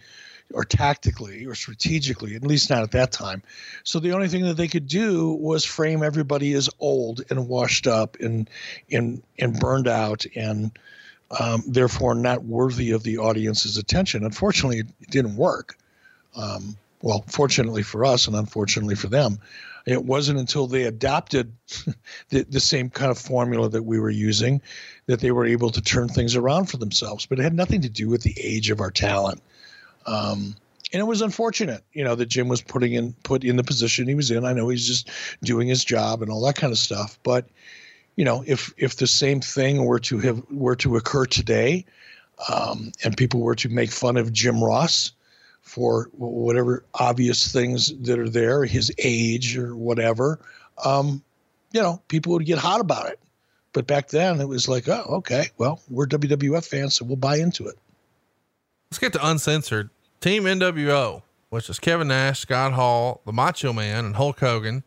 or 0.53 0.63
tactically 0.63 1.45
or 1.45 1.55
strategically, 1.55 2.35
at 2.35 2.43
least 2.43 2.69
not 2.69 2.83
at 2.83 2.91
that 2.91 3.11
time. 3.11 3.43
So 3.83 3.99
the 3.99 4.13
only 4.13 4.27
thing 4.27 4.43
that 4.45 4.55
they 4.55 4.67
could 4.67 4.87
do 4.87 5.33
was 5.33 5.65
frame 5.65 6.03
everybody 6.03 6.53
as 6.53 6.69
old 6.79 7.21
and 7.29 7.47
washed 7.47 7.87
up 7.87 8.17
and 8.19 8.49
and 8.91 9.21
and 9.39 9.59
burned 9.59 9.87
out 9.87 10.25
and 10.35 10.71
um, 11.39 11.63
therefore 11.67 12.15
not 12.15 12.45
worthy 12.45 12.91
of 12.91 13.03
the 13.03 13.17
audience's 13.17 13.77
attention. 13.77 14.23
Unfortunately, 14.23 14.79
it 14.79 15.09
didn't 15.09 15.35
work. 15.35 15.77
Um, 16.35 16.77
well, 17.01 17.23
fortunately 17.27 17.83
for 17.83 18.05
us 18.05 18.27
and 18.27 18.35
unfortunately 18.35 18.95
for 18.95 19.07
them, 19.07 19.39
it 19.85 20.03
wasn't 20.03 20.39
until 20.39 20.67
they 20.67 20.83
adopted 20.83 21.53
the, 22.29 22.43
the 22.43 22.59
same 22.59 22.89
kind 22.89 23.11
of 23.11 23.17
formula 23.17 23.69
that 23.69 23.83
we 23.83 23.99
were 23.99 24.09
using 24.09 24.61
that 25.05 25.21
they 25.21 25.31
were 25.31 25.45
able 25.45 25.69
to 25.71 25.81
turn 25.81 26.09
things 26.09 26.35
around 26.35 26.65
for 26.65 26.77
themselves. 26.77 27.25
But 27.25 27.39
it 27.39 27.43
had 27.43 27.53
nothing 27.53 27.81
to 27.81 27.89
do 27.89 28.09
with 28.09 28.21
the 28.21 28.35
age 28.41 28.69
of 28.69 28.81
our 28.81 28.91
talent. 28.91 29.41
Um, 30.07 30.55
and 30.93 31.01
it 31.01 31.05
was 31.05 31.21
unfortunate, 31.21 31.83
you 31.93 32.03
know, 32.03 32.15
that 32.15 32.27
Jim 32.27 32.47
was 32.47 32.61
putting 32.61 32.93
in 32.93 33.13
put 33.23 33.43
in 33.43 33.57
the 33.57 33.63
position 33.63 34.07
he 34.07 34.15
was 34.15 34.31
in. 34.31 34.45
I 34.45 34.53
know 34.53 34.69
he's 34.69 34.87
just 34.87 35.09
doing 35.43 35.67
his 35.67 35.83
job 35.83 36.21
and 36.21 36.31
all 36.31 36.45
that 36.45 36.55
kind 36.55 36.71
of 36.71 36.79
stuff, 36.79 37.19
but 37.23 37.47
you 38.15 38.25
know, 38.25 38.43
if 38.47 38.73
if 38.77 38.95
the 38.95 39.07
same 39.07 39.41
thing 39.41 39.85
were 39.85 39.99
to 39.99 40.17
have 40.19 40.41
were 40.49 40.75
to 40.77 40.95
occur 40.95 41.25
today, 41.25 41.85
um, 42.51 42.91
and 43.03 43.17
people 43.17 43.41
were 43.41 43.55
to 43.55 43.69
make 43.69 43.91
fun 43.91 44.17
of 44.17 44.33
Jim 44.33 44.63
Ross 44.63 45.11
for 45.61 46.09
whatever 46.13 46.85
obvious 46.95 47.51
things 47.51 47.95
that 48.03 48.17
are 48.17 48.29
there, 48.29 48.63
his 48.63 48.91
age 48.97 49.57
or 49.57 49.75
whatever, 49.75 50.39
um, 50.83 51.21
you 51.73 51.81
know, 51.81 52.01
people 52.07 52.31
would 52.33 52.45
get 52.45 52.57
hot 52.57 52.79
about 52.79 53.07
it. 53.07 53.19
But 53.73 53.85
back 53.85 54.07
then, 54.07 54.39
it 54.39 54.47
was 54.47 54.69
like, 54.69 54.87
oh, 54.87 55.05
okay, 55.17 55.49
well, 55.57 55.81
we're 55.89 56.07
WWF 56.07 56.65
fans, 56.65 56.95
so 56.95 57.05
we'll 57.05 57.17
buy 57.17 57.35
into 57.35 57.67
it. 57.67 57.77
Let's 58.89 58.99
get 58.99 59.13
to 59.13 59.27
uncensored. 59.27 59.89
Team 60.27 60.43
NWO, 60.43 61.21
which 61.51 61.69
is 61.69 61.79
Kevin 61.79 62.09
Nash, 62.09 62.41
Scott 62.41 62.73
Hall, 62.73 63.21
the 63.25 63.31
Macho 63.31 63.71
Man, 63.71 64.03
and 64.03 64.17
Hulk 64.17 64.41
Hogan, 64.41 64.83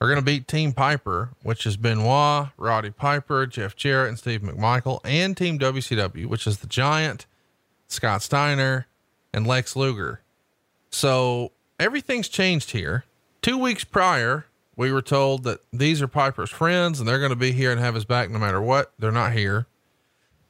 are 0.00 0.06
going 0.06 0.20
to 0.20 0.24
beat 0.24 0.46
Team 0.46 0.70
Piper, 0.70 1.30
which 1.42 1.66
is 1.66 1.76
Benoit, 1.76 2.50
Roddy 2.56 2.90
Piper, 2.90 3.44
Jeff 3.44 3.74
Jarrett, 3.74 4.10
and 4.10 4.18
Steve 4.20 4.40
McMichael, 4.40 5.00
and 5.02 5.36
Team 5.36 5.58
WCW, 5.58 6.26
which 6.26 6.46
is 6.46 6.58
the 6.58 6.68
Giant, 6.68 7.26
Scott 7.88 8.22
Steiner, 8.22 8.86
and 9.34 9.48
Lex 9.48 9.74
Luger. 9.74 10.20
So 10.92 11.50
everything's 11.80 12.28
changed 12.28 12.70
here. 12.70 13.02
Two 13.42 13.58
weeks 13.58 13.82
prior, 13.82 14.46
we 14.76 14.92
were 14.92 15.02
told 15.02 15.42
that 15.42 15.58
these 15.72 16.00
are 16.00 16.06
Piper's 16.06 16.50
friends 16.50 17.00
and 17.00 17.08
they're 17.08 17.18
going 17.18 17.30
to 17.30 17.36
be 17.36 17.50
here 17.50 17.72
and 17.72 17.80
have 17.80 17.96
his 17.96 18.04
back 18.04 18.30
no 18.30 18.38
matter 18.38 18.62
what. 18.62 18.92
They're 18.96 19.10
not 19.10 19.32
here. 19.32 19.66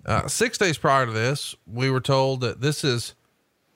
Uh, 0.05 0.29
six 0.29 0.59
days 0.59 0.77
prior 0.77 1.07
to 1.07 1.13
this, 1.13 1.55
we 1.67 1.89
were 1.89 2.03
told 2.03 2.43
that 2.43 2.61
this 2.61 2.85
is 2.85 3.15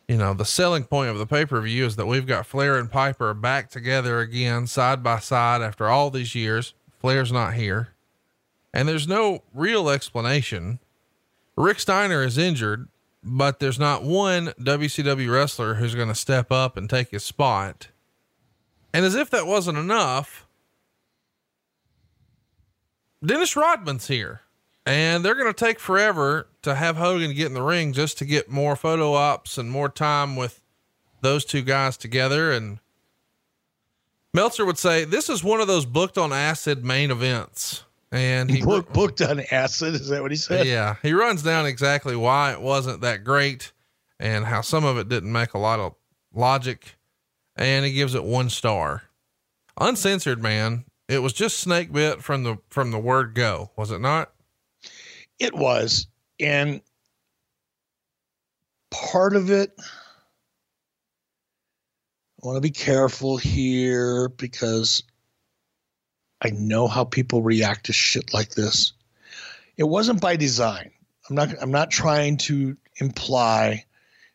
you 0.08 0.16
know, 0.16 0.34
the 0.34 0.44
selling 0.44 0.84
point 0.84 1.10
of 1.10 1.18
the 1.18 1.26
pay 1.26 1.46
per 1.46 1.60
view 1.60 1.86
is 1.86 1.96
that 1.96 2.06
we've 2.06 2.26
got 2.26 2.46
Flair 2.46 2.78
and 2.78 2.90
Piper 2.90 3.34
back 3.34 3.70
together 3.70 4.20
again, 4.20 4.66
side 4.66 5.02
by 5.02 5.18
side 5.18 5.62
after 5.62 5.88
all 5.88 6.10
these 6.10 6.34
years. 6.34 6.74
Flair's 7.00 7.32
not 7.32 7.54
here. 7.54 7.88
And 8.74 8.88
there's 8.88 9.08
no 9.08 9.42
real 9.52 9.88
explanation. 9.88 10.78
Rick 11.56 11.80
Steiner 11.80 12.22
is 12.22 12.38
injured, 12.38 12.88
but 13.22 13.60
there's 13.60 13.78
not 13.78 14.02
one 14.02 14.48
WCW 14.58 15.30
wrestler 15.30 15.74
who's 15.74 15.94
going 15.94 16.08
to 16.08 16.14
step 16.14 16.50
up 16.50 16.76
and 16.76 16.88
take 16.88 17.10
his 17.10 17.24
spot. 17.24 17.88
And 18.94 19.04
as 19.04 19.14
if 19.14 19.30
that 19.30 19.46
wasn't 19.46 19.78
enough, 19.78 20.46
Dennis 23.24 23.56
Rodman's 23.56 24.08
here. 24.08 24.42
And 24.84 25.24
they're 25.24 25.34
going 25.34 25.52
to 25.52 25.64
take 25.64 25.78
forever 25.78 26.48
to 26.62 26.74
have 26.74 26.96
Hogan 26.96 27.34
get 27.34 27.46
in 27.46 27.54
the 27.54 27.62
ring 27.62 27.92
just 27.92 28.18
to 28.18 28.24
get 28.24 28.50
more 28.50 28.74
photo 28.74 29.14
ops 29.14 29.56
and 29.56 29.70
more 29.70 29.88
time 29.88 30.34
with 30.34 30.60
those 31.20 31.44
two 31.44 31.62
guys 31.62 31.96
together. 31.96 32.50
And 32.50 32.80
Meltzer 34.34 34.64
would 34.64 34.78
say 34.78 35.04
this 35.04 35.28
is 35.28 35.44
one 35.44 35.60
of 35.60 35.68
those 35.68 35.86
booked 35.86 36.18
on 36.18 36.32
acid 36.32 36.84
main 36.84 37.10
events. 37.10 37.84
And 38.10 38.50
he 38.50 38.60
Book, 38.60 38.92
booked 38.92 39.22
on 39.22 39.40
acid. 39.50 39.94
Is 39.94 40.08
that 40.08 40.20
what 40.20 40.32
he 40.32 40.36
said? 40.36 40.66
Yeah. 40.66 40.96
He 41.02 41.12
runs 41.12 41.42
down 41.42 41.64
exactly 41.64 42.14
why 42.14 42.52
it 42.52 42.60
wasn't 42.60 43.00
that 43.00 43.24
great 43.24 43.72
and 44.20 44.44
how 44.44 44.60
some 44.60 44.84
of 44.84 44.98
it 44.98 45.08
didn't 45.08 45.32
make 45.32 45.54
a 45.54 45.58
lot 45.58 45.80
of 45.80 45.94
logic. 46.34 46.96
And 47.56 47.86
he 47.86 47.92
gives 47.92 48.14
it 48.14 48.24
one 48.24 48.50
star. 48.50 49.04
Uncensored, 49.80 50.42
man. 50.42 50.84
It 51.08 51.20
was 51.20 51.32
just 51.32 51.58
snake 51.58 51.92
bit 51.92 52.22
from 52.22 52.42
the 52.42 52.58
from 52.68 52.90
the 52.90 52.98
word 52.98 53.34
go, 53.34 53.70
was 53.76 53.90
it 53.90 54.00
not? 54.00 54.32
It 55.38 55.54
was. 55.54 56.06
And 56.40 56.80
part 58.90 59.34
of 59.36 59.50
it, 59.50 59.72
I 62.42 62.46
want 62.46 62.56
to 62.56 62.60
be 62.60 62.70
careful 62.70 63.36
here 63.36 64.28
because 64.28 65.04
I 66.42 66.50
know 66.50 66.88
how 66.88 67.04
people 67.04 67.42
react 67.42 67.86
to 67.86 67.92
shit 67.92 68.34
like 68.34 68.50
this. 68.50 68.92
It 69.76 69.84
wasn't 69.84 70.20
by 70.20 70.36
design. 70.36 70.90
I'm 71.28 71.36
not 71.36 71.50
I'm 71.62 71.70
not 71.70 71.90
trying 71.90 72.36
to 72.38 72.76
imply 72.96 73.84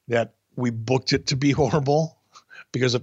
that 0.08 0.34
we 0.56 0.70
booked 0.70 1.14
it 1.14 1.28
to 1.28 1.36
be 1.36 1.52
horrible 1.54 2.18
because 2.72 2.96
if, 2.96 3.02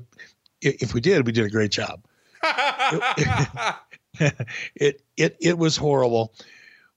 if 0.62 0.94
we 0.94 1.00
did, 1.00 1.26
we 1.26 1.32
did 1.32 1.44
a 1.44 1.50
great 1.50 1.70
job. 1.70 2.02
it, 2.42 3.74
it, 4.74 5.02
it 5.16 5.36
it 5.40 5.58
was 5.58 5.76
horrible, 5.76 6.34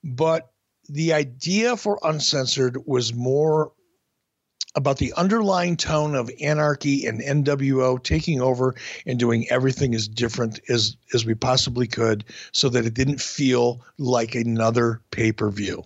but 0.04 0.52
the 0.90 1.14
idea 1.14 1.78
for 1.78 2.00
uncensored 2.04 2.78
was 2.86 3.14
more 3.14 3.72
about 4.76 4.98
the 4.98 5.14
underlying 5.14 5.76
tone 5.76 6.14
of 6.14 6.30
anarchy 6.40 7.06
and 7.06 7.20
NWO 7.20 8.02
taking 8.02 8.42
over 8.42 8.76
and 9.08 9.18
doing 9.18 9.50
everything 9.50 9.96
as 9.96 10.08
different 10.08 10.60
as 10.70 10.96
as 11.14 11.26
we 11.26 11.34
possibly 11.34 11.88
could 11.88 12.24
so 12.52 12.70
that 12.70 12.86
it 12.86 12.94
didn't 12.94 13.20
feel 13.20 13.82
like 13.98 14.36
another 14.36 15.02
pay-per-view. 15.10 15.84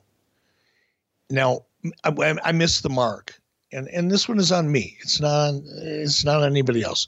Now, 1.29 1.65
I, 2.03 2.35
I 2.43 2.51
missed 2.51 2.83
the 2.83 2.89
mark. 2.89 3.39
And, 3.73 3.87
and 3.87 4.11
this 4.11 4.27
one 4.27 4.37
is 4.37 4.51
on 4.51 4.69
me. 4.69 4.97
It's 4.99 5.21
not 5.21 5.53
it's 5.77 6.25
not 6.25 6.41
on 6.41 6.49
anybody 6.49 6.83
else. 6.83 7.07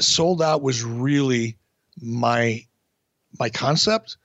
Sold 0.00 0.42
out 0.42 0.60
was 0.60 0.84
really 0.84 1.56
my 1.98 2.66
my 3.38 3.48
concept 3.48 4.18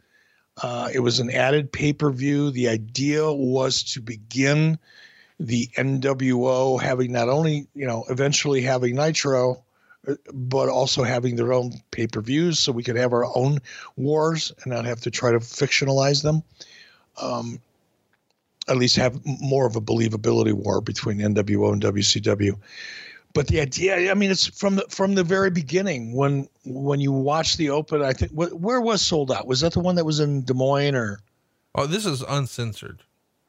uh, 0.62 0.90
it 0.94 1.00
was 1.00 1.20
an 1.20 1.32
added 1.32 1.72
pay 1.72 1.94
per 1.94 2.12
view. 2.12 2.52
The 2.52 2.70
idea 2.70 3.32
was 3.32 3.84
to 3.94 4.02
begin 4.02 4.78
the 5.40 5.68
NWO 5.78 6.82
having 6.82 7.12
not 7.12 7.30
only, 7.30 7.68
you 7.74 7.88
know, 7.88 8.04
eventually 8.10 8.62
having 8.62 8.96
Nitro, 8.96 9.64
uh, 10.08 10.16
but 10.34 10.70
also 10.70 11.04
having 11.04 11.36
their 11.36 11.54
own 11.54 11.74
pay 11.92 12.08
per 12.08 12.22
views 12.22 12.60
so 12.60 12.72
we 12.72 12.84
could 12.84 12.98
have 12.98 13.14
our 13.14 13.26
own 13.36 13.60
wars 13.96 14.52
and 14.64 14.74
not 14.74 14.86
have 14.86 15.02
to 15.02 15.12
try 15.12 15.32
to 15.32 15.40
fictionalize 15.40 16.24
them. 16.24 16.44
Um, 17.22 17.60
at 18.68 18.78
least 18.78 18.98
have 18.98 19.20
more 19.26 19.66
of 19.66 19.76
a 19.76 19.82
believability 19.82 20.54
war 20.54 20.80
between 20.80 21.18
NWO 21.18 21.74
and 21.74 21.82
WCW 21.82 22.56
but 23.34 23.48
the 23.48 23.60
idea 23.60 24.12
i 24.12 24.14
mean 24.14 24.32
it's 24.32 24.48
from 24.48 24.76
the 24.76 24.86
from 24.90 25.16
the 25.16 25.24
very 25.24 25.50
beginning 25.52 26.14
when 26.16 26.48
when 26.66 27.00
you 27.00 27.12
watch 27.12 27.58
the 27.58 27.70
open 27.70 28.02
i 28.02 28.14
think 28.14 28.32
wh- 28.32 28.60
where 28.62 28.82
was 28.82 29.02
sold 29.02 29.32
out? 29.32 29.48
Was 29.48 29.62
that 29.62 29.74
the 29.74 29.80
one 29.80 29.96
that 29.96 30.06
was 30.06 30.20
in 30.20 30.44
des 30.44 30.54
moines 30.54 30.96
or? 30.96 31.20
Oh 31.76 31.86
this 31.86 32.06
is 32.06 32.22
uncensored. 32.24 33.04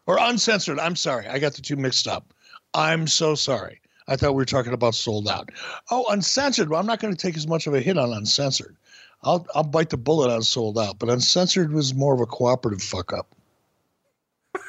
Or 0.06 0.18
uncensored 0.20 0.78
i'm 0.78 0.96
sorry 0.96 1.26
i 1.28 1.38
got 1.38 1.54
the 1.54 1.62
two 1.62 1.76
mixed 1.76 2.06
up. 2.06 2.32
I'm 2.74 3.06
so 3.06 3.34
sorry 3.34 3.80
i 4.08 4.16
thought 4.16 4.32
we 4.32 4.36
were 4.36 4.44
talking 4.44 4.72
about 4.72 4.94
sold 4.94 5.28
out. 5.28 5.50
Oh 5.90 6.04
uncensored 6.10 6.68
well 6.68 6.80
i'm 6.80 6.86
not 6.86 7.00
going 7.00 7.14
to 7.14 7.20
take 7.20 7.36
as 7.36 7.46
much 7.46 7.66
of 7.66 7.74
a 7.74 7.80
hit 7.80 7.98
on 7.98 8.12
uncensored. 8.12 8.76
I'll 9.22 9.46
i'll 9.54 9.62
bite 9.64 9.90
the 9.90 9.96
bullet 9.96 10.32
on 10.32 10.42
sold 10.42 10.78
out 10.78 10.98
but 10.98 11.08
uncensored 11.08 11.72
was 11.72 11.94
more 11.94 12.14
of 12.14 12.20
a 12.20 12.26
cooperative 12.26 12.82
fuck 12.82 13.12
up 13.12 13.34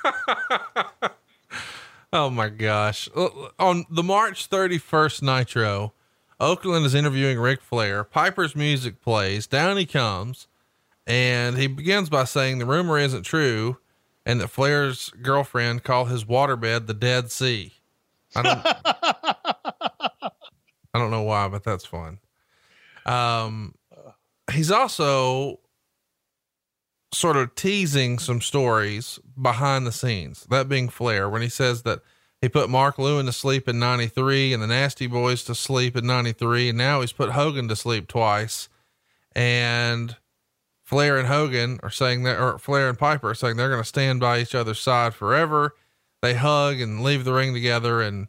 Oh 2.13 2.29
my 2.29 2.49
gosh. 2.49 3.09
Uh, 3.15 3.29
on 3.57 3.85
the 3.89 4.03
March 4.03 4.49
31st 4.49 5.21
Nitro, 5.21 5.93
Okerlund 6.39 6.85
is 6.85 6.93
interviewing 6.95 7.39
Ric 7.39 7.61
Flair. 7.61 8.03
Piper's 8.03 8.55
music 8.55 9.01
plays. 9.01 9.47
Down 9.47 9.77
he 9.77 9.85
comes. 9.85 10.47
And 11.07 11.57
he 11.57 11.67
begins 11.67 12.09
by 12.09 12.25
saying 12.25 12.59
the 12.59 12.65
rumor 12.65 12.97
isn't 12.97 13.23
true 13.23 13.77
and 14.25 14.39
that 14.39 14.49
Flair's 14.49 15.09
girlfriend 15.21 15.83
called 15.83 16.09
his 16.09 16.25
waterbed 16.25 16.87
the 16.87 16.93
Dead 16.93 17.31
Sea. 17.31 17.73
I 18.35 18.41
don't, 18.43 18.61
I 20.93 20.99
don't 20.99 21.11
know 21.11 21.23
why, 21.23 21.47
but 21.47 21.63
that's 21.63 21.85
fun. 21.85 22.19
Um, 23.05 23.73
he's 24.51 24.71
also 24.71 25.59
sort 27.11 27.37
of 27.37 27.55
teasing 27.55 28.19
some 28.19 28.41
stories 28.41 29.19
behind 29.39 29.85
the 29.85 29.91
scenes. 29.91 30.45
That 30.49 30.69
being 30.69 30.89
Flair, 30.89 31.29
when 31.29 31.41
he 31.41 31.49
says 31.49 31.83
that 31.83 32.01
he 32.41 32.49
put 32.49 32.69
Mark 32.69 32.97
Lewin 32.97 33.27
to 33.27 33.31
sleep 33.31 33.67
in 33.67 33.77
93 33.77 34.51
and 34.53 34.63
the 34.63 34.67
Nasty 34.67 35.05
Boys 35.05 35.43
to 35.43 35.53
sleep 35.53 35.95
in 35.95 36.07
93. 36.07 36.69
And 36.69 36.77
now 36.77 37.01
he's 37.01 37.11
put 37.11 37.31
Hogan 37.31 37.67
to 37.67 37.75
sleep 37.75 38.07
twice. 38.07 38.67
And 39.35 40.17
Flair 40.83 41.17
and 41.17 41.27
Hogan 41.27 41.79
are 41.83 41.91
saying 41.91 42.23
that, 42.23 42.39
or 42.39 42.57
Flair 42.57 42.89
and 42.89 42.97
Piper 42.97 43.29
are 43.29 43.35
saying 43.35 43.57
they're 43.57 43.69
going 43.69 43.83
to 43.83 43.87
stand 43.87 44.19
by 44.19 44.39
each 44.39 44.55
other's 44.55 44.79
side 44.79 45.13
forever. 45.13 45.75
They 46.23 46.33
hug 46.33 46.81
and 46.81 47.03
leave 47.03 47.25
the 47.25 47.33
ring 47.33 47.53
together. 47.53 48.01
And 48.01 48.27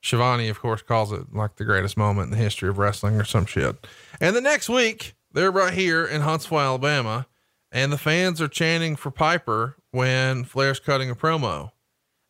Schiavone, 0.00 0.48
of 0.48 0.60
course, 0.60 0.80
calls 0.80 1.12
it 1.12 1.34
like 1.34 1.56
the 1.56 1.64
greatest 1.64 1.98
moment 1.98 2.32
in 2.32 2.38
the 2.38 2.42
history 2.42 2.70
of 2.70 2.78
wrestling 2.78 3.16
or 3.16 3.24
some 3.24 3.44
shit. 3.44 3.86
And 4.18 4.34
the 4.34 4.40
next 4.40 4.70
week, 4.70 5.14
they're 5.30 5.52
right 5.52 5.74
here 5.74 6.06
in 6.06 6.22
Huntsville, 6.22 6.58
Alabama, 6.58 7.26
and 7.72 7.90
the 7.90 7.98
fans 7.98 8.40
are 8.40 8.48
chanting 8.48 8.94
for 8.96 9.10
Piper 9.10 9.76
when 9.90 10.44
Flair's 10.44 10.78
cutting 10.78 11.10
a 11.10 11.16
promo. 11.16 11.72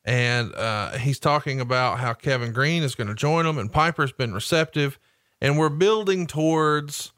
And 0.04 0.54
uh, 0.54 0.92
he's 0.92 1.18
talking 1.18 1.60
about 1.60 1.98
how 1.98 2.14
Kevin 2.14 2.52
Greene 2.52 2.82
is 2.82 2.94
going 2.94 3.08
to 3.08 3.14
join 3.14 3.44
them, 3.44 3.58
and 3.58 3.70
Piper's 3.70 4.12
been 4.12 4.32
receptive. 4.32 4.98
And 5.40 5.58
we're 5.58 5.68
building 5.68 6.26
towards 6.26 7.12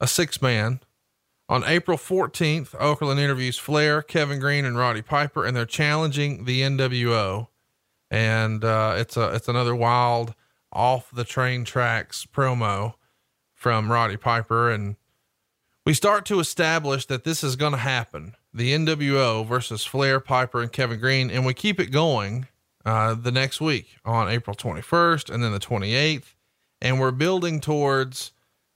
a 0.00 0.06
six 0.06 0.40
man 0.40 0.80
on 1.48 1.64
April 1.64 1.98
14th, 1.98 2.70
Okerlund 2.70 3.18
interviews 3.18 3.58
Flair, 3.58 4.02
Kevin 4.02 4.38
Greene, 4.38 4.64
and 4.64 4.78
Roddy 4.78 5.02
Piper, 5.02 5.44
and 5.44 5.56
they're 5.56 5.66
challenging 5.66 6.44
the 6.44 6.62
NWO. 6.62 7.48
And 8.10 8.64
uh, 8.64 8.94
it's 8.96 9.16
a 9.16 9.34
it's 9.34 9.48
another 9.48 9.74
wild 9.74 10.34
off 10.72 11.10
the 11.12 11.24
train 11.24 11.64
tracks 11.64 12.26
promo 12.26 12.94
from 13.52 13.90
Roddy 13.90 14.16
Piper, 14.16 14.70
and 14.70 14.96
we 15.84 15.94
start 15.94 16.24
to 16.26 16.40
establish 16.40 17.06
that 17.06 17.24
this 17.24 17.44
is 17.44 17.56
going 17.56 17.72
to 17.72 17.78
happen: 17.78 18.34
the 18.52 18.72
NWO 18.72 19.46
versus 19.46 19.84
Flair, 19.84 20.20
Piper, 20.20 20.62
and 20.62 20.72
Kevin 20.72 21.00
Greene, 21.00 21.30
and 21.30 21.44
we 21.44 21.54
keep 21.54 21.80
it 21.80 21.90
going 21.90 22.48
uh, 22.84 23.14
the 23.14 23.32
next 23.32 23.60
week 23.60 23.96
on 24.04 24.28
April 24.28 24.56
21st, 24.56 25.32
and 25.32 25.42
then 25.42 25.52
the 25.52 25.60
28th, 25.60 26.34
and 26.80 27.00
we're 27.00 27.10
building 27.10 27.60
towards 27.60 28.32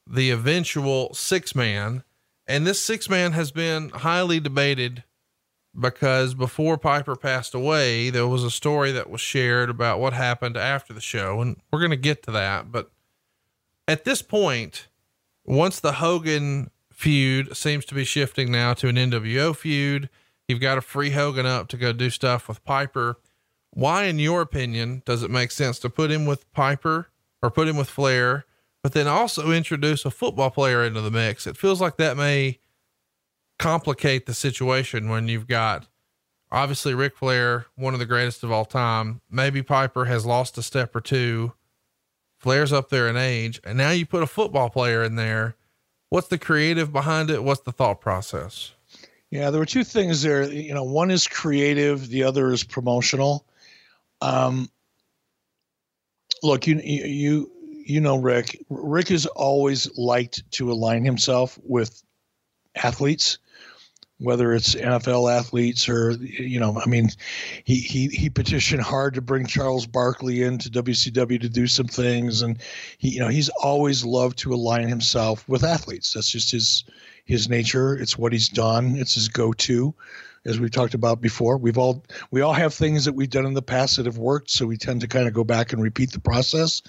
the 0.06 0.30
eventual 0.30 1.12
six 1.12 1.54
man 1.54 2.02
and 2.48 2.66
this 2.66 2.80
six 2.80 3.10
man 3.10 3.32
has 3.32 3.52
been 3.52 3.90
highly 3.90 4.40
debated 4.40 5.04
because 5.78 6.32
before 6.32 6.78
Piper 6.78 7.14
passed 7.14 7.54
away, 7.54 8.08
there 8.08 8.26
was 8.26 8.42
a 8.42 8.50
story 8.50 8.90
that 8.92 9.10
was 9.10 9.20
shared 9.20 9.68
about 9.68 10.00
what 10.00 10.14
happened 10.14 10.56
after 10.56 10.94
the 10.94 11.00
show. 11.00 11.42
And 11.42 11.60
we're 11.70 11.78
going 11.78 11.90
to 11.90 11.96
get 11.96 12.22
to 12.22 12.30
that. 12.32 12.72
But 12.72 12.90
at 13.86 14.04
this 14.04 14.22
point, 14.22 14.88
once 15.44 15.78
the 15.78 15.92
Hogan 15.92 16.70
feud 16.98 17.56
seems 17.56 17.84
to 17.86 17.94
be 17.94 18.04
shifting 18.04 18.50
now 18.50 18.74
to 18.74 18.88
an 18.88 18.96
NWO 18.96 19.54
feud, 19.56 20.10
you've 20.48 20.60
got 20.60 20.74
to 20.74 20.80
free 20.80 21.10
Hogan 21.10 21.46
up 21.46 21.68
to 21.68 21.76
go 21.76 21.92
do 21.92 22.10
stuff 22.10 22.48
with 22.48 22.64
Piper. 22.64 23.18
Why, 23.70 24.04
in 24.04 24.18
your 24.18 24.40
opinion, 24.40 25.02
does 25.06 25.22
it 25.22 25.30
make 25.30 25.50
sense 25.50 25.78
to 25.80 25.90
put 25.90 26.10
him 26.10 26.26
with 26.26 26.52
Piper 26.52 27.10
or 27.42 27.50
put 27.50 27.68
him 27.68 27.76
with 27.76 27.88
Flair 27.88 28.44
but 28.82 28.92
then 28.92 29.06
also 29.06 29.50
introduce 29.50 30.04
a 30.04 30.10
football 30.10 30.50
player 30.50 30.84
into 30.84 31.00
the 31.00 31.10
mix. 31.10 31.46
It 31.46 31.56
feels 31.56 31.80
like 31.80 31.96
that 31.96 32.16
may 32.16 32.58
complicate 33.58 34.26
the 34.26 34.34
situation 34.34 35.08
when 35.08 35.28
you've 35.28 35.48
got 35.48 35.86
obviously 36.50 36.94
Ric 36.94 37.16
Flair, 37.16 37.66
one 37.74 37.92
of 37.92 38.00
the 38.00 38.06
greatest 38.06 38.42
of 38.42 38.52
all 38.52 38.64
time. 38.64 39.20
Maybe 39.30 39.62
Piper 39.62 40.06
has 40.06 40.24
lost 40.24 40.56
a 40.58 40.62
step 40.62 40.94
or 40.94 41.00
two. 41.00 41.52
Flair's 42.38 42.72
up 42.72 42.88
there 42.88 43.08
in 43.08 43.16
age, 43.16 43.60
and 43.64 43.76
now 43.76 43.90
you 43.90 44.06
put 44.06 44.22
a 44.22 44.26
football 44.26 44.70
player 44.70 45.02
in 45.02 45.16
there. 45.16 45.56
What's 46.10 46.28
the 46.28 46.38
creative 46.38 46.92
behind 46.92 47.30
it? 47.30 47.42
What's 47.44 47.60
the 47.62 47.72
thought 47.72 48.00
process? 48.00 48.72
Yeah, 49.30 49.50
there 49.50 49.60
were 49.60 49.66
two 49.66 49.84
things 49.84 50.22
there. 50.22 50.44
You 50.44 50.72
know, 50.72 50.84
one 50.84 51.10
is 51.10 51.28
creative, 51.28 52.08
the 52.08 52.22
other 52.22 52.50
is 52.50 52.64
promotional. 52.64 53.44
Um, 54.22 54.70
look, 56.42 56.66
you 56.66 56.80
you 56.82 57.50
you 57.84 58.00
know 58.00 58.16
Ric. 58.16 58.64
Ric 58.70 59.08
has 59.08 59.26
always 59.26 59.96
liked 59.98 60.50
to 60.52 60.72
align 60.72 61.04
himself 61.04 61.58
with 61.62 62.02
athletes, 62.74 63.38
whether 64.20 64.52
it's 64.52 64.74
NFL 64.74 65.32
athletes 65.32 65.88
or 65.88 66.12
you 66.12 66.58
know, 66.58 66.80
I 66.80 66.86
mean, 66.86 67.10
he 67.64 67.76
he 67.76 68.08
he 68.08 68.30
petitioned 68.30 68.82
hard 68.82 69.14
to 69.14 69.22
bring 69.22 69.46
Charles 69.46 69.86
Barkley 69.86 70.42
into 70.42 70.70
WCW 70.70 71.40
to 71.40 71.48
do 71.48 71.66
some 71.66 71.86
things, 71.86 72.42
and 72.42 72.58
he 72.98 73.10
you 73.10 73.20
know 73.20 73.28
he's 73.28 73.48
always 73.48 74.04
loved 74.04 74.38
to 74.38 74.52
align 74.52 74.88
himself 74.88 75.48
with 75.48 75.64
athletes. 75.64 76.12
That's 76.12 76.30
just 76.30 76.50
his 76.50 76.84
his 77.24 77.48
nature. 77.48 77.96
It's 77.96 78.18
what 78.18 78.32
he's 78.32 78.48
done. 78.48 78.96
It's 78.96 79.14
his 79.14 79.28
go-to 79.28 79.94
as 80.44 80.58
we've 80.58 80.70
talked 80.70 80.94
about 80.94 81.20
before. 81.20 81.56
We've 81.56 81.78
all 81.78 82.04
we 82.30 82.40
all 82.40 82.54
have 82.54 82.74
things 82.74 83.04
that 83.04 83.12
we've 83.12 83.30
done 83.30 83.46
in 83.46 83.54
the 83.54 83.62
past 83.62 83.96
that 83.96 84.06
have 84.06 84.18
worked, 84.18 84.50
so 84.50 84.66
we 84.66 84.76
tend 84.76 85.00
to 85.02 85.08
kind 85.08 85.28
of 85.28 85.34
go 85.34 85.44
back 85.44 85.72
and 85.72 85.82
repeat 85.82 86.12
the 86.12 86.20
process 86.20 86.82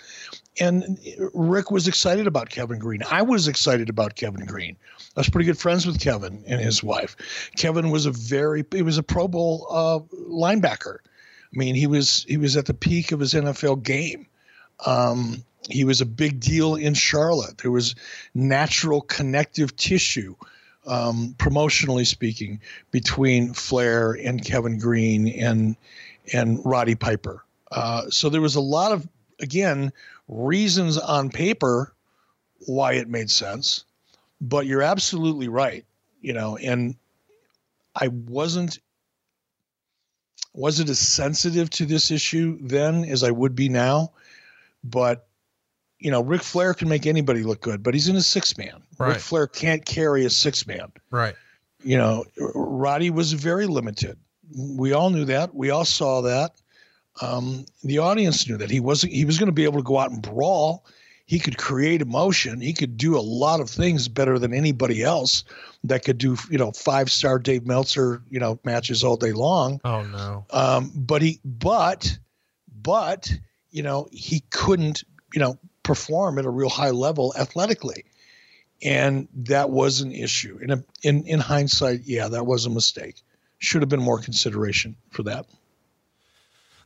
and 0.60 1.00
Ric 1.34 1.72
was 1.72 1.88
excited 1.88 2.28
about 2.28 2.50
Kevin 2.50 2.80
Greene. 2.80 3.04
I 3.10 3.22
was 3.22 3.48
excited 3.48 3.90
about 3.90 4.16
Kevin 4.16 4.46
Greene. 4.46 4.78
I 5.20 5.22
was 5.22 5.30
pretty 5.30 5.48
good 5.48 5.58
friends 5.58 5.86
with 5.86 6.00
Kevin 6.00 6.46
and 6.48 6.62
his 6.62 6.82
wife. 6.82 7.18
Kevin 7.58 7.90
was 7.90 8.06
a 8.06 8.12
very 8.12 8.64
he 8.72 8.84
was 8.84 8.98
a 8.98 9.04
Pro 9.04 9.28
Bowl 9.28 9.68
uh, 9.70 10.00
linebacker. 10.30 11.00
I 11.00 11.58
mean, 11.58 11.76
he 11.76 11.88
was 11.88 12.24
he 12.24 12.38
was 12.38 12.56
at 12.56 12.68
the 12.68 12.74
peak 12.74 13.12
of 13.12 13.20
his 13.20 13.34
NFL 13.34 13.84
game. 13.84 14.28
Um, 14.86 15.44
he 15.70 15.84
was 15.84 16.00
a 16.00 16.06
big 16.06 16.40
deal 16.40 16.76
in 16.76 16.94
Charlotte. 16.94 17.58
There 17.58 17.70
was 17.70 17.96
natural 18.34 19.02
connective 19.02 19.76
tissue, 19.76 20.36
um, 20.88 21.36
promotionally 21.38 22.08
speaking, 22.08 22.62
between 22.92 23.54
Flair 23.54 24.14
and 24.14 24.42
Kevin 24.46 24.80
Greene 24.80 25.28
and 25.28 25.76
and 26.32 26.62
Roddy 26.64 26.96
Piper. 26.96 27.44
Uh, 27.70 28.10
so 28.10 28.30
there 28.30 28.40
was 28.40 28.56
a 28.56 28.62
lot 28.62 28.94
of 28.94 29.06
again 29.42 29.92
reasons 30.30 30.98
on 30.98 31.30
paper 31.30 31.94
why 32.68 32.94
it 32.94 33.10
made 33.10 33.30
sense, 33.30 33.84
but 34.42 34.66
you're 34.66 34.82
absolutely 34.82 35.48
right. 35.48 35.86
You 36.22 36.34
know, 36.34 36.58
and 36.58 36.96
I 37.96 38.08
wasn't 38.10 38.80
wasn't 40.54 40.90
as 40.90 41.00
sensitive 41.00 41.70
to 41.70 41.86
this 41.86 42.12
issue 42.12 42.58
then 42.62 43.06
as 43.06 43.24
I 43.24 43.32
would 43.32 43.56
be 43.56 43.70
now, 43.70 44.12
but 44.84 45.28
you 46.00 46.12
know, 46.12 46.22
Ric 46.22 46.42
Flair 46.42 46.74
can 46.74 46.88
make 46.88 47.06
anybody 47.06 47.44
look 47.44 47.62
good, 47.62 47.84
but 47.84 47.94
he's 47.94 48.08
in 48.08 48.16
a 48.16 48.22
six 48.22 48.58
man. 48.58 48.82
Right. 48.98 49.10
Ric 49.10 49.20
Flair 49.20 49.48
can't 49.48 49.84
carry 49.84 50.26
a 50.26 50.30
six 50.30 50.66
man. 50.66 50.92
Right. 51.12 51.36
You 51.84 51.98
know, 51.98 52.26
Roddy 52.38 53.10
was 53.10 53.34
very 53.34 53.68
limited. 53.68 54.18
We 54.56 54.94
all 54.94 55.10
knew 55.10 55.26
that. 55.26 55.54
We 55.54 55.70
all 55.70 55.86
saw 55.86 56.22
that. 56.22 56.54
Um, 57.22 57.66
the 57.84 58.00
audience 58.00 58.48
knew 58.48 58.58
that 58.58 58.72
he 58.72 58.80
wasn't. 58.80 59.14
He 59.14 59.26
was 59.26 59.38
going 59.38 59.48
to 59.48 59.54
be 59.54 59.66
able 59.66 59.80
to 59.80 59.84
go 59.84 60.00
out 60.00 60.12
and 60.12 60.22
brawl. 60.22 60.86
He 61.30 61.38
could 61.38 61.60
create 61.60 62.02
emotion. 62.02 62.60
He 62.60 62.74
could 62.74 62.98
do 62.98 63.16
a 63.16 63.22
lot 63.22 63.60
of 63.60 63.70
things 63.70 64.08
better 64.08 64.40
than 64.40 64.52
anybody 64.52 65.04
else 65.04 65.44
that 65.84 66.04
could 66.04 66.18
do, 66.18 66.36
you 66.50 66.58
know, 66.58 66.72
five 66.72 67.12
star 67.12 67.38
Dave 67.38 67.68
Meltzer, 67.68 68.24
you 68.32 68.40
know, 68.40 68.60
matches 68.64 69.04
all 69.04 69.16
day 69.16 69.32
long. 69.32 69.80
Oh 69.84 70.02
no. 70.02 70.48
Um, 70.50 70.92
but 70.96 71.22
he, 71.22 71.40
but, 71.46 72.18
but, 72.82 73.32
you 73.70 73.84
know, 73.84 74.08
he 74.12 74.40
couldn't, 74.50 75.04
you 75.32 75.40
know, 75.40 75.60
perform 75.84 76.40
at 76.40 76.46
a 76.46 76.50
real 76.50 76.68
high 76.68 76.90
level 76.90 77.32
athletically, 77.38 78.06
and 78.82 79.28
that 79.36 79.70
was 79.70 80.02
an 80.02 80.12
issue. 80.12 80.58
In 80.64 80.72
a, 80.72 80.84
in 81.04 81.26
in 81.26 81.40
hindsight, 81.40 82.06
yeah, 82.06 82.30
that 82.30 82.48
was 82.48 82.66
a 82.66 82.72
mistake. 82.72 83.22
Should 83.60 83.84
have 83.84 83.90
been 83.90 84.02
more 84.02 84.20
consideration 84.20 84.96
for 85.12 85.22
that. 85.24 85.46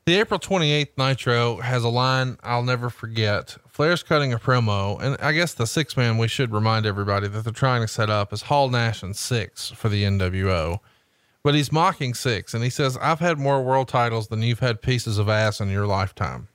The 0.05 0.15
April 0.15 0.37
28th 0.37 0.97
Nitro 0.97 1.61
has 1.61 1.85
a 1.85 1.89
line 1.89 2.37
I'll 2.43 2.63
never 2.63 2.89
forget. 2.89 3.55
Flair's 3.69 4.03
cutting 4.03 4.33
a 4.33 4.37
promo, 4.37 5.01
and 5.01 5.15
I 5.21 5.31
guess 5.31 5.53
the 5.53 5.65
six 5.65 5.95
man 5.95 6.17
we 6.17 6.27
should 6.27 6.51
remind 6.51 6.85
everybody 6.85 7.29
that 7.29 7.45
they're 7.45 7.53
trying 7.53 7.81
to 7.83 7.87
set 7.87 8.09
up 8.09 8.33
is 8.33 8.41
Hall 8.41 8.69
Nash 8.69 9.01
and 9.01 9.15
Syxx 9.15 9.73
for 9.73 9.87
the 9.87 10.03
NWO. 10.03 10.79
But 11.41 11.55
he's 11.55 11.71
mocking 11.71 12.13
Syxx, 12.13 12.53
and 12.53 12.65
he 12.65 12.69
says, 12.69 12.97
I've 12.97 13.19
had 13.19 13.39
more 13.39 13.63
world 13.63 13.87
titles 13.87 14.27
than 14.27 14.41
you've 14.41 14.59
had 14.59 14.81
pieces 14.81 15.17
of 15.17 15.29
ass 15.29 15.61
in 15.61 15.69
your 15.69 15.87
lifetime. 15.87 16.49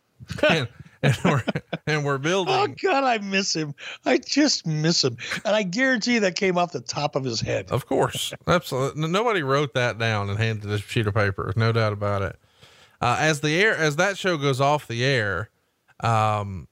and, 0.50 0.66
and, 1.00 1.16
we're, 1.24 1.44
and 1.86 2.04
we're 2.04 2.18
building. 2.18 2.52
Oh, 2.52 2.66
God, 2.82 3.04
I 3.04 3.18
miss 3.18 3.54
him. 3.54 3.76
I 4.06 4.18
just 4.18 4.66
miss 4.66 5.04
him. 5.04 5.16
And 5.44 5.54
I 5.54 5.62
guarantee 5.62 6.18
that 6.18 6.34
came 6.34 6.58
off 6.58 6.72
the 6.72 6.80
top 6.80 7.14
of 7.14 7.22
his 7.22 7.40
head. 7.40 7.70
Of 7.70 7.86
course. 7.86 8.34
Absolutely. 8.48 9.06
Nobody 9.06 9.44
wrote 9.44 9.74
that 9.74 9.98
down 9.98 10.30
and 10.30 10.38
handed 10.38 10.68
a 10.68 10.78
sheet 10.78 11.06
of 11.06 11.14
paper. 11.14 11.52
No 11.54 11.70
doubt 11.70 11.92
about 11.92 12.22
it. 12.22 12.36
Uh, 13.00 13.16
as 13.20 13.40
the 13.40 13.60
air, 13.60 13.76
as 13.76 13.96
that 13.96 14.18
show 14.18 14.36
goes 14.36 14.60
off 14.60 14.88
the 14.88 15.04
air, 15.04 15.50
um, 16.00 16.68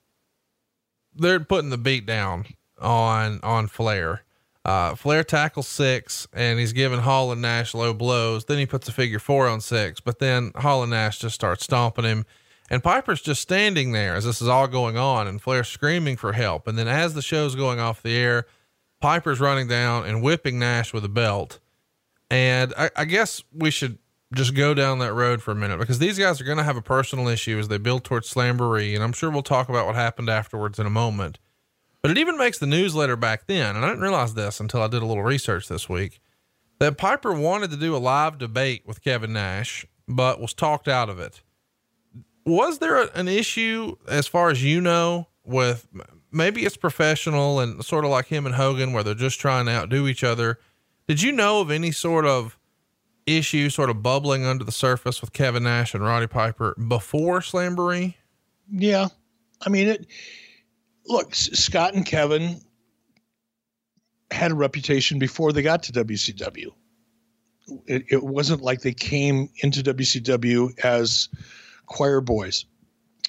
they're 1.14 1.40
putting 1.40 1.70
the 1.70 1.78
beat 1.78 2.06
down 2.06 2.46
on, 2.80 3.40
on 3.42 3.68
Flair. 3.68 4.22
Uh, 4.64 4.96
Flair 4.96 5.22
tackles 5.22 5.68
Syxx 5.68 6.26
and 6.32 6.58
he's 6.58 6.72
giving 6.72 6.98
Hall 6.98 7.30
and 7.30 7.40
Nash 7.40 7.72
low 7.72 7.94
blows. 7.94 8.46
Then 8.46 8.58
he 8.58 8.66
puts 8.66 8.88
a 8.88 8.92
figure 8.92 9.20
four 9.20 9.46
on 9.46 9.60
Syxx, 9.60 10.00
but 10.04 10.18
then 10.18 10.50
Hall 10.56 10.82
and 10.82 10.90
Nash 10.90 11.20
just 11.20 11.36
start 11.36 11.60
stomping 11.60 12.04
him. 12.04 12.26
And 12.68 12.82
Piper's 12.82 13.22
just 13.22 13.40
standing 13.40 13.92
there 13.92 14.16
as 14.16 14.24
this 14.24 14.42
is 14.42 14.48
all 14.48 14.66
going 14.66 14.96
on 14.96 15.28
and 15.28 15.40
Flair 15.40 15.62
screaming 15.62 16.16
for 16.16 16.32
help. 16.32 16.66
And 16.66 16.76
then 16.76 16.88
as 16.88 17.14
the 17.14 17.22
show's 17.22 17.54
going 17.54 17.78
off 17.78 18.02
the 18.02 18.16
air, 18.16 18.46
Piper's 19.00 19.38
running 19.38 19.68
down 19.68 20.04
and 20.04 20.20
whipping 20.20 20.58
Nash 20.58 20.92
with 20.92 21.04
a 21.04 21.08
belt. 21.08 21.60
And 22.28 22.74
I, 22.76 22.90
I 22.96 23.04
guess 23.04 23.44
we 23.52 23.70
should 23.70 23.98
just 24.34 24.54
go 24.54 24.74
down 24.74 24.98
that 24.98 25.12
road 25.12 25.42
for 25.42 25.52
a 25.52 25.54
minute 25.54 25.78
because 25.78 25.98
these 25.98 26.18
guys 26.18 26.40
are 26.40 26.44
going 26.44 26.58
to 26.58 26.64
have 26.64 26.76
a 26.76 26.82
personal 26.82 27.28
issue 27.28 27.58
as 27.58 27.68
they 27.68 27.78
build 27.78 28.04
towards 28.04 28.32
Slamboree. 28.32 28.94
And 28.94 29.02
I'm 29.02 29.12
sure 29.12 29.30
we'll 29.30 29.42
talk 29.42 29.68
about 29.68 29.86
what 29.86 29.94
happened 29.94 30.28
afterwards 30.28 30.78
in 30.78 30.86
a 30.86 30.90
moment. 30.90 31.38
But 32.02 32.10
it 32.10 32.18
even 32.18 32.36
makes 32.36 32.58
the 32.58 32.66
newsletter 32.66 33.16
back 33.16 33.46
then. 33.46 33.76
And 33.76 33.84
I 33.84 33.88
didn't 33.88 34.02
realize 34.02 34.34
this 34.34 34.60
until 34.60 34.82
I 34.82 34.88
did 34.88 35.02
a 35.02 35.06
little 35.06 35.22
research 35.22 35.68
this 35.68 35.88
week 35.88 36.20
that 36.78 36.98
Piper 36.98 37.32
wanted 37.32 37.70
to 37.70 37.76
do 37.76 37.96
a 37.96 37.98
live 37.98 38.38
debate 38.38 38.82
with 38.86 39.02
Kevin 39.02 39.32
Nash, 39.32 39.86
but 40.06 40.40
was 40.40 40.52
talked 40.52 40.88
out 40.88 41.08
of 41.08 41.18
it. 41.18 41.42
Was 42.44 42.78
there 42.78 43.02
a, 43.02 43.10
an 43.14 43.28
issue, 43.28 43.96
as 44.06 44.26
far 44.26 44.50
as 44.50 44.62
you 44.62 44.80
know, 44.80 45.28
with 45.44 45.88
maybe 46.30 46.64
it's 46.64 46.76
professional 46.76 47.60
and 47.60 47.84
sort 47.84 48.04
of 48.04 48.10
like 48.10 48.26
him 48.26 48.46
and 48.46 48.54
Hogan, 48.54 48.92
where 48.92 49.02
they're 49.02 49.14
just 49.14 49.40
trying 49.40 49.66
to 49.66 49.72
outdo 49.72 50.06
each 50.06 50.22
other? 50.22 50.58
Did 51.08 51.22
you 51.22 51.32
know 51.32 51.60
of 51.60 51.70
any 51.70 51.92
sort 51.92 52.26
of 52.26 52.58
issue 53.26 53.70
sort 53.70 53.90
of 53.90 54.02
bubbling 54.02 54.44
under 54.44 54.64
the 54.64 54.72
surface 54.72 55.20
with 55.20 55.32
Kevin 55.32 55.64
Nash 55.64 55.94
and 55.94 56.02
Roddy 56.04 56.26
Piper 56.26 56.74
before 56.88 57.40
Slamboree? 57.40 58.14
Yeah. 58.70 59.08
I 59.60 59.68
mean, 59.68 59.88
it, 59.88 60.06
look, 61.06 61.34
Scott 61.34 61.94
and 61.94 62.04
Kevin 62.04 62.60
had 64.30 64.50
a 64.50 64.54
reputation 64.54 65.18
before 65.18 65.52
they 65.52 65.62
got 65.62 65.82
to 65.84 65.92
WCW. 65.92 66.68
It, 67.86 68.04
it 68.08 68.22
wasn't 68.22 68.62
like 68.62 68.82
they 68.82 68.92
came 68.92 69.48
into 69.62 69.82
WCW 69.82 70.78
as 70.84 71.28
choir 71.86 72.20
boys 72.20 72.64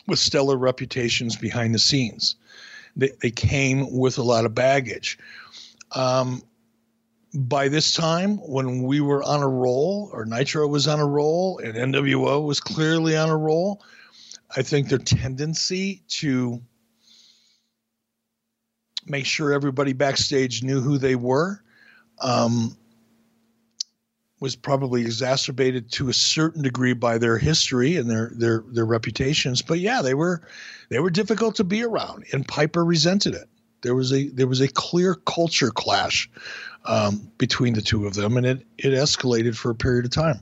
with 0.07 0.19
stellar 0.19 0.57
reputations 0.57 1.36
behind 1.36 1.74
the 1.74 1.80
scenes. 1.80 2.36
They, 2.95 3.11
they 3.22 3.32
came 3.32 3.91
with 3.91 4.18
a 4.18 4.24
lot 4.24 4.45
of 4.45 4.56
baggage. 4.56 5.18
Um, 5.94 6.41
by 7.33 7.67
this 7.67 7.93
time, 7.93 8.37
when 8.37 8.83
we 8.83 9.01
were 9.01 9.23
on 9.23 9.41
a 9.41 9.47
roll, 9.47 10.09
or 10.13 10.25
Nitro 10.25 10.67
was 10.67 10.87
on 10.87 10.99
a 10.99 11.05
roll, 11.05 11.59
and 11.59 11.75
NWO 11.93 12.45
was 12.45 12.59
clearly 12.59 13.17
on 13.17 13.29
a 13.29 13.37
roll, 13.37 13.83
I 14.55 14.61
think 14.61 14.89
their 14.89 14.97
tendency 14.97 16.03
to 16.09 16.61
make 19.05 19.25
sure 19.25 19.53
everybody 19.53 19.93
backstage 19.93 20.63
knew 20.63 20.81
who 20.81 20.97
they 20.97 21.15
were 21.15 21.61
um, 22.19 22.77
was 24.39 24.55
probably 24.55 25.01
exacerbated 25.01 25.91
to 25.91 26.09
a 26.09 26.13
certain 26.13 26.61
degree 26.61 26.93
by 26.93 27.17
their 27.17 27.37
history 27.37 27.97
and 27.97 28.09
their 28.09 28.31
their 28.35 28.63
their 28.67 28.85
reputations. 28.85 29.61
But 29.61 29.79
yeah, 29.79 30.01
they 30.01 30.13
were 30.13 30.41
they 30.89 30.99
were 30.99 31.09
difficult 31.09 31.55
to 31.55 31.63
be 31.63 31.83
around, 31.83 32.25
and 32.31 32.47
Piper 32.47 32.85
resented 32.85 33.33
it. 33.33 33.49
There 33.81 33.95
was 33.95 34.13
a 34.13 34.29
there 34.29 34.47
was 34.47 34.61
a 34.61 34.67
clear 34.67 35.15
culture 35.15 35.71
clash 35.71 36.29
um, 36.88 37.31
between 37.38 37.73
the 37.73 37.81
two 37.81 38.07
of 38.07 38.14
them, 38.14 38.38
and 38.38 38.45
it 38.45 38.65
it 38.77 38.89
escalated 38.89 39.55
for 39.55 39.72
a 39.72 39.76
period 39.76 40.05
of 40.05 40.11
time. 40.11 40.39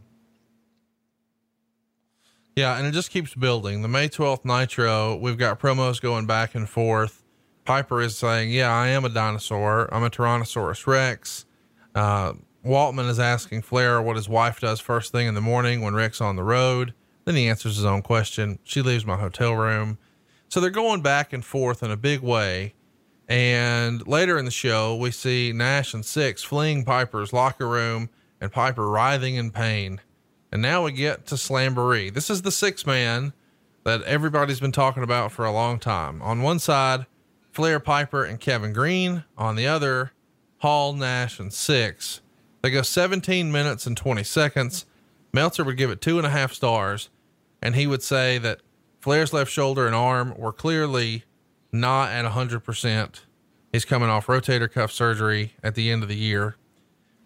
Yeah, 2.55 2.77
and 2.77 2.87
it 2.87 2.91
just 2.91 3.11
keeps 3.11 3.35
building. 3.35 3.81
The 3.81 3.89
May 3.89 4.07
12th 4.07 4.45
Nitro, 4.45 5.17
we've 5.17 5.37
got 5.37 5.59
promos 5.59 6.01
going 6.01 6.25
back 6.25 6.55
and 6.55 6.69
forth. 6.69 7.21
Piper 7.65 8.01
is 8.01 8.17
saying, 8.17 8.51
Yeah, 8.51 8.71
I 8.71 8.87
am 8.87 9.03
a 9.03 9.09
dinosaur. 9.09 9.93
I'm 9.93 10.03
a 10.03 10.09
Tyrannosaurus 10.09 10.87
Rex. 10.87 11.45
Uh, 11.93 12.33
Waltman 12.65 13.09
is 13.09 13.19
asking 13.19 13.63
Flair 13.63 14.01
what 14.01 14.15
his 14.15 14.29
wife 14.29 14.61
does 14.61 14.79
first 14.79 15.11
thing 15.11 15.27
in 15.27 15.35
the 15.35 15.41
morning 15.41 15.81
when 15.81 15.93
Ric's 15.93 16.21
on 16.21 16.35
the 16.35 16.43
road. 16.43 16.93
Then 17.25 17.35
he 17.35 17.47
answers 17.47 17.75
his 17.75 17.85
own 17.85 18.01
question. 18.01 18.59
She 18.63 18.81
leaves 18.81 19.05
my 19.05 19.17
hotel 19.17 19.53
room. 19.53 19.97
So 20.47 20.61
they're 20.61 20.69
going 20.69 21.01
back 21.01 21.33
and 21.33 21.43
forth 21.43 21.83
in 21.83 21.91
a 21.91 21.97
big 21.97 22.21
way. 22.21 22.73
And 23.27 24.05
later 24.07 24.37
in 24.37 24.45
the 24.45 24.51
show, 24.51 24.95
we 24.95 25.11
see 25.11 25.51
Nash 25.51 25.93
and 25.93 26.05
Syxx 26.05 26.43
fleeing 26.43 26.85
Piper's 26.85 27.33
locker 27.33 27.67
room 27.67 28.09
and 28.39 28.51
Piper 28.51 28.87
writhing 28.87 29.35
in 29.35 29.51
pain. 29.51 30.01
And 30.51 30.61
now 30.61 30.83
we 30.83 30.91
get 30.91 31.25
to 31.27 31.35
Slamboree. 31.35 32.13
This 32.13 32.29
is 32.29 32.43
the 32.43 32.51
six 32.51 32.85
man 32.85 33.33
that 33.83 34.03
everybody's 34.03 34.59
been 34.59 34.71
talking 34.71 35.03
about 35.03 35.31
for 35.31 35.45
a 35.45 35.51
long 35.51 35.79
time. 35.79 36.21
On 36.21 36.41
one 36.41 36.59
side, 36.59 37.07
Flair 37.51 37.79
Piper 37.79 38.23
and 38.23 38.39
Kevin 38.39 38.73
Greene. 38.73 39.23
On 39.37 39.55
the 39.55 39.67
other, 39.67 40.11
Hall, 40.59 40.93
Nash, 40.93 41.39
and 41.39 41.51
Syxx. 41.51 42.21
They 42.61 42.71
go 42.71 42.81
17 42.81 43.51
minutes 43.51 43.85
and 43.85 43.95
20 43.95 44.23
seconds. 44.23 44.85
Meltzer 45.33 45.63
would 45.63 45.77
give 45.77 45.91
it 45.91 46.01
two 46.01 46.17
and 46.17 46.25
a 46.25 46.31
half 46.31 46.53
stars, 46.53 47.09
and 47.61 47.75
he 47.75 47.85
would 47.85 48.01
say 48.01 48.37
that 48.39 48.61
Flair's 49.01 49.33
left 49.33 49.51
shoulder 49.51 49.85
and 49.85 49.93
arm 49.93 50.33
were 50.37 50.53
clearly 50.53 51.25
not 51.79 52.11
at 52.11 52.25
100%. 52.25 53.21
He's 53.71 53.85
coming 53.85 54.09
off 54.09 54.27
rotator 54.27 54.71
cuff 54.71 54.91
surgery 54.91 55.53
at 55.63 55.75
the 55.75 55.91
end 55.91 56.03
of 56.03 56.09
the 56.09 56.15
year. 56.15 56.55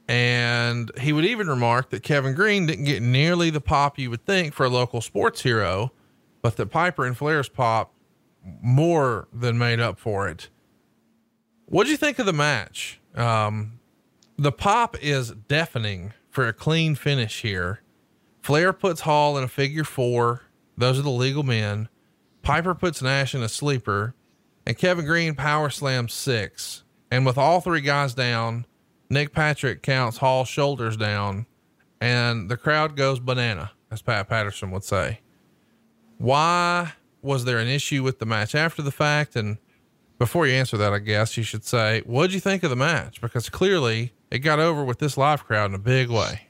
And 0.08 0.92
he 1.00 1.14
would 1.14 1.26
even 1.26 1.48
remark 1.48 1.92
that 1.92 2.02
Kevin 2.02 2.34
Greene 2.34 2.66
didn't 2.66 2.86
get 2.86 3.04
nearly 3.04 3.52
the 3.52 3.62
pop 3.62 4.00
you 4.00 4.10
would 4.10 4.26
think 4.26 4.54
for 4.54 4.66
a 4.66 4.70
local 4.70 5.02
sports 5.02 5.42
hero, 5.44 5.92
but 6.42 6.56
that 6.58 6.68
Piper 6.68 7.06
and 7.06 7.16
Flair's 7.16 7.48
pop 7.48 7.94
more 8.44 9.28
than 9.32 9.58
made 9.58 9.80
up 9.80 10.00
for 10.00 10.28
it. 10.28 10.50
what 11.66 11.84
do 11.84 11.92
you 11.92 11.98
think 11.98 12.18
of 12.18 12.26
the 12.26 12.34
match? 12.34 13.00
Um, 13.14 13.80
the 14.38 14.52
pop 14.52 14.98
is 15.04 15.32
deafening 15.48 16.14
for 16.32 16.48
a 16.48 16.54
clean 16.54 16.96
finish 16.96 17.42
here. 17.42 17.82
Flair 18.42 18.74
puts 18.74 19.02
Hall 19.02 19.38
in 19.38 19.44
a 19.44 19.48
figure 19.48 19.84
four. 19.84 20.44
Those 20.78 20.98
are 20.98 21.04
the 21.04 21.10
legal 21.10 21.44
men. 21.44 21.90
Piper 22.42 22.74
puts 22.74 23.02
Nash 23.02 23.36
in 23.36 23.44
a 23.44 23.50
sleeper, 23.50 24.16
and 24.70 24.78
Kevin 24.78 25.04
Greene 25.04 25.34
power 25.34 25.72
slams 25.72 26.14
Syxx. 26.14 26.84
And 27.10 27.26
with 27.26 27.40
all 27.40 27.60
three 27.60 27.82
guys 27.82 28.14
down, 28.14 28.68
Nick 29.10 29.34
Patrick 29.34 29.82
counts 29.82 30.20
Hall's 30.20 30.48
shoulders 30.48 30.96
down, 30.96 31.48
and 32.00 32.52
the 32.52 32.56
crowd 32.56 32.96
goes 32.96 33.20
banana, 33.20 33.72
as 33.90 34.04
Pat 34.04 34.30
Patterson 34.30 34.70
would 34.70 34.84
say. 34.84 35.22
Why 36.20 36.94
was 37.24 37.46
there 37.46 37.58
an 37.58 37.68
issue 37.68 38.04
with 38.04 38.20
the 38.20 38.28
match 38.28 38.54
after 38.54 38.84
the 38.84 38.92
fact? 38.92 39.36
And 39.36 39.58
before 40.20 40.46
you 40.46 40.54
answer 40.54 40.78
that, 40.78 40.94
I 40.94 41.00
guess 41.00 41.36
you 41.36 41.42
should 41.42 41.66
say, 41.66 42.04
what'd 42.06 42.32
you 42.32 42.40
think 42.40 42.62
of 42.62 42.70
the 42.70 42.76
match? 42.76 43.22
Because 43.22 43.50
clearly 43.50 44.14
it 44.30 44.40
got 44.40 44.60
over 44.60 44.84
with 44.84 45.00
this 45.00 45.18
live 45.18 45.46
crowd 45.46 45.72
in 45.72 45.74
a 45.74 45.80
big 45.80 46.12
way. 46.12 46.42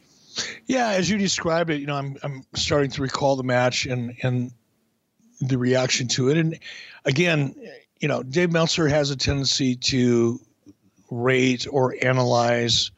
Yeah, 0.66 0.90
as 0.90 1.10
you 1.10 1.18
described 1.18 1.70
it, 1.70 1.80
you 1.80 1.88
know, 1.88 1.96
I'm 1.96 2.18
I'm 2.22 2.44
starting 2.54 2.92
to 2.92 3.02
recall 3.02 3.38
the 3.38 3.44
match 3.44 3.86
and 3.86 4.14
and 4.24 4.52
the 5.40 5.58
reaction 5.58 6.10
to 6.10 6.30
it. 6.30 6.38
And 6.38 6.60
again, 7.06 7.56
you 8.00 8.08
know, 8.08 8.24
Dave 8.24 8.52
Meltzer 8.52 8.88
has 8.88 9.12
a 9.12 9.16
tendency 9.16 9.76
to 9.76 10.40
rate 11.12 11.68
or 11.70 11.96
analyze 12.02 12.92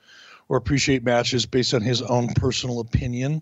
or 0.48 0.58
appreciate 0.58 1.04
matches 1.04 1.46
based 1.46 1.74
on 1.74 1.82
his 1.82 2.02
own 2.02 2.28
personal 2.34 2.80
opinion 2.80 3.42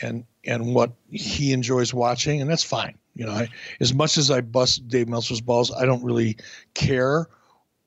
and 0.00 0.24
and 0.44 0.74
what 0.74 0.92
he 1.10 1.52
enjoys 1.52 1.94
watching, 1.94 2.40
and 2.40 2.50
that's 2.50 2.64
fine. 2.64 2.98
You 3.14 3.26
know, 3.26 3.32
I, 3.32 3.48
as 3.80 3.94
much 3.94 4.18
as 4.18 4.30
I 4.30 4.40
bust 4.40 4.88
Dave 4.88 5.08
Meltzer's 5.08 5.40
balls, 5.40 5.72
I 5.72 5.86
don't 5.86 6.04
really 6.04 6.36
care 6.74 7.28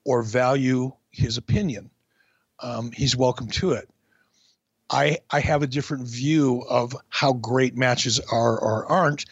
or 0.04 0.22
value 0.22 0.92
his 1.10 1.36
opinion. 1.36 1.90
Um, 2.60 2.90
he's 2.92 3.16
welcome 3.16 3.48
to 3.48 3.72
it. 3.72 3.88
I 4.90 5.18
I 5.30 5.40
have 5.40 5.62
a 5.62 5.66
different 5.66 6.08
view 6.08 6.64
of 6.68 6.96
how 7.08 7.34
great 7.34 7.76
matches 7.76 8.20
are 8.20 8.58
or 8.58 8.86
aren't, 8.86 9.26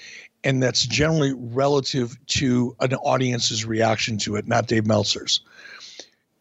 and 0.46 0.62
that's 0.62 0.86
generally 0.86 1.32
relative 1.36 2.16
to 2.26 2.76
an 2.78 2.94
audience's 2.94 3.64
reaction 3.64 4.16
to 4.16 4.36
it, 4.36 4.46
not 4.46 4.68
Dave 4.68 4.86
Meltzer's. 4.86 5.40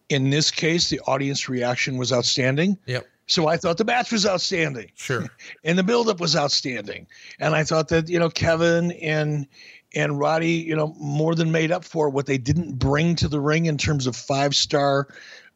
In 0.10 0.30
this 0.30 0.52
case, 0.52 0.90
the 0.92 1.00
audience 1.08 1.50
reaction 1.50 1.98
was 1.98 2.14
outstanding. 2.14 2.78
Yep. 2.86 3.08
So 3.26 3.48
I 3.48 3.58
thought 3.58 3.80
the 3.80 3.84
match 3.84 4.12
was 4.12 4.24
outstanding. 4.24 4.92
Sure. 4.94 5.26
and 5.64 5.76
the 5.76 5.82
buildup 5.82 6.20
was 6.20 6.36
outstanding. 6.36 7.08
And 7.40 7.56
I 7.56 7.64
thought 7.64 7.88
that, 7.88 8.08
you 8.08 8.20
know, 8.20 8.30
Kevin 8.30 8.92
and 8.92 9.48
and 9.96 10.20
Roddy, 10.20 10.52
you 10.52 10.76
know, 10.76 10.94
more 11.00 11.34
than 11.34 11.52
made 11.52 11.72
up 11.72 11.84
for 11.84 12.08
what 12.08 12.28
they 12.28 12.38
didn't 12.38 12.78
bring 12.78 13.16
to 13.16 13.28
the 13.28 13.40
ring 13.40 13.66
in 13.66 13.76
terms 13.76 14.06
of 14.06 14.16
five 14.16 14.54
star 14.54 15.08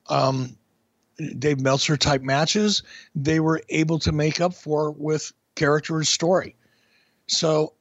um, 0.07 0.57
Dave 1.37 1.59
Meltzer 1.59 1.97
type 1.97 2.23
matches, 2.23 2.81
they 3.13 3.41
were 3.41 3.61
able 3.69 3.99
to 3.99 4.11
make 4.11 4.41
up 4.41 4.55
for 4.55 4.89
with 4.89 5.31
character 5.55 5.97
and 5.97 6.07
story. 6.07 6.55
So, 7.27 7.73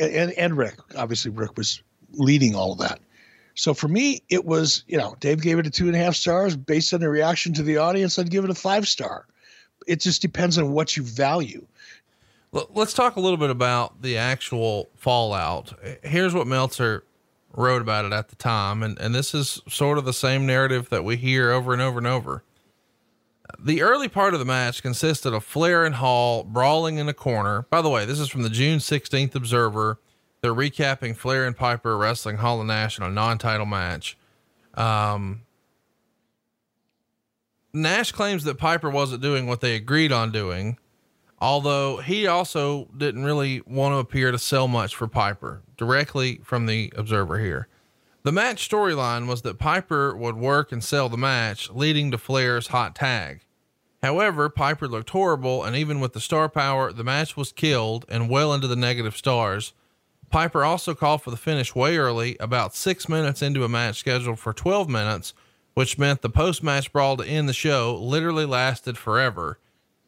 and, 0.00 0.32
and 0.32 0.56
Ric, 0.56 0.76
obviously, 0.96 1.30
Ric 1.30 1.56
was 1.56 1.82
leading 2.12 2.54
all 2.54 2.72
of 2.72 2.78
that. 2.78 3.00
So 3.54 3.72
for 3.72 3.88
me, 3.88 4.22
it 4.28 4.44
was, 4.44 4.84
you 4.88 4.98
know, 4.98 5.16
Dave 5.20 5.40
gave 5.40 5.58
it 5.58 5.66
a 5.66 5.70
two 5.70 5.86
and 5.86 5.94
a 5.94 5.98
half 5.98 6.16
stars 6.16 6.56
based 6.56 6.92
on 6.92 7.00
the 7.00 7.08
reaction 7.08 7.52
to 7.54 7.62
the 7.62 7.76
audience. 7.76 8.18
I'd 8.18 8.30
give 8.30 8.44
it 8.44 8.50
a 8.50 8.54
five 8.54 8.88
star. 8.88 9.26
It 9.86 10.00
just 10.00 10.22
depends 10.22 10.58
on 10.58 10.72
what 10.72 10.96
you 10.96 11.02
value. 11.02 11.66
Let's 12.52 12.94
talk 12.94 13.16
a 13.16 13.20
little 13.20 13.36
bit 13.36 13.50
about 13.50 14.02
the 14.02 14.16
actual 14.16 14.88
fallout. 14.96 15.72
Here's 16.02 16.34
what 16.34 16.46
Meltzer 16.46 17.04
wrote 17.52 17.82
about 17.82 18.04
it 18.04 18.12
at 18.12 18.28
the 18.28 18.36
time. 18.36 18.82
And, 18.82 18.98
and 18.98 19.14
this 19.14 19.34
is 19.34 19.60
sort 19.68 19.98
of 19.98 20.04
the 20.04 20.12
same 20.12 20.46
narrative 20.46 20.88
that 20.90 21.04
we 21.04 21.16
hear 21.16 21.50
over 21.50 21.72
and 21.72 21.82
over 21.82 21.98
and 21.98 22.06
over. 22.06 22.44
The 23.58 23.82
early 23.82 24.08
part 24.08 24.32
of 24.32 24.40
the 24.40 24.46
match 24.46 24.82
consisted 24.82 25.34
of 25.34 25.44
Flair 25.44 25.84
and 25.84 25.96
Hall 25.96 26.44
brawling 26.44 26.98
in 26.98 27.08
a 27.08 27.14
corner. 27.14 27.66
By 27.70 27.82
the 27.82 27.90
way, 27.90 28.04
this 28.04 28.18
is 28.18 28.28
from 28.28 28.42
the 28.42 28.50
June 28.50 28.78
16th 28.78 29.34
Observer. 29.34 29.98
They're 30.40 30.54
recapping 30.54 31.16
Flair 31.16 31.46
and 31.46 31.56
Piper 31.56 31.96
wrestling 31.96 32.38
Hall 32.38 32.60
and 32.60 32.68
Nash 32.68 32.98
in 32.98 33.04
a 33.04 33.10
non-title 33.10 33.66
match. 33.66 34.16
Um, 34.74 35.42
Nash 37.72 38.12
claims 38.12 38.44
that 38.44 38.56
Piper 38.56 38.88
wasn't 38.88 39.22
doing 39.22 39.46
what 39.46 39.60
they 39.60 39.74
agreed 39.74 40.12
on 40.12 40.30
doing, 40.32 40.78
although 41.40 41.98
he 41.98 42.26
also 42.26 42.88
didn't 42.96 43.24
really 43.24 43.62
want 43.66 43.92
to 43.92 43.98
appear 43.98 44.30
to 44.30 44.38
sell 44.38 44.68
much 44.68 44.94
for 44.94 45.08
Piper 45.08 45.62
directly 45.76 46.40
from 46.44 46.66
the 46.66 46.92
Observer 46.96 47.38
here. 47.38 47.68
The 48.24 48.32
match 48.32 48.66
storyline 48.66 49.26
was 49.26 49.42
that 49.42 49.58
Piper 49.58 50.16
would 50.16 50.36
work 50.36 50.72
and 50.72 50.82
sell 50.82 51.10
the 51.10 51.18
match, 51.18 51.68
leading 51.70 52.10
to 52.10 52.16
Flair's 52.16 52.68
hot 52.68 52.94
tag. 52.94 53.42
However, 54.02 54.48
Piper 54.48 54.88
looked 54.88 55.10
horrible, 55.10 55.62
and 55.62 55.76
even 55.76 56.00
with 56.00 56.14
the 56.14 56.20
star 56.20 56.48
power, 56.48 56.90
the 56.90 57.04
match 57.04 57.36
was 57.36 57.52
killed 57.52 58.06
and 58.08 58.30
well 58.30 58.54
into 58.54 58.66
the 58.66 58.76
negative 58.76 59.14
stars. 59.14 59.74
Piper 60.30 60.64
also 60.64 60.94
called 60.94 61.20
for 61.20 61.30
the 61.30 61.36
finish 61.36 61.74
way 61.74 61.98
early, 61.98 62.38
about 62.40 62.74
six 62.74 63.10
minutes 63.10 63.42
into 63.42 63.62
a 63.62 63.68
match 63.68 63.98
scheduled 63.98 64.38
for 64.38 64.54
12 64.54 64.88
minutes, 64.88 65.34
which 65.74 65.98
meant 65.98 66.22
the 66.22 66.30
post 66.30 66.62
match 66.62 66.90
brawl 66.94 67.18
to 67.18 67.26
end 67.26 67.46
the 67.46 67.52
show 67.52 67.94
literally 67.94 68.46
lasted 68.46 68.96
forever. 68.96 69.58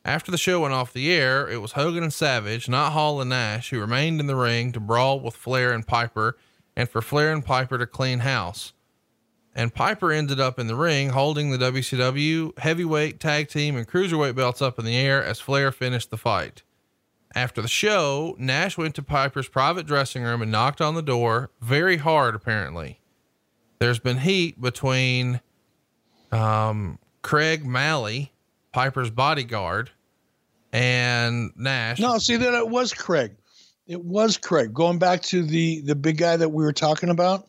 After 0.07 0.31
the 0.31 0.39
show 0.39 0.61
went 0.61 0.73
off 0.73 0.91
the 0.91 1.13
air, 1.13 1.47
it 1.51 1.61
was 1.61 1.73
Hogan 1.73 2.03
and 2.03 2.15
Savage, 2.15 2.67
not 2.67 2.93
Hall 2.93 3.21
and 3.21 3.29
Nash, 3.29 3.69
who 3.69 3.79
remained 3.79 4.21
in 4.21 4.27
the 4.27 4.37
ring 4.37 4.73
to 4.73 4.81
brawl 4.81 5.21
with 5.21 5.37
Flair 5.37 5.75
and 5.75 5.87
Piper, 5.87 6.39
and 6.77 6.89
for 6.89 7.01
Flair 7.01 7.32
and 7.32 7.44
Piper 7.44 7.78
to 7.78 7.86
clean 7.86 8.20
house 8.20 8.73
and 9.57 9.73
Piper 9.73 10.12
ended 10.12 10.39
up 10.39 10.59
in 10.59 10.66
the 10.66 10.77
ring 10.77 11.09
holding 11.09 11.51
the 11.51 11.57
WCW 11.57 12.57
heavyweight, 12.59 13.19
tag 13.19 13.48
team, 13.48 13.74
and 13.74 13.89
cruiserweight 13.89 14.36
belts 14.36 14.61
up 14.61 14.78
in 14.78 14.85
the 14.85 14.94
air 14.94 15.24
as 15.24 15.40
Flair 15.40 15.73
finished 15.73 16.11
the 16.11 16.19
fight. 16.19 16.62
After 17.35 17.62
the 17.62 17.69
show, 17.69 18.36
Nash 18.39 18.77
went 18.77 18.94
to 18.97 19.03
Piper's 19.03 19.48
private 19.48 19.86
dressing 19.86 20.23
room 20.23 20.43
and 20.43 20.53
knocked 20.53 20.82
on 20.82 20.94
the 20.94 21.03
door 21.03 21.51
very 21.62 21.97
hard, 21.97 22.35
apparently. 22.35 23.01
There's 23.78 23.98
been 23.98 24.19
heat 24.19 24.61
between 24.61 25.40
um, 26.31 26.98
Craig 27.23 27.65
Malley, 27.65 28.32
Piper's 28.73 29.11
bodyguard, 29.11 29.90
and 30.70 31.51
Nash. 31.57 31.98
No, 31.98 32.19
see 32.19 32.36
that 32.36 32.53
it 32.53 32.69
was 32.69 32.93
Craig. 32.93 33.35
It 33.87 34.05
was 34.05 34.37
Craig. 34.37 34.75
Going 34.75 34.99
back 34.99 35.23
to 35.23 35.43
the 35.43 35.81
the 35.83 35.95
big 35.95 36.19
guy 36.19 36.37
that 36.37 36.49
we 36.49 36.65
were 36.65 36.73
talking 36.73 37.09
about, 37.09 37.47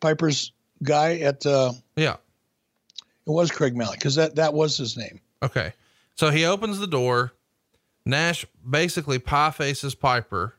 Piper's 0.00 0.52
guy 0.82 1.18
at 1.18 1.44
uh 1.44 1.72
yeah. 1.96 2.14
it 2.14 3.30
was 3.30 3.50
craig 3.50 3.76
malley 3.76 3.96
because 3.96 4.14
that 4.14 4.36
that 4.36 4.54
was 4.54 4.76
his 4.76 4.96
name. 4.96 5.20
Okay. 5.42 5.72
So 6.16 6.30
he 6.30 6.44
opens 6.44 6.78
the 6.78 6.86
door. 6.86 7.32
Nash 8.06 8.46
basically 8.68 9.18
pie 9.18 9.50
faces 9.50 9.94
piper 9.94 10.54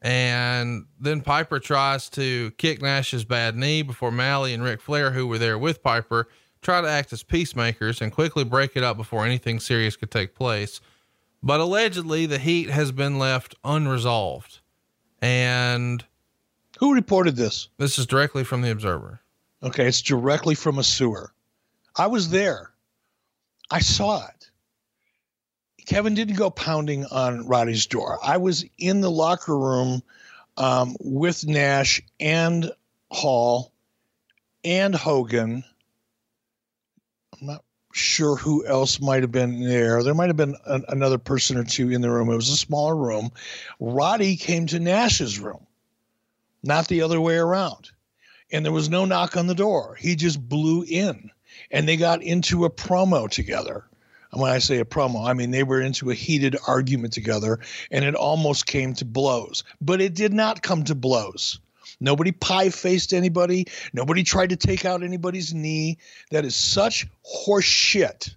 and 0.00 0.86
then 0.98 1.20
piper 1.20 1.58
tries 1.58 2.08
to 2.08 2.50
kick 2.52 2.80
nash's 2.80 3.22
bad 3.22 3.54
knee 3.54 3.82
before 3.82 4.10
malley 4.10 4.54
and 4.54 4.62
Ric 4.62 4.80
flair 4.80 5.10
who 5.10 5.26
were 5.26 5.36
there 5.36 5.58
with 5.58 5.82
piper 5.82 6.26
try 6.62 6.80
to 6.80 6.88
act 6.88 7.12
as 7.12 7.22
peacemakers 7.22 8.00
and 8.00 8.10
quickly 8.10 8.44
break 8.44 8.76
it 8.76 8.82
up 8.82 8.96
before 8.96 9.26
anything 9.26 9.60
serious 9.60 9.96
could 9.96 10.10
take 10.10 10.34
place. 10.34 10.80
But 11.42 11.60
allegedly 11.60 12.26
the 12.26 12.38
heat 12.38 12.70
has 12.70 12.92
been 12.92 13.18
left 13.18 13.54
unresolved 13.62 14.59
and 15.20 16.04
who 16.78 16.94
reported 16.94 17.36
this 17.36 17.68
this 17.78 17.98
is 17.98 18.06
directly 18.06 18.44
from 18.44 18.62
the 18.62 18.70
observer 18.70 19.20
Okay, 19.62 19.86
it's 19.86 20.02
directly 20.02 20.54
from 20.54 20.78
a 20.78 20.84
sewer. 20.84 21.32
I 21.94 22.06
was 22.06 22.30
there. 22.30 22.70
I 23.70 23.80
saw 23.80 24.26
it. 24.26 24.50
Kevin 25.86 26.14
didn't 26.14 26.36
go 26.36 26.50
pounding 26.50 27.04
on 27.06 27.46
Roddy's 27.46 27.86
door. 27.86 28.18
I 28.22 28.38
was 28.38 28.64
in 28.78 29.00
the 29.00 29.10
locker 29.10 29.56
room 29.56 30.02
um, 30.56 30.96
with 31.00 31.46
Nash 31.46 32.00
and 32.18 32.70
Hall 33.10 33.72
and 34.64 34.94
Hogan. 34.94 35.64
Sure 37.92 38.36
who 38.36 38.64
else 38.66 39.00
might 39.00 39.22
have 39.22 39.32
been 39.32 39.64
there. 39.64 40.02
There 40.02 40.14
might 40.14 40.28
have 40.28 40.36
been 40.36 40.56
an, 40.66 40.84
another 40.88 41.18
person 41.18 41.56
or 41.56 41.64
two 41.64 41.90
in 41.90 42.00
the 42.00 42.10
room. 42.10 42.30
It 42.30 42.36
was 42.36 42.48
a 42.48 42.56
smaller 42.56 42.96
room. 42.96 43.30
Roddy 43.80 44.36
came 44.36 44.66
to 44.66 44.78
Nash's 44.78 45.38
room, 45.40 45.66
not 46.62 46.88
the 46.88 47.02
other 47.02 47.20
way 47.20 47.36
around 47.36 47.90
and 48.52 48.64
there 48.64 48.72
was 48.72 48.88
no 48.88 49.04
knock 49.04 49.36
on 49.36 49.46
the 49.46 49.54
door. 49.54 49.96
He 49.98 50.16
just 50.16 50.48
blew 50.48 50.82
in 50.82 51.30
and 51.70 51.88
they 51.88 51.96
got 51.96 52.22
into 52.22 52.64
a 52.64 52.70
promo 52.70 53.28
together. 53.30 53.84
And 54.32 54.40
when 54.40 54.52
I 54.52 54.58
say 54.58 54.78
a 54.78 54.84
promo, 54.84 55.26
I 55.26 55.32
mean 55.32 55.50
they 55.50 55.62
were 55.62 55.80
into 55.80 56.10
a 56.10 56.14
heated 56.14 56.56
argument 56.66 57.12
together 57.12 57.58
and 57.90 58.04
it 58.04 58.14
almost 58.14 58.66
came 58.66 58.94
to 58.94 59.04
blows, 59.04 59.64
but 59.80 60.00
it 60.00 60.14
did 60.14 60.32
not 60.32 60.62
come 60.62 60.84
to 60.84 60.94
blows. 60.94 61.60
Nobody 62.00 62.32
pie 62.32 62.70
faced 62.70 63.12
anybody. 63.12 63.66
Nobody 63.92 64.22
tried 64.22 64.50
to 64.50 64.56
take 64.56 64.84
out 64.84 65.02
anybody's 65.02 65.52
knee. 65.52 65.98
That 66.30 66.44
is 66.44 66.56
such 66.56 67.06
horse 67.22 67.64
shit. 67.64 68.34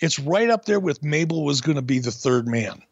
It's 0.00 0.18
right 0.18 0.50
up 0.50 0.64
there 0.66 0.80
with 0.80 1.02
Mabel 1.02 1.44
was 1.44 1.60
going 1.60 1.76
to 1.76 1.82
be 1.82 1.98
the 1.98 2.12
third 2.12 2.46
man. 2.46 2.82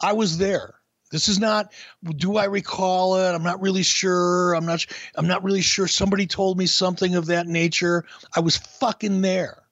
I 0.00 0.12
was 0.12 0.38
there. 0.38 0.74
This 1.10 1.28
is 1.28 1.38
not. 1.38 1.72
Do 2.16 2.36
I 2.36 2.44
recall 2.44 3.16
it? 3.16 3.32
I'm 3.32 3.42
not 3.42 3.62
really 3.62 3.82
sure. 3.82 4.54
I'm 4.54 4.66
not. 4.66 4.84
I'm 5.14 5.26
not 5.26 5.42
really 5.42 5.62
sure. 5.62 5.88
Somebody 5.88 6.26
told 6.26 6.58
me 6.58 6.66
something 6.66 7.14
of 7.14 7.26
that 7.26 7.46
nature. 7.46 8.04
I 8.36 8.40
was 8.40 8.56
fucking 8.56 9.22
there. 9.22 9.62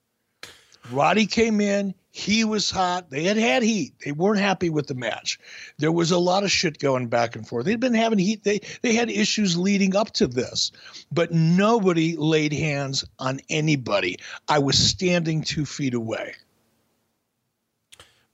Roddy 0.91 1.27
came 1.27 1.61
in. 1.61 1.93
He 2.17 2.43
was 2.43 2.71
hot. 2.71 3.11
They 3.11 3.25
had 3.25 3.37
had 3.37 3.61
heat. 3.61 3.93
They 4.03 4.11
weren't 4.11 4.39
happy 4.39 4.71
with 4.71 4.87
the 4.87 4.95
match. 4.95 5.39
There 5.77 5.91
was 5.91 6.09
a 6.09 6.17
lot 6.17 6.43
of 6.43 6.49
shit 6.49 6.79
going 6.79 7.09
back 7.09 7.35
and 7.35 7.47
forth. 7.47 7.65
They'd 7.65 7.79
been 7.79 7.93
having 7.93 8.17
heat. 8.17 8.43
They 8.43 8.61
they 8.81 8.95
had 8.95 9.11
issues 9.11 9.55
leading 9.55 9.95
up 9.95 10.11
to 10.13 10.25
this, 10.25 10.71
but 11.11 11.31
nobody 11.31 12.15
laid 12.17 12.53
hands 12.53 13.05
on 13.19 13.39
anybody. 13.51 14.17
I 14.47 14.57
was 14.57 14.79
standing 14.79 15.43
two 15.43 15.63
feet 15.63 15.93
away. 15.93 16.33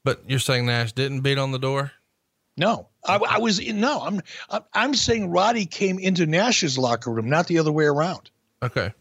But 0.05 0.23
you're 0.27 0.39
saying 0.39 0.65
Nash 0.65 0.93
didn't 0.93 1.19
beat 1.19 1.38
on 1.38 1.51
the 1.51 1.60
door? 1.60 1.91
No, 2.55 2.88
I, 3.05 3.18
I 3.18 3.39
was 3.39 3.60
no. 3.60 3.99
I'm 3.99 4.22
I'm 4.73 4.93
saying 4.93 5.30
Roddy 5.30 5.65
came 5.65 5.99
into 5.99 6.26
Nash's 6.26 6.77
locker 6.77 7.11
room, 7.11 7.30
not 7.30 7.47
the 7.47 7.60
other 7.60 7.72
way 7.72 7.85
around. 7.85 8.31
Okay. 8.64 8.93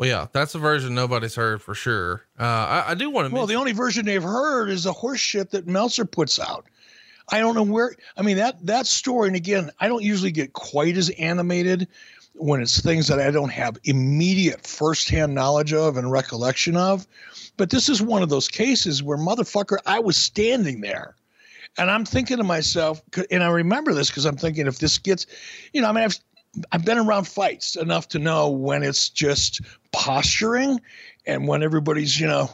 Well, 0.00 0.08
yeah, 0.08 0.28
that's 0.32 0.54
a 0.54 0.58
version 0.58 0.94
nobody's 0.94 1.34
heard 1.34 1.60
for 1.60 1.74
sure. 1.74 2.22
Uh, 2.38 2.44
I, 2.44 2.84
I 2.88 2.94
do 2.94 3.10
want 3.10 3.28
to. 3.28 3.34
Well, 3.34 3.44
the 3.44 3.56
only 3.56 3.72
version 3.72 4.06
they've 4.06 4.22
heard 4.22 4.70
is 4.70 4.84
the 4.84 4.94
horse 4.94 5.20
shit 5.20 5.50
that 5.50 5.66
Meltzer 5.66 6.06
puts 6.06 6.40
out. 6.40 6.64
I 7.28 7.38
don't 7.38 7.54
know 7.54 7.62
where. 7.62 7.94
I 8.16 8.22
mean 8.22 8.38
that 8.38 8.64
that 8.64 8.86
story, 8.86 9.26
and 9.26 9.36
again, 9.36 9.70
I 9.78 9.88
don't 9.88 10.02
usually 10.02 10.30
get 10.30 10.54
quite 10.54 10.96
as 10.96 11.10
animated 11.10 11.86
when 12.32 12.62
it's 12.62 12.80
things 12.80 13.08
that 13.08 13.20
I 13.20 13.30
don't 13.30 13.52
have 13.52 13.76
immediate 13.84 14.66
firsthand 14.66 15.34
knowledge 15.34 15.74
of 15.74 15.98
and 15.98 16.10
recollection 16.10 16.78
of. 16.78 17.06
But 17.58 17.68
this 17.68 17.90
is 17.90 18.00
one 18.00 18.22
of 18.22 18.30
those 18.30 18.48
cases 18.48 19.02
where 19.02 19.18
motherfucker, 19.18 19.76
I 19.84 19.98
was 19.98 20.16
standing 20.16 20.80
there 20.80 21.14
and 21.76 21.90
I'm 21.90 22.04
thinking 22.04 22.38
to 22.38 22.44
myself, 22.44 23.02
and 23.30 23.42
I 23.42 23.48
remember 23.48 23.94
this 23.94 24.08
because 24.08 24.24
I'm 24.24 24.36
thinking 24.36 24.66
if 24.66 24.78
this 24.78 24.98
gets, 24.98 25.26
you 25.72 25.80
know, 25.80 25.88
I 25.88 25.92
mean, 25.92 26.04
I've 26.04 26.18
I've 26.72 26.84
been 26.84 26.98
around 26.98 27.28
fights 27.28 27.76
enough 27.76 28.08
to 28.08 28.18
know 28.18 28.50
when 28.50 28.82
it's 28.82 29.08
just 29.08 29.60
posturing, 29.92 30.80
and 31.26 31.46
when 31.46 31.62
everybody's 31.62 32.18
you 32.18 32.26
know 32.26 32.50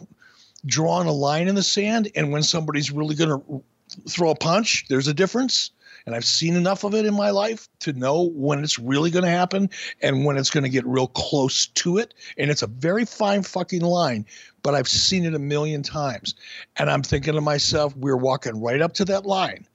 drawing 0.67 1.09
a 1.09 1.13
line 1.13 1.49
in 1.49 1.55
the 1.55 1.63
sand, 1.63 2.11
and 2.15 2.33
when 2.33 2.43
somebody's 2.43 2.91
really 2.91 3.15
going 3.15 3.31
to 3.31 3.63
throw 4.09 4.31
a 4.31 4.35
punch. 4.35 4.87
There's 4.89 5.09
a 5.09 5.15
difference. 5.15 5.71
And 6.05 6.15
I've 6.15 6.25
seen 6.25 6.55
enough 6.55 6.85
of 6.85 6.95
it 6.95 7.05
in 7.05 7.15
my 7.15 7.31
life 7.31 7.69
to 7.81 7.93
know 7.93 8.31
when 8.35 8.63
it's 8.63 8.79
really 8.79 9.11
going 9.11 9.25
to 9.25 9.31
happen 9.31 9.69
and 10.03 10.25
when 10.25 10.37
it's 10.37 10.51
going 10.51 10.63
to 10.63 10.71
get 10.71 10.87
real 10.87 11.09
close 11.09 11.67
to 11.67 11.99
it. 11.99 12.15
And 12.39 12.49
it's 12.49 12.63
a 12.63 12.69
very 12.69 13.05
fine 13.05 13.43
fucking 13.43 13.83
line, 13.83 14.25
but 14.63 14.75
I've 14.75 14.89
seen 14.89 15.25
it 15.25 15.35
a 15.35 15.41
million 15.41 15.83
times. 15.83 16.37
And 16.77 16.91
I'm 16.91 17.03
thinking 17.03 17.35
to 17.35 17.41
myself, 17.41 17.97
we're 17.97 18.17
walking 18.17 18.61
right 18.61 18.81
up 18.81 18.95
to 18.95 19.05
that 19.07 19.27
line. 19.27 19.67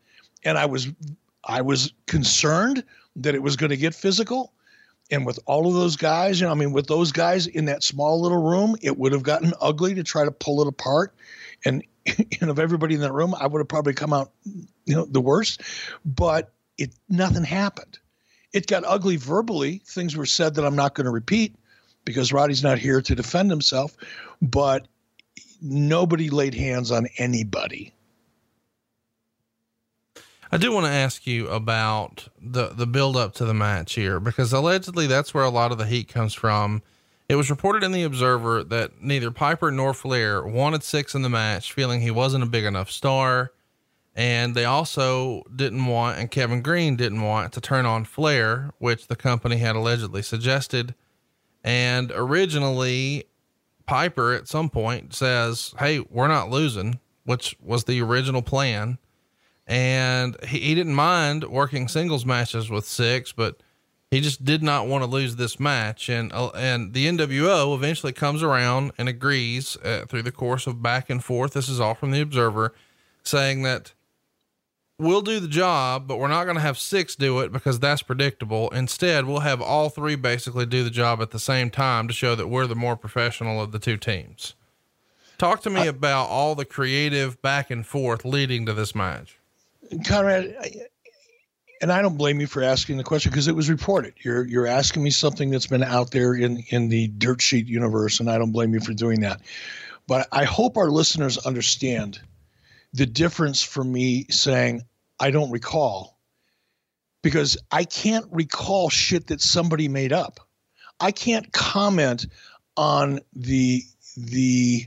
And 0.45 0.57
I 0.57 0.65
was 0.65 0.88
I 1.45 1.61
was 1.61 1.91
concerned 2.06 2.84
that 3.18 3.36
it 3.36 3.42
was 3.42 3.56
going 3.56 3.70
to 3.70 3.78
get 3.78 3.96
physical. 3.96 4.54
And 5.10 5.26
with 5.26 5.40
all 5.46 5.68
of 5.68 5.74
those 5.74 5.98
guys, 5.98 6.40
you 6.40 6.46
know, 6.46 6.52
I 6.52 6.56
mean, 6.56 6.72
with 6.72 6.88
those 6.88 7.12
guys 7.12 7.48
in 7.48 7.66
that 7.66 7.84
small 7.84 8.22
little 8.22 8.42
room, 8.42 8.78
it 8.82 8.98
would 8.98 9.12
have 9.12 9.24
gotten 9.24 9.54
ugly 9.60 9.94
to 9.96 10.04
try 10.04 10.24
to 10.24 10.32
pull 10.32 10.62
it 10.62 10.68
apart. 10.68 11.14
And 11.66 11.84
and 12.42 12.50
of 12.50 12.60
everybody 12.60 12.96
in 12.96 13.02
that 13.02 13.12
room, 13.12 13.36
I 13.38 13.48
would 13.48 13.60
have 13.60 13.68
probably 13.68 13.94
come 13.94 14.14
out, 14.14 14.32
you 14.86 14.96
know, 14.96 15.06
the 15.06 15.22
worst. 15.22 15.62
But 16.06 16.54
it 16.78 16.94
nothing 17.10 17.44
happened. 17.44 18.00
It 18.54 18.68
got 18.68 18.84
ugly 18.86 19.18
verbally. 19.18 19.82
Things 19.86 20.16
were 20.16 20.26
said 20.26 20.56
that 20.56 20.66
I'm 20.66 20.76
not 20.76 20.96
going 20.96 21.06
to 21.06 21.12
repeat 21.12 21.56
because 22.06 22.34
Roddy's 22.34 22.64
not 22.64 22.80
here 22.80 23.02
to 23.02 23.16
defend 23.16 23.50
himself. 23.50 23.96
But 24.42 24.88
nobody 25.62 26.30
laid 26.30 26.56
hands 26.56 26.92
on 26.92 27.08
anybody. 27.18 27.94
I 30.52 30.57
do 30.57 30.72
want 30.72 30.86
to 30.86 30.91
ask 30.91 31.26
you 31.26 31.48
about 31.48 32.28
the 32.41 32.69
the 32.69 32.88
build 32.88 33.15
up 33.15 33.34
to 33.36 33.45
the 33.45 33.53
match 33.53 33.94
here 33.94 34.19
because 34.19 34.52
allegedly 34.52 35.07
that's 35.07 35.34
where 35.34 35.45
a 35.45 35.49
lot 35.49 35.72
of 35.72 35.78
the 35.78 35.86
heat 35.86 36.10
comes 36.10 36.34
from 36.34 36.82
it 37.32 37.38
was 37.38 37.49
reported 37.49 37.82
in 37.82 37.94
the 37.94 38.03
Observer 38.03 38.61
that 38.65 39.02
neither 39.02 39.32
Piper 39.32 39.72
nor 39.72 39.94
Flair 39.94 40.45
wanted 40.45 40.84
Syxx 40.84 41.15
in 41.15 41.22
the 41.22 41.30
match, 41.30 41.72
feeling 41.72 42.02
he 42.02 42.11
wasn't 42.11 42.44
a 42.44 42.48
big 42.48 42.65
enough 42.65 42.91
star. 42.91 43.53
And 44.14 44.53
they 44.53 44.65
also 44.65 45.44
didn't 45.44 45.86
want, 45.86 46.19
and 46.19 46.30
Kevin 46.30 46.61
Greene 46.61 46.98
didn't 46.98 47.22
want 47.22 47.53
to 47.53 47.61
turn 47.61 47.86
on 47.86 48.03
Flair, 48.03 48.73
which 48.80 49.07
the 49.07 49.15
company 49.15 49.56
had 49.56 49.78
allegedly 49.78 50.22
suggested. 50.22 50.94
And 51.64 52.11
originally, 52.14 53.23
Piper 53.86 54.34
at 54.34 54.49
some 54.49 54.69
point 54.69 55.14
says, 55.14 55.73
Hey, 55.80 56.02
we're 56.10 56.28
not 56.28 56.49
losing, 56.49 56.99
which 57.23 57.56
was 57.61 57.86
the 57.86 58.02
original 58.02 58.41
plan. 58.41 58.98
And 59.72 60.35
he, 60.43 60.60
he 60.60 60.76
didn't 60.76 60.95
mind 60.95 61.45
working 61.45 61.88
singles 61.88 62.26
matches 62.26 62.69
with 62.69 62.84
Syxx, 62.84 63.31
but 63.34 63.56
He 64.11 64.19
just 64.19 64.43
did 64.43 64.61
not 64.61 64.88
want 64.88 65.06
to 65.06 65.10
lose 65.10 65.38
this 65.38 65.57
match, 65.57 66.10
and 66.10 66.34
uh, 66.34 66.49
and 66.49 66.93
the 66.93 67.07
NWO 67.07 67.73
eventually 67.73 68.11
comes 68.11 68.43
around 68.43 68.91
and 68.98 69.07
agrees 69.07 69.77
uh, 69.85 70.06
through 70.06 70.23
the 70.23 70.34
course 70.34 70.68
of 70.68 70.84
back 70.84 71.10
and 71.10 71.23
forth. 71.23 71.53
This 71.53 71.69
is 71.69 71.80
all 71.80 71.95
from 71.95 72.11
the 72.11 72.19
Observer, 72.19 72.73
saying 73.23 73.61
that 73.61 73.93
we'll 74.99 75.22
do 75.22 75.39
the 75.39 75.48
job, 75.48 76.10
but 76.10 76.19
we're 76.19 76.27
not 76.27 76.43
going 76.43 76.57
to 76.57 76.61
have 76.61 76.77
Syxx 76.77 77.15
do 77.15 77.39
it 77.39 77.53
because 77.53 77.80
that's 77.80 78.02
predictable. 78.02 78.68
Instead, 78.72 79.26
we'll 79.26 79.39
have 79.39 79.61
all 79.61 79.88
three 79.88 80.15
basically 80.15 80.65
do 80.65 80.84
the 80.84 80.89
job 80.89 81.22
at 81.22 81.31
the 81.31 81.39
same 81.39 81.69
time 81.69 82.10
to 82.10 82.14
show 82.14 82.35
that 82.35 82.49
we're 82.49 82.68
the 82.68 82.76
more 82.76 82.98
professional 82.98 83.61
of 83.61 83.72
the 83.72 83.80
two 83.80 83.95
teams. 83.95 84.56
Talk 85.38 85.61
to 85.61 85.69
me 85.69 85.88
about 85.88 86.26
all 86.26 86.53
the 86.53 86.65
creative 86.65 87.41
back 87.41 87.72
and 87.72 87.88
forth 87.88 88.26
leading 88.26 88.65
to 88.65 88.73
this 88.73 88.93
match. 88.93 89.39
Conrad, 90.05 90.55
and 91.81 91.91
I 91.91 92.01
don't 92.01 92.18
blame 92.18 92.39
you 92.39 92.47
for 92.47 92.63
asking 92.63 92.97
the 92.97 93.03
question 93.03 93.31
because 93.31 93.47
it 93.47 93.55
was 93.55 93.69
reported. 93.69 94.13
You're 94.23 94.45
you're 94.45 94.68
asking 94.68 95.03
me 95.03 95.09
something 95.09 95.49
that's 95.49 95.68
been 95.68 95.84
out 95.84 96.11
there 96.11 96.34
in 96.34 96.63
in 96.69 96.89
the 96.89 97.07
dirt 97.07 97.41
sheet 97.41 97.68
universe, 97.68 98.19
and 98.19 98.30
I 98.30 98.38
don't 98.38 98.51
blame 98.51 98.73
you 98.73 98.80
for 98.80 98.93
doing 98.93 99.22
that. 99.22 99.41
But 100.07 100.27
I 100.31 100.45
hope 100.45 100.77
our 100.77 100.89
listeners 100.89 101.38
understand 101.38 102.19
the 102.93 103.05
difference 103.05 103.61
for 103.63 103.84
me 103.84 104.26
saying 104.30 104.84
I 105.19 105.31
don't 105.31 105.51
recall 105.51 106.18
because 107.22 107.57
I 107.72 107.84
can't 107.84 108.26
recall 108.31 108.89
shit 108.89 109.27
that 109.27 109.41
somebody 109.41 109.88
made 109.88 110.13
up. 110.13 110.39
I 110.99 111.11
can't 111.11 111.51
comment 111.51 112.27
on 112.77 113.19
the 113.34 113.84
the 114.18 114.85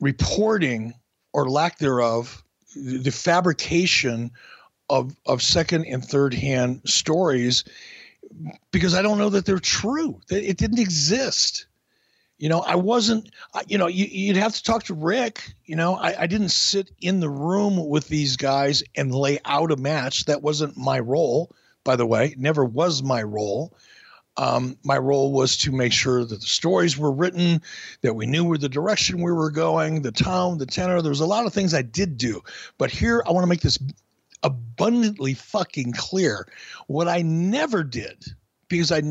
reporting 0.00 0.94
or 1.32 1.48
lack 1.48 1.78
thereof, 1.78 2.42
the 2.74 3.10
fabrication 3.10 4.30
of 4.88 5.16
of 5.26 5.42
second 5.42 5.86
and 5.86 6.04
third 6.04 6.34
hand 6.34 6.82
stories 6.84 7.64
because 8.70 8.94
I 8.94 9.02
don't 9.02 9.18
know 9.18 9.30
that 9.30 9.44
they're 9.46 9.58
true. 9.58 10.20
That 10.28 10.48
It 10.48 10.56
didn't 10.56 10.78
exist. 10.78 11.66
You 12.38 12.48
know, 12.48 12.60
I 12.60 12.76
wasn't, 12.76 13.28
you 13.66 13.76
know, 13.76 13.86
you, 13.86 14.32
would 14.32 14.40
have 14.40 14.54
to 14.54 14.62
talk 14.62 14.84
to 14.84 14.94
Ric. 14.94 15.42
You 15.66 15.76
know, 15.76 15.96
I, 15.96 16.22
I, 16.22 16.26
didn't 16.26 16.48
sit 16.48 16.90
in 16.98 17.20
the 17.20 17.28
room 17.28 17.86
with 17.86 18.08
these 18.08 18.38
guys 18.38 18.82
and 18.96 19.14
lay 19.14 19.40
out 19.44 19.72
a 19.72 19.76
match. 19.76 20.24
That 20.24 20.40
wasn't 20.40 20.74
my 20.74 21.00
role, 21.00 21.54
by 21.84 21.96
the 21.96 22.06
way. 22.06 22.34
Never 22.38 22.64
was 22.64 23.02
my 23.02 23.22
role. 23.22 23.74
Um, 24.36 24.78
my 24.84 24.96
role 24.96 25.32
was 25.32 25.56
to 25.58 25.72
make 25.72 25.92
sure 25.92 26.24
that 26.24 26.40
the 26.40 26.46
stories 26.46 26.96
were 26.96 27.10
written, 27.10 27.62
that 28.02 28.14
we 28.14 28.26
knew 28.26 28.44
where 28.44 28.58
the 28.58 28.68
direction 28.68 29.22
we 29.22 29.32
were 29.32 29.50
going, 29.50 30.02
the 30.02 30.12
tone, 30.12 30.58
the 30.58 30.66
tenor. 30.66 31.02
There 31.02 31.10
was 31.10 31.20
a 31.20 31.26
lot 31.26 31.46
of 31.46 31.52
things 31.52 31.74
I 31.74 31.82
did 31.82 32.16
do. 32.16 32.42
But 32.78 32.90
here, 32.90 33.22
I 33.26 33.32
want 33.32 33.42
to 33.42 33.48
make 33.48 33.60
this 33.60 33.78
abundantly 34.42 35.34
fucking 35.34 35.92
clear. 35.92 36.46
What 36.86 37.08
I 37.08 37.22
never 37.22 37.82
did, 37.82 38.24
because 38.68 38.92
I, 38.92 39.02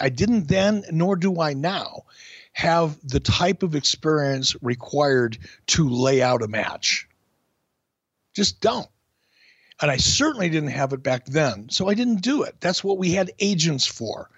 I 0.00 0.08
didn't 0.08 0.48
then, 0.48 0.84
nor 0.90 1.16
do 1.16 1.40
I 1.40 1.52
now, 1.52 2.04
have 2.52 2.96
the 3.06 3.20
type 3.20 3.62
of 3.62 3.74
experience 3.74 4.56
required 4.62 5.38
to 5.66 5.88
lay 5.88 6.22
out 6.22 6.42
a 6.42 6.48
match. 6.48 7.08
Just 8.34 8.60
don't. 8.60 8.88
And 9.82 9.90
I 9.90 9.96
certainly 9.96 10.48
didn't 10.48 10.70
have 10.70 10.92
it 10.92 11.02
back 11.02 11.26
then. 11.26 11.68
So 11.70 11.88
I 11.88 11.94
didn't 11.94 12.22
do 12.22 12.42
it. 12.42 12.54
That's 12.60 12.84
what 12.84 12.98
we 12.98 13.12
had 13.12 13.32
agents 13.38 13.86
for. 13.86 14.30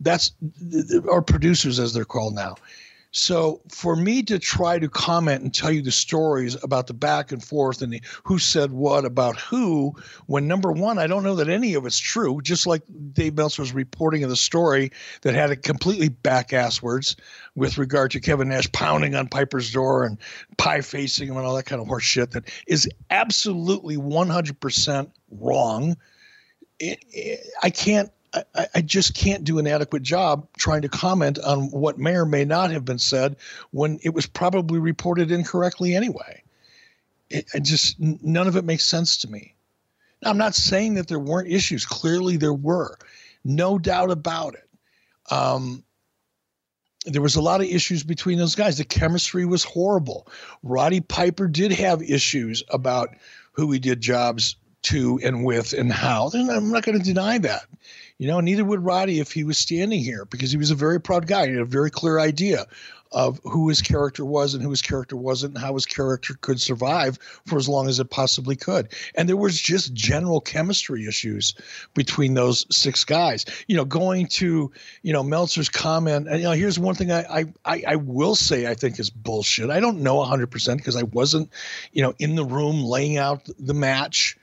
That's 0.00 0.32
our 1.10 1.22
producers, 1.22 1.78
as 1.78 1.92
they're 1.92 2.04
called 2.04 2.34
now. 2.34 2.56
So 3.12 3.60
for 3.68 3.96
me 3.96 4.22
to 4.24 4.38
try 4.38 4.78
to 4.78 4.88
comment 4.88 5.42
and 5.42 5.52
tell 5.52 5.72
you 5.72 5.82
the 5.82 5.90
stories 5.90 6.56
about 6.62 6.86
the 6.86 6.94
back 6.94 7.32
and 7.32 7.42
forth 7.42 7.82
and 7.82 7.92
the, 7.92 8.00
who 8.22 8.38
said 8.38 8.70
what 8.70 9.04
about 9.04 9.36
who, 9.36 9.96
when 10.26 10.46
number 10.46 10.70
one, 10.70 10.98
I 10.98 11.08
don't 11.08 11.24
know 11.24 11.34
that 11.36 11.48
any 11.48 11.74
of 11.74 11.86
it's 11.86 11.98
true. 11.98 12.40
Just 12.40 12.68
like 12.68 12.82
Dave 13.12 13.34
Meltzer's 13.34 13.72
reporting 13.72 14.22
of 14.22 14.30
the 14.30 14.36
story 14.36 14.92
that 15.22 15.34
had 15.34 15.50
it 15.50 15.64
completely 15.64 16.08
back 16.08 16.50
asswards 16.50 17.16
with 17.56 17.78
regard 17.78 18.12
to 18.12 18.20
Kevin 18.20 18.48
Nash 18.48 18.70
pounding 18.70 19.16
on 19.16 19.26
Piper's 19.26 19.72
door 19.72 20.04
and 20.04 20.16
pie 20.56 20.80
facing 20.80 21.28
him 21.28 21.36
and 21.36 21.44
all 21.44 21.56
that 21.56 21.66
kind 21.66 21.82
of 21.82 21.88
horse 21.88 22.04
shit 22.04 22.30
that 22.30 22.48
is 22.68 22.88
absolutely 23.10 23.96
100% 23.96 25.10
wrong. 25.32 25.96
It, 26.78 27.04
it, 27.10 27.40
I 27.60 27.70
can't 27.70 28.12
I, 28.32 28.66
I, 28.76 28.80
just 28.80 29.14
can't 29.14 29.42
do 29.42 29.58
an 29.58 29.66
adequate 29.66 30.02
job 30.02 30.46
trying 30.56 30.82
to 30.82 30.88
comment 30.88 31.38
on 31.40 31.70
what 31.70 31.98
may 31.98 32.14
or 32.14 32.24
may 32.24 32.44
not 32.44 32.70
have 32.70 32.84
been 32.84 32.98
said 32.98 33.36
when 33.72 33.98
it 34.04 34.14
was 34.14 34.26
probably 34.26 34.78
reported 34.78 35.32
incorrectly 35.32 35.96
anyway. 35.96 36.42
It, 37.28 37.46
it 37.54 37.62
just 37.62 37.98
none 37.98 38.46
of 38.46 38.56
it 38.56 38.64
makes 38.64 38.84
sense 38.84 39.16
to 39.18 39.30
me. 39.30 39.54
Now, 40.22 40.30
I'm 40.30 40.38
not 40.38 40.54
saying 40.54 40.94
that 40.94 41.08
there 41.08 41.18
weren't 41.18 41.48
issues. 41.48 41.86
Clearly, 41.86 42.36
there 42.36 42.54
were, 42.54 42.96
no 43.44 43.78
doubt 43.78 44.10
about 44.10 44.54
it. 44.54 44.68
Um, 45.32 45.82
there 47.06 47.22
was 47.22 47.36
a 47.36 47.42
lot 47.42 47.60
of 47.60 47.66
issues 47.66 48.04
between 48.04 48.38
those 48.38 48.54
guys. 48.54 48.78
The 48.78 48.84
chemistry 48.84 49.46
was 49.46 49.64
horrible. 49.64 50.28
Roddy 50.62 51.00
Piper 51.00 51.48
did 51.48 51.72
have 51.72 52.02
issues 52.02 52.62
about 52.68 53.10
who 53.52 53.72
he 53.72 53.78
did 53.78 54.00
jobs 54.00 54.56
to 54.82 55.18
and 55.22 55.44
with 55.44 55.72
and 55.72 55.92
how. 55.92 56.30
I'm 56.34 56.70
not 56.70 56.84
going 56.84 56.98
to 56.98 57.04
deny 57.04 57.38
that. 57.38 57.64
You 58.20 58.26
know, 58.26 58.40
neither 58.40 58.66
would 58.66 58.84
Roddy 58.84 59.18
if 59.18 59.32
he 59.32 59.44
was 59.44 59.56
standing 59.56 60.00
here 60.00 60.26
because 60.26 60.50
he 60.50 60.58
was 60.58 60.70
a 60.70 60.74
very 60.74 61.00
proud 61.00 61.26
guy. 61.26 61.46
He 61.46 61.52
had 61.52 61.62
a 61.62 61.64
very 61.64 61.90
clear 61.90 62.20
idea 62.20 62.66
of 63.10 63.40
who 63.44 63.70
his 63.70 63.80
character 63.80 64.26
was 64.26 64.52
and 64.52 64.62
who 64.62 64.68
his 64.68 64.82
character 64.82 65.16
wasn't 65.16 65.54
and 65.54 65.64
how 65.64 65.72
his 65.72 65.86
character 65.86 66.34
could 66.42 66.60
survive 66.60 67.18
for 67.46 67.56
as 67.56 67.66
long 67.66 67.88
as 67.88 67.98
it 67.98 68.10
possibly 68.10 68.56
could. 68.56 68.90
And 69.14 69.26
there 69.26 69.38
was 69.38 69.58
just 69.58 69.94
general 69.94 70.42
chemistry 70.42 71.06
issues 71.06 71.54
between 71.94 72.34
those 72.34 72.66
six 72.70 73.04
guys. 73.04 73.46
You 73.68 73.76
know, 73.78 73.86
going 73.86 74.26
to, 74.26 74.70
you 75.00 75.12
know, 75.14 75.22
Meltzer's 75.22 75.70
comment, 75.70 76.28
and 76.28 76.40
you 76.40 76.44
know, 76.44 76.52
here's 76.52 76.78
one 76.78 76.96
thing 76.96 77.10
I 77.10 77.46
I, 77.64 77.84
I 77.88 77.96
will 77.96 78.36
say 78.36 78.66
I 78.66 78.74
think 78.74 79.00
is 79.00 79.08
bullshit. 79.08 79.70
I 79.70 79.80
don't 79.80 80.02
know 80.02 80.16
100% 80.16 80.76
because 80.76 80.94
I 80.94 81.04
wasn't, 81.04 81.48
you 81.90 82.02
know, 82.02 82.12
in 82.18 82.36
the 82.36 82.44
room 82.44 82.84
laying 82.84 83.16
out 83.16 83.48
the 83.58 83.72
match 83.72 84.36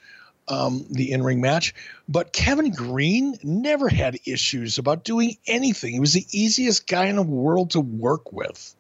um, 0.48 0.86
the 0.90 1.12
in 1.12 1.24
ring 1.24 1.42
match. 1.42 1.74
But 2.08 2.34
Kevin 2.34 2.72
Greene 2.72 3.38
never 3.44 3.90
had 3.90 4.20
issues 4.26 4.78
about 4.78 5.04
doing 5.04 5.38
anything. 5.46 5.94
He 5.94 6.00
was 6.00 6.14
the 6.14 6.26
easiest 6.32 6.88
guy 6.88 7.06
in 7.06 7.16
the 7.16 7.24
world 7.24 7.72
to 7.72 7.80
work 7.80 8.32
with. 8.32 8.74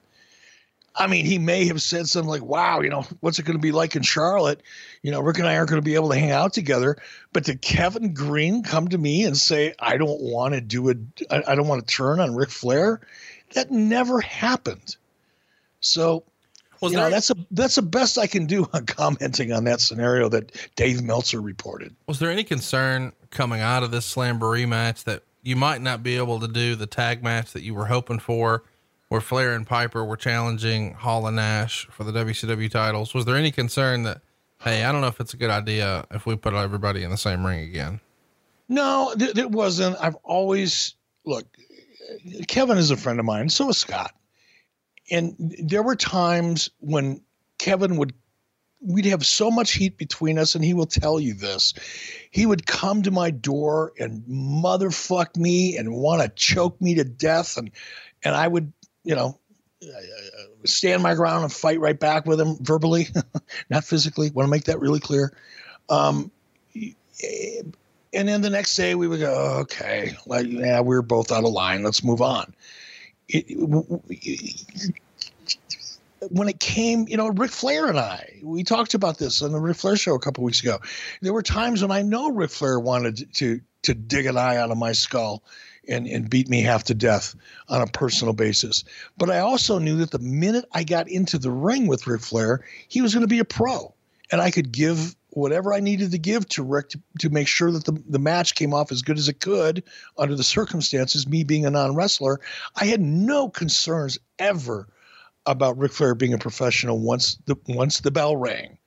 I 0.99 1.05
mean, 1.05 1.25
he 1.25 1.37
may 1.37 1.67
have 1.67 1.81
said 1.81 2.07
something 2.07 2.29
like, 2.29 2.41
wow, 2.41 2.81
you 2.81 2.89
know, 2.89 3.05
what's 3.19 3.37
it 3.37 3.45
going 3.45 3.57
to 3.57 3.61
be 3.61 3.71
like 3.71 3.95
in 3.95 4.01
Charlotte? 4.01 4.63
You 5.03 5.11
know, 5.11 5.19
Ric 5.19 5.37
and 5.37 5.47
I 5.47 5.55
aren't 5.57 5.69
going 5.69 5.81
to 5.81 5.85
be 5.85 5.93
able 5.93 6.09
to 6.09 6.17
hang 6.17 6.31
out 6.31 6.53
together. 6.53 6.97
But 7.33 7.43
did 7.43 7.61
Kevin 7.61 8.15
Greene 8.15 8.63
come 8.63 8.87
to 8.87 8.97
me 8.97 9.23
and 9.23 9.37
say, 9.37 9.75
I 9.79 9.97
don't 9.97 10.19
want 10.21 10.55
to 10.55 10.61
do 10.61 10.89
it, 10.89 10.97
I 11.29 11.53
don't 11.53 11.67
want 11.67 11.87
to 11.87 11.93
turn 11.95 12.19
on 12.19 12.35
Ric 12.35 12.49
Flair? 12.49 13.01
That 13.53 13.69
never 13.69 14.19
happened. 14.19 14.95
So 15.81 16.23
well, 16.81 16.91
you 16.91 16.97
know, 16.97 17.09
that's 17.09 17.29
a 17.29 17.35
that's 17.51 17.75
the 17.75 17.81
best 17.81 18.17
I 18.17 18.27
can 18.27 18.45
do 18.45 18.67
on 18.73 18.85
commenting 18.87 19.51
on 19.51 19.63
that 19.65 19.81
scenario 19.81 20.29
that 20.29 20.51
Dave 20.75 21.01
Meltzer 21.01 21.41
reported. 21.41 21.95
Was 22.07 22.19
there 22.19 22.29
any 22.29 22.43
concern 22.43 23.13
coming 23.29 23.61
out 23.61 23.83
of 23.83 23.91
this 23.91 24.13
Slamboree 24.13 24.67
match 24.67 25.03
that 25.05 25.23
you 25.43 25.55
might 25.55 25.81
not 25.81 26.03
be 26.03 26.17
able 26.17 26.39
to 26.39 26.47
do 26.47 26.75
the 26.75 26.87
tag 26.87 27.23
match 27.23 27.53
that 27.53 27.63
you 27.63 27.73
were 27.73 27.85
hoping 27.85 28.19
for, 28.19 28.63
where 29.09 29.21
Flair 29.21 29.53
and 29.53 29.65
Piper 29.65 30.03
were 30.03 30.17
challenging 30.17 30.93
Hall 30.93 31.25
and 31.27 31.35
Nash 31.35 31.87
for 31.89 32.03
the 32.03 32.11
WCW 32.11 32.69
titles? 32.69 33.13
Was 33.13 33.25
there 33.25 33.35
any 33.35 33.51
concern 33.51 34.03
that, 34.03 34.21
hey, 34.61 34.83
I 34.83 34.91
don't 34.91 35.01
know 35.01 35.07
if 35.07 35.19
it's 35.19 35.33
a 35.33 35.37
good 35.37 35.49
idea 35.49 36.05
if 36.11 36.25
we 36.25 36.35
put 36.35 36.53
everybody 36.53 37.03
in 37.03 37.11
the 37.11 37.17
same 37.17 37.45
ring 37.45 37.61
again? 37.61 38.01
No, 38.69 39.13
th- 39.17 39.37
it 39.37 39.49
wasn't. 39.49 39.95
I've 40.01 40.17
always 40.23 40.95
look. 41.25 41.45
Kevin 42.47 42.77
is 42.77 42.91
a 42.91 42.97
friend 42.97 43.19
of 43.19 43.25
mine. 43.25 43.49
So 43.49 43.69
is 43.69 43.77
Scott 43.77 44.11
and 45.09 45.35
there 45.37 45.83
were 45.83 45.95
times 45.95 46.69
when 46.79 47.21
Kevin 47.57 47.97
would 47.97 48.13
we'd 48.81 49.05
have 49.05 49.25
so 49.25 49.49
much 49.49 49.73
heat 49.73 49.97
between 49.97 50.37
us 50.37 50.53
and 50.53 50.63
he 50.63 50.73
will 50.73 50.85
tell 50.85 51.19
you 51.19 51.33
this. 51.33 51.73
He 52.29 52.45
would 52.45 52.67
come 52.67 53.01
to 53.03 53.11
my 53.11 53.31
door 53.31 53.91
and 53.99 54.23
motherfuck 54.23 55.35
me 55.35 55.77
and 55.77 55.95
want 55.95 56.21
to 56.21 56.29
choke 56.29 56.79
me 56.79 56.95
to 56.95 57.03
death. 57.03 57.57
And 57.57 57.71
and 58.23 58.35
i 58.35 58.47
would 58.47 58.71
you 59.03 59.15
know 59.15 59.39
stand 60.65 61.03
my 61.03 61.13
ground 61.13 61.43
and 61.43 61.53
fight 61.53 61.79
right 61.79 61.99
back 61.99 62.25
with 62.25 62.39
him 62.39 62.57
verbally 62.61 63.07
not 63.69 63.83
physically 63.83 64.31
want 64.31 64.47
to 64.47 64.51
make 64.51 64.65
that 64.65 64.79
really 64.79 64.99
clear. 64.99 65.31
Um, 65.89 66.31
and 68.13 68.27
then 68.27 68.41
the 68.41 68.49
next 68.49 68.75
day 68.75 68.95
we 68.95 69.07
would 69.07 69.19
go 69.19 69.59
okay 69.61 70.15
like 70.25 70.47
yeah 70.47 70.79
we're 70.81 71.01
both 71.01 71.31
out 71.31 71.43
of 71.43 71.51
line. 71.51 71.83
Let's 71.83 72.03
move 72.03 72.21
on 72.21 72.53
it, 73.29 73.45
when 76.29 76.49
it 76.49 76.59
came, 76.59 77.07
you 77.07 77.17
know, 77.17 77.29
Ric 77.29 77.51
Flair 77.51 77.87
and 77.87 77.99
I, 77.99 78.39
we 78.43 78.63
talked 78.63 78.93
about 78.93 79.17
this 79.17 79.41
on 79.41 79.51
the 79.51 79.59
Ric 79.59 79.77
Flair 79.77 79.95
show 79.95 80.15
a 80.15 80.19
couple 80.19 80.43
weeks 80.43 80.61
ago. 80.61 80.79
There 81.21 81.33
were 81.33 81.43
times 81.43 81.81
when 81.81 81.91
I 81.91 82.01
know 82.01 82.31
Ric 82.31 82.49
Flair 82.49 82.79
wanted 82.79 83.33
to 83.35 83.61
to 83.83 83.93
dig 83.93 84.25
an 84.25 84.37
eye 84.37 84.57
out 84.57 84.71
of 84.71 84.77
my 84.77 84.91
skull 84.91 85.43
and, 85.87 86.07
and 86.07 86.29
beat 86.29 86.49
me 86.49 86.61
half 86.61 86.83
to 86.85 86.93
death 86.93 87.35
on 87.69 87.81
a 87.81 87.87
personal 87.87 88.33
basis. 88.33 88.83
But 89.17 89.29
I 89.29 89.39
also 89.39 89.79
knew 89.79 89.97
that 89.97 90.11
the 90.11 90.19
minute 90.19 90.65
I 90.73 90.83
got 90.83 91.07
into 91.07 91.37
the 91.37 91.51
ring 91.51 91.87
with 91.87 92.05
Ric 92.05 92.21
Flair, 92.21 92.65
he 92.89 93.01
was 93.01 93.13
going 93.13 93.21
to 93.21 93.29
be 93.29 93.39
a 93.39 93.45
pro. 93.45 93.93
And 94.29 94.41
I 94.41 94.51
could 94.51 94.73
give 94.73 95.15
whatever 95.37 95.71
I 95.71 95.79
needed 95.79 96.11
to 96.11 96.17
give 96.17 96.49
to 96.49 96.63
Ric 96.63 96.89
to, 96.89 96.99
to 97.19 97.29
make 97.29 97.47
sure 97.47 97.71
that 97.71 97.85
the, 97.85 98.01
the 98.09 98.19
match 98.19 98.55
came 98.55 98.73
off 98.73 98.91
as 98.91 99.03
good 99.03 99.19
as 99.19 99.29
it 99.29 99.39
could 99.39 99.83
under 100.17 100.35
the 100.35 100.43
circumstances, 100.43 101.27
me 101.27 101.43
being 101.43 101.65
a 101.65 101.69
non 101.69 101.95
wrestler. 101.95 102.39
I 102.75 102.85
had 102.85 103.01
no 103.01 103.47
concerns 103.47 104.17
ever 104.39 104.87
about 105.45 105.77
Ric 105.77 105.93
Flair 105.93 106.15
being 106.15 106.33
a 106.33 106.39
professional 106.39 106.99
once 106.99 107.37
the 107.45 107.55
once 107.67 107.99
the 107.99 108.11
bell 108.11 108.35
rang. 108.35 108.77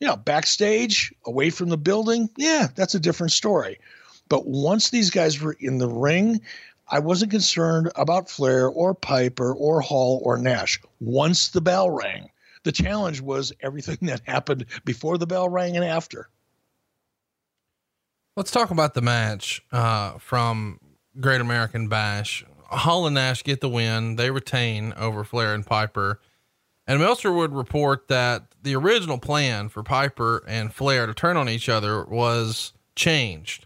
You 0.00 0.08
know, 0.08 0.16
backstage, 0.16 1.12
away 1.26 1.50
from 1.50 1.68
the 1.68 1.76
building, 1.76 2.30
yeah, 2.36 2.68
that's 2.74 2.94
a 2.94 3.00
different 3.00 3.32
story. 3.32 3.78
But 4.28 4.46
once 4.46 4.90
these 4.90 5.10
guys 5.10 5.40
were 5.40 5.56
in 5.60 5.78
the 5.78 5.88
ring, 5.88 6.40
I 6.88 7.00
wasn't 7.00 7.32
concerned 7.32 7.90
about 7.96 8.30
Flair 8.30 8.68
or 8.68 8.94
Piper 8.94 9.52
or 9.52 9.80
Hall 9.80 10.20
or 10.24 10.38
Nash. 10.38 10.80
Once 11.00 11.48
the 11.48 11.60
bell 11.60 11.90
rang, 11.90 12.30
the 12.68 12.72
challenge 12.72 13.22
was 13.22 13.50
everything 13.62 13.96
that 14.02 14.20
happened 14.26 14.66
before 14.84 15.16
the 15.16 15.26
bell 15.26 15.48
rang 15.48 15.74
and 15.74 15.86
after. 15.86 16.28
Let's 18.36 18.50
talk 18.50 18.70
about 18.70 18.92
the 18.92 19.00
match 19.00 19.62
uh, 19.72 20.18
from 20.18 20.78
Great 21.18 21.40
American 21.40 21.88
Bash. 21.88 22.44
Hall 22.64 23.06
and 23.06 23.14
Nash 23.14 23.42
get 23.42 23.62
the 23.62 23.70
win. 23.70 24.16
They 24.16 24.30
retain 24.30 24.92
over 24.98 25.24
Flair 25.24 25.54
and 25.54 25.64
Piper. 25.64 26.20
And 26.86 27.00
Meltzer 27.00 27.32
would 27.32 27.54
report 27.54 28.08
that 28.08 28.54
the 28.62 28.76
original 28.76 29.16
plan 29.16 29.70
for 29.70 29.82
Piper 29.82 30.44
and 30.46 30.70
Flair 30.70 31.06
to 31.06 31.14
turn 31.14 31.38
on 31.38 31.48
each 31.48 31.70
other 31.70 32.04
was 32.04 32.74
changed 32.94 33.64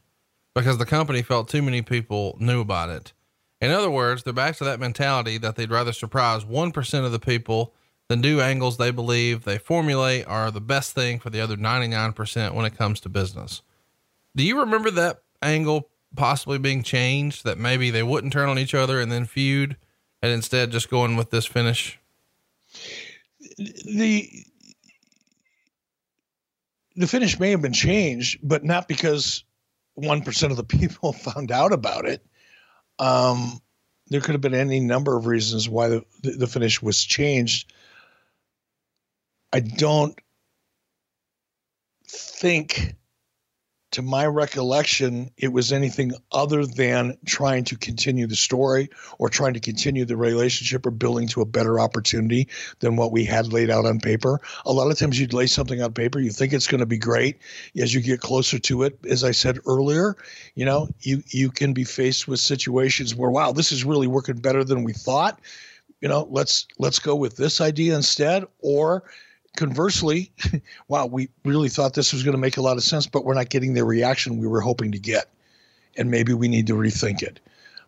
because 0.55 0.79
the 0.79 0.87
company 0.87 1.23
felt 1.23 1.49
too 1.49 1.61
many 1.61 1.83
people 1.83 2.37
knew 2.39 2.61
about 2.61 2.89
it. 2.89 3.13
In 3.61 3.73
other 3.73 3.91
words, 3.91 4.23
they're 4.23 4.33
back 4.33 4.55
to 4.59 4.65
that 4.65 4.79
mentality 4.79 5.39
that 5.39 5.57
they'd 5.57 5.73
rather 5.73 5.93
surprise 5.93 6.45
1% 6.45 7.05
of 7.05 7.11
the 7.11 7.19
people 7.19 7.75
than 8.13 8.21
new 8.21 8.43
angles 8.43 8.77
they 8.77 8.91
believe 8.91 9.45
they 9.45 9.57
formulate 9.57 10.27
are 10.27 10.51
the 10.51 10.61
best 10.61 10.93
thing 10.93 11.19
for 11.19 11.31
the 11.31 11.41
other 11.41 11.57
99% 11.57 12.53
when 12.53 12.67
it 12.67 12.77
comes 12.77 13.01
to 13.01 13.09
business. 13.09 13.63
Do 14.37 14.45
you 14.45 14.61
remember 14.61 14.91
that 14.91 15.23
angle 15.41 15.89
possibly 16.15 16.59
being 16.59 16.83
changed 16.83 17.45
that 17.45 17.57
maybe 17.57 17.91
they 17.91 18.03
wouldn't 18.03 18.35
turn 18.35 18.51
on 18.51 18.59
each 18.59 18.75
other 18.75 19.01
and 19.01 19.11
then 19.11 19.25
feud 19.25 19.79
and 20.21 20.31
instead 20.31 20.71
just 20.71 20.91
going 20.91 21.17
with 21.17 21.31
this 21.31 21.47
finish? 21.47 21.99
The 23.57 24.29
the 26.95 27.07
finish 27.07 27.41
may 27.41 27.53
have 27.53 27.63
been 27.63 27.73
changed, 27.73 28.41
but 28.43 28.63
not 28.63 28.89
because 28.89 29.43
one 29.95 30.21
percent 30.21 30.51
of 30.51 30.59
the 30.59 30.65
people 30.79 31.15
found 31.15 31.51
out 31.51 31.73
about 31.73 32.05
it. 32.05 32.23
Um, 32.99 33.59
there 34.09 34.21
could 34.21 34.35
have 34.35 34.43
been 34.43 34.55
any 34.55 34.81
number 34.81 35.17
of 35.17 35.25
reasons 35.25 35.67
why 35.67 35.89
the, 35.89 36.05
the 36.23 36.47
finish 36.47 36.83
was 36.83 37.03
changed. 37.03 37.73
I 39.53 39.61
don't 39.61 40.19
think 42.09 42.95
to 43.93 44.01
my 44.01 44.25
recollection, 44.25 45.31
it 45.37 45.53
was 45.53 45.71
anything 45.71 46.13
other 46.33 46.65
than 46.65 47.19
trying 47.27 47.63
to 47.65 47.77
continue 47.77 48.27
the 48.27 48.37
story 48.37 48.89
or 49.19 49.29
trying 49.29 49.53
to 49.53 49.61
continue 49.61 50.07
the 50.07 50.17
relationship 50.17 50.87
or 50.87 50.91
building 50.91 51.29
to 51.29 51.43
a 51.43 51.47
better 51.47 51.79
opportunity 51.79 52.49
than 52.81 52.97
what 52.97 53.13
we 53.13 53.23
had 53.23 53.53
laid 53.53 53.69
out 53.69 53.85
on 53.85 54.01
paper. 54.01 54.41
A 54.65 54.73
lot 54.73 54.91
of 54.91 54.99
times 54.99 55.21
you'd 55.21 55.35
lay 55.35 55.47
something 55.47 55.83
on 55.83 55.93
paper, 55.93 56.21
you 56.21 56.31
think 56.31 56.55
it's 56.55 56.67
going 56.67 56.81
to 56.81 56.87
be 56.87 56.97
great. 56.97 57.39
As 57.79 57.93
you 57.93 58.01
get 58.01 58.21
closer 58.21 58.59
to 58.61 58.83
it, 58.85 58.99
as 59.09 59.25
I 59.25 59.33
said 59.33 59.59
earlier, 59.67 60.17
you 60.55 60.65
know, 60.65 60.89
you, 61.03 61.23
you 61.29 61.51
can 61.51 61.75
be 61.75 61.85
faced 61.85 62.27
with 62.27 62.41
situations 62.41 63.15
where, 63.15 63.31
wow, 63.31 63.53
this 63.53 63.73
is 63.73 63.85
really 63.85 64.07
working 64.07 64.37
better 64.37 64.65
than 64.65 64.85
we 64.85 64.95
thought. 64.95 65.39
You 66.01 66.09
know, 66.09 66.27
let's 66.31 66.67
let's 66.79 66.99
go 66.99 67.15
with 67.15 67.37
this 67.37 67.61
idea 67.61 67.95
instead. 67.95 68.45
Or 68.59 69.05
conversely, 69.57 70.33
wow, 70.89 71.07
we 71.07 71.29
really 71.45 71.69
thought 71.69 71.95
this 71.95 72.13
was 72.13 72.23
going 72.23 72.35
to 72.35 72.41
make 72.41 72.57
a 72.57 72.63
lot 72.63 72.77
of 72.77 72.83
sense, 72.83 73.07
but 73.07 73.25
we're 73.25 73.35
not 73.35 73.51
getting 73.51 73.75
the 73.75 73.85
reaction 73.85 74.39
we 74.39 74.47
were 74.47 74.61
hoping 74.61 74.93
to 74.93 74.99
get. 74.99 75.29
And 75.97 76.11
maybe 76.11 76.33
we 76.33 76.49
need 76.49 76.67
to 76.69 76.75
rethink 76.75 77.23
it. 77.23 77.41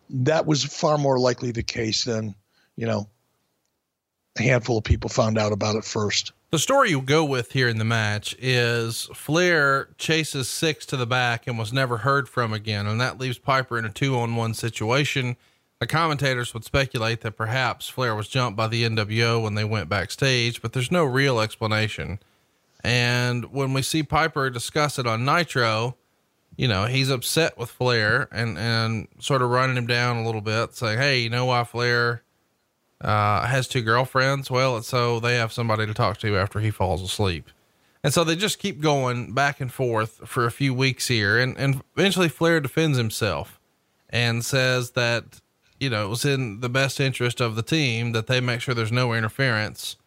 That 0.09 0.45
was 0.45 0.63
far 0.63 0.97
more 0.97 1.17
likely 1.17 1.51
the 1.51 1.63
case 1.63 2.03
than, 2.03 2.35
you 2.75 2.85
know, 2.85 3.09
a 4.37 4.43
handful 4.43 4.77
of 4.77 4.83
people 4.83 5.09
found 5.09 5.37
out 5.37 5.51
about 5.51 5.75
it 5.75 5.83
first. 5.85 6.31
The 6.51 6.59
story 6.59 6.89
you 6.91 7.01
go 7.01 7.25
with 7.25 7.53
here 7.53 7.67
in 7.67 7.79
the 7.79 7.85
match 7.85 8.35
is 8.39 9.09
Flair 9.13 9.89
chases 9.97 10.47
Syxx 10.47 10.85
to 10.87 10.97
the 10.97 11.07
back 11.07 11.47
and 11.47 11.57
was 11.57 11.73
never 11.73 11.97
heard 11.97 12.29
from 12.29 12.53
again. 12.53 12.85
And 12.85 13.01
that 13.01 13.19
leaves 13.19 13.39
Piper 13.39 13.77
in 13.77 13.85
a 13.85 13.89
two 13.89 14.15
on 14.17 14.35
one 14.35 14.53
situation 14.53 15.37
the 15.79 15.87
commentators 15.87 16.53
would 16.53 16.63
speculate 16.63 17.21
that 17.21 17.35
perhaps 17.35 17.89
Flair 17.89 18.15
was 18.15 18.27
jumped 18.27 18.55
by 18.55 18.67
the 18.67 18.83
NWO 18.83 19.41
when 19.41 19.55
they 19.55 19.63
went 19.65 19.89
backstage, 19.89 20.61
but 20.61 20.73
there's 20.73 20.91
no 20.91 21.03
real 21.03 21.39
explanation. 21.39 22.19
And 22.83 23.51
when 23.51 23.73
we 23.73 23.81
see 23.81 24.03
Piper 24.03 24.49
discuss 24.49 24.99
it 24.99 25.07
on 25.07 25.25
Nitro, 25.25 25.97
you 26.55 26.67
know, 26.67 26.85
he's 26.85 27.09
upset 27.09 27.57
with 27.57 27.69
Flair 27.69 28.29
and, 28.31 28.57
and 28.57 29.07
sort 29.19 29.41
of 29.41 29.49
running 29.49 29.75
him 29.75 29.87
down 29.87 30.17
a 30.17 30.25
little 30.25 30.41
bit, 30.41 30.75
saying, 30.75 30.97
Hey, 30.97 31.19
you 31.19 31.29
know 31.29 31.45
why 31.45 31.63
Flair, 31.63 32.23
uh, 33.01 33.45
has 33.45 33.67
two 33.67 33.81
girlfriends? 33.81 34.49
Well, 34.49 34.77
it's 34.77 34.87
so 34.87 35.19
they 35.19 35.35
have 35.35 35.51
somebody 35.51 35.85
to 35.85 35.93
talk 35.93 36.17
to 36.19 36.37
after 36.37 36.59
he 36.59 36.71
falls 36.71 37.01
asleep. 37.01 37.49
And 38.03 38.13
so 38.13 38.23
they 38.23 38.35
just 38.35 38.59
keep 38.59 38.81
going 38.81 39.33
back 39.33 39.59
and 39.59 39.73
forth 39.73 40.21
for 40.25 40.45
a 40.45 40.51
few 40.51 40.73
weeks 40.73 41.07
here. 41.07 41.39
And, 41.39 41.57
and 41.57 41.81
eventually 41.97 42.29
Flair 42.29 42.59
defends 42.59 42.97
himself 42.97 43.59
and 44.09 44.45
says 44.45 44.91
that 44.91 45.41
you 45.79 45.89
know, 45.89 46.05
it 46.05 46.09
was 46.09 46.25
in 46.25 46.61
the 46.61 46.69
best 46.69 46.99
interest 46.99 47.41
of 47.41 47.55
the 47.55 47.63
team 47.63 48.11
that 48.13 48.27
they 48.27 48.39
make 48.39 48.61
sure 48.61 48.73
there's 48.73 48.91
no 48.91 49.13
interference. 49.13 49.97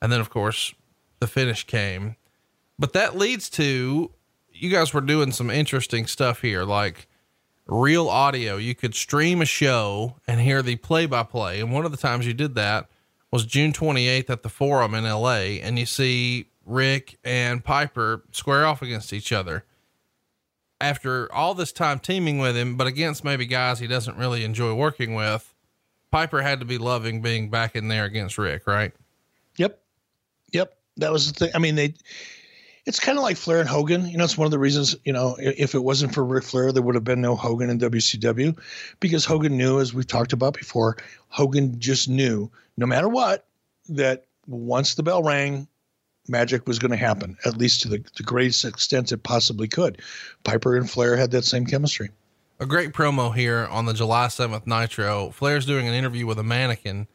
And 0.00 0.10
then, 0.10 0.20
of 0.20 0.30
course, 0.30 0.74
the 1.20 1.26
finish 1.26 1.64
came. 1.64 2.16
But 2.78 2.92
that 2.94 3.16
leads 3.16 3.48
to 3.50 4.10
you 4.52 4.70
guys 4.70 4.92
were 4.92 5.00
doing 5.00 5.32
some 5.32 5.50
interesting 5.50 6.06
stuff 6.06 6.40
here, 6.40 6.64
like 6.64 7.06
RealAudio. 7.68 8.62
You 8.62 8.74
could 8.74 8.94
stream 8.94 9.40
a 9.40 9.46
show 9.46 10.16
and 10.26 10.40
hear 10.40 10.62
the 10.62 10.76
play 10.76 11.06
by 11.06 11.22
play. 11.22 11.60
And 11.60 11.72
one 11.72 11.84
of 11.84 11.90
the 11.90 11.96
times 11.96 12.26
you 12.26 12.34
did 12.34 12.54
that 12.56 12.88
was 13.30 13.46
June 13.46 13.72
28th 13.72 14.30
at 14.30 14.42
the 14.42 14.48
Forum 14.48 14.94
in 14.94 15.04
LA. 15.04 15.58
And 15.62 15.78
you 15.78 15.86
see 15.86 16.46
Ric 16.64 17.18
and 17.24 17.64
Piper 17.64 18.24
square 18.32 18.66
off 18.66 18.82
against 18.82 19.12
each 19.12 19.32
other 19.32 19.64
after 20.82 21.32
all 21.32 21.54
this 21.54 21.72
time 21.72 22.00
teaming 22.00 22.38
with 22.38 22.56
him, 22.56 22.76
but 22.76 22.86
against 22.86 23.24
maybe 23.24 23.46
guys 23.46 23.78
he 23.78 23.86
doesn't 23.86 24.16
really 24.16 24.44
enjoy 24.44 24.74
working 24.74 25.14
with, 25.14 25.54
Piper 26.10 26.42
had 26.42 26.60
to 26.60 26.66
be 26.66 26.76
loving 26.76 27.22
being 27.22 27.48
back 27.48 27.76
in 27.76 27.88
there 27.88 28.04
against 28.04 28.36
Ric, 28.36 28.66
right? 28.66 28.92
Yep. 29.56 29.80
Yep. 30.52 30.76
That 30.98 31.12
was 31.12 31.32
the 31.32 31.38
thing. 31.38 31.52
I 31.54 31.58
mean, 31.58 31.76
they, 31.76 31.94
it's 32.84 32.98
kind 32.98 33.16
of 33.16 33.22
like 33.22 33.36
Flair 33.36 33.60
and 33.60 33.68
Hogan. 33.68 34.08
You 34.08 34.18
know, 34.18 34.24
it's 34.24 34.36
one 34.36 34.44
of 34.44 34.50
the 34.50 34.58
reasons, 34.58 34.96
you 35.04 35.12
know, 35.12 35.36
if 35.38 35.74
it 35.74 35.82
wasn't 35.82 36.12
for 36.12 36.24
Ric 36.24 36.44
Flair, 36.44 36.72
there 36.72 36.82
would 36.82 36.96
have 36.96 37.04
been 37.04 37.20
no 37.20 37.36
Hogan 37.36 37.70
in 37.70 37.78
WCW 37.78 38.58
because 39.00 39.24
Hogan 39.24 39.56
knew, 39.56 39.80
as 39.80 39.94
we've 39.94 40.06
talked 40.06 40.32
about 40.32 40.54
before, 40.54 40.96
Hogan 41.28 41.78
just 41.78 42.08
knew 42.08 42.50
no 42.76 42.86
matter 42.86 43.08
what, 43.08 43.46
that 43.88 44.24
once 44.46 44.94
the 44.94 45.02
bell 45.02 45.22
rang, 45.22 45.68
magic 46.28 46.66
was 46.66 46.78
going 46.78 46.90
to 46.90 46.96
happen, 46.96 47.36
at 47.44 47.56
least 47.56 47.82
to 47.82 47.88
the, 47.88 48.04
the 48.16 48.22
greatest 48.22 48.64
extent 48.64 49.12
it 49.12 49.22
possibly 49.22 49.68
could. 49.68 50.00
Piper 50.44 50.76
and 50.76 50.90
Flair 50.90 51.16
had 51.16 51.30
that 51.32 51.44
same 51.44 51.66
chemistry. 51.66 52.10
A 52.60 52.66
great 52.66 52.92
promo 52.92 53.34
here 53.34 53.66
on 53.70 53.86
the 53.86 53.92
July 53.92 54.26
7th 54.26 54.66
Nitro. 54.66 55.30
Flair's 55.30 55.66
doing 55.66 55.88
an 55.88 55.94
interview 55.94 56.26
with 56.26 56.38
a 56.38 56.44
mannequin 56.44 57.08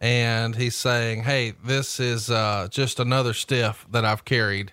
and 0.00 0.54
he's 0.56 0.76
saying, 0.76 1.22
Hey, 1.22 1.54
this 1.64 1.98
is 1.98 2.30
uh, 2.30 2.68
just 2.70 3.00
another 3.00 3.32
stiff 3.32 3.86
that 3.90 4.04
I've 4.04 4.24
carried, 4.24 4.72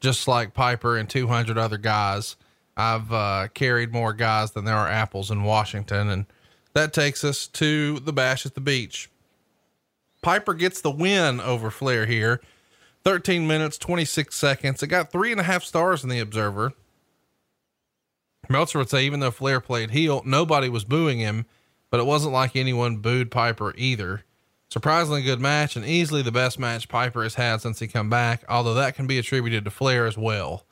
just 0.00 0.26
like 0.26 0.54
Piper 0.54 0.96
and 0.96 1.08
200 1.08 1.56
other 1.56 1.78
guys. 1.78 2.36
I've 2.76 3.12
uh, 3.12 3.48
carried 3.54 3.92
more 3.92 4.12
guys 4.12 4.50
than 4.52 4.64
there 4.64 4.76
are 4.76 4.88
apples 4.88 5.30
in 5.30 5.44
Washington. 5.44 6.08
And 6.08 6.26
that 6.72 6.92
takes 6.92 7.22
us 7.22 7.46
to 7.48 8.00
the 8.00 8.12
bash 8.12 8.44
at 8.44 8.54
the 8.54 8.60
beach. 8.60 9.08
Piper 10.20 10.54
gets 10.54 10.80
the 10.80 10.90
win 10.90 11.40
over 11.40 11.70
Flair 11.70 12.06
here 12.06 12.40
13 13.04 13.46
minutes, 13.46 13.78
26 13.78 14.34
seconds. 14.34 14.82
It 14.82 14.88
got 14.88 15.10
three 15.10 15.32
and 15.32 15.40
a 15.40 15.44
half 15.44 15.64
stars 15.64 16.02
in 16.04 16.10
the 16.10 16.20
Observer. 16.20 16.72
Meltzer 18.48 18.78
would 18.78 18.90
say, 18.90 19.04
even 19.04 19.20
though 19.20 19.30
Flair 19.30 19.60
played 19.60 19.90
heel, 19.90 20.22
nobody 20.24 20.68
was 20.68 20.84
booing 20.84 21.18
him, 21.18 21.46
but 21.90 22.00
it 22.00 22.06
wasn't 22.06 22.32
like 22.32 22.56
anyone 22.56 22.96
booed 22.96 23.30
Piper 23.30 23.72
either. 23.76 24.24
Surprisingly 24.68 25.22
good 25.22 25.40
match 25.40 25.76
and 25.76 25.84
easily 25.84 26.22
the 26.22 26.32
best 26.32 26.58
match 26.58 26.88
Piper 26.88 27.22
has 27.22 27.34
had 27.34 27.60
since 27.60 27.78
he 27.78 27.86
come 27.86 28.08
back, 28.08 28.42
although 28.48 28.74
that 28.74 28.94
can 28.94 29.06
be 29.06 29.18
attributed 29.18 29.64
to 29.64 29.70
Flair 29.70 30.06
as 30.06 30.16
well. 30.16 30.64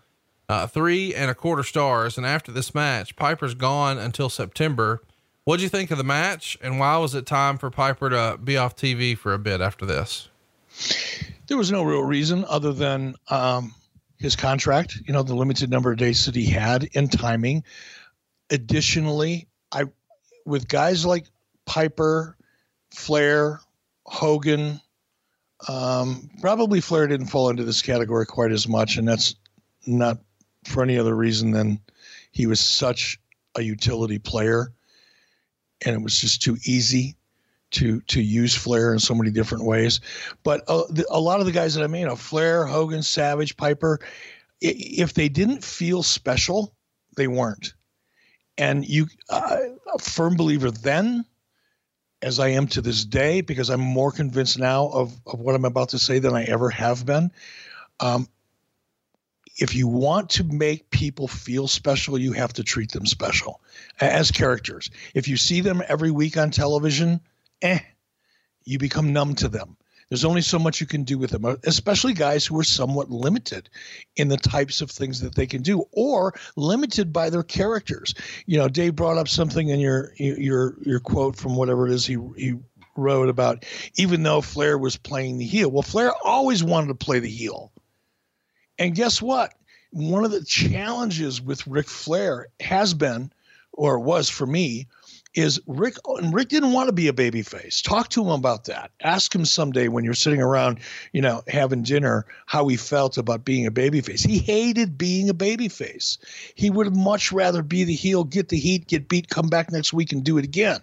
Uh, 0.48 0.66
three 0.66 1.15
and 1.15 1.31
a 1.31 1.35
quarter 1.35 1.62
stars. 1.62 2.16
And 2.16 2.27
after 2.27 2.51
this 2.51 2.74
match, 2.74 3.15
Piper's 3.15 3.55
gone 3.55 3.98
until 3.98 4.28
September. 4.28 5.02
What'd 5.44 5.62
you 5.62 5.69
think 5.69 5.90
of 5.90 5.98
the 5.98 6.05
match? 6.05 6.59
And 6.61 6.81
why 6.81 6.97
was 6.97 7.15
it 7.15 7.24
time 7.24 7.57
for 7.57 7.70
Piper 7.70 8.11
to 8.11 8.39
be 8.43 8.57
off 8.57 8.74
TV 8.74 9.16
for 9.16 9.32
a 9.32 9.39
bit 9.39 9.61
after 9.61 9.86
this? 9.86 10.28
There 11.51 11.59
was 11.59 11.72
no 11.72 11.82
real 11.82 12.05
reason 12.05 12.44
other 12.48 12.72
than 12.72 13.16
um, 13.28 13.74
his 14.18 14.36
contract, 14.36 14.97
you 15.05 15.12
know, 15.12 15.24
the 15.24 15.35
limited 15.35 15.68
number 15.68 15.90
of 15.90 15.98
days 15.98 16.27
that 16.27 16.36
he 16.36 16.47
had 16.47 16.89
and 16.94 17.10
timing. 17.10 17.64
Additionally, 18.51 19.48
I, 19.72 19.86
with 20.47 20.68
guys 20.68 21.05
like 21.05 21.27
Piper, 21.66 22.36
Flair, 22.94 23.59
Hogan, 24.06 24.81
um, 25.66 26.31
probably 26.40 26.81
Flair 26.81 27.09
didn't 27.09 27.27
fall 27.27 27.51
into 27.51 27.64
this 27.64 27.82
category 27.82 28.27
quite 28.27 28.52
as 28.52 28.68
much, 28.68 28.97
and 28.97 29.09
that's 29.09 29.35
not 29.89 30.18
for 30.66 30.85
any 30.85 30.98
other 30.98 31.16
reason 31.16 31.51
than 31.51 31.81
he 32.31 32.47
was 32.47 32.60
such 32.60 33.18
a 33.56 33.60
utility 33.62 34.20
player, 34.20 34.72
and 35.85 35.97
it 35.97 36.01
was 36.01 36.16
just 36.16 36.43
too 36.43 36.56
easy 36.64 37.16
to 37.72 38.01
to 38.02 38.20
use 38.20 38.55
Flair 38.55 38.92
in 38.92 38.98
so 38.98 39.14
many 39.14 39.30
different 39.30 39.64
ways. 39.64 40.01
But 40.42 40.62
uh, 40.68 40.84
the, 40.90 41.06
a 41.10 41.20
lot 41.20 41.40
of 41.40 41.47
the 41.47 41.52
guys 41.52 41.74
that 41.74 41.84
I 41.84 41.86
mean, 41.86 42.02
you 42.02 42.06
know, 42.06 42.16
Flair, 42.16 42.66
Hogan, 42.66 43.02
Savage, 43.02 43.56
Piper, 43.56 44.01
if 44.60 45.14
they 45.14 45.28
didn't 45.28 45.64
feel 45.64 46.02
special, 46.02 46.74
they 47.16 47.28
weren't. 47.28 47.74
And 48.59 48.86
you, 48.86 49.06
uh, 49.30 49.56
a 49.94 49.98
firm 49.98 50.36
believer 50.36 50.70
then, 50.70 51.24
as 52.20 52.38
I 52.38 52.48
am 52.48 52.66
to 52.68 52.82
this 52.82 53.05
day, 53.05 53.40
because 53.40 53.70
I'm 53.70 53.80
more 53.80 54.12
convinced 54.12 54.59
now 54.59 54.88
of, 54.88 55.18
of 55.26 55.40
what 55.40 55.55
I'm 55.55 55.64
about 55.64 55.88
to 55.90 55.98
say 55.98 56.18
than 56.18 56.34
I 56.34 56.44
ever 56.44 56.68
have 56.68 57.06
been. 57.06 57.30
Um, 58.01 58.28
if 59.56 59.74
you 59.74 59.88
want 59.88 60.30
to 60.30 60.44
make 60.44 60.90
people 60.90 61.26
feel 61.28 61.68
special, 61.68 62.18
you 62.18 62.32
have 62.32 62.52
to 62.55 62.64
treat 62.64 62.92
them 62.92 63.06
special 63.06 63.60
as 64.01 64.30
characters. 64.30 64.90
If 65.14 65.28
you 65.28 65.36
see 65.36 65.60
them 65.60 65.82
every 65.88 66.10
week 66.10 66.36
on 66.36 66.51
television, 66.51 67.20
eh, 67.62 67.81
you 68.65 68.78
become 68.78 69.12
numb 69.12 69.35
to 69.37 69.49
them. 69.49 69.77
There's 70.11 70.24
only 70.24 70.43
so 70.43 70.59
much 70.59 70.81
you 70.81 70.89
can 70.89 71.05
do 71.05 71.19
with 71.19 71.31
them, 71.31 71.45
especially 71.65 72.15
guys 72.15 72.45
who 72.45 72.59
are 72.59 72.65
somewhat 72.65 73.11
limited 73.11 73.70
in 74.16 74.27
the 74.27 74.37
types 74.37 74.81
of 74.81 74.91
things 74.91 75.20
that 75.20 75.37
they 75.37 75.47
can 75.47 75.62
do, 75.62 75.85
or 75.93 76.35
limited 76.57 77.12
by 77.12 77.31
their 77.31 77.45
characters. 77.45 78.15
You 78.45 78.59
know, 78.59 78.69
Dave 78.69 78.97
brought 78.97 79.19
up 79.19 79.28
something 79.28 79.69
in 79.69 79.78
your 79.78 80.12
your 80.16 80.77
your 80.82 80.99
quote 80.99 81.37
from 81.37 81.55
whatever 81.55 81.87
it 81.87 81.93
is 81.93 82.05
he 82.05 82.19
he 82.37 82.57
wrote 82.97 83.28
about. 83.28 83.65
Even 83.97 84.24
though 84.24 84.41
Flair 84.41 84.77
was 84.77 84.97
playing 84.97 85.39
the 85.39 85.47
heel, 85.47 85.70
well, 85.70 85.82
Flair 85.82 86.12
always 86.24 86.62
wanted 86.65 86.89
to 86.89 86.95
play 86.95 87.20
the 87.20 87.31
heel, 87.31 87.70
and 88.81 88.97
guess 88.97 89.23
what? 89.23 89.55
One 89.93 90.24
of 90.24 90.32
the 90.32 90.45
challenges 90.45 91.41
with 91.41 91.69
Ric 91.69 91.89
Flair 91.89 92.49
has 92.59 92.95
been, 92.95 93.32
or 93.73 94.01
was 94.01 94.28
for 94.28 94.47
me, 94.47 94.89
is 95.35 95.61
Ric 95.66 95.94
and 96.07 96.35
Ric 96.35 96.48
didn't 96.48 96.73
want 96.73 96.89
to 96.89 96.93
be 96.93 97.09
a 97.09 97.12
baby 97.12 97.43
face. 97.43 97.81
Talk 97.81 98.09
to 98.11 98.23
him 98.23 98.31
about 98.31 98.65
that. 98.65 98.90
Ask 99.01 99.35
him 99.35 99.44
someday 99.44 99.89
when 99.89 100.05
you're 100.05 100.15
sitting 100.15 100.43
around, 100.43 100.81
you 101.12 101.23
know, 101.23 101.43
having 101.48 101.82
dinner, 101.82 102.27
how 102.47 102.66
he 102.69 102.77
felt 102.77 103.16
about 103.16 103.44
being 103.44 103.66
a 103.66 103.70
baby 103.70 104.01
face. 104.01 104.23
He 104.23 104.39
hated 104.39 104.98
being 104.98 105.28
a 105.28 105.35
baby 105.35 105.69
face. 105.69 106.19
He 106.55 106.70
would 106.70 106.94
much 106.97 107.32
rather 107.32 107.62
be 107.62 107.85
the 107.85 107.94
heel, 107.94 108.24
get 108.24 108.48
the 108.48 108.59
heat, 108.59 108.89
get 108.89 109.09
beat, 109.09 109.28
come 109.28 109.48
back 109.48 109.70
next 109.70 109.93
week 109.93 110.12
and 110.12 110.24
do 110.24 110.39
it 110.39 110.44
again 110.44 110.81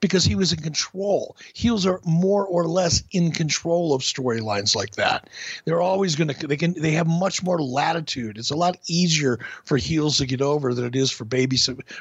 because 0.00 0.24
he 0.24 0.34
was 0.34 0.52
in 0.52 0.60
control. 0.60 1.36
Heels 1.54 1.86
are 1.86 2.00
more 2.04 2.46
or 2.46 2.66
less 2.66 3.02
in 3.12 3.32
control 3.32 3.94
of 3.94 4.02
storylines 4.02 4.74
like 4.74 4.96
that. 4.96 5.28
They're 5.64 5.80
always 5.80 6.16
going 6.16 6.28
to 6.28 6.46
they 6.46 6.56
can 6.56 6.72
they 6.74 6.92
have 6.92 7.06
much 7.06 7.42
more 7.42 7.60
latitude. 7.60 8.38
It's 8.38 8.50
a 8.50 8.56
lot 8.56 8.78
easier 8.88 9.38
for 9.64 9.76
heels 9.76 10.18
to 10.18 10.26
get 10.26 10.40
over 10.40 10.74
than 10.74 10.84
it 10.84 10.96
is 10.96 11.10
for 11.10 11.24
baby 11.24 11.58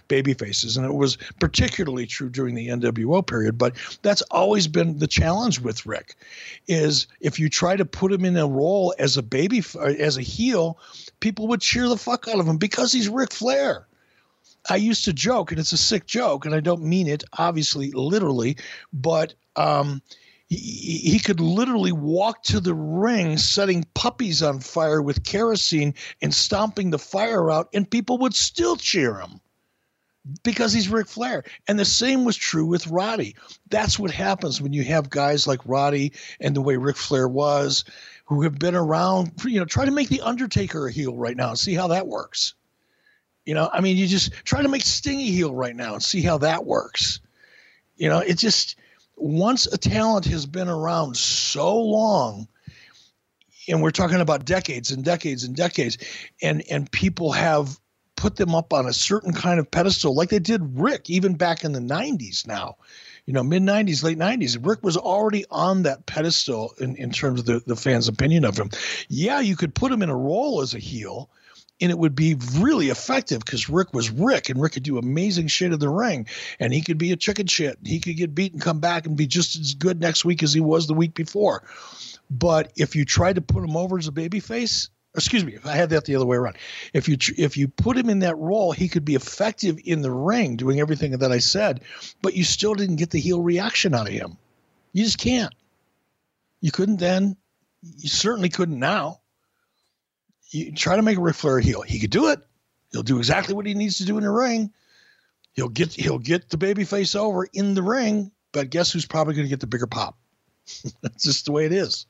baby 0.07 0.33
faces, 0.33 0.77
and 0.77 0.85
it 0.85 0.93
was 0.93 1.17
particularly 1.39 2.05
true 2.05 2.29
during 2.29 2.55
the 2.55 2.67
NWO 2.67 3.25
period. 3.25 3.57
But 3.57 3.75
that's 4.01 4.21
always 4.23 4.67
been 4.67 4.99
the 4.99 5.07
challenge 5.07 5.59
with 5.59 5.85
Ric, 5.85 6.15
is 6.67 7.07
if 7.19 7.39
you 7.39 7.49
try 7.49 7.75
to 7.75 7.85
put 7.85 8.11
him 8.11 8.25
in 8.25 8.37
a 8.37 8.47
role 8.47 8.93
as 8.99 9.17
a 9.17 9.23
baby 9.23 9.63
as 9.79 10.17
a 10.17 10.21
heel, 10.21 10.77
people 11.19 11.47
would 11.47 11.61
cheer 11.61 11.87
the 11.87 11.97
fuck 11.97 12.27
out 12.27 12.39
of 12.39 12.47
him 12.47 12.57
because 12.57 12.91
he's 12.91 13.09
Ric 13.09 13.33
Flair. 13.33 13.85
I 14.69 14.75
used 14.75 15.05
to 15.05 15.13
joke, 15.13 15.51
and 15.51 15.59
it's 15.59 15.71
a 15.71 15.77
sick 15.77 16.05
joke, 16.05 16.45
and 16.45 16.53
I 16.53 16.59
don't 16.59 16.83
mean 16.83 17.07
it 17.07 17.23
obviously 17.37 17.91
literally, 17.91 18.57
but 18.93 19.33
um, 19.55 20.01
he, 20.47 20.97
he 20.97 21.19
could 21.19 21.39
literally 21.39 21.91
walk 21.91 22.43
to 22.43 22.59
the 22.59 22.73
ring 22.73 23.37
setting 23.37 23.85
puppies 23.93 24.41
on 24.43 24.59
fire 24.59 25.01
with 25.01 25.23
kerosene 25.23 25.93
and 26.21 26.33
stomping 26.33 26.89
the 26.89 26.99
fire 26.99 27.51
out, 27.51 27.69
and 27.73 27.89
people 27.89 28.17
would 28.19 28.35
still 28.35 28.75
cheer 28.75 29.19
him 29.19 29.39
because 30.43 30.73
he's 30.73 30.89
Ric 30.89 31.07
Flair. 31.07 31.43
And 31.67 31.79
the 31.79 31.85
same 31.85 32.25
was 32.25 32.35
true 32.35 32.65
with 32.65 32.87
Roddy. 32.87 33.35
That's 33.69 33.97
what 33.97 34.11
happens 34.11 34.61
when 34.61 34.73
you 34.73 34.83
have 34.83 35.09
guys 35.09 35.47
like 35.47 35.61
Roddy 35.65 36.13
and 36.39 36.55
the 36.55 36.61
way 36.61 36.77
Ric 36.77 36.97
Flair 36.97 37.27
was, 37.27 37.85
who 38.25 38.41
have 38.43 38.59
been 38.59 38.75
around. 38.75 39.31
You 39.45 39.59
know, 39.59 39.65
try 39.65 39.85
to 39.85 39.91
make 39.91 40.09
the 40.09 40.21
Undertaker 40.21 40.87
a 40.87 40.91
heel 40.91 41.15
right 41.15 41.37
now 41.37 41.53
see 41.53 41.73
how 41.73 41.87
that 41.87 42.07
works. 42.07 42.53
You 43.49 43.55
know, 43.55 43.67
I 43.73 43.81
mean, 43.81 43.97
you 43.97 44.05
just 44.05 44.31
try 44.43 44.61
to 44.61 44.67
make 44.67 44.83
Stingy 44.83 45.31
heel 45.31 45.55
right 45.55 45.75
now 45.75 45.95
and 45.95 46.03
see 46.03 46.21
how 46.21 46.37
that 46.37 46.65
works. 46.67 47.19
You 47.97 48.07
know, 48.07 48.19
it 48.19 48.37
just 48.37 48.75
once 49.15 49.65
a 49.65 49.75
talent 49.75 50.25
has 50.25 50.45
been 50.45 50.69
around 50.69 51.17
so 51.17 51.75
long, 51.75 52.47
and 53.67 53.81
we're 53.81 53.89
talking 53.89 54.21
about 54.21 54.45
decades 54.45 54.91
and 54.91 55.03
decades 55.03 55.45
and 55.45 55.55
decades, 55.55 55.97
and 56.43 56.61
and 56.69 56.91
people 56.91 57.31
have 57.31 57.79
put 58.15 58.35
them 58.35 58.53
up 58.53 58.71
on 58.71 58.85
a 58.85 58.93
certain 58.93 59.33
kind 59.33 59.59
of 59.59 59.71
pedestal, 59.71 60.13
like 60.13 60.29
they 60.29 60.37
did 60.37 60.79
Ric, 60.79 61.09
even 61.09 61.33
back 61.33 61.63
in 61.63 61.71
the 61.71 61.79
'90s. 61.79 62.45
Now, 62.45 62.75
you 63.25 63.33
know, 63.33 63.41
mid 63.41 63.63
90s, 63.63 64.03
late 64.03 64.19
90s, 64.19 64.63
Ric 64.63 64.83
was 64.83 64.95
already 64.95 65.43
on 65.49 65.81
that 65.83 66.05
pedestal 66.05 66.75
in, 66.79 66.95
in 66.97 67.09
terms 67.09 67.39
of 67.39 67.47
the, 67.47 67.63
the 67.65 67.75
fans' 67.75 68.07
opinion 68.07 68.45
of 68.45 68.59
him. 68.59 68.69
Yeah, 69.07 69.39
you 69.39 69.55
could 69.55 69.73
put 69.73 69.91
him 69.91 70.03
in 70.03 70.09
a 70.09 70.15
role 70.15 70.61
as 70.61 70.75
a 70.75 70.79
heel, 70.79 71.31
and 71.81 71.91
it 71.91 71.97
would 71.97 72.15
be 72.15 72.35
really 72.57 72.89
effective 72.89 73.43
because 73.43 73.69
Ric 73.69 73.93
was 73.93 74.09
Ric, 74.09 74.49
and 74.49 74.61
Ric 74.61 74.73
could 74.73 74.83
do 74.83 74.97
amazing 74.97 75.47
shit 75.47 75.71
in 75.71 75.79
the 75.79 75.89
ring, 75.89 76.27
and 76.59 76.73
he 76.73 76.81
could 76.81 76.97
be 76.97 77.11
a 77.11 77.15
chicken 77.15 77.47
shit. 77.47 77.77
He 77.83 77.99
could 77.99 78.17
get 78.17 78.35
beat 78.35 78.53
and 78.53 78.61
come 78.61 78.79
back 78.79 79.05
and 79.05 79.15
be 79.15 79.27
just 79.27 79.57
as 79.57 79.73
good 79.73 79.99
next 79.99 80.25
week 80.25 80.43
as 80.43 80.53
he 80.53 80.59
was 80.59 80.87
the 80.87 80.93
week 80.93 81.13
before. 81.13 81.63
But 82.29 82.73
if 82.75 82.95
you 82.95 83.05
tried 83.05 83.35
to 83.35 83.41
put 83.41 83.63
him 83.63 83.75
over 83.75 83.97
as 83.97 84.07
a 84.07 84.11
babyface, 84.11 84.89
excuse 85.15 85.43
me, 85.43 85.55
if 85.55 85.65
I 85.65 85.75
had 85.75 85.89
that 85.91 86.05
the 86.05 86.15
other 86.15 86.25
way 86.25 86.37
around, 86.37 86.57
if 86.93 87.07
you 87.09 87.17
if 87.37 87.57
you 87.57 87.67
put 87.67 87.97
him 87.97 88.09
in 88.09 88.19
that 88.19 88.37
role, 88.37 88.71
he 88.71 88.87
could 88.87 89.05
be 89.05 89.15
effective 89.15 89.79
in 89.83 90.01
the 90.01 90.11
ring, 90.11 90.55
doing 90.55 90.79
everything 90.79 91.11
that 91.11 91.31
I 91.31 91.39
said, 91.39 91.81
but 92.21 92.35
you 92.35 92.43
still 92.43 92.75
didn't 92.75 92.97
get 92.97 93.09
the 93.09 93.19
heel 93.19 93.41
reaction 93.41 93.95
out 93.95 94.07
of 94.07 94.13
him. 94.13 94.37
You 94.93 95.03
just 95.03 95.17
can't. 95.17 95.53
You 96.61 96.71
couldn't 96.71 96.97
then. 96.97 97.37
You 97.81 98.09
certainly 98.09 98.49
couldn't 98.49 98.79
now 98.79 99.21
you 100.49 100.71
try 100.73 100.95
to 100.95 101.01
make 101.01 101.17
Ric 101.19 101.35
Flair 101.35 101.57
a 101.57 101.63
heel. 101.63 101.81
He 101.81 101.99
could 101.99 102.09
do 102.09 102.29
it. 102.29 102.39
He'll 102.91 103.03
do 103.03 103.17
exactly 103.17 103.53
what 103.53 103.65
he 103.65 103.73
needs 103.73 103.97
to 103.97 104.05
do 104.05 104.17
in 104.17 104.23
the 104.23 104.31
ring. 104.31 104.71
He'll 105.53 105.69
get 105.69 105.93
he'll 105.93 106.19
get 106.19 106.49
the 106.49 106.57
baby 106.57 106.85
face 106.85 107.15
over 107.15 107.47
in 107.53 107.73
the 107.73 107.83
ring, 107.83 108.31
but 108.51 108.69
guess 108.69 108.91
who's 108.91 109.05
probably 109.05 109.35
going 109.35 109.45
to 109.45 109.49
get 109.49 109.59
the 109.59 109.67
bigger 109.67 109.87
pop? 109.87 110.17
That's 111.01 111.23
just 111.23 111.45
the 111.45 111.51
way 111.51 111.65
it 111.65 111.73
is. 111.73 112.05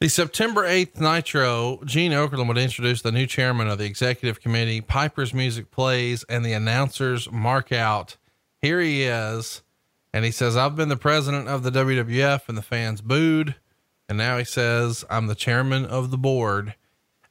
The 0.00 0.08
September 0.08 0.62
8th 0.62 1.00
Nitro, 1.00 1.80
Gene 1.84 2.12
Okerlund 2.12 2.46
would 2.46 2.56
introduce 2.56 3.02
the 3.02 3.10
new 3.10 3.26
chairman 3.26 3.66
of 3.66 3.78
the 3.78 3.84
executive 3.84 4.40
committee. 4.40 4.80
Piper's 4.80 5.34
music 5.34 5.72
plays 5.72 6.24
and 6.28 6.44
the 6.44 6.52
announcers 6.52 7.28
mark 7.32 7.72
out. 7.72 8.16
Here 8.62 8.80
he 8.80 9.02
is. 9.02 9.62
And 10.12 10.24
he 10.24 10.30
says, 10.30 10.56
I've 10.56 10.76
been 10.76 10.88
the 10.88 10.96
president 10.96 11.48
of 11.48 11.64
the 11.64 11.72
WWF 11.72 12.48
and 12.48 12.56
the 12.56 12.62
fans 12.62 13.00
booed. 13.00 13.56
And 14.08 14.16
now 14.16 14.38
he 14.38 14.44
says, 14.44 15.04
I'm 15.10 15.26
the 15.26 15.34
chairman 15.34 15.84
of 15.84 16.12
the 16.12 16.16
board. 16.16 16.76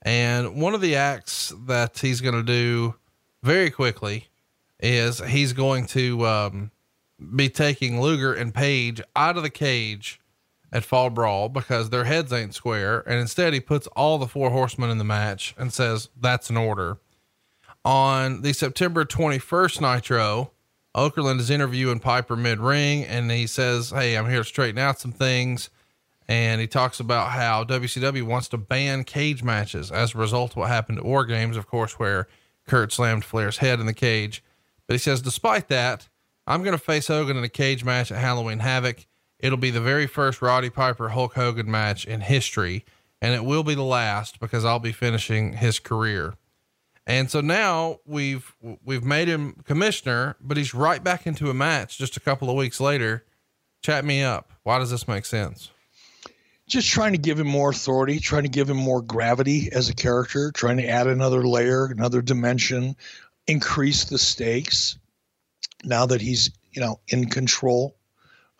And 0.07 0.55
one 0.55 0.73
of 0.73 0.79
the 0.79 0.95
acts 0.95 1.51
that 1.65 1.99
he's 1.99 2.21
going 2.21 2.33
to 2.33 2.41
do 2.41 2.95
very 3.43 3.69
quickly 3.69 4.29
is 4.79 5.19
he's 5.19 5.51
going 5.51 5.85
to 5.87 6.25
um, 6.25 6.71
be 7.35 7.49
taking 7.49 7.99
Luger 7.99 8.33
and 8.33 8.53
Page 8.53 9.01
out 9.17 9.35
of 9.35 9.43
the 9.43 9.49
cage 9.49 10.21
at 10.71 10.85
Fall 10.85 11.09
Brawl 11.09 11.49
because 11.49 11.89
their 11.89 12.05
heads 12.05 12.31
ain't 12.31 12.55
square. 12.55 13.03
And 13.05 13.19
instead, 13.19 13.53
he 13.53 13.59
puts 13.59 13.85
all 13.97 14.17
the 14.17 14.29
four 14.29 14.49
horsemen 14.49 14.89
in 14.89 14.97
the 14.97 15.03
match 15.03 15.53
and 15.57 15.73
says, 15.73 16.07
That's 16.17 16.49
an 16.49 16.55
order. 16.55 16.99
On 17.83 18.43
the 18.43 18.53
September 18.53 19.03
21st 19.03 19.81
Nitro, 19.81 20.51
Okerlund 20.95 21.41
is 21.41 21.49
interviewing 21.49 21.99
Piper 21.99 22.37
mid 22.37 22.61
ring 22.61 23.03
and 23.03 23.29
he 23.29 23.45
says, 23.45 23.89
Hey, 23.89 24.15
I'm 24.15 24.29
here 24.29 24.37
to 24.37 24.45
straighten 24.45 24.79
out 24.79 25.01
some 25.01 25.11
things 25.11 25.69
and 26.27 26.59
he 26.59 26.67
talks 26.67 26.99
about 26.99 27.29
how 27.29 27.63
WCW 27.63 28.23
wants 28.23 28.49
to 28.49 28.57
ban 28.57 29.03
cage 29.03 29.43
matches 29.43 29.91
as 29.91 30.13
a 30.13 30.17
result 30.17 30.51
of 30.51 30.57
what 30.57 30.69
happened 30.69 30.97
at 30.97 31.05
War 31.05 31.25
Games, 31.25 31.55
of 31.55 31.67
course, 31.67 31.93
where 31.93 32.27
Curt 32.67 32.91
slammed 32.91 33.23
Flair's 33.23 33.57
head 33.57 33.79
in 33.79 33.85
the 33.85 33.93
cage. 33.93 34.43
But 34.87 34.95
he 34.95 34.99
says, 34.99 35.21
despite 35.21 35.69
that, 35.69 36.09
I'm 36.45 36.63
going 36.63 36.77
to 36.77 36.83
face 36.83 37.07
Hogan 37.07 37.37
in 37.37 37.43
a 37.43 37.49
cage 37.49 37.83
match 37.83 38.11
at 38.11 38.19
Halloween 38.19 38.59
Havoc. 38.59 39.05
It'll 39.39 39.57
be 39.57 39.69
the 39.69 39.81
very 39.81 40.07
first 40.07 40.41
Roddy 40.41 40.69
Piper 40.69 41.09
Hulk 41.09 41.33
Hogan 41.33 41.69
match 41.69 42.05
in 42.05 42.21
history, 42.21 42.85
and 43.21 43.33
it 43.33 43.45
will 43.45 43.63
be 43.63 43.75
the 43.75 43.83
last 43.83 44.39
because 44.39 44.65
I'll 44.65 44.79
be 44.79 44.91
finishing 44.91 45.53
his 45.53 45.79
career. 45.79 46.33
And 47.05 47.31
so 47.31 47.39
now 47.39 47.99
we've 48.05 48.53
we've 48.83 49.03
made 49.03 49.29
him 49.29 49.55
commissioner, 49.63 50.35
but 50.41 50.57
he's 50.57 50.73
right 50.73 51.01
back 51.01 51.25
into 51.25 51.49
a 51.49 51.53
match 51.53 51.97
just 51.97 52.17
a 52.17 52.19
couple 52.19 52.49
of 52.49 52.57
weeks 52.57 52.81
later. 52.81 53.23
Chat 53.81 54.03
me 54.03 54.21
up. 54.21 54.51
Why 54.63 54.79
does 54.79 54.91
this 54.91 55.07
make 55.07 55.23
sense? 55.23 55.69
Just 56.67 56.89
trying 56.89 57.13
to 57.13 57.17
give 57.17 57.39
him 57.39 57.47
more 57.47 57.69
authority, 57.69 58.19
trying 58.19 58.43
to 58.43 58.49
give 58.49 58.69
him 58.69 58.77
more 58.77 59.01
gravity 59.01 59.69
as 59.71 59.89
a 59.89 59.95
character, 59.95 60.51
trying 60.51 60.77
to 60.77 60.87
add 60.87 61.07
another 61.07 61.47
layer, 61.47 61.85
another 61.85 62.21
dimension, 62.21 62.95
increase 63.47 64.03
the 64.05 64.17
stakes. 64.17 64.97
Now 65.83 66.05
that 66.07 66.21
he's 66.21 66.51
you 66.71 66.81
know 66.81 66.99
in 67.07 67.29
control, 67.29 67.95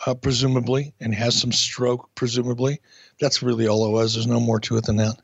uh, 0.06 0.14
presumably, 0.14 0.94
and 1.00 1.14
has 1.14 1.40
some 1.40 1.52
stroke, 1.52 2.10
presumably, 2.16 2.80
that's 3.20 3.44
really 3.44 3.68
all 3.68 3.86
it 3.88 3.92
was. 3.92 4.14
There's 4.14 4.28
no 4.28 4.40
more 4.40 4.60
to 4.62 4.78
it 4.78 4.86
than 4.86 4.98
that. 4.98 5.18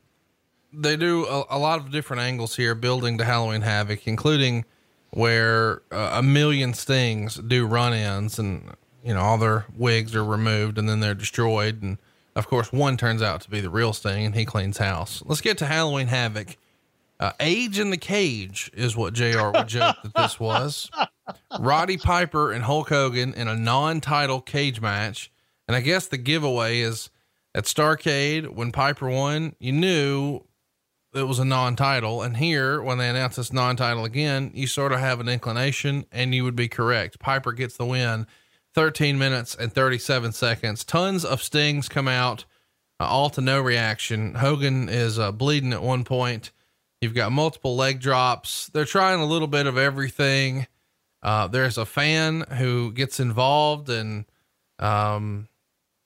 they 0.72 0.96
do 0.96 1.24
a, 1.26 1.44
a, 1.50 1.58
lot 1.58 1.78
of 1.78 1.90
different 1.90 2.22
angles 2.22 2.56
here, 2.56 2.74
building 2.74 3.16
to 3.18 3.24
Halloween 3.24 3.62
Havoc, 3.62 4.06
including 4.06 4.64
where 5.10 5.82
uh, 5.92 6.10
a 6.14 6.22
million 6.22 6.74
stings 6.74 7.36
do 7.36 7.66
run-ins, 7.66 8.38
and 8.38 8.74
you 9.02 9.14
know 9.14 9.20
all 9.20 9.38
their 9.38 9.64
wigs 9.74 10.14
are 10.14 10.24
removed 10.24 10.76
and 10.76 10.88
then 10.88 11.00
they're 11.00 11.14
destroyed, 11.14 11.80
and 11.80 11.96
of 12.36 12.46
course 12.48 12.72
one 12.72 12.96
turns 12.96 13.22
out 13.22 13.40
to 13.42 13.50
be 13.50 13.60
the 13.60 13.70
real 13.70 13.92
sting, 13.92 14.26
and 14.26 14.34
he 14.34 14.44
cleans 14.44 14.78
house. 14.78 15.22
Let's 15.26 15.40
get 15.40 15.58
to 15.58 15.66
Halloween 15.66 16.08
Havoc. 16.08 16.56
Uh, 17.20 17.32
age 17.38 17.78
in 17.78 17.90
the 17.90 17.96
cage 17.96 18.70
is 18.74 18.96
what 18.96 19.14
Jr. 19.14 19.50
would 19.54 19.68
joke 19.68 19.96
that 20.02 20.14
this 20.14 20.40
was. 20.40 20.90
Roddy 21.58 21.96
Piper 21.96 22.52
and 22.52 22.64
Hulk 22.64 22.88
Hogan 22.88 23.34
in 23.34 23.46
a 23.46 23.54
non-title 23.54 24.40
cage 24.40 24.80
match, 24.80 25.30
and 25.68 25.76
I 25.76 25.80
guess 25.80 26.08
the 26.08 26.18
giveaway 26.18 26.80
is 26.80 27.10
at 27.54 27.64
Starrcade 27.64 28.48
when 28.48 28.72
Piper 28.72 29.08
won, 29.08 29.54
you 29.60 29.72
knew 29.72 30.40
it 31.14 31.22
was 31.22 31.38
a 31.38 31.44
non-title, 31.44 32.22
and 32.22 32.36
here 32.36 32.82
when 32.82 32.98
they 32.98 33.08
announce 33.08 33.36
this 33.36 33.52
non-title 33.52 34.04
again, 34.04 34.50
you 34.52 34.66
sort 34.66 34.90
of 34.90 34.98
have 34.98 35.20
an 35.20 35.28
inclination, 35.28 36.06
and 36.10 36.34
you 36.34 36.42
would 36.42 36.56
be 36.56 36.68
correct. 36.68 37.20
Piper 37.20 37.52
gets 37.52 37.76
the 37.76 37.86
win, 37.86 38.26
13 38.74 39.18
minutes 39.18 39.54
and 39.54 39.72
37 39.72 40.32
seconds. 40.32 40.84
Tons 40.84 41.24
of 41.24 41.42
stings 41.42 41.88
come 41.88 42.08
out, 42.08 42.44
uh, 43.00 43.04
all 43.04 43.30
to 43.30 43.40
no 43.40 43.60
reaction. 43.60 44.34
Hogan 44.34 44.88
is 44.88 45.18
uh, 45.18 45.32
bleeding 45.32 45.72
at 45.72 45.82
one 45.82 46.04
point. 46.04 46.50
You've 47.00 47.14
got 47.14 47.32
multiple 47.32 47.76
leg 47.76 48.00
drops. 48.00 48.68
They're 48.68 48.84
trying 48.84 49.20
a 49.20 49.26
little 49.26 49.48
bit 49.48 49.66
of 49.66 49.78
everything. 49.78 50.66
Uh, 51.22 51.46
there's 51.46 51.78
a 51.78 51.86
fan 51.86 52.42
who 52.58 52.92
gets 52.92 53.20
involved 53.20 53.88
and, 53.88 54.24
um, 54.78 55.48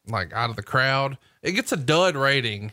like 0.06 0.32
out 0.32 0.50
of 0.50 0.56
the 0.56 0.62
crowd. 0.62 1.18
It 1.42 1.52
gets 1.52 1.72
a 1.72 1.76
dud 1.76 2.16
rating 2.16 2.72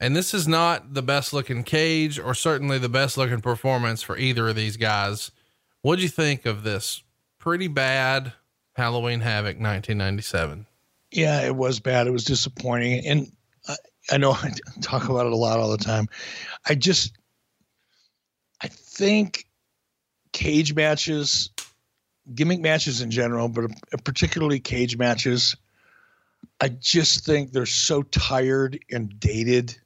and 0.00 0.14
this 0.14 0.34
is 0.34 0.48
not 0.48 0.94
the 0.94 1.02
best 1.02 1.32
looking 1.32 1.62
cage 1.62 2.18
or 2.18 2.34
certainly 2.34 2.78
the 2.78 2.88
best 2.88 3.16
looking 3.16 3.40
performance 3.40 4.02
for 4.02 4.16
either 4.18 4.48
of 4.48 4.56
these 4.56 4.76
guys. 4.76 5.30
What'd 5.82 6.02
you 6.02 6.08
think 6.08 6.46
of 6.46 6.62
this 6.62 7.02
pretty 7.38 7.68
bad 7.68 8.32
Halloween 8.74 9.20
Havoc 9.20 9.56
1997? 9.56 10.66
Yeah, 11.10 11.42
it 11.42 11.54
was 11.54 11.80
bad. 11.80 12.06
It 12.06 12.12
was 12.12 12.24
disappointing. 12.24 13.06
And 13.06 13.32
I, 13.68 13.76
I 14.12 14.16
know 14.18 14.32
I 14.32 14.52
talk 14.80 15.08
about 15.08 15.26
it 15.26 15.32
a 15.32 15.36
lot 15.36 15.58
all 15.58 15.70
the 15.70 15.78
time. 15.78 16.08
I 16.68 16.74
just, 16.74 17.12
I 18.60 18.68
think 18.68 19.46
cage 20.32 20.74
matches, 20.74 21.50
gimmick 22.34 22.60
matches 22.60 23.00
in 23.00 23.10
general, 23.10 23.48
but 23.48 23.70
particularly 24.04 24.60
cage 24.60 24.96
matches, 24.96 25.56
I 26.60 26.68
just 26.68 27.24
think 27.24 27.52
they're 27.52 27.66
so 27.66 28.02
tired 28.02 28.78
and 28.90 29.18
dated 29.18 29.76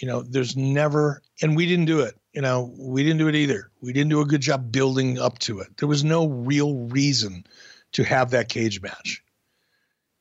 you 0.00 0.08
know, 0.08 0.22
there's 0.22 0.56
never, 0.56 1.22
and 1.42 1.54
we 1.54 1.66
didn't 1.66 1.84
do 1.84 2.00
it. 2.00 2.16
You 2.32 2.40
know, 2.40 2.72
we 2.78 3.02
didn't 3.02 3.18
do 3.18 3.28
it 3.28 3.34
either. 3.34 3.70
We 3.82 3.92
didn't 3.92 4.10
do 4.10 4.20
a 4.20 4.26
good 4.26 4.40
job 4.40 4.72
building 4.72 5.18
up 5.18 5.38
to 5.40 5.60
it. 5.60 5.76
There 5.76 5.88
was 5.88 6.02
no 6.02 6.26
real 6.26 6.74
reason 6.74 7.44
to 7.92 8.04
have 8.04 8.30
that 8.30 8.48
cage 8.48 8.80
match. 8.80 9.22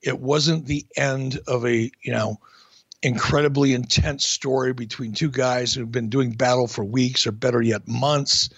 It 0.01 0.19
wasn't 0.19 0.65
the 0.65 0.85
end 0.95 1.39
of 1.47 1.65
a, 1.65 1.91
you 2.01 2.11
know, 2.11 2.37
incredibly 3.01 3.73
intense 3.73 4.25
story 4.25 4.73
between 4.73 5.13
two 5.13 5.29
guys 5.29 5.73
who've 5.73 5.91
been 5.91 6.09
doing 6.09 6.31
battle 6.31 6.67
for 6.67 6.83
weeks 6.83 7.25
or 7.25 7.31
better 7.31 7.61
yet 7.61 7.87
months 7.87 8.49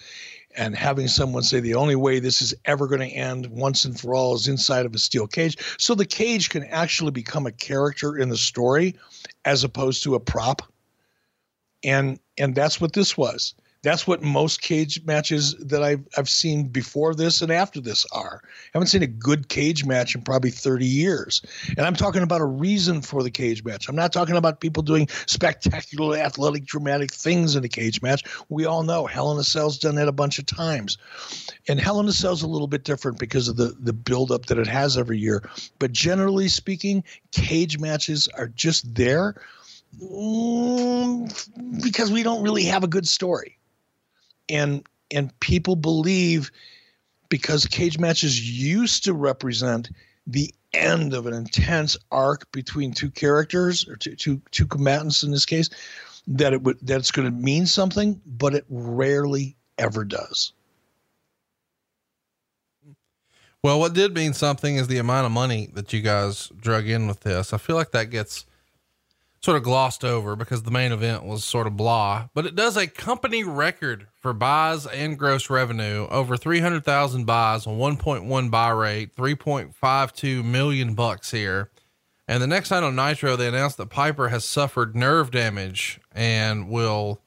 and 0.56 0.76
having 0.76 1.08
someone 1.08 1.42
say 1.42 1.60
the 1.60 1.74
only 1.74 1.96
way 1.96 2.18
this 2.18 2.42
is 2.42 2.52
ever 2.64 2.86
going 2.86 3.00
to 3.00 3.06
end 3.06 3.46
once 3.46 3.84
and 3.84 3.98
for 3.98 4.14
all 4.14 4.34
is 4.34 4.48
inside 4.48 4.84
of 4.84 4.94
a 4.94 4.98
steel 4.98 5.26
cage 5.26 5.56
so 5.78 5.94
the 5.94 6.04
cage 6.04 6.50
can 6.50 6.64
actually 6.64 7.12
become 7.12 7.46
a 7.46 7.52
character 7.52 8.18
in 8.18 8.28
the 8.28 8.36
story 8.36 8.94
as 9.44 9.64
opposed 9.64 10.02
to 10.02 10.14
a 10.16 10.20
prop 10.20 10.60
and 11.84 12.18
and 12.38 12.54
that's 12.54 12.80
what 12.80 12.92
this 12.92 13.16
was. 13.16 13.54
That's 13.82 14.06
what 14.06 14.22
most 14.22 14.62
cage 14.62 15.04
matches 15.04 15.54
that 15.56 15.82
I've 15.82 16.06
I've 16.16 16.28
seen 16.28 16.68
before 16.68 17.14
this 17.14 17.42
and 17.42 17.50
after 17.50 17.80
this 17.80 18.06
are. 18.12 18.40
I 18.44 18.48
haven't 18.74 18.88
seen 18.88 19.02
a 19.02 19.08
good 19.08 19.48
cage 19.48 19.84
match 19.84 20.14
in 20.14 20.22
probably 20.22 20.50
30 20.50 20.86
years. 20.86 21.42
And 21.76 21.80
I'm 21.80 21.96
talking 21.96 22.22
about 22.22 22.40
a 22.40 22.46
reason 22.46 23.02
for 23.02 23.24
the 23.24 23.30
cage 23.30 23.64
match. 23.64 23.88
I'm 23.88 23.96
not 23.96 24.12
talking 24.12 24.36
about 24.36 24.60
people 24.60 24.84
doing 24.84 25.08
spectacular 25.26 26.16
athletic 26.16 26.64
dramatic 26.64 27.12
things 27.12 27.56
in 27.56 27.64
a 27.64 27.68
cage 27.68 28.00
match. 28.02 28.22
We 28.48 28.66
all 28.66 28.84
know 28.84 29.06
Hell 29.06 29.32
in 29.32 29.38
a 29.38 29.44
Cell's 29.44 29.78
done 29.78 29.96
that 29.96 30.06
a 30.06 30.12
bunch 30.12 30.38
of 30.38 30.46
times. 30.46 30.96
And 31.68 31.80
Hell 31.80 31.98
in 31.98 32.06
a 32.06 32.12
Cell's 32.12 32.42
a 32.42 32.48
little 32.48 32.68
bit 32.68 32.84
different 32.84 33.18
because 33.18 33.48
of 33.48 33.56
the 33.56 33.74
the 33.80 33.92
buildup 33.92 34.46
that 34.46 34.58
it 34.58 34.68
has 34.68 34.96
every 34.96 35.18
year. 35.18 35.42
But 35.80 35.90
generally 35.90 36.46
speaking, 36.46 37.02
cage 37.32 37.80
matches 37.80 38.28
are 38.36 38.48
just 38.48 38.94
there 38.94 39.34
Mm, 40.00 41.82
because 41.82 42.10
we 42.10 42.22
don't 42.22 42.42
really 42.42 42.64
have 42.64 42.82
a 42.82 42.88
good 42.88 43.06
story. 43.06 43.58
And 44.48 44.86
and 45.10 45.38
people 45.40 45.76
believe 45.76 46.50
because 47.28 47.66
cage 47.66 47.98
matches 47.98 48.40
used 48.40 49.04
to 49.04 49.14
represent 49.14 49.90
the 50.26 50.54
end 50.74 51.14
of 51.14 51.26
an 51.26 51.34
intense 51.34 51.96
arc 52.10 52.50
between 52.52 52.92
two 52.92 53.10
characters 53.10 53.86
or 53.88 53.96
two, 53.96 54.14
two, 54.16 54.40
two 54.50 54.66
combatants 54.66 55.22
in 55.22 55.30
this 55.30 55.46
case 55.46 55.68
that 56.26 56.52
it 56.52 56.62
would 56.62 56.78
that 56.82 56.98
it's 56.98 57.10
going 57.10 57.26
to 57.26 57.36
mean 57.36 57.66
something 57.66 58.20
but 58.26 58.54
it 58.54 58.64
rarely 58.68 59.56
ever 59.78 60.04
does. 60.04 60.52
Well 63.62 63.78
what 63.80 63.94
did 63.94 64.14
mean 64.14 64.32
something 64.32 64.76
is 64.76 64.88
the 64.88 64.98
amount 64.98 65.26
of 65.26 65.32
money 65.32 65.70
that 65.74 65.92
you 65.92 66.00
guys 66.00 66.50
drug 66.60 66.88
in 66.88 67.06
with 67.06 67.20
this. 67.20 67.52
I 67.52 67.58
feel 67.58 67.76
like 67.76 67.90
that 67.90 68.10
gets 68.10 68.46
sort 69.44 69.56
of 69.56 69.64
glossed 69.64 70.04
over 70.04 70.36
because 70.36 70.62
the 70.62 70.70
main 70.70 70.92
event 70.92 71.24
was 71.24 71.44
sort 71.44 71.66
of 71.66 71.76
blah, 71.76 72.28
but 72.32 72.46
it 72.46 72.54
does 72.54 72.76
a 72.76 72.86
company 72.86 73.42
record 73.42 74.06
for 74.20 74.32
buys 74.32 74.86
and 74.86 75.18
gross 75.18 75.50
revenue 75.50 76.06
over 76.10 76.36
300,000 76.36 77.24
buys 77.24 77.66
on 77.66 77.76
1.1 77.76 78.50
buy 78.50 78.70
rate, 78.70 79.16
3.52 79.16 80.44
million 80.44 80.94
bucks 80.94 81.32
here. 81.32 81.70
And 82.28 82.40
the 82.40 82.46
next 82.46 82.70
night 82.70 82.84
on 82.84 82.94
Nitro, 82.94 83.34
they 83.34 83.48
announced 83.48 83.78
that 83.78 83.90
Piper 83.90 84.28
has 84.28 84.44
suffered 84.44 84.94
nerve 84.94 85.32
damage 85.32 86.00
and 86.12 86.68
will 86.68 87.20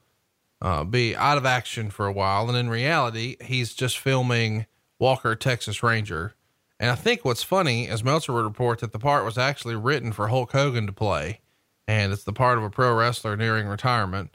uh, 0.62 0.84
be 0.84 1.14
out 1.14 1.36
of 1.36 1.44
action 1.44 1.90
for 1.90 2.06
a 2.06 2.12
while. 2.12 2.48
And 2.48 2.56
in 2.56 2.70
reality, 2.70 3.36
he's 3.42 3.74
just 3.74 3.98
filming 3.98 4.64
Walker, 4.98 5.36
Texas 5.36 5.82
Ranger. 5.82 6.34
And 6.80 6.90
I 6.90 6.94
think 6.94 7.26
what's 7.26 7.42
funny 7.42 7.88
is 7.88 8.02
Meltzer 8.02 8.32
would 8.32 8.44
report 8.44 8.80
that 8.80 8.92
the 8.92 8.98
part 8.98 9.26
was 9.26 9.36
actually 9.36 9.76
written 9.76 10.12
for 10.12 10.28
Hulk 10.28 10.52
Hogan 10.52 10.86
to 10.86 10.92
play 10.92 11.40
and 11.88 12.12
it's 12.12 12.24
the 12.24 12.32
part 12.32 12.58
of 12.58 12.64
a 12.64 12.70
pro 12.70 12.94
wrestler 12.94 13.36
nearing 13.36 13.66
retirement. 13.66 14.30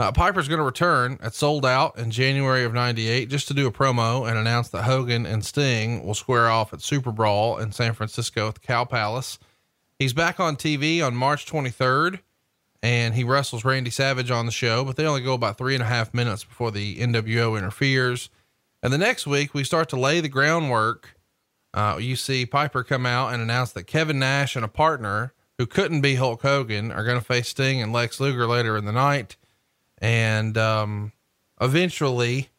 Uh, 0.00 0.10
Piper's 0.10 0.48
going 0.48 0.58
to 0.58 0.64
return 0.64 1.18
at 1.22 1.34
Souled 1.34 1.64
Out 1.64 1.98
in 1.98 2.10
January 2.10 2.64
of 2.64 2.74
98 2.74 3.28
just 3.28 3.46
to 3.48 3.54
do 3.54 3.68
a 3.68 3.72
promo 3.72 4.28
and 4.28 4.36
announce 4.36 4.68
that 4.70 4.82
Hogan 4.82 5.24
and 5.24 5.44
Sting 5.44 6.04
will 6.04 6.14
square 6.14 6.48
off 6.48 6.72
at 6.72 6.82
Super 6.82 7.12
Brawl 7.12 7.58
in 7.58 7.70
San 7.70 7.92
Francisco 7.94 8.48
at 8.48 8.54
the 8.54 8.60
Cow 8.60 8.84
Palace. 8.84 9.38
He's 9.98 10.12
back 10.12 10.40
on 10.40 10.56
TV 10.56 11.04
on 11.04 11.14
March 11.14 11.46
23rd 11.46 12.18
and 12.82 13.14
he 13.14 13.22
wrestles 13.24 13.64
Randy 13.64 13.90
Savage 13.90 14.30
on 14.30 14.46
the 14.46 14.52
show, 14.52 14.84
but 14.84 14.96
they 14.96 15.06
only 15.06 15.22
go 15.22 15.32
about 15.32 15.56
three 15.56 15.74
and 15.74 15.82
a 15.82 15.86
half 15.86 16.12
minutes 16.12 16.44
before 16.44 16.70
the 16.70 16.96
NWO 16.96 17.56
interferes. 17.56 18.28
And 18.82 18.92
the 18.92 18.98
next 18.98 19.26
week, 19.26 19.54
we 19.54 19.64
start 19.64 19.88
to 19.88 19.96
lay 19.96 20.20
the 20.20 20.28
groundwork. 20.28 21.16
Uh, 21.72 21.96
you 21.98 22.14
see 22.14 22.44
Piper 22.44 22.82
come 22.84 23.06
out 23.06 23.32
and 23.32 23.40
announce 23.40 23.72
that 23.72 23.84
Kevin 23.84 24.18
Nash 24.18 24.54
and 24.54 24.64
a 24.64 24.68
partner 24.68 25.32
who 25.58 25.66
couldn't 25.66 26.00
be 26.00 26.16
Hulk 26.16 26.42
Hogan, 26.42 26.90
are 26.90 27.04
going 27.04 27.18
to 27.18 27.24
face 27.24 27.48
Sting 27.48 27.80
and 27.80 27.92
Lex 27.92 28.20
Luger 28.20 28.46
later 28.46 28.76
in 28.76 28.84
the 28.84 28.92
night. 28.92 29.36
And 29.98 30.58
um, 30.58 31.12
eventually, 31.60 32.50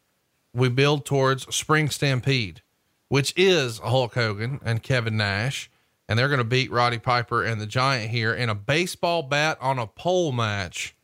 we 0.54 0.68
build 0.68 1.04
towards 1.04 1.54
Spring 1.54 1.90
Stampede, 1.90 2.62
which 3.08 3.34
is 3.36 3.78
Hulk 3.78 4.14
Hogan 4.14 4.60
and 4.64 4.82
Kevin 4.82 5.16
Nash. 5.16 5.70
And 6.08 6.18
they're 6.18 6.28
going 6.28 6.38
to 6.38 6.44
beat 6.44 6.70
Roddy 6.70 6.98
Piper 6.98 7.44
and 7.44 7.60
the 7.60 7.66
Giant 7.66 8.10
here 8.10 8.32
in 8.32 8.48
a 8.48 8.54
baseball 8.54 9.22
bat 9.22 9.58
on 9.60 9.78
a 9.78 9.86
pole 9.86 10.32
match. 10.32 10.94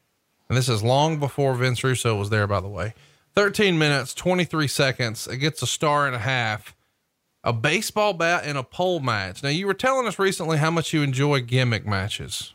And 0.48 0.56
this 0.56 0.69
is 0.69 0.82
long 0.82 1.19
before 1.19 1.55
Vince 1.55 1.82
Russo 1.82 2.14
was 2.14 2.31
there, 2.31 2.47
by 2.47 2.60
the 2.60 2.69
way. 2.69 2.94
13 3.35 3.78
minutes, 3.78 4.14
23 4.14 4.69
seconds. 4.69 5.27
It 5.27 5.39
gets 5.39 5.62
a 5.62 5.66
star 5.66 6.06
and 6.06 6.14
a 6.14 6.20
half 6.20 6.74
a 7.44 7.52
baseball 7.52 8.12
bat 8.12 8.44
and 8.44 8.56
a 8.56 8.62
pole 8.62 9.01
match. 9.01 9.43
Now, 9.43 9.48
you 9.48 9.66
were 9.66 9.74
telling 9.74 10.06
us 10.06 10.19
recently 10.19 10.59
how 10.59 10.70
much 10.70 10.93
you 10.93 11.02
enjoy 11.02 11.40
gimmick 11.40 11.86
matches. 11.86 12.55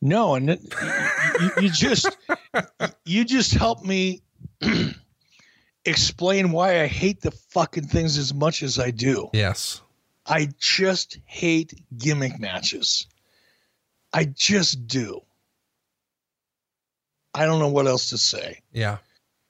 No, 0.00 0.34
and 0.34 0.50
it, 0.50 0.60
you, 1.40 1.50
you 1.62 1.70
just 1.70 2.16
you 3.04 3.24
just 3.24 3.54
helped 3.54 3.84
me 3.84 4.22
explain 5.84 6.52
why 6.52 6.82
I 6.82 6.86
hate 6.86 7.22
the 7.22 7.30
fucking 7.30 7.86
things 7.88 8.18
as 8.18 8.32
much 8.34 8.62
as 8.62 8.78
I 8.78 8.90
do. 8.90 9.30
Yes. 9.32 9.80
I 10.26 10.48
just 10.58 11.18
hate 11.24 11.74
gimmick 11.96 12.38
matches. 12.38 13.06
I 14.12 14.24
just 14.24 14.86
do. 14.86 15.22
I 17.34 17.46
don't 17.46 17.58
know 17.58 17.68
what 17.68 17.86
else 17.86 18.10
to 18.10 18.18
say. 18.18 18.60
Yeah. 18.72 18.98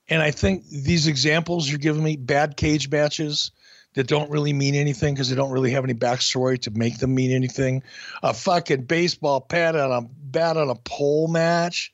And 0.09 0.23
I 0.23 0.31
think 0.31 0.69
these 0.69 1.07
examples 1.07 1.69
you're 1.69 1.79
giving 1.79 2.05
me, 2.05 2.17
bad 2.17 2.57
cage 2.57 2.89
matches 2.91 3.51
that 3.95 4.07
don't 4.07 4.31
really 4.31 4.53
mean 4.53 4.75
anything 4.75 5.15
because 5.15 5.31
they 5.31 5.37
don't 5.37 5.51
really 5.51 5.71
have 5.73 5.83
any 5.83 5.95
backstory 5.95 6.61
to 6.61 6.71
make 6.71 6.99
them 6.99 7.15
mean 7.15 7.33
anything. 7.33 7.83
A 8.23 8.35
fucking 8.35 8.83
baseball 8.83 9.47
bat 9.49 9.75
on 9.75 9.91
a 9.91 10.03
bat 10.03 10.57
on 10.57 10.69
a 10.69 10.75
pole 10.75 11.29
match? 11.29 11.93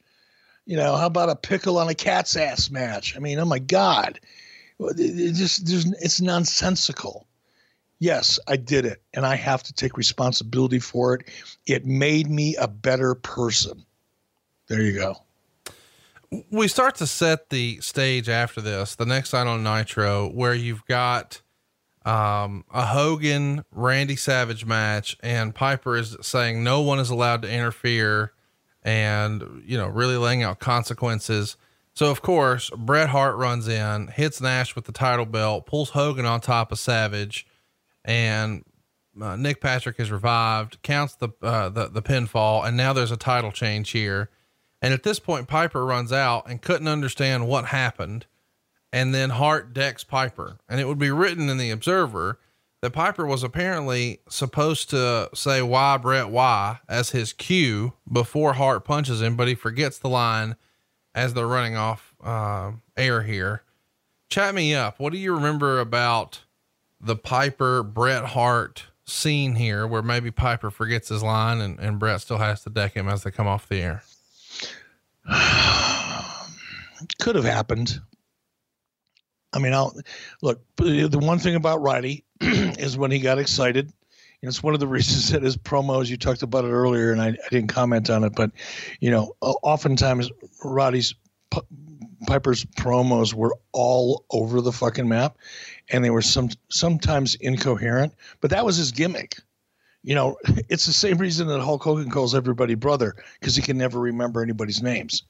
You 0.67 0.77
know, 0.77 0.97
how 0.97 1.07
about 1.07 1.31
a 1.31 1.37
pickle 1.37 1.79
on 1.79 1.89
a 1.89 1.95
cat's 1.95 2.37
ass 2.37 2.71
match? 2.71 3.17
I 3.17 3.21
mean, 3.21 3.39
oh 3.39 3.45
my 3.45 3.61
God. 3.61 4.21
It 4.81 5.33
just 5.35 5.67
there's 5.67 5.87
it's 5.93 6.21
nonsensical. 6.21 7.27
Yes, 8.01 8.41
I 8.49 8.57
did 8.57 8.85
it 8.85 9.01
and 9.15 9.25
I 9.25 9.37
have 9.37 9.63
to 9.65 9.73
take 9.73 9.97
responsibility 9.97 10.81
for 10.81 11.15
it. 11.15 11.29
It 11.67 11.87
made 11.87 12.29
me 12.29 12.57
a 12.57 12.67
better 12.67 13.15
person. 13.15 13.85
There 14.67 14.83
you 14.83 14.95
go. 14.95 15.23
We 16.51 16.67
start 16.69 16.95
to 16.97 17.07
set 17.07 17.51
the 17.51 17.81
stage 17.81 18.29
after 18.29 18.63
this, 18.63 18.95
the 18.95 19.05
next 19.05 19.35
night 19.35 19.47
on 19.47 19.63
Nitro, 19.63 20.31
where 20.31 20.55
you've 20.55 20.85
got 20.87 21.43
um, 22.07 22.65
a 22.73 22.87
Hogan 22.87 23.65
Randy 23.71 24.17
Savage 24.17 24.65
match, 24.65 25.17
and 25.23 25.55
Piper 25.55 25.97
is 25.97 26.17
saying 26.23 26.65
no 26.65 26.81
one 26.81 26.99
is 26.99 27.11
allowed 27.11 27.43
to 27.43 27.51
interfere 27.53 28.33
and, 28.83 29.63
you 29.67 29.77
know, 29.77 29.89
really 29.89 30.17
laying 30.17 30.43
out 30.43 30.59
consequences. 30.59 31.59
So, 31.95 32.11
of 32.11 32.23
course, 32.23 32.71
Bret 32.71 33.11
Hart 33.11 33.37
runs 33.37 33.69
in, 33.69 34.09
hits 34.09 34.41
Nash 34.41 34.75
with 34.75 34.87
the 34.87 34.93
title 34.93 35.27
belt, 35.27 35.67
pulls 35.67 35.91
Hogan 35.91 36.25
on 36.25 36.41
top 36.41 36.73
of 36.73 36.79
Savage, 36.79 37.47
and 38.07 38.65
uh, 39.21 39.37
Nick 39.37 39.61
Patrick 39.61 40.01
is 40.01 40.11
revived, 40.11 40.81
counts 40.83 41.15
the, 41.17 41.29
uh, 41.43 41.69
the, 41.69 41.89
the 41.89 42.03
pinfall, 42.03 42.67
and 42.67 42.75
now 42.75 42.95
there's 42.95 43.11
a 43.13 43.19
title 43.19 43.53
change 43.53 43.91
here. 43.91 44.31
And 44.83 44.93
at 44.93 45.05
this 45.05 45.21
point, 45.21 45.47
Piper 45.47 45.87
runs 45.87 46.13
out 46.13 46.51
and 46.51 46.61
couldn't 46.61 46.89
understand 46.89 47.47
what 47.47 47.67
happened. 47.67 48.27
And 48.93 49.15
then 49.15 49.31
Hart 49.31 49.73
decks 49.73 50.05
Piper. 50.05 50.59
And 50.69 50.81
it 50.81 50.89
would 50.89 50.99
be 50.99 51.11
written 51.11 51.49
in 51.49 51.57
the 51.57 51.71
Observer 51.71 52.41
that 52.83 52.91
Piper 52.91 53.25
was 53.25 53.45
apparently 53.45 54.21
supposed 54.29 54.91
to 54.91 55.31
say, 55.35 55.63
Why, 55.63 55.97
Bret, 55.97 56.29
why, 56.29 56.81
as 56.89 57.11
his 57.11 57.33
cue 57.33 57.93
before 58.11 58.55
Hart 58.55 58.85
punches 58.85 59.23
him, 59.23 59.37
but 59.37 59.47
he 59.47 59.55
forgets 59.55 59.99
the 59.99 60.09
line 60.09 60.57
as 61.15 61.33
they're 61.33 61.47
running 61.47 61.77
off 61.77 62.13
uh, 62.23 62.73
air 62.97 63.23
here. 63.23 63.63
Chat 64.29 64.55
me 64.55 64.75
up. 64.75 64.99
What 64.99 65.13
do 65.13 65.19
you 65.19 65.33
remember 65.33 65.79
about 65.79 66.41
the 67.01 67.17
Piper 67.17 67.85
Bret 67.85 68.25
Hart 68.25 68.87
scene 69.05 69.55
here 69.55 69.87
where 69.87 70.03
maybe 70.03 70.31
Piper 70.31 70.71
forgets 70.71 71.09
his 71.09 71.23
line 71.23 71.61
and, 71.61 71.79
and 71.79 71.99
Bret 71.99 72.21
still 72.21 72.39
has 72.39 72.63
to 72.65 72.71
deck 72.71 72.95
him 72.95 73.09
as 73.09 73.23
they 73.23 73.31
come 73.31 73.47
off 73.47 73.69
the 73.69 73.81
air? 73.81 74.03
Could 77.21 77.37
have 77.37 77.45
happened. 77.45 78.01
I 79.53 79.59
mean, 79.59 79.75
I'll 79.75 79.95
look. 80.41 80.63
The 80.77 81.19
one 81.21 81.39
thing 81.39 81.55
about 81.55 81.83
Roddy 81.83 82.25
is 82.41 82.97
when 82.97 83.11
he 83.11 83.19
got 83.19 83.39
excited, 83.39 83.93
and 84.41 84.49
it's 84.49 84.63
one 84.63 84.75
of 84.75 84.81
the 84.81 84.87
reasons 84.89 85.31
that 85.31 85.43
his 85.43 85.57
promos. 85.57 86.09
You 86.09 86.17
talked 86.17 86.43
about 86.43 86.65
it 86.65 86.71
earlier, 86.71 87.13
and 87.13 87.21
I, 87.21 87.29
I 87.29 87.49
didn't 87.51 87.69
comment 87.69 88.09
on 88.11 88.25
it, 88.25 88.35
but 88.35 88.51
you 89.01 89.11
know, 89.11 89.35
oftentimes 89.41 90.31
Roddy's 90.65 91.15
Piper's 92.27 92.65
promos 92.65 93.35
were 93.35 93.57
all 93.73 94.25
over 94.31 94.61
the 94.61 94.73
fucking 94.73 95.09
map, 95.09 95.37
and 95.91 96.05
they 96.05 96.11
were 96.11 96.23
some 96.23 96.49
sometimes 96.71 97.35
incoherent. 97.35 98.15
But 98.41 98.51
that 98.51 98.65
was 98.65 98.77
his 98.77 98.93
gimmick. 98.93 99.37
You 100.03 100.15
know, 100.15 100.37
it's 100.69 100.87
the 100.87 100.93
same 100.93 101.19
reason 101.19 101.49
that 101.49 101.61
Hulk 101.61 101.83
Hogan 101.83 102.11
calls 102.11 102.35
everybody 102.35 102.75
brother 102.75 103.17
because 103.41 103.57
he 103.57 103.63
can 103.63 103.79
never 103.79 104.01
remember 104.01 104.43
anybody's 104.43 104.83
names. 104.83 105.23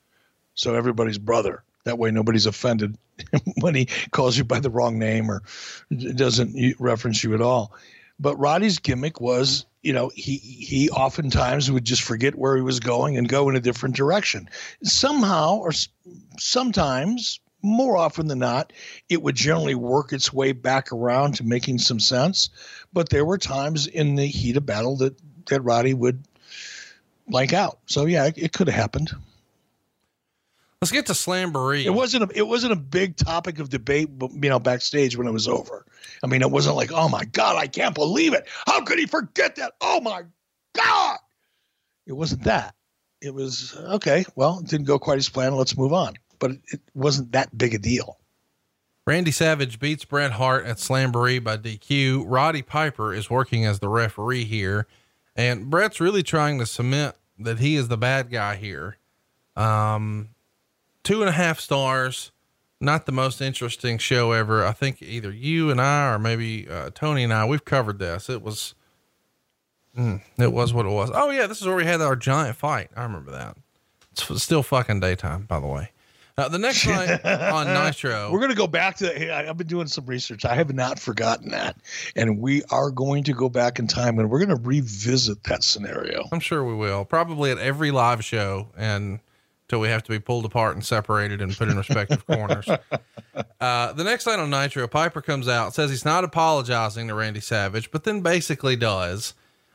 So 0.55 0.75
everybody's 0.75 1.19
brother. 1.19 1.63
That 1.85 1.99
way, 1.99 2.11
nobody's 2.11 2.47
offended 2.47 2.97
when 3.61 3.75
he 3.75 3.87
calls 4.13 4.39
you 4.39 4.45
by 4.45 4.61
the 4.61 4.71
wrong 4.71 4.99
name 4.99 5.31
or 5.31 5.43
doesn't 6.15 6.77
reference 6.79 7.25
you 7.25 7.35
at 7.35 7.41
all. 7.41 7.75
But 8.21 8.37
Roddy's 8.37 8.79
gimmick 8.79 9.21
was, 9.21 9.67
you 9.83 9.93
know, 9.93 10.13
he 10.15 10.37
he 10.37 10.89
oftentimes 10.91 11.73
would 11.73 11.85
just 11.85 12.03
forget 12.03 12.37
where 12.37 12.55
he 12.55 12.63
was 12.63 12.79
going 12.79 13.17
and 13.17 13.29
go 13.29 13.49
in 13.49 13.57
a 13.57 13.61
different 13.61 13.97
direction. 13.97 14.49
Somehow, 14.85 15.57
or 15.57 15.73
sometimes, 16.39 17.41
more 17.63 17.97
often 17.97 18.29
than 18.29 18.39
not, 18.39 18.73
it 19.09 19.23
would 19.23 19.35
generally 19.35 19.75
work 19.75 20.13
its 20.13 20.33
way 20.33 20.53
back 20.53 20.93
around 20.93 21.35
to 21.37 21.45
making 21.45 21.79
some 21.79 22.01
sense. 22.01 22.51
But 22.93 23.09
there 23.09 23.25
were 23.25 23.39
times 23.39 23.87
in 23.87 24.17
the 24.17 24.27
heat 24.27 24.57
of 24.57 24.67
battle 24.67 24.97
that 24.99 25.17
that 25.47 25.63
Roddy 25.63 25.95
would 25.95 26.23
blank 27.27 27.53
out. 27.53 27.79
So 27.87 28.07
yeah, 28.07 28.27
it, 28.27 28.39
it 28.39 28.53
could 28.53 28.69
have 28.69 28.77
happened. 28.77 29.13
Let's 30.81 30.91
get 30.91 31.07
to 31.07 31.13
Slamboree. 31.13 31.85
It 31.85 31.91
wasn't 31.91 32.25
a 32.25 32.37
it 32.37 32.47
wasn't 32.47 32.73
a 32.73 32.77
big 32.77 33.17
topic 33.17 33.61
of 33.61 33.69
debate, 33.69 34.11
you 34.21 34.51
know, 34.51 34.59
backstage 34.59 35.17
when 35.17 35.29
it 35.29 35.33
was 35.33 35.47
over. 35.47 35.87
I 36.25 36.27
mean, 36.27 36.43
it 36.43 36.51
wasn't 36.51 36.75
like, 36.75 36.91
oh 36.93 37.09
my 37.09 37.25
god, 37.25 37.57
I 37.57 37.69
can't 37.69 37.95
believe 37.95 38.35
it. 38.35 38.49
How 38.67 38.83
could 38.83 38.99
he 38.99 39.07
forget 39.07 39.57
that? 39.57 39.75
Oh 39.81 40.01
my 40.01 40.25
god! 40.75 41.19
It 42.05 42.15
wasn't 42.15 42.45
that. 42.45 42.75
It 43.21 43.33
was 43.33 43.77
okay. 43.77 44.25
Well, 44.35 44.59
it 44.59 44.67
didn't 44.67 44.87
go 44.87 44.99
quite 44.99 45.19
as 45.19 45.29
planned. 45.29 45.57
Let's 45.57 45.79
move 45.79 45.93
on. 45.93 46.15
But 46.41 46.51
it, 46.51 46.61
it 46.73 46.81
wasn't 46.95 47.31
that 47.33 47.57
big 47.57 47.75
a 47.75 47.79
deal. 47.79 48.19
Randy 49.07 49.33
Savage 49.33 49.81
beats 49.81 50.05
Bret 50.05 50.33
Hart 50.33 50.65
at 50.65 50.77
Slamboree 50.77 51.43
by 51.43 51.57
DQ. 51.57 52.25
Roddy 52.27 52.63
Piper 52.63 53.13
is 53.13 53.29
working 53.29 53.65
as 53.65 53.81
the 53.81 53.89
referee 53.89 54.45
here, 54.45 54.87
and 55.35 55.69
Bret's 55.69 56.01
really 56.01 56.23
trying 56.23 56.59
to 56.61 56.67
cement 56.67 57.17
that 57.39 57.59
he 57.59 57.75
is 57.75 57.89
the 57.89 57.97
bad 57.97 58.31
guy 58.31 58.55
here. 58.55 58.99
Um, 59.57 60.29
two 61.03 61.21
and 61.21 61.29
a 61.29 61.33
half 61.33 61.59
stars. 61.59 62.31
Not 62.81 63.07
the 63.07 63.13
most 63.13 63.41
interesting 63.41 63.97
show 63.99 64.33
ever. 64.33 64.67
I 64.67 64.73
think 64.73 65.01
either 65.01 65.31
you 65.31 65.71
and 65.71 65.81
I, 65.81 66.15
or 66.15 66.19
maybe 66.19 66.69
uh, 66.69 66.91
Tony 66.93 67.23
and 67.23 67.33
I, 67.33 67.45
we've 67.45 67.65
covered 67.65 68.01
this. 68.01 68.29
It 68.29 68.43
was, 68.43 68.75
mm, 69.97 70.21
it 70.37 70.53
was 70.53 70.75
what 70.75 70.87
it 70.87 70.91
was. 70.91 71.11
Oh 71.15 71.31
yeah, 71.31 71.47
this 71.47 71.61
is 71.61 71.67
where 71.67 71.77
we 71.77 71.85
had 71.85 72.01
our 72.01 72.17
giant 72.17 72.57
fight. 72.57 72.91
I 72.97 73.05
remember 73.05 73.31
that. 73.31 73.57
It's 74.11 74.43
still 74.43 74.65
fucking 74.65 74.99
daytime, 74.99 75.45
by 75.45 75.61
the 75.61 75.69
way. 75.69 75.92
Uh, 76.39 76.49
the 76.49 76.59
next 76.59 76.87
night 76.87 77.25
on 77.25 77.67
Nitro, 77.75 78.31
we're 78.33 78.39
going 78.39 78.51
to 78.51 78.57
go 78.57 78.67
back 78.67 78.97
to. 78.97 79.07
Hey, 79.07 79.31
I've 79.31 79.57
been 79.57 79.67
doing 79.67 79.87
some 79.87 80.07
research. 80.07 80.45
I 80.45 80.55
have 80.55 80.73
not 80.73 80.99
forgotten 80.99 81.51
that, 81.51 81.77
and 82.17 82.39
we 82.39 82.63
are 82.71 82.91
going 82.91 83.25
to 83.25 83.33
go 83.33 83.49
back 83.49 83.79
in 83.79 83.87
time 83.87 84.19
and 84.19 84.31
we're 84.31 84.45
going 84.45 84.57
to 84.57 84.69
revisit 84.69 85.45
that 85.45 85.63
scenario. 85.63 86.29
I'm 86.33 86.41
sure 86.41 86.65
we 86.65 86.75
will. 86.75 87.05
Probably 87.05 87.51
at 87.51 87.59
every 87.59 87.91
live 87.91 88.25
show, 88.25 88.69
and 88.77 89.21
till 89.69 89.81
we 89.81 89.89
have 89.89 90.03
to 90.03 90.11
be 90.11 90.19
pulled 90.19 90.45
apart 90.45 90.75
and 90.75 90.85
separated 90.85 91.41
and 91.41 91.57
put 91.57 91.69
in 91.69 91.77
respective 91.77 92.27
corners. 92.27 92.69
Uh, 93.63 93.93
the 93.93 94.05
next 94.05 94.27
night 94.27 94.39
on 94.39 94.51
Nitro, 94.51 94.87
Piper 94.87 95.23
comes 95.23 95.49
out, 95.49 95.73
says 95.73 95.89
he's 95.89 96.05
not 96.05 96.25
apologizing 96.25 97.09
to 97.09 97.15
Randy 97.15 97.41
Savage, 97.41 97.91
but 97.91 98.05
then 98.05 98.21
basically 98.21 98.77
does. 98.77 99.33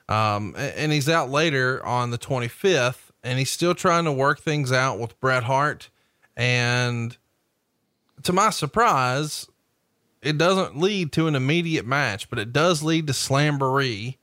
Um, 0.10 0.54
and 0.58 0.92
he's 0.92 1.10
out 1.10 1.32
later 1.32 1.84
on 1.84 2.12
the 2.12 2.18
25th, 2.20 3.10
and 3.24 3.40
he's 3.40 3.50
still 3.50 3.74
trying 3.74 4.04
to 4.06 4.12
work 4.12 4.42
things 4.42 4.72
out 4.72 5.00
with 5.00 5.20
Bret 5.20 5.46
Hart. 5.46 5.90
And 6.38 7.18
to 8.24 8.32
my 8.32 8.52
surprise, 8.52 9.48
it 10.22 10.38
doesn't 10.38 10.80
lead 10.80 11.12
to 11.14 11.28
an 11.28 11.36
immediate 11.36 11.86
match, 11.86 12.30
but 12.30 12.40
it 12.40 12.54
does 12.54 12.84
lead 12.84 13.08
to 13.08 13.14
Slamboree, 13.14 14.18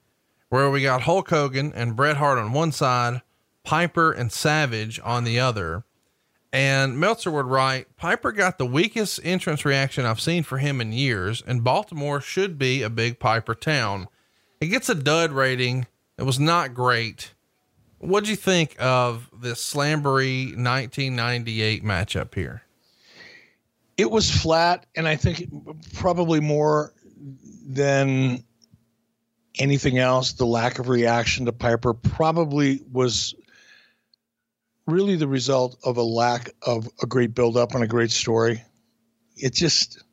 where 0.49 0.71
we 0.71 0.81
got 0.81 1.01
Hulk 1.01 1.29
Hogan 1.29 1.73
and 1.75 1.95
Bret 1.95 2.17
Hart 2.17 2.39
on 2.39 2.53
one 2.53 2.71
side, 2.71 3.21
Piper 3.63 4.11
and 4.11 4.31
Savage 4.31 4.99
on 5.03 5.25
the 5.25 5.39
other. 5.39 5.83
And 6.53 6.97
Meltzer 6.97 7.31
would 7.31 7.47
write 7.47 7.97
Piper 7.97 8.31
got 8.31 8.57
the 8.57 8.65
weakest 8.65 9.19
entrance 9.23 9.65
reaction 9.65 10.05
I've 10.05 10.21
seen 10.21 10.43
for 10.43 10.57
him 10.57 10.79
in 10.79 10.93
years, 10.93 11.43
and 11.45 11.65
Baltimore 11.65 12.21
should 12.21 12.57
be 12.57 12.81
a 12.81 12.89
big 12.89 13.19
Piper 13.19 13.55
town. 13.55 14.07
It 14.61 14.67
gets 14.67 14.87
a 14.87 14.95
dud 14.95 15.33
rating. 15.33 15.87
It 16.17 16.23
was 16.23 16.39
not 16.39 16.73
great. 16.73 17.33
What'd 17.99 18.29
you 18.29 18.35
think 18.35 18.75
of 18.79 19.29
this 19.41 19.63
Slamboree 19.63 20.55
1998 20.55 21.83
matchup 21.83 22.35
here? 22.35 22.61
It 23.97 24.11
was 24.11 24.29
flat, 24.29 24.85
and 24.95 25.07
I 25.07 25.15
think 25.15 25.49
probably 25.93 26.39
more 26.39 26.93
than 27.65 28.43
anything 29.57 29.97
else, 29.97 30.33
the 30.33 30.45
lack 30.45 30.79
of 30.79 30.89
reaction 30.89 31.45
to 31.45 31.53
Piper 31.53 31.93
probably 31.93 32.81
was 32.91 33.33
really 34.85 35.15
the 35.15 35.27
result 35.27 35.77
of 35.83 35.97
a 35.97 36.03
lack 36.03 36.49
of 36.61 36.89
a 37.01 37.05
great 37.05 37.33
build 37.33 37.57
up 37.57 37.73
and 37.73 37.83
a 37.83 37.87
great 37.87 38.11
story. 38.11 38.61
It 39.37 39.53
just 39.53 40.03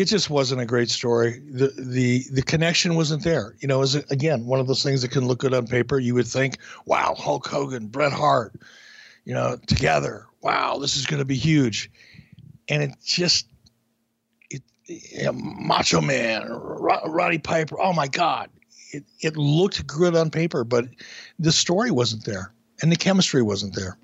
it 0.00 0.08
just 0.08 0.30
wasn't 0.30 0.62
a 0.62 0.64
great 0.64 0.88
story. 0.88 1.42
The 1.50 1.68
the 1.76 2.24
the 2.32 2.40
connection 2.40 2.96
wasn't 2.96 3.22
there. 3.22 3.54
You 3.60 3.68
know, 3.68 3.82
as 3.82 3.94
again 3.94 4.46
one 4.46 4.58
of 4.58 4.66
those 4.66 4.82
things 4.82 5.02
that 5.02 5.10
can 5.10 5.26
look 5.26 5.40
good 5.40 5.52
on 5.52 5.66
paper. 5.66 5.98
You 5.98 6.14
would 6.14 6.26
think, 6.26 6.56
wow, 6.86 7.14
Hulk 7.14 7.46
Hogan, 7.46 7.88
Bret 7.88 8.10
Hart, 8.10 8.54
you 9.26 9.34
know, 9.34 9.58
together. 9.66 10.26
Wow, 10.40 10.78
this 10.78 10.96
is 10.96 11.04
going 11.04 11.18
to 11.18 11.26
be 11.26 11.36
huge, 11.36 11.90
and 12.70 12.82
it 12.82 12.92
just 13.04 13.46
it, 14.48 14.62
it 14.86 15.34
Macho 15.34 16.00
Man, 16.00 16.48
Roddy 16.48 17.38
Piper. 17.38 17.78
Oh 17.78 17.92
my 17.92 18.08
God, 18.08 18.48
it 18.94 19.04
it 19.20 19.36
looked 19.36 19.86
good 19.86 20.16
on 20.16 20.30
paper, 20.30 20.64
but 20.64 20.86
the 21.38 21.52
story 21.52 21.90
wasn't 21.90 22.24
there 22.24 22.54
and 22.80 22.90
the 22.90 22.96
chemistry 22.96 23.42
wasn't 23.42 23.74
there. 23.74 23.98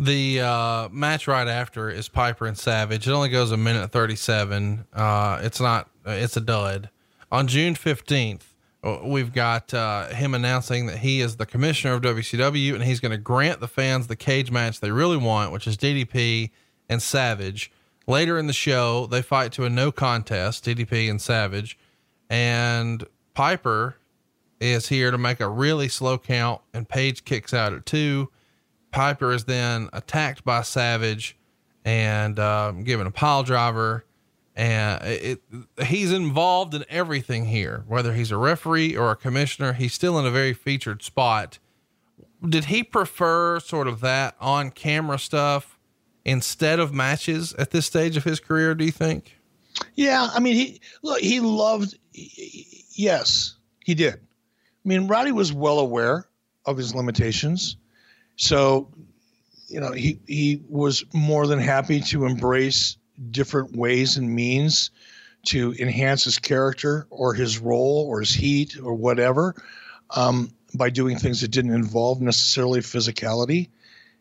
The 0.00 0.40
uh, 0.40 0.88
match 0.90 1.28
right 1.28 1.46
after 1.46 1.90
is 1.90 2.08
Piper 2.08 2.46
and 2.46 2.56
Savage. 2.56 3.06
It 3.06 3.12
only 3.12 3.28
goes 3.28 3.52
a 3.52 3.58
minute 3.58 3.92
37. 3.92 4.86
Uh, 4.94 5.40
it's 5.42 5.60
not, 5.60 5.90
it's 6.06 6.38
a 6.38 6.40
dud. 6.40 6.88
On 7.30 7.46
June 7.46 7.74
15th, 7.74 8.40
uh, 8.82 9.00
we've 9.04 9.30
got 9.30 9.74
uh, 9.74 10.06
him 10.06 10.32
announcing 10.32 10.86
that 10.86 11.00
he 11.00 11.20
is 11.20 11.36
the 11.36 11.44
commissioner 11.44 11.92
of 11.92 12.00
WCW 12.00 12.74
and 12.74 12.82
he's 12.82 12.98
going 12.98 13.12
to 13.12 13.18
grant 13.18 13.60
the 13.60 13.68
fans 13.68 14.06
the 14.06 14.16
cage 14.16 14.50
match 14.50 14.80
they 14.80 14.90
really 14.90 15.18
want, 15.18 15.52
which 15.52 15.66
is 15.66 15.76
DDP 15.76 16.48
and 16.88 17.02
Savage. 17.02 17.70
Later 18.06 18.38
in 18.38 18.46
the 18.46 18.54
show, 18.54 19.04
they 19.06 19.20
fight 19.20 19.52
to 19.52 19.66
a 19.66 19.68
no 19.68 19.92
contest, 19.92 20.64
DDP 20.64 21.10
and 21.10 21.20
Savage, 21.20 21.78
and 22.30 23.06
Piper 23.34 23.98
is 24.60 24.88
here 24.88 25.10
to 25.10 25.18
make 25.18 25.40
a 25.40 25.48
really 25.48 25.88
slow 25.88 26.16
count, 26.16 26.62
and 26.72 26.88
Page 26.88 27.26
kicks 27.26 27.52
out 27.52 27.74
at 27.74 27.84
two. 27.84 28.30
Piper 28.90 29.32
is 29.32 29.44
then 29.44 29.88
attacked 29.92 30.44
by 30.44 30.62
Savage 30.62 31.36
and 31.84 32.38
um, 32.38 32.84
given 32.84 33.06
a 33.06 33.10
pile 33.10 33.42
driver. 33.42 34.04
And 34.56 35.02
it, 35.04 35.42
it, 35.78 35.86
he's 35.86 36.12
involved 36.12 36.74
in 36.74 36.84
everything 36.90 37.46
here, 37.46 37.84
whether 37.86 38.12
he's 38.12 38.30
a 38.30 38.36
referee 38.36 38.96
or 38.96 39.10
a 39.10 39.16
commissioner, 39.16 39.72
he's 39.72 39.94
still 39.94 40.18
in 40.18 40.26
a 40.26 40.30
very 40.30 40.52
featured 40.52 41.02
spot. 41.02 41.58
Did 42.46 42.66
he 42.66 42.82
prefer 42.82 43.60
sort 43.60 43.86
of 43.86 44.00
that 44.00 44.34
on 44.40 44.70
camera 44.70 45.18
stuff 45.18 45.78
instead 46.24 46.78
of 46.78 46.92
matches 46.92 47.54
at 47.54 47.70
this 47.70 47.86
stage 47.86 48.16
of 48.16 48.24
his 48.24 48.40
career? 48.40 48.74
Do 48.74 48.84
you 48.84 48.90
think? 48.90 49.38
Yeah. 49.94 50.28
I 50.34 50.40
mean, 50.40 50.56
he, 50.56 50.80
look, 51.02 51.20
he 51.20 51.40
loved, 51.40 51.96
yes, 52.12 53.54
he 53.84 53.94
did. 53.94 54.14
I 54.14 54.88
mean, 54.88 55.06
Roddy 55.06 55.32
was 55.32 55.52
well 55.52 55.78
aware 55.78 56.26
of 56.66 56.76
his 56.76 56.94
limitations. 56.94 57.76
So, 58.40 58.88
you 59.68 59.80
know, 59.80 59.92
he, 59.92 60.18
he 60.26 60.62
was 60.66 61.04
more 61.12 61.46
than 61.46 61.58
happy 61.58 62.00
to 62.00 62.24
embrace 62.24 62.96
different 63.30 63.76
ways 63.76 64.16
and 64.16 64.34
means 64.34 64.90
to 65.48 65.74
enhance 65.78 66.24
his 66.24 66.38
character 66.38 67.06
or 67.10 67.34
his 67.34 67.58
role 67.58 68.06
or 68.08 68.20
his 68.20 68.32
heat 68.32 68.78
or 68.82 68.94
whatever 68.94 69.54
um, 70.16 70.50
by 70.74 70.88
doing 70.88 71.18
things 71.18 71.42
that 71.42 71.50
didn't 71.50 71.74
involve 71.74 72.22
necessarily 72.22 72.80
physicality. 72.80 73.68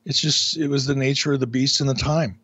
It's 0.03 0.19
just 0.19 0.57
it 0.57 0.67
was 0.67 0.85
the 0.85 0.95
nature 0.95 1.31
of 1.31 1.39
the 1.39 1.47
beast 1.47 1.79
and 1.79 1.89
the 1.89 1.93
time. 1.93 2.37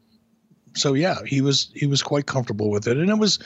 So 0.75 0.93
yeah, 0.93 1.17
he 1.25 1.41
was 1.41 1.71
he 1.75 1.87
was 1.87 2.01
quite 2.01 2.25
comfortable 2.25 2.69
with 2.69 2.87
it, 2.87 2.97
and 2.97 3.09
it 3.09 3.17
was, 3.17 3.39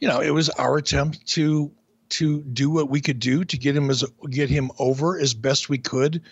you 0.00 0.08
know, 0.08 0.20
it 0.20 0.30
was 0.30 0.50
our 0.50 0.76
attempt 0.76 1.26
to 1.28 1.72
to 2.10 2.42
do 2.42 2.68
what 2.68 2.90
we 2.90 3.00
could 3.00 3.20
do 3.20 3.44
to 3.44 3.56
get 3.56 3.74
him 3.74 3.88
as 3.88 4.04
get 4.28 4.50
him 4.50 4.70
over 4.78 5.18
as 5.18 5.32
best 5.32 5.70
we 5.70 5.78
could 5.78 6.22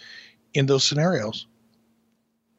in 0.58 0.66
those 0.66 0.84
scenarios. 0.84 1.46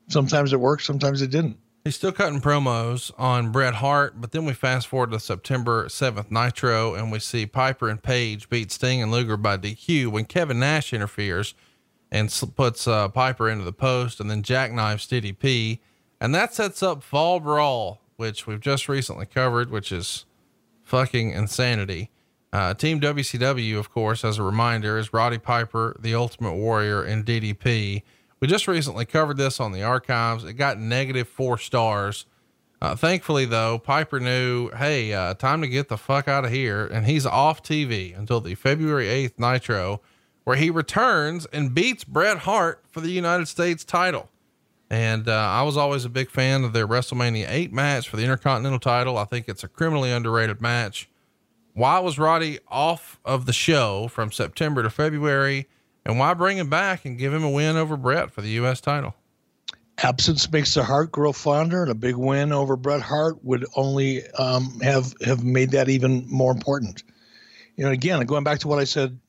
Sometimes 0.07 0.53
it 0.53 0.59
worked, 0.59 0.83
sometimes 0.83 1.21
it 1.21 1.29
didn't. 1.29 1.57
He's 1.83 1.95
still 1.95 2.11
cutting 2.11 2.41
promos 2.41 3.11
on 3.17 3.51
Bret 3.51 3.75
Hart, 3.75 4.19
but 4.19 4.31
then 4.31 4.45
we 4.45 4.53
fast 4.53 4.87
forward 4.87 5.11
to 5.11 5.19
September 5.19 5.85
7th 5.85 6.31
Nitro 6.31 6.93
and 6.93 7.11
we 7.11 7.19
see 7.19 7.45
Piper 7.45 7.89
and 7.89 8.01
Page 8.01 8.49
beat 8.49 8.71
Sting 8.71 9.01
and 9.01 9.11
Luger 9.11 9.37
by 9.37 9.57
DQ 9.57 10.07
when 10.07 10.25
Kevin 10.25 10.59
Nash 10.59 10.93
interferes 10.93 11.53
and 12.11 12.33
puts 12.55 12.87
uh, 12.87 13.07
Piper 13.09 13.49
into 13.49 13.63
the 13.63 13.73
post 13.73 14.19
and 14.19 14.29
then 14.29 14.43
jackknives 14.43 15.07
DDP. 15.07 15.79
And 16.19 16.33
that 16.35 16.53
sets 16.53 16.81
up 16.83 17.03
Fall 17.03 17.39
Brawl, 17.39 18.01
which 18.17 18.45
we've 18.47 18.59
just 18.59 18.89
recently 18.89 19.25
covered, 19.25 19.69
which 19.69 19.91
is 19.91 20.25
fucking 20.83 21.31
insanity. 21.31 22.09
Uh, 22.51 22.73
Team 22.73 22.99
WCW, 22.99 23.77
of 23.77 23.91
course, 23.91 24.25
as 24.25 24.39
a 24.39 24.43
reminder, 24.43 24.97
is 24.97 25.13
Roddy 25.13 25.37
Piper, 25.37 25.95
the 25.99 26.15
Ultimate 26.15 26.55
Warrior, 26.55 27.03
and 27.03 27.25
DDP. 27.25 28.01
We 28.39 28.47
just 28.47 28.67
recently 28.67 29.05
covered 29.05 29.37
this 29.37 29.59
on 29.59 29.71
the 29.71 29.83
archives. 29.83 30.43
It 30.43 30.53
got 30.53 30.79
negative 30.79 31.27
four 31.27 31.57
stars. 31.57 32.25
Uh, 32.81 32.95
thankfully, 32.95 33.45
though, 33.45 33.77
Piper 33.77 34.19
knew, 34.19 34.69
hey, 34.69 35.13
uh, 35.13 35.33
time 35.33 35.61
to 35.61 35.67
get 35.67 35.89
the 35.89 35.97
fuck 35.97 36.27
out 36.27 36.45
of 36.45 36.51
here. 36.51 36.85
And 36.87 37.05
he's 37.05 37.25
off 37.25 37.61
TV 37.61 38.17
until 38.17 38.39
the 38.39 38.55
February 38.55 39.05
8th 39.05 39.37
Nitro, 39.37 40.01
where 40.45 40.55
he 40.55 40.69
returns 40.69 41.45
and 41.47 41.75
beats 41.75 42.03
Bret 42.03 42.39
Hart 42.39 42.83
for 42.89 43.01
the 43.01 43.11
United 43.11 43.47
States 43.47 43.83
title. 43.83 44.29
And 44.89 45.27
uh, 45.27 45.33
I 45.33 45.61
was 45.63 45.77
always 45.77 46.05
a 46.05 46.09
big 46.09 46.31
fan 46.31 46.63
of 46.63 46.73
their 46.73 46.87
WrestleMania 46.87 47.45
8 47.47 47.73
match 47.73 48.09
for 48.09 48.17
the 48.17 48.23
Intercontinental 48.23 48.79
title. 48.79 49.17
I 49.17 49.25
think 49.25 49.47
it's 49.47 49.63
a 49.63 49.67
criminally 49.67 50.11
underrated 50.11 50.61
match. 50.61 51.09
Why 51.73 51.99
was 51.99 52.19
Roddy 52.19 52.59
off 52.67 53.19
of 53.23 53.45
the 53.45 53.53
show 53.53 54.07
from 54.07 54.31
September 54.31 54.83
to 54.83 54.89
February? 54.89 55.67
And 56.05 56.17
why 56.17 56.33
bring 56.33 56.57
him 56.57 56.69
back 56.69 57.05
and 57.05 57.17
give 57.17 57.33
him 57.33 57.43
a 57.43 57.49
win 57.49 57.77
over 57.77 57.95
Bret 57.95 58.31
for 58.31 58.41
the 58.41 58.49
U.S. 58.49 58.81
title? 58.81 59.15
Absence 60.01 60.49
makes 60.51 60.73
the 60.73 60.83
heart 60.83 61.11
grow 61.11 61.33
fonder, 61.33 61.81
and 61.81 61.91
a 61.91 61.95
big 61.95 62.15
win 62.15 62.53
over 62.53 62.77
Bret 62.77 63.01
Hart 63.01 63.43
would 63.43 63.65
only 63.75 64.27
um, 64.31 64.79
have 64.81 65.13
have 65.21 65.43
made 65.43 65.71
that 65.71 65.89
even 65.89 66.25
more 66.27 66.51
important. 66.51 67.03
You 67.75 67.85
know, 67.85 67.91
again, 67.91 68.25
going 68.25 68.45
back 68.45 68.59
to 68.59 68.67
what 68.69 68.79
I 68.79 68.85
said 68.85 69.19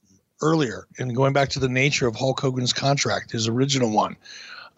earlier, 0.41 0.87
and 0.99 1.15
going 1.15 1.33
back 1.33 1.51
to 1.51 1.59
the 1.59 1.69
nature 1.69 2.07
of 2.07 2.15
Hulk 2.15 2.41
Hogan's 2.41 2.73
contract, 2.73 3.33
his 3.33 3.49
original 3.49 3.91
one, 3.91 4.17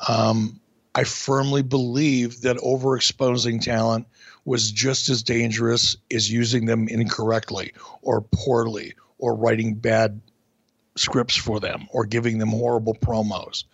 um, 0.09 0.61
I 0.95 1.05
firmly 1.05 1.63
believe 1.63 2.41
that 2.41 2.57
overexposing 2.57 3.63
talent 3.63 4.07
was 4.44 4.70
just 4.70 5.09
as 5.09 5.23
dangerous 5.23 5.97
as 6.12 6.31
using 6.31 6.66
them 6.66 6.89
incorrectly 6.89 7.73
or 8.02 8.23
poorly 8.23 8.94
or 9.19 9.35
writing 9.35 9.74
bad 9.74 10.20
scripts 10.97 11.36
for 11.36 11.60
them 11.60 11.86
or 11.90 12.05
giving 12.05 12.39
them 12.39 12.51
horrible 12.51 12.94
promos 12.94 13.64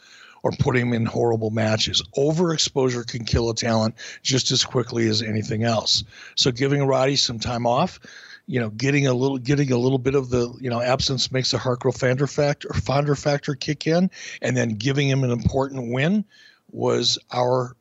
or 0.43 0.53
putting 0.53 0.91
them 0.91 0.95
in 0.95 1.07
horrible 1.07 1.51
matches. 1.51 2.03
Overexposure 2.17 3.07
can 3.07 3.25
kill 3.25 3.51
a 3.51 3.55
talent 3.55 3.95
just 4.23 4.51
as 4.51 4.65
quickly 4.65 5.09
as 5.09 5.23
anything 5.23 5.65
else. 5.65 6.05
So 6.37 6.53
giving 6.53 6.85
Roddy 6.85 7.17
some 7.17 7.39
time 7.39 7.67
off, 7.67 7.99
you 8.47 8.61
know, 8.61 8.71
getting 8.71 9.07
a 9.07 9.15
little 9.15 9.39
getting 9.39 9.73
a 9.73 9.79
little 9.79 9.99
bit 9.99 10.15
of 10.15 10.31
the, 10.31 10.53
you 10.61 10.71
know, 10.71 10.81
absence 10.81 11.33
makes 11.33 11.51
the 11.51 11.59
heart 11.59 11.81
grow 11.81 11.93
fonder 11.93 12.27
factor 12.27 12.73
fonder 12.75 13.15
factor 13.15 13.55
kick 13.55 13.87
in 13.87 14.11
and 14.41 14.57
then 14.57 14.71
giving 14.71 15.09
him 15.09 15.25
an 15.25 15.31
important 15.31 15.93
win 15.93 16.25
was 16.71 17.19
our 17.33 17.75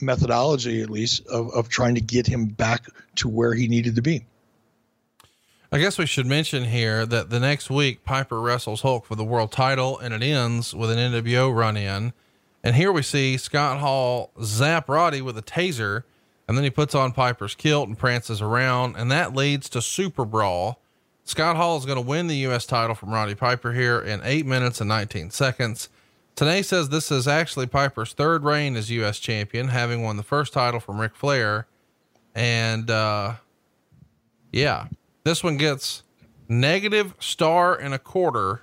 methodology 0.00 0.82
at 0.82 0.90
least 0.90 1.26
of, 1.28 1.50
of 1.54 1.68
trying 1.68 1.94
to 1.94 2.00
get 2.00 2.26
him 2.26 2.46
back 2.46 2.86
to 3.16 3.28
where 3.28 3.54
he 3.54 3.68
needed 3.68 3.94
to 3.96 4.02
be. 4.02 4.24
I 5.70 5.78
guess 5.78 5.98
we 5.98 6.06
should 6.06 6.26
mention 6.26 6.64
here 6.64 7.04
that 7.04 7.30
the 7.30 7.40
next 7.40 7.68
week 7.68 8.04
Piper 8.04 8.40
wrestles 8.40 8.82
Hulk 8.82 9.04
for 9.04 9.16
the 9.16 9.24
world 9.24 9.50
title 9.50 9.98
and 9.98 10.14
it 10.14 10.22
ends 10.22 10.72
with 10.72 10.90
an 10.90 10.98
NWO 10.98 11.54
run 11.54 11.76
in. 11.76 12.12
And 12.62 12.76
here 12.76 12.92
we 12.92 13.02
see 13.02 13.36
Scott 13.36 13.80
Hall 13.80 14.30
zap 14.42 14.88
Roddy 14.88 15.20
with 15.20 15.36
a 15.36 15.42
taser 15.42 16.04
and 16.46 16.56
then 16.56 16.64
he 16.64 16.70
puts 16.70 16.94
on 16.94 17.12
Piper's 17.12 17.54
kilt 17.54 17.88
and 17.88 17.98
prances 17.98 18.40
around 18.40 18.96
and 18.96 19.10
that 19.10 19.34
leads 19.34 19.68
to 19.70 19.82
Super 19.82 20.24
Brawl. 20.24 20.80
Scott 21.24 21.56
Hall 21.56 21.76
is 21.78 21.86
going 21.86 21.96
to 21.96 22.06
win 22.06 22.26
the 22.26 22.36
U.S. 22.36 22.66
title 22.66 22.94
from 22.94 23.12
Roddy 23.12 23.34
Piper 23.34 23.72
here 23.72 23.98
in 23.98 24.20
eight 24.24 24.46
minutes 24.46 24.80
and 24.80 24.88
19 24.88 25.30
seconds. 25.30 25.88
Tenay 26.36 26.64
says 26.64 26.88
this 26.88 27.12
is 27.12 27.28
actually 27.28 27.66
Piper's 27.66 28.12
third 28.12 28.42
reign 28.42 28.76
as 28.76 28.90
U.S. 28.90 29.20
champion, 29.20 29.68
having 29.68 30.02
won 30.02 30.16
the 30.16 30.24
first 30.24 30.52
title 30.52 30.80
from 30.80 31.00
Ric 31.00 31.14
Flair. 31.14 31.68
And, 32.34 32.90
uh, 32.90 33.34
yeah, 34.52 34.88
this 35.22 35.44
one 35.44 35.56
gets 35.56 36.02
negative 36.48 37.14
star 37.20 37.76
and 37.76 37.94
a 37.94 38.00
quarter. 38.00 38.62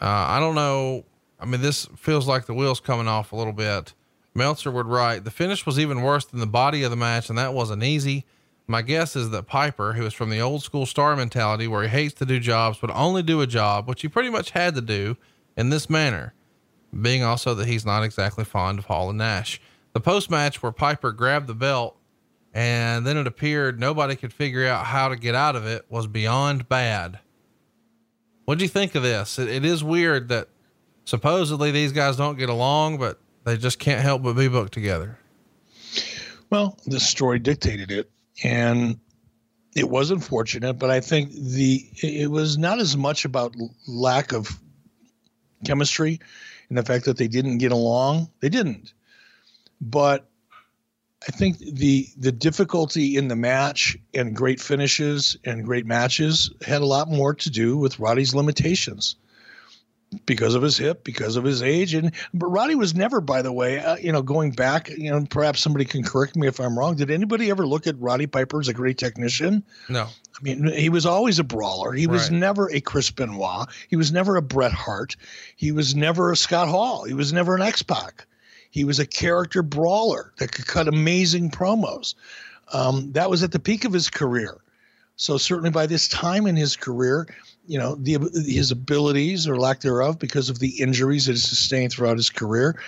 Uh, 0.00 0.06
I 0.06 0.40
don't 0.40 0.56
know. 0.56 1.04
I 1.38 1.46
mean, 1.46 1.60
this 1.60 1.86
feels 1.96 2.26
like 2.26 2.46
the 2.46 2.54
wheels 2.54 2.80
coming 2.80 3.06
off 3.06 3.30
a 3.30 3.36
little 3.36 3.52
bit. 3.52 3.94
Meltzer 4.34 4.70
would 4.70 4.86
write, 4.86 5.24
the 5.24 5.30
finish 5.30 5.64
was 5.64 5.78
even 5.78 6.02
worse 6.02 6.26
than 6.26 6.40
the 6.40 6.46
body 6.46 6.82
of 6.82 6.90
the 6.90 6.96
match, 6.96 7.30
and 7.30 7.38
that 7.38 7.54
wasn't 7.54 7.82
easy. 7.82 8.26
My 8.66 8.82
guess 8.82 9.14
is 9.14 9.30
that 9.30 9.46
Piper, 9.46 9.92
who 9.92 10.04
is 10.04 10.12
from 10.12 10.30
the 10.30 10.40
old 10.40 10.62
school 10.62 10.84
star 10.84 11.14
mentality 11.14 11.68
where 11.68 11.84
he 11.84 11.88
hates 11.88 12.14
to 12.14 12.26
do 12.26 12.40
jobs, 12.40 12.82
would 12.82 12.90
only 12.90 13.22
do 13.22 13.40
a 13.40 13.46
job, 13.46 13.88
which 13.88 14.02
he 14.02 14.08
pretty 14.08 14.28
much 14.28 14.50
had 14.50 14.74
to 14.74 14.80
do 14.80 15.16
in 15.56 15.70
this 15.70 15.88
manner 15.88 16.34
being 17.02 17.22
also 17.22 17.54
that 17.54 17.66
he's 17.66 17.84
not 17.84 18.02
exactly 18.02 18.44
fond 18.44 18.78
of 18.78 18.86
Hall 18.86 19.08
and 19.08 19.18
Nash. 19.18 19.60
The 19.92 20.00
post 20.00 20.30
match 20.30 20.62
where 20.62 20.72
Piper 20.72 21.12
grabbed 21.12 21.46
the 21.46 21.54
belt 21.54 21.96
and 22.52 23.06
then 23.06 23.16
it 23.16 23.26
appeared 23.26 23.78
nobody 23.78 24.16
could 24.16 24.32
figure 24.32 24.66
out 24.66 24.86
how 24.86 25.08
to 25.08 25.16
get 25.16 25.34
out 25.34 25.56
of 25.56 25.66
it 25.66 25.84
was 25.90 26.06
beyond 26.06 26.68
bad. 26.68 27.18
What 28.46 28.58
do 28.58 28.64
you 28.64 28.68
think 28.68 28.94
of 28.94 29.02
this? 29.02 29.38
It, 29.38 29.48
it 29.48 29.64
is 29.64 29.84
weird 29.84 30.28
that 30.28 30.48
supposedly 31.04 31.70
these 31.70 31.92
guys 31.92 32.16
don't 32.16 32.38
get 32.38 32.48
along, 32.48 32.98
but 32.98 33.20
they 33.44 33.56
just 33.56 33.78
can't 33.78 34.00
help 34.00 34.22
but 34.22 34.34
be 34.34 34.48
booked 34.48 34.72
together. 34.72 35.18
Well, 36.48 36.78
the 36.86 37.00
story 37.00 37.38
dictated 37.40 37.90
it, 37.90 38.10
and 38.42 38.98
it 39.74 39.88
was 39.88 40.10
unfortunate, 40.10 40.74
but 40.74 40.90
I 40.90 41.00
think 41.00 41.32
the 41.32 41.84
it 42.02 42.30
was 42.30 42.56
not 42.56 42.78
as 42.78 42.96
much 42.96 43.24
about 43.24 43.54
lack 43.86 44.32
of 44.32 44.58
chemistry 45.64 46.20
and 46.68 46.78
the 46.78 46.82
fact 46.82 47.04
that 47.04 47.16
they 47.16 47.28
didn't 47.28 47.58
get 47.58 47.72
along. 47.72 48.30
They 48.40 48.48
didn't. 48.48 48.92
But 49.80 50.28
I 51.28 51.32
think 51.32 51.58
the 51.58 52.08
the 52.16 52.32
difficulty 52.32 53.16
in 53.16 53.28
the 53.28 53.36
match 53.36 53.96
and 54.14 54.34
great 54.34 54.60
finishes 54.60 55.36
and 55.44 55.64
great 55.64 55.86
matches 55.86 56.50
had 56.64 56.82
a 56.82 56.86
lot 56.86 57.08
more 57.08 57.34
to 57.34 57.50
do 57.50 57.76
with 57.76 57.98
Roddy's 57.98 58.34
limitations. 58.34 59.16
Because 60.24 60.54
of 60.54 60.62
his 60.62 60.78
hip, 60.78 61.04
because 61.04 61.36
of 61.36 61.44
his 61.44 61.62
age. 61.62 61.94
And 61.94 62.12
but 62.32 62.46
Roddy 62.46 62.74
was 62.74 62.94
never, 62.94 63.20
by 63.20 63.42
the 63.42 63.52
way, 63.52 63.78
uh, 63.78 63.96
you 63.96 64.12
know, 64.12 64.22
going 64.22 64.52
back, 64.52 64.88
you 64.88 65.10
know, 65.10 65.24
perhaps 65.28 65.60
somebody 65.60 65.84
can 65.84 66.02
correct 66.02 66.36
me 66.36 66.46
if 66.46 66.60
I'm 66.60 66.78
wrong. 66.78 66.96
Did 66.96 67.10
anybody 67.10 67.50
ever 67.50 67.66
look 67.66 67.86
at 67.86 67.98
Roddy 68.00 68.26
Piper 68.26 68.60
as 68.60 68.68
a 68.68 68.72
great 68.72 68.98
technician? 68.98 69.62
No. 69.88 70.04
I 70.04 70.42
mean, 70.42 70.66
he 70.72 70.88
was 70.88 71.06
always 71.06 71.38
a 71.38 71.44
brawler. 71.44 71.92
He 71.92 72.06
was 72.06 72.30
Right. 72.30 72.38
never 72.38 72.70
a 72.70 72.80
Chris 72.80 73.10
Benoit. 73.10 73.68
He 73.88 73.96
was 73.96 74.12
never 74.12 74.36
a 74.36 74.42
Bret 74.42 74.72
Hart. 74.72 75.16
He 75.56 75.72
was 75.72 75.94
never 75.94 76.30
a 76.30 76.36
Scott 76.36 76.68
Hall. 76.68 77.04
He 77.04 77.14
was 77.14 77.32
never 77.32 77.54
an 77.54 77.62
X 77.62 77.82
Pac. 77.82 78.26
He 78.70 78.84
was 78.84 78.98
a 78.98 79.06
character 79.06 79.62
brawler 79.62 80.32
that 80.38 80.52
could 80.52 80.66
cut 80.66 80.88
amazing 80.88 81.50
promos. 81.50 82.14
Um, 82.72 83.12
that 83.12 83.30
was 83.30 83.42
at 83.42 83.52
the 83.52 83.58
peak 83.58 83.84
of 83.84 83.92
his 83.92 84.10
career. 84.10 84.58
So 85.16 85.38
certainly 85.38 85.70
by 85.70 85.86
this 85.86 86.08
time 86.08 86.46
in 86.46 86.56
his 86.56 86.76
career, 86.76 87.26
you 87.66 87.78
know, 87.78 87.94
the 87.96 88.18
his 88.46 88.70
abilities 88.70 89.46
or 89.46 89.56
lack 89.56 89.80
thereof 89.80 90.18
because 90.18 90.48
of 90.48 90.58
the 90.58 90.80
injuries 90.80 91.26
that 91.26 91.32
he 91.32 91.38
sustained 91.38 91.92
throughout 91.92 92.16
his 92.16 92.30
career, 92.30 92.80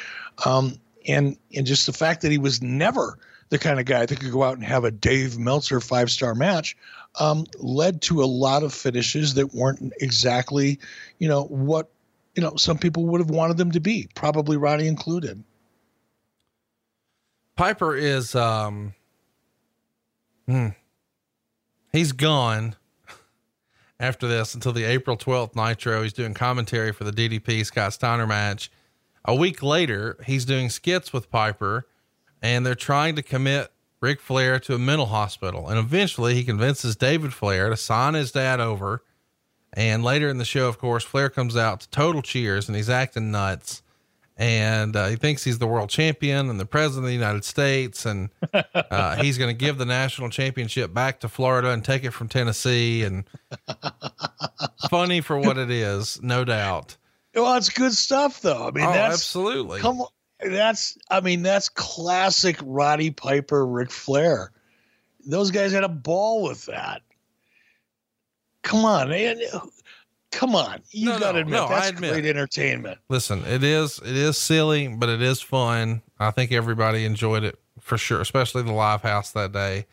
um, 0.45 0.79
and 1.07 1.37
and 1.55 1.67
just 1.67 1.87
the 1.87 1.93
fact 1.93 2.23
that 2.23 2.31
he 2.31 2.39
was 2.39 2.63
never 2.63 3.19
the 3.51 3.59
kind 3.59 3.81
of 3.81 3.87
guy 3.87 4.05
that 4.05 4.21
could 4.21 4.33
go 4.33 4.43
out 4.43 4.55
and 4.55 4.65
have 4.65 4.85
a 4.85 4.91
Dave 4.91 5.39
Meltzer 5.39 5.81
five 5.81 6.11
star 6.11 6.35
match, 6.35 6.77
um, 7.19 7.47
led 7.59 8.03
to 8.03 8.23
a 8.23 8.27
lot 8.27 8.63
of 8.63 8.75
finishes 8.75 9.35
that 9.35 9.55
weren't 9.55 9.93
exactly, 10.01 10.79
you 11.19 11.29
know, 11.29 11.45
what 11.45 11.89
you 12.35 12.43
know 12.43 12.57
some 12.57 12.79
people 12.79 13.07
would 13.07 13.21
have 13.21 13.31
wanted 13.31 13.57
them 13.57 13.73
to 13.73 13.81
be, 13.81 14.09
probably 14.15 14.57
Roddy 14.57 14.87
included. 14.87 15.43
Piper 17.57 17.97
is, 17.97 18.37
um, 18.37 18.95
hmm, 20.47 20.69
he's 21.91 22.13
gone 22.13 22.77
after 24.01 24.29
this 24.29 24.55
until 24.55 24.73
the 24.73 24.85
April 24.85 25.17
12th 25.17 25.55
Nitro. 25.57 26.03
He's 26.03 26.13
doing 26.13 26.35
commentary 26.35 26.93
for 26.93 27.05
the 27.05 27.13
DDP 27.13 27.65
Scott 27.65 27.93
Steiner 27.93 28.27
match. 28.27 28.71
A 29.25 29.35
week 29.35 29.63
later, 29.63 30.17
he's 30.27 30.45
doing 30.45 30.71
skits 30.71 31.13
with 31.13 31.31
Piper 31.31 31.87
and 32.41 32.65
they're 32.65 32.75
trying 32.75 33.17
to 33.17 33.23
commit 33.23 33.73
Ric 34.01 34.21
Flair 34.21 34.61
to 34.61 34.75
a 34.75 34.79
mental 34.79 35.07
hospital. 35.07 35.69
And 35.69 35.79
eventually 35.79 36.35
he 36.35 36.45
convinces 36.45 36.97
David 36.97 37.35
Flair 37.35 37.69
to 37.71 37.77
sign 37.77 38.15
his 38.15 38.31
dad 38.31 38.61
over. 38.61 39.03
And 39.73 40.05
later 40.05 40.29
in 40.29 40.39
the 40.39 40.45
show, 40.45 40.69
of 40.69 40.79
course, 40.79 41.05
Flair 41.05 41.29
comes 41.29 41.57
out 41.57 41.81
to 41.81 41.91
total 41.91 42.23
cheers 42.23 42.69
and 42.69 42.77
he's 42.77 42.89
acting 42.89 43.31
nuts. 43.31 43.83
And 44.39 44.95
uh, 44.95 45.09
he 45.09 45.17
thinks 45.17 45.43
he's 45.43 45.59
the 45.59 45.67
world 45.67 45.91
champion 45.91 46.49
and 46.49 46.61
the 46.61 46.65
president 46.65 47.05
of 47.05 47.09
the 47.09 47.15
United 47.15 47.45
States. 47.45 48.07
And 48.07 48.31
uh, 48.55 49.17
he's 49.17 49.37
going 49.37 49.51
to 49.51 49.59
give 49.59 49.79
the 49.79 49.85
national 49.85 50.31
championship 50.31 50.95
back 50.95 51.21
to 51.21 51.29
Florida 51.29 51.71
and 51.71 51.85
take 51.85 52.05
it 52.05 52.13
from 52.13 52.29
Tennessee. 52.29 53.03
And 53.03 53.25
funny 54.91 55.21
for 55.21 55.39
what 55.39 55.59
it 55.59 55.71
is, 55.71 56.23
no 56.23 56.45
doubt. 56.45 56.97
Well, 57.35 57.57
it's 57.57 57.69
good 57.69 57.93
stuff, 57.93 58.41
though. 58.41 58.69
I 58.69 58.71
mean, 58.71 58.87
oh, 58.87 58.93
that's 58.93 59.15
absolutely. 59.15 59.81
come 59.81 60.01
on. 60.01 60.09
That's 60.41 60.97
I 61.11 61.21
mean, 61.21 61.43
that's 61.43 61.69
classic 61.69 62.59
Roddy 62.63 63.11
Piper, 63.11 63.67
Ric 63.67 63.91
Flair. 63.91 64.53
Those 65.27 65.51
guys 65.51 65.73
had 65.73 65.83
a 65.83 65.89
ball 65.89 66.45
with 66.45 66.67
that. 66.67 67.03
Come 68.63 68.85
on, 68.85 69.09
man. 69.09 69.41
Come 70.31 70.55
on. 70.55 70.81
You 70.91 71.07
No, 71.07 71.19
gotta 71.19 71.33
no, 71.35 71.39
admit 71.41 71.53
no, 71.55 71.67
I 71.67 71.75
that's 71.77 71.89
admit. 71.91 72.13
great 72.13 72.27
entertainment. 72.27 72.99
Listen, 73.09 73.45
it 73.47 73.63
is 73.65 73.99
it 74.05 74.17
is 74.17 74.37
silly, 74.37 74.89
but 74.89 75.09
it 75.09 75.23
is 75.23 75.41
fun. 75.41 76.03
I 76.19 76.31
think 76.31 76.53
everybody 76.53 77.05
enjoyed 77.05 77.45
it 77.45 77.59
for 77.81 77.97
sure, 77.97 78.21
especially 78.21 78.63
the 78.63 78.73
live 78.73 79.03
house 79.03 79.31
that 79.33 79.53
day. 79.53 79.87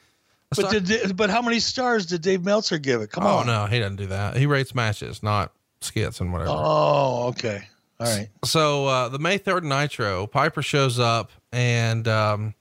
Let's 0.51 0.61
But 0.61 0.73
talk- 0.73 0.83
did, 0.83 1.15
but 1.17 1.29
how 1.29 1.41
many 1.41 1.59
stars 1.59 2.05
did 2.05 2.21
Dave 2.21 2.43
Meltzer 2.43 2.77
give 2.77 3.01
it? 3.01 3.11
Come 3.11 3.25
on. 3.25 3.33
oh 3.33 3.37
on. 3.37 3.47
no, 3.47 3.65
he 3.65 3.79
doesn't 3.79 3.95
do 3.95 4.07
that. 4.07 4.35
He 4.37 4.45
rates 4.45 4.75
matches, 4.75 5.23
not 5.23 5.51
skits 5.81 6.19
and 6.19 6.31
whatever. 6.33 6.51
Oh, 6.53 7.27
okay. 7.29 7.67
All 7.99 8.07
right. 8.07 8.27
So 8.43 8.87
uh, 8.87 9.07
the 9.09 9.19
May 9.19 9.37
third 9.37 9.63
Nitro, 9.63 10.27
Piper 10.27 10.61
shows 10.61 10.99
up 10.99 11.31
and 11.53 12.07
um, 12.09 12.53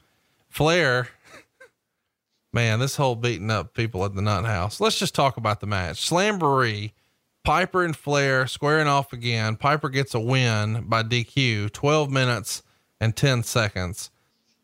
Flair. 0.48 1.08
Man, 2.52 2.78
this 2.78 2.94
whole 2.94 3.16
beating 3.16 3.50
up 3.50 3.74
people 3.74 4.04
at 4.04 4.14
the 4.14 4.22
Nut 4.22 4.44
House. 4.44 4.80
Let's 4.80 4.96
just 4.98 5.12
talk 5.14 5.36
about 5.36 5.60
the 5.60 5.66
match. 5.66 6.08
Slamboree, 6.08 6.92
Piper 7.44 7.84
and 7.84 7.94
Flair 7.94 8.46
squaring 8.46 8.88
off 8.88 9.12
again. 9.12 9.56
Piper 9.56 9.90
gets 9.90 10.14
a 10.14 10.20
win 10.20 10.86
by 10.88 11.02
DQ, 11.02 11.72
12 11.72 12.10
minutes 12.10 12.62
and 13.00 13.14
10 13.14 13.42
seconds. 13.42 14.10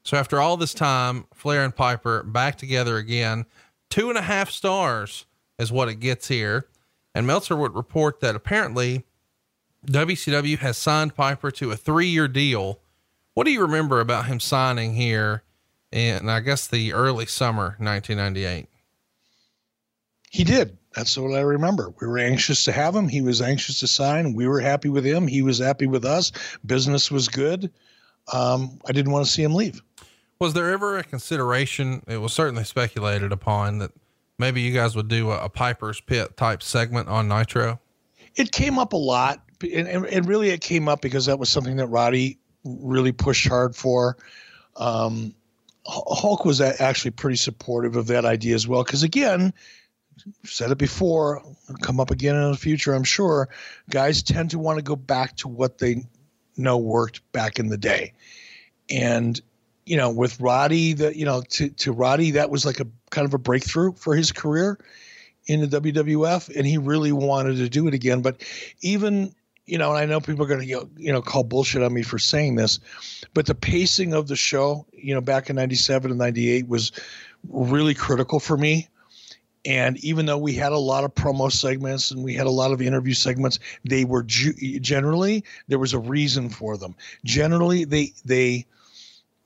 So 0.02 0.16
after 0.16 0.40
all 0.40 0.56
this 0.56 0.72
time, 0.72 1.26
Flair 1.34 1.62
and 1.62 1.76
Piper 1.76 2.22
back 2.22 2.56
together 2.56 2.96
again. 2.96 3.44
Two 3.90 4.08
and 4.08 4.16
a 4.16 4.22
half 4.22 4.50
stars 4.50 5.26
is 5.58 5.70
what 5.70 5.88
it 5.90 5.96
gets 5.96 6.28
here. 6.28 6.68
And 7.14 7.26
Meltzer 7.26 7.54
would 7.54 7.74
report 7.74 8.20
that 8.20 8.34
apparently 8.34 9.04
WCW 9.86 10.58
has 10.58 10.78
signed 10.78 11.14
Piper 11.14 11.50
to 11.52 11.72
a 11.72 11.76
three 11.76 12.06
year 12.06 12.28
deal. 12.28 12.80
What 13.34 13.44
do 13.44 13.52
you 13.52 13.60
remember 13.60 14.00
about 14.00 14.26
him 14.26 14.40
signing 14.40 14.94
here 14.94 15.42
in, 15.92 16.28
I 16.28 16.40
guess, 16.40 16.66
the 16.66 16.94
early 16.94 17.26
summer 17.26 17.76
1998? 17.78 18.68
He 20.30 20.44
did. 20.44 20.78
That's 20.94 21.16
what 21.16 21.36
I 21.36 21.40
remember. 21.40 21.94
We 22.00 22.06
were 22.06 22.18
anxious 22.18 22.64
to 22.64 22.72
have 22.72 22.96
him. 22.96 23.08
He 23.08 23.20
was 23.20 23.40
anxious 23.40 23.78
to 23.80 23.86
sign. 23.86 24.34
We 24.34 24.48
were 24.48 24.60
happy 24.60 24.88
with 24.88 25.04
him. 25.04 25.28
He 25.28 25.42
was 25.42 25.58
happy 25.58 25.86
with 25.86 26.04
us. 26.04 26.32
Business 26.66 27.10
was 27.10 27.28
good. 27.28 27.70
Um, 28.32 28.78
I 28.86 28.92
didn't 28.92 29.12
want 29.12 29.24
to 29.24 29.30
see 29.30 29.42
him 29.42 29.54
leave. 29.54 29.82
Was 30.40 30.52
there 30.54 30.70
ever 30.70 30.98
a 30.98 31.04
consideration? 31.04 32.02
It 32.08 32.16
was 32.16 32.32
certainly 32.32 32.64
speculated 32.64 33.30
upon 33.30 33.78
that 33.78 33.92
maybe 34.38 34.62
you 34.62 34.72
guys 34.72 34.96
would 34.96 35.08
do 35.08 35.30
a, 35.30 35.44
a 35.44 35.48
Piper's 35.48 36.00
Pit 36.00 36.36
type 36.36 36.62
segment 36.62 37.08
on 37.08 37.28
Nitro. 37.28 37.78
It 38.36 38.50
came 38.50 38.78
up 38.78 38.92
a 38.92 38.96
lot, 38.96 39.42
and, 39.62 39.86
and, 39.86 40.06
and 40.06 40.26
really 40.26 40.50
it 40.50 40.60
came 40.60 40.88
up 40.88 41.02
because 41.02 41.26
that 41.26 41.38
was 41.38 41.50
something 41.50 41.76
that 41.76 41.86
Roddy 41.86 42.38
really 42.64 43.12
pushed 43.12 43.46
hard 43.46 43.76
for. 43.76 44.16
Um, 44.76 45.34
Hulk 45.86 46.44
was 46.44 46.60
actually 46.60 47.10
pretty 47.10 47.36
supportive 47.36 47.96
of 47.96 48.06
that 48.08 48.24
idea 48.24 48.54
as 48.54 48.68
well. 48.68 48.84
Because 48.84 49.02
again, 49.02 49.52
said 50.44 50.70
it 50.70 50.78
before, 50.78 51.42
come 51.82 52.00
up 52.00 52.10
again 52.10 52.36
in 52.36 52.50
the 52.50 52.56
future, 52.56 52.94
I'm 52.94 53.04
sure. 53.04 53.48
Guys 53.88 54.22
tend 54.22 54.50
to 54.50 54.58
want 54.58 54.78
to 54.78 54.82
go 54.82 54.96
back 54.96 55.36
to 55.38 55.48
what 55.48 55.78
they 55.78 56.04
know 56.56 56.78
worked 56.78 57.20
back 57.32 57.58
in 57.58 57.68
the 57.68 57.78
day, 57.78 58.12
and 58.88 59.40
you 59.86 59.96
know, 59.96 60.10
with 60.10 60.40
Roddy, 60.40 60.92
that 60.94 61.16
you 61.16 61.24
know, 61.24 61.42
to 61.50 61.68
to 61.70 61.92
Roddy, 61.92 62.32
that 62.32 62.50
was 62.50 62.64
like 62.64 62.80
a 62.80 62.86
kind 63.10 63.26
of 63.26 63.34
a 63.34 63.38
breakthrough 63.38 63.92
for 63.92 64.14
his 64.14 64.32
career 64.32 64.78
in 65.46 65.68
the 65.68 65.80
WWF, 65.80 66.54
and 66.54 66.66
he 66.66 66.78
really 66.78 67.12
wanted 67.12 67.56
to 67.56 67.68
do 67.68 67.88
it 67.88 67.94
again. 67.94 68.22
But 68.22 68.42
even 68.82 69.34
you 69.66 69.78
know, 69.78 69.90
and 69.90 69.98
I 69.98 70.04
know 70.04 70.20
people 70.20 70.44
are 70.44 70.48
going 70.48 70.60
to 70.60 70.88
you 70.96 71.12
know 71.12 71.22
call 71.22 71.44
bullshit 71.44 71.82
on 71.82 71.92
me 71.92 72.02
for 72.02 72.18
saying 72.18 72.56
this, 72.56 72.80
but 73.34 73.46
the 73.46 73.54
pacing 73.54 74.14
of 74.14 74.28
the 74.28 74.36
show, 74.36 74.86
you 74.92 75.14
know, 75.14 75.20
back 75.20 75.50
in 75.50 75.56
'97 75.56 76.10
and 76.10 76.18
'98 76.18 76.68
was 76.68 76.92
really 77.48 77.94
critical 77.94 78.40
for 78.40 78.56
me. 78.56 78.88
And 79.64 80.02
even 80.02 80.24
though 80.26 80.38
we 80.38 80.54
had 80.54 80.72
a 80.72 80.78
lot 80.78 81.04
of 81.04 81.14
promo 81.14 81.52
segments 81.52 82.10
and 82.10 82.24
we 82.24 82.34
had 82.34 82.46
a 82.46 82.50
lot 82.50 82.72
of 82.72 82.80
interview 82.80 83.12
segments, 83.12 83.58
they 83.84 84.04
were 84.04 84.22
ju- 84.22 84.80
generally 84.80 85.44
there 85.68 85.78
was 85.78 85.92
a 85.92 85.98
reason 85.98 86.48
for 86.48 86.78
them. 86.78 86.94
Generally, 87.24 87.84
they 87.84 88.12
they 88.24 88.66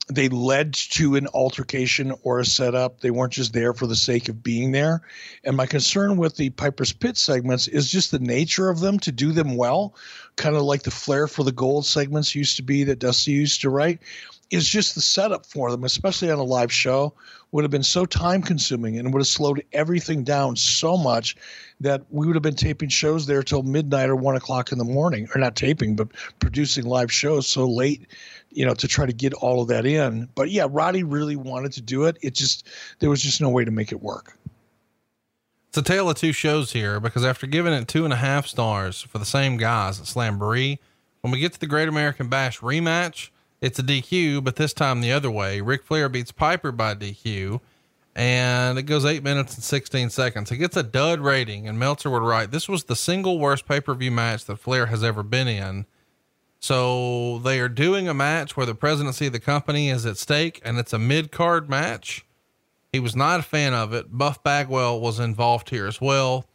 they 0.07 0.29
led 0.29 0.73
to 0.73 1.15
an 1.15 1.27
altercation 1.33 2.13
or 2.23 2.39
a 2.39 2.45
setup. 2.45 3.01
They 3.01 3.09
weren't 3.11 3.33
just 3.33 3.53
there 3.53 3.73
for 3.73 3.87
the 3.87 3.95
sake 3.95 4.29
of 4.29 4.43
being 4.43 4.71
there. 4.71 5.01
And 5.43 5.57
my 5.57 5.65
concern 5.65 6.17
with 6.17 6.35
the 6.35 6.51
Piper's 6.51 6.93
Pit 6.93 7.17
segments 7.17 7.67
is 7.67 7.89
just 7.89 8.11
the 8.11 8.19
nature 8.19 8.69
of 8.69 8.81
them 8.81 8.99
to 8.99 9.11
do 9.11 9.31
them 9.31 9.57
well, 9.57 9.95
kind 10.35 10.55
of 10.55 10.61
like 10.61 10.83
the 10.83 10.91
Flair 10.91 11.27
for 11.27 11.43
the 11.43 11.51
Gold 11.51 11.85
segments 11.85 12.35
used 12.35 12.55
to 12.57 12.63
be 12.63 12.83
that 12.83 12.99
Dusty 12.99 13.31
used 13.31 13.61
to 13.61 13.69
write. 13.69 13.99
Is 14.51 14.67
just 14.67 14.93
the 14.93 15.01
setup 15.01 15.43
for 15.47 15.71
them, 15.71 15.83
especially 15.83 16.29
on 16.29 16.37
a 16.37 16.43
live 16.43 16.71
show, 16.71 17.15
would 17.55 17.63
have 17.63 17.71
been 17.71 17.81
so 17.81 18.05
time 18.05 18.41
consuming 18.41 18.99
and 18.99 19.13
would 19.13 19.21
have 19.21 19.27
slowed 19.27 19.63
everything 19.71 20.25
down 20.25 20.57
so 20.57 20.97
much 20.97 21.37
that 21.79 22.01
we 22.09 22.27
would 22.27 22.35
have 22.35 22.43
been 22.43 22.53
taping 22.53 22.89
shows 22.89 23.27
there 23.27 23.41
till 23.41 23.63
midnight 23.63 24.09
or 24.09 24.15
one 24.17 24.35
o'clock 24.35 24.73
in 24.73 24.77
the 24.77 24.83
morning, 24.83 25.25
or 25.33 25.39
not 25.39 25.55
taping, 25.55 25.95
but 25.95 26.09
producing 26.39 26.83
live 26.83 27.09
shows 27.09 27.47
so 27.47 27.65
late, 27.65 28.07
you 28.49 28.65
know, 28.65 28.73
to 28.73 28.89
try 28.89 29.05
to 29.05 29.13
get 29.13 29.33
all 29.35 29.61
of 29.61 29.69
that 29.69 29.85
in. 29.85 30.27
But 30.35 30.51
yeah, 30.51 30.67
Roddy 30.69 31.03
really 31.03 31.37
wanted 31.37 31.71
to 31.71 31.81
do 31.81 32.03
it. 32.03 32.17
It 32.21 32.33
just, 32.33 32.67
there 32.99 33.09
was 33.09 33.21
just 33.21 33.39
no 33.39 33.49
way 33.49 33.63
to 33.63 33.71
make 33.71 33.93
it 33.93 34.01
work. 34.01 34.37
It's 35.69 35.77
a 35.77 35.81
tale 35.81 36.09
of 36.09 36.17
two 36.17 36.33
shows 36.33 36.73
here 36.73 36.99
because 36.99 37.23
after 37.23 37.47
giving 37.47 37.71
it 37.71 37.87
two 37.87 38.03
and 38.03 38.11
a 38.11 38.17
half 38.17 38.47
stars 38.47 39.01
for 39.01 39.17
the 39.17 39.25
same 39.25 39.55
guys 39.55 39.97
at 39.97 40.07
Slamboree, 40.07 40.79
when 41.21 41.31
we 41.31 41.39
get 41.39 41.53
to 41.53 41.59
the 41.61 41.67
Great 41.67 41.87
American 41.87 42.27
Bash 42.27 42.59
rematch, 42.59 43.29
it's 43.61 43.79
a 43.79 43.83
DQ, 43.83 44.43
but 44.43 44.55
this 44.55 44.73
time 44.73 45.01
the 45.01 45.11
other 45.11 45.31
way. 45.31 45.61
Ric 45.61 45.83
Flair 45.83 46.09
beats 46.09 46.31
Piper 46.31 46.71
by 46.71 46.95
DQ, 46.95 47.61
and 48.15 48.77
it 48.77 48.83
goes 48.83 49.05
eight 49.05 49.23
minutes 49.23 49.55
and 49.55 49.63
16 49.63 50.09
seconds. 50.09 50.51
It 50.51 50.57
gets 50.57 50.77
a 50.77 50.83
dud 50.83 51.19
rating, 51.19 51.67
and 51.67 51.79
Meltzer 51.79 52.09
would 52.09 52.23
write, 52.23 52.51
This 52.51 52.69
was 52.69 52.85
the 52.85 52.95
single 52.95 53.39
worst 53.39 53.67
pay 53.67 53.81
per 53.81 53.93
view 53.93 54.11
match 54.11 54.45
that 54.45 54.57
Flair 54.57 54.87
has 54.87 55.03
ever 55.03 55.23
been 55.23 55.47
in. 55.47 55.85
So 56.59 57.39
they 57.39 57.59
are 57.59 57.69
doing 57.69 58.07
a 58.07 58.13
match 58.13 58.57
where 58.57 58.65
the 58.65 58.75
presidency 58.75 59.27
of 59.27 59.33
the 59.33 59.39
company 59.39 59.89
is 59.89 60.05
at 60.05 60.17
stake, 60.17 60.61
and 60.63 60.77
it's 60.77 60.93
a 60.93 60.99
mid 60.99 61.31
card 61.31 61.69
match. 61.69 62.25
He 62.91 62.99
was 62.99 63.15
not 63.15 63.41
a 63.41 63.43
fan 63.43 63.73
of 63.73 63.93
it. 63.93 64.17
Buff 64.17 64.41
Bagwell 64.41 64.99
was 64.99 65.19
involved 65.19 65.69
here 65.69 65.85
as 65.85 65.99
well. 65.99 66.45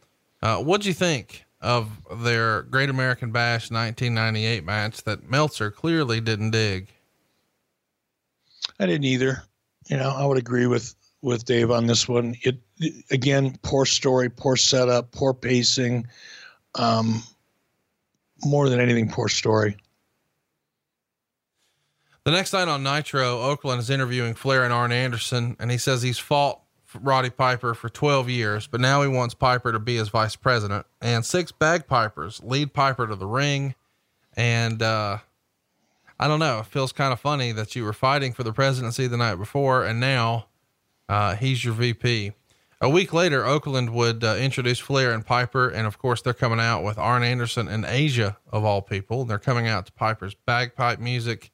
Uh, 0.41 0.57
what'd 0.57 0.85
you 0.85 0.93
think 0.93 1.45
of 1.61 1.89
their 2.23 2.63
Great 2.63 2.89
American 2.89 3.31
Bash 3.31 3.69
1998 3.69 4.65
match 4.65 5.03
that 5.03 5.29
Meltzer 5.29 5.69
clearly 5.69 6.19
didn't 6.19 6.51
dig. 6.51 6.87
I 8.79 8.87
didn't 8.87 9.05
either. 9.05 9.43
You 9.87 9.97
know, 9.97 10.09
I 10.09 10.25
would 10.25 10.37
agree 10.37 10.67
with 10.67 10.95
with 11.21 11.45
Dave 11.45 11.69
on 11.69 11.85
this 11.85 12.07
one. 12.07 12.35
It 12.41 12.59
again, 13.11 13.57
poor 13.61 13.85
story, 13.85 14.29
poor 14.29 14.55
setup, 14.55 15.11
poor 15.11 15.33
pacing. 15.33 16.07
Um, 16.75 17.21
more 18.43 18.69
than 18.69 18.79
anything, 18.79 19.09
poor 19.09 19.27
story. 19.27 19.77
The 22.23 22.31
next 22.31 22.53
night 22.53 22.67
on 22.67 22.83
Nitro, 22.83 23.37
Okerlund 23.39 23.79
is 23.79 23.89
interviewing 23.89 24.35
Flair 24.35 24.63
and 24.63 24.71
Arn 24.71 24.91
Anderson, 24.91 25.55
and 25.59 25.71
he 25.71 25.77
says 25.77 26.01
he's 26.01 26.19
fought 26.19 26.60
Roddy 26.99 27.29
Piper 27.29 27.73
for 27.73 27.89
12 27.89 28.29
years, 28.29 28.67
but 28.67 28.81
now 28.81 29.01
he 29.01 29.07
wants 29.07 29.33
Piper 29.33 29.71
to 29.71 29.79
be 29.79 29.95
his 29.95 30.09
vice 30.09 30.35
president. 30.35 30.85
And 31.01 31.25
six 31.25 31.51
bagpipers 31.51 32.41
lead 32.43 32.73
Piper 32.73 33.07
to 33.07 33.15
the 33.15 33.27
ring. 33.27 33.75
And 34.35 34.81
uh, 34.81 35.19
I 36.19 36.27
don't 36.27 36.39
know, 36.39 36.59
it 36.59 36.67
feels 36.67 36.91
kind 36.91 37.11
of 37.11 37.19
funny 37.19 37.51
that 37.51 37.75
you 37.75 37.83
were 37.83 37.93
fighting 37.93 38.33
for 38.33 38.43
the 38.43 38.53
presidency 38.53 39.07
the 39.07 39.17
night 39.17 39.35
before, 39.35 39.83
and 39.83 39.99
now 39.99 40.45
uh, 41.09 41.35
he's 41.35 41.65
your 41.65 41.73
VP. 41.73 42.33
A 42.79 42.89
week 42.89 43.11
later, 43.11 43.41
Okerlund 43.41 43.89
would 43.89 44.23
uh, 44.23 44.35
introduce 44.37 44.79
Flair 44.79 45.13
and 45.13 45.25
Piper, 45.25 45.69
and 45.69 45.87
of 45.87 45.97
course, 45.97 46.21
they're 46.21 46.33
coming 46.33 46.59
out 46.59 46.83
with 46.83 46.97
Arn 46.97 47.23
Anderson 47.23 47.67
and 47.67 47.83
Asya, 47.83 48.37
of 48.51 48.63
all 48.63 48.81
people. 48.81 49.25
They're 49.25 49.39
coming 49.39 49.67
out 49.67 49.87
to 49.87 49.91
Piper's 49.91 50.33
bagpipe 50.33 50.99
music, 50.99 51.51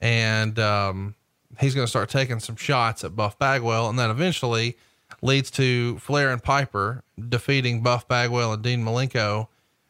and 0.00 0.58
um, 0.58 1.14
he's 1.60 1.74
going 1.74 1.84
to 1.86 1.90
start 1.90 2.08
taking 2.08 2.40
some 2.40 2.56
shots 2.56 3.04
at 3.04 3.16
Buff 3.16 3.38
Bagwell, 3.38 3.88
and 3.88 3.98
that 3.98 4.10
eventually 4.10 4.76
leads 5.22 5.50
to 5.52 5.98
Flair 5.98 6.30
and 6.30 6.42
Piper 6.42 7.02
defeating 7.28 7.82
Buff 7.82 8.06
Bagwell 8.08 8.52
and 8.52 8.62
Dean 8.62 8.84
Malenko 8.84 9.48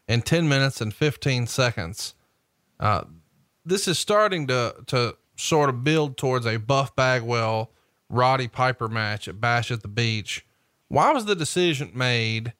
in 0.08 0.22
10 0.22 0.48
minutes 0.48 0.80
and 0.80 0.94
15 0.94 1.46
seconds. 1.46 2.14
Uh, 2.78 3.04
this 3.64 3.88
is 3.88 3.98
starting 3.98 4.46
to 4.46 4.74
to 4.86 5.16
sort 5.36 5.68
of 5.68 5.84
build 5.84 6.16
towards 6.16 6.46
a 6.46 6.56
Buff 6.56 6.94
Bagwell 6.96 7.70
Roddy 8.08 8.48
Piper 8.48 8.88
match 8.88 9.28
at 9.28 9.40
Bash 9.40 9.70
at 9.70 9.82
the 9.82 9.88
Beach. 9.88 10.46
Why 10.88 11.12
was 11.12 11.24
the 11.24 11.34
decision 11.34 11.90
made 11.94 12.52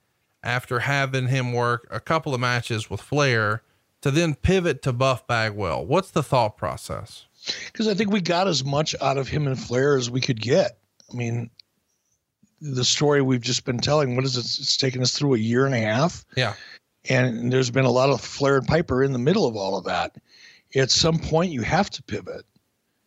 after 0.43 0.81
having 0.81 1.28
him 1.28 1.53
work 1.53 1.87
a 1.91 2.01
couple 2.01 2.35
of 2.35 2.41
matches 2.41 2.91
with 2.91 3.01
Flair 3.01 3.62
to 4.03 4.11
then 4.11 4.35
pivot 4.35 4.83
to 4.83 4.93
Buff 4.93 5.27
Bagwell? 5.27 5.87
What's 5.87 6.11
the 6.11 6.23
thought 6.23 6.57
process? 6.57 7.26
Because 7.66 7.89
I 7.89 7.94
think 7.94 8.10
we 8.10 8.20
got 8.20 8.48
as 8.48 8.64
much 8.64 8.94
out 9.01 9.18
of 9.18 9.28
him 9.28 9.47
and 9.47 9.59
Flair 9.59 9.97
as 9.97 10.10
we 10.10 10.20
could 10.20 10.40
get. 10.40 10.78
I 11.12 11.16
mean, 11.16 11.51
the 12.60 12.85
story 12.85 13.23
we've 13.23 13.40
just 13.40 13.64
been 13.64 13.78
telling, 13.78 14.16
what 14.16 14.24
is 14.24 14.36
it? 14.36 14.40
It's 14.40 14.77
taken 14.77 15.02
us 15.02 15.12
through 15.12 15.35
a 15.35 15.39
year 15.39 15.66
and 15.66 15.74
a 15.74 15.81
half. 15.81 16.24
Yeah. 16.36 16.55
And 17.09 17.52
there's 17.52 17.70
been 17.70 17.85
a 17.85 17.90
lot 17.90 18.10
of 18.10 18.20
Flair 18.20 18.56
and 18.56 18.66
Piper 18.66 19.02
in 19.02 19.12
the 19.12 19.18
middle 19.18 19.47
of 19.47 19.56
all 19.56 19.77
of 19.77 19.85
that. 19.85 20.16
At 20.74 20.90
some 20.90 21.18
point, 21.18 21.52
you 21.52 21.62
have 21.62 21.90
to 21.90 22.02
pivot 22.02 22.44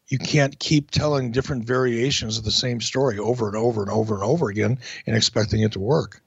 you 0.09 0.17
can't 0.17 0.57
keep 0.59 0.91
telling 0.91 1.31
different 1.31 1.63
variations 1.63 2.37
of 2.37 2.43
the 2.43 2.51
same 2.51 2.81
story 2.81 3.17
over 3.17 3.47
and 3.47 3.55
over 3.55 3.81
and 3.81 3.91
over 3.91 4.15
and 4.15 4.23
over 4.23 4.49
again 4.49 4.77
and 5.05 5.15
expecting 5.15 5.61
it 5.61 5.71
to 5.73 5.79
work. 5.79 6.21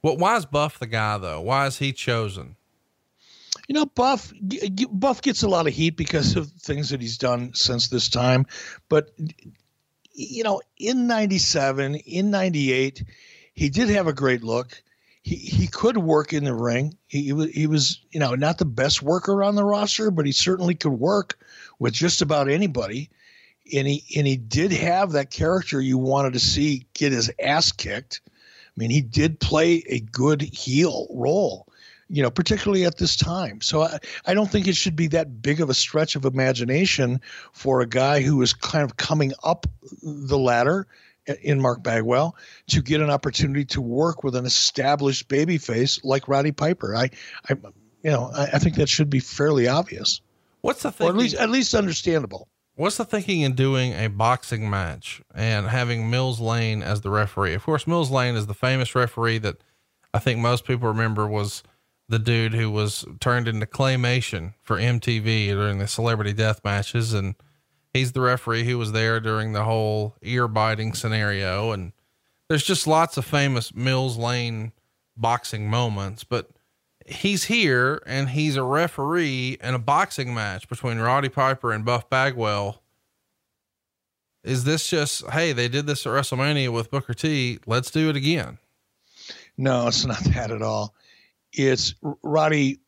Well, 0.00 0.16
why 0.16 0.36
is 0.36 0.46
Buff 0.46 0.78
the 0.78 0.86
guy 0.86 1.18
though? 1.18 1.40
Why 1.40 1.66
is 1.66 1.78
he 1.78 1.92
chosen? 1.92 2.56
You 3.72 3.78
know, 3.78 3.86
Buff 3.86 4.34
Buff 4.90 5.22
gets 5.22 5.42
a 5.42 5.48
lot 5.48 5.66
of 5.66 5.72
heat 5.72 5.96
because 5.96 6.36
of 6.36 6.50
things 6.50 6.90
that 6.90 7.00
he's 7.00 7.16
done 7.16 7.54
since 7.54 7.88
this 7.88 8.10
time, 8.10 8.44
but 8.90 9.12
you 10.12 10.44
know, 10.44 10.60
in 10.76 11.06
97, 11.06 11.94
in 11.94 12.30
98, 12.30 13.02
he 13.54 13.70
did 13.70 13.88
have 13.88 14.06
a 14.06 14.12
great 14.12 14.44
look. 14.44 14.82
He, 15.22 15.36
he 15.36 15.66
could 15.68 15.96
work 15.96 16.34
in 16.34 16.44
the 16.44 16.52
ring. 16.52 16.98
He, 17.06 17.22
he 17.22 17.32
was, 17.32 17.50
he 17.50 17.66
was, 17.66 18.02
you 18.10 18.20
know, 18.20 18.34
not 18.34 18.58
the 18.58 18.66
best 18.66 19.00
worker 19.00 19.42
on 19.42 19.54
the 19.54 19.64
roster, 19.64 20.10
but 20.10 20.26
he 20.26 20.32
certainly 20.32 20.74
could 20.74 20.92
work 20.92 21.38
with 21.78 21.94
just 21.94 22.20
about 22.20 22.50
anybody. 22.50 23.08
And 23.74 23.88
he 23.88 24.04
and 24.18 24.26
he 24.26 24.36
did 24.36 24.72
have 24.72 25.12
that 25.12 25.30
character 25.30 25.80
you 25.80 25.96
wanted 25.96 26.34
to 26.34 26.40
see 26.40 26.84
get 26.92 27.12
his 27.12 27.32
ass 27.42 27.72
kicked. 27.72 28.20
I 28.26 28.72
mean, 28.76 28.90
he 28.90 29.00
did 29.00 29.40
play 29.40 29.82
a 29.88 30.00
good 30.00 30.42
heel 30.42 31.06
role, 31.08 31.71
you 32.12 32.22
know, 32.22 32.30
particularly 32.30 32.84
at 32.84 32.98
this 32.98 33.16
time. 33.16 33.62
So 33.62 33.82
I, 33.82 33.98
I 34.26 34.34
don't 34.34 34.50
think 34.50 34.68
it 34.68 34.76
should 34.76 34.94
be 34.94 35.06
that 35.08 35.40
big 35.40 35.62
of 35.62 35.70
a 35.70 35.74
stretch 35.74 36.14
of 36.14 36.26
imagination 36.26 37.22
for 37.52 37.80
a 37.80 37.86
guy 37.86 38.20
who 38.20 38.42
is 38.42 38.52
kind 38.52 38.84
of 38.84 38.98
coming 38.98 39.32
up 39.42 39.66
the 40.02 40.36
ladder 40.36 40.86
in 41.42 41.58
Mark 41.58 41.82
Bagwell 41.82 42.36
to 42.66 42.82
get 42.82 43.00
an 43.00 43.08
opportunity 43.08 43.64
to 43.64 43.80
work 43.80 44.22
with 44.22 44.36
an 44.36 44.44
established 44.44 45.28
babyface 45.28 46.04
like 46.04 46.28
Roddy 46.28 46.52
Piper. 46.52 46.94
I, 46.94 47.08
I 47.48 47.54
you 48.02 48.10
know, 48.10 48.30
I, 48.34 48.42
I 48.52 48.58
think 48.58 48.74
that 48.74 48.90
should 48.90 49.08
be 49.08 49.20
fairly 49.20 49.66
obvious. 49.66 50.20
What's 50.60 50.82
the 50.82 50.92
thinking? 50.92 51.16
Or 51.16 51.18
at 51.18 51.22
least, 51.22 51.36
at 51.36 51.48
least 51.48 51.74
understandable. 51.74 52.46
What's 52.74 52.98
the 52.98 53.06
thinking 53.06 53.40
in 53.40 53.54
doing 53.54 53.94
a 53.94 54.08
boxing 54.08 54.68
match 54.68 55.22
and 55.34 55.66
having 55.68 56.10
Mills 56.10 56.40
Lane 56.40 56.82
as 56.82 57.00
the 57.00 57.10
referee? 57.10 57.54
Of 57.54 57.62
course, 57.62 57.86
Mills 57.86 58.10
Lane 58.10 58.34
is 58.34 58.46
the 58.46 58.54
famous 58.54 58.94
referee 58.94 59.38
that 59.38 59.56
I 60.12 60.18
think 60.18 60.40
most 60.40 60.66
people 60.66 60.88
remember 60.88 61.26
was 61.26 61.62
the 62.12 62.18
dude 62.18 62.52
who 62.52 62.70
was 62.70 63.06
turned 63.20 63.48
into 63.48 63.64
claymation 63.64 64.52
for 64.60 64.76
MTV 64.76 65.48
during 65.48 65.78
the 65.78 65.88
celebrity 65.88 66.34
death 66.34 66.60
matches. 66.62 67.14
And 67.14 67.34
he's 67.94 68.12
the 68.12 68.20
referee 68.20 68.64
who 68.64 68.76
was 68.76 68.92
there 68.92 69.18
during 69.18 69.52
the 69.52 69.64
whole 69.64 70.14
ear 70.20 70.46
biting 70.46 70.92
scenario. 70.92 71.72
And 71.72 71.92
there's 72.48 72.64
just 72.64 72.86
lots 72.86 73.16
of 73.16 73.24
famous 73.24 73.74
Mills 73.74 74.18
Lane 74.18 74.72
boxing 75.16 75.70
moments, 75.70 76.22
but 76.22 76.50
he's 77.06 77.44
here 77.44 78.02
and 78.06 78.28
he's 78.28 78.56
a 78.56 78.62
referee 78.62 79.56
in 79.62 79.74
a 79.74 79.78
boxing 79.78 80.34
match 80.34 80.68
between 80.68 80.98
Roddy 80.98 81.30
Piper 81.30 81.72
and 81.72 81.82
Buff 81.82 82.10
Bagwell. 82.10 82.82
Is 84.44 84.64
this 84.64 84.86
just, 84.86 85.26
hey, 85.30 85.54
they 85.54 85.68
did 85.68 85.86
this 85.86 86.06
at 86.06 86.10
WrestleMania 86.10 86.70
with 86.70 86.90
Booker 86.90 87.14
T. 87.14 87.58
Let's 87.64 87.90
do 87.90 88.10
it 88.10 88.16
again? 88.16 88.58
No, 89.56 89.86
it's 89.88 90.04
not 90.04 90.22
that 90.34 90.50
at 90.50 90.60
all. 90.60 90.94
It's 91.52 91.94
Roddy, 92.22 92.80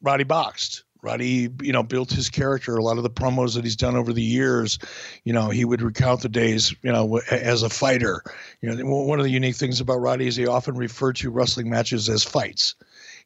Roddy 0.00 0.24
boxed. 0.24 0.84
Roddy, 1.02 1.48
you 1.60 1.72
know, 1.72 1.82
built 1.82 2.12
his 2.12 2.30
character. 2.30 2.76
A 2.76 2.82
lot 2.82 2.96
of 2.96 3.02
the 3.02 3.10
promos 3.10 3.56
that 3.56 3.64
he's 3.64 3.74
done 3.74 3.96
over 3.96 4.12
the 4.12 4.22
years, 4.22 4.78
you 5.24 5.32
know, 5.32 5.50
he 5.50 5.64
would 5.64 5.82
recount 5.82 6.22
the 6.22 6.28
days, 6.28 6.72
you 6.82 6.92
know, 6.92 7.20
as 7.28 7.64
a 7.64 7.68
fighter. 7.68 8.22
You 8.60 8.72
know, 8.72 8.84
one 8.86 9.18
of 9.18 9.24
the 9.24 9.30
unique 9.32 9.56
things 9.56 9.80
about 9.80 10.00
Roddy 10.00 10.28
is 10.28 10.36
he 10.36 10.46
often 10.46 10.76
referred 10.76 11.16
to 11.16 11.30
wrestling 11.30 11.68
matches 11.68 12.08
as 12.08 12.22
fights. 12.22 12.76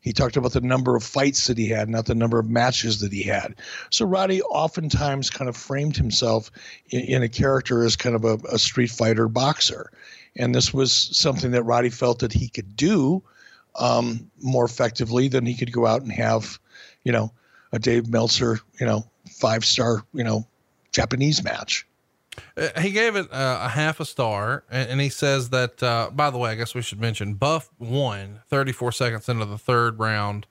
He 0.01 0.15
talked 0.15 0.39
about 0.39 0.53
the 0.53 0.63
number 0.63 0.97
of 0.97 1.03
fights 1.03 1.49
that 1.49 1.59
he 1.59 1.69
had, 1.69 1.91
not 1.91 2.07
the 2.07 2.15
number 2.15 2.39
of 2.39 2.49
matches 2.49 3.01
that 3.01 3.13
he 3.13 3.23
had. 3.23 3.57
So 3.91 4.07
Roddy 4.07 4.41
oftentimes 4.41 5.29
kind 5.29 5.49
of 5.49 5.57
framed 5.57 5.99
himself 5.99 6.51
in, 6.89 7.01
in 7.01 7.23
a 7.23 7.29
character 7.29 7.85
as 7.85 7.95
kind 7.97 8.17
of 8.17 8.25
a, 8.25 8.39
a 8.53 8.59
street 8.59 8.91
fighter 8.91 9.29
boxer. 9.29 9.91
And 10.35 10.55
this 10.55 10.73
was 10.73 10.93
something 10.93 11.51
that 11.51 11.65
Roddy 11.65 11.91
felt 11.91 12.21
that 12.21 12.33
he 12.33 12.49
could 12.49 12.75
do 12.75 13.23
um, 13.79 14.31
more 14.41 14.65
effectively 14.65 15.29
than 15.29 15.47
he 15.47 15.55
could 15.55 15.73
go 15.73 15.87
out 15.87 16.03
and 16.03 16.13
have, 16.13 16.59
you 17.05 17.13
know, 17.13 17.33
a 17.73 17.79
Dave 17.79 18.09
Meltzer, 18.09 18.61
you 18.81 18.87
know, 18.87 19.05
five 19.31 19.65
star, 19.65 20.05
you 20.13 20.25
know, 20.25 20.47
Japanese 20.93 21.43
match. 21.43 21.87
Uh, 22.57 22.81
he 22.81 22.91
gave 22.91 23.17
it 23.17 23.33
uh, 23.33 23.61
a 23.63 23.69
half 23.69 24.01
a 24.01 24.05
star, 24.05 24.65
and, 24.71 24.91
and 24.91 25.01
he 25.01 25.09
says 25.09 25.51
that. 25.51 25.83
Uh, 25.83 26.11
by 26.13 26.31
the 26.31 26.39
way, 26.39 26.51
I 26.51 26.55
guess 26.55 26.75
we 26.75 26.83
should 26.83 27.01
mention 27.01 27.35
Buff 27.35 27.71
won 27.79 28.41
34 28.49 28.93
seconds 28.93 29.29
into 29.29 29.45
the 29.45 29.59
third 29.59 29.99
round. 29.99 30.47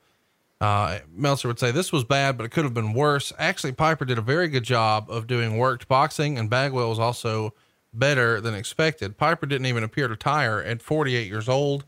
Uh, 0.62 1.00
Meltzer 1.14 1.48
would 1.48 1.60
say 1.60 1.72
this 1.72 1.92
was 1.92 2.04
bad, 2.04 2.38
but 2.38 2.46
it 2.46 2.50
could 2.50 2.64
have 2.64 2.74
been 2.74 2.94
worse. 2.94 3.34
Actually, 3.38 3.74
Piper 3.74 4.06
did 4.06 4.18
a 4.18 4.22
very 4.22 4.48
good 4.48 4.64
job 4.64 5.10
of 5.10 5.28
doing 5.28 5.58
worked 5.58 5.88
boxing, 5.88 6.40
and 6.40 6.50
Bagwell 6.50 6.90
was 6.90 7.00
also 7.00 7.54
better 7.94 8.40
than 8.42 8.54
expected. 8.54 9.18
Piper 9.18 9.46
didn't 9.46 9.68
even 9.68 9.84
appear 9.84 10.08
to 10.08 10.16
tire 10.16 10.62
at 10.62 10.82
48 10.82 11.28
years 11.28 11.50
old 11.50 11.86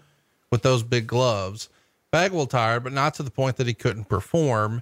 with 0.51 0.61
those 0.61 0.83
big 0.83 1.07
gloves. 1.07 1.69
Bagwell 2.11 2.47
tired, 2.47 2.83
but 2.83 2.93
not 2.93 3.13
to 3.15 3.23
the 3.23 3.31
point 3.31 3.57
that 3.57 3.67
he 3.67 3.73
couldn't 3.73 4.05
perform. 4.05 4.81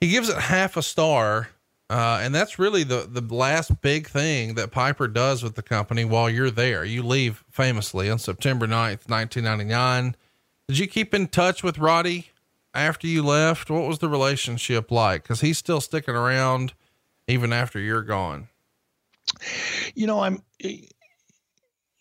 He 0.00 0.10
gives 0.10 0.28
it 0.28 0.36
half 0.36 0.76
a 0.76 0.82
star 0.82 1.48
uh, 1.90 2.20
and 2.22 2.32
that's 2.32 2.56
really 2.56 2.84
the, 2.84 3.08
the 3.10 3.34
last 3.34 3.80
big 3.80 4.06
thing 4.06 4.54
that 4.54 4.70
Piper 4.70 5.08
does 5.08 5.42
with 5.42 5.56
the 5.56 5.62
company 5.62 6.04
while 6.04 6.30
you're 6.30 6.50
there. 6.50 6.84
You 6.84 7.02
leave 7.02 7.42
famously 7.50 8.08
on 8.08 8.20
September 8.20 8.68
9th, 8.68 9.08
1999. 9.10 10.14
Did 10.68 10.78
you 10.78 10.86
keep 10.86 11.12
in 11.12 11.26
touch 11.26 11.64
with 11.64 11.78
Roddy 11.78 12.28
after 12.72 13.08
you 13.08 13.24
left? 13.24 13.70
What 13.70 13.88
was 13.88 13.98
the 13.98 14.08
relationship 14.08 14.92
like? 14.92 15.24
Cause 15.24 15.40
he's 15.40 15.58
still 15.58 15.80
sticking 15.80 16.14
around 16.14 16.74
even 17.26 17.52
after 17.52 17.80
you're 17.80 18.02
gone. 18.02 18.46
You 19.96 20.06
know, 20.06 20.20
I'm, 20.20 20.44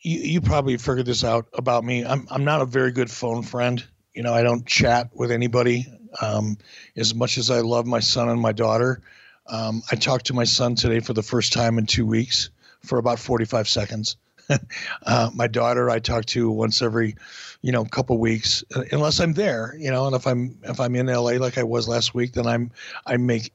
you, 0.02 0.20
you 0.20 0.42
probably 0.42 0.78
figured 0.78 1.06
this 1.06 1.24
out 1.24 1.48
about 1.54 1.84
me. 1.84 2.06
I'm, 2.06 2.28
I'm 2.32 2.44
not 2.44 2.62
a 2.62 2.66
very 2.66 2.92
good 2.92 3.12
phone 3.12 3.44
friend. 3.44 3.84
You 4.14 4.24
know, 4.24 4.34
I 4.34 4.44
don't 4.44 4.66
chat 4.66 5.10
with 5.14 5.32
anybody. 5.32 5.86
Um, 6.22 6.58
as 6.96 7.14
much 7.14 7.38
as 7.38 7.52
I 7.52 7.60
love 7.60 7.86
my 7.86 8.00
son 8.00 8.30
and 8.30 8.42
my 8.42 8.52
daughter, 8.52 9.02
um, 9.48 9.82
I 9.92 9.96
talked 9.96 10.28
to 10.28 10.34
my 10.34 10.44
son 10.44 10.76
today 10.76 11.00
for 11.00 11.14
the 11.14 11.24
first 11.24 11.54
time 11.54 11.78
in 11.78 11.86
two 11.86 12.06
weeks 12.06 12.50
for 12.84 12.98
about 12.98 13.20
45 13.20 13.68
seconds. 13.68 14.18
uh, 15.06 15.30
my 15.34 15.48
daughter 15.48 15.90
I 15.90 16.00
talk 16.00 16.26
to 16.26 16.50
once 16.50 16.82
every, 16.82 17.16
you 17.62 17.72
know, 17.72 17.86
couple 17.86 18.18
weeks, 18.18 18.64
uh, 18.76 18.84
unless 18.92 19.20
I'm 19.20 19.34
there, 19.34 19.76
you 19.78 19.92
know, 19.92 20.08
and 20.08 20.16
if 20.16 20.26
I'm 20.26 20.58
if 20.64 20.80
I'm 20.80 20.96
in 20.96 21.06
LA 21.06 21.34
like 21.34 21.60
I 21.60 21.64
was 21.64 21.88
last 21.88 22.16
week, 22.16 22.34
then 22.34 22.48
I'm 22.48 22.72
I 23.06 23.18
make 23.18 23.52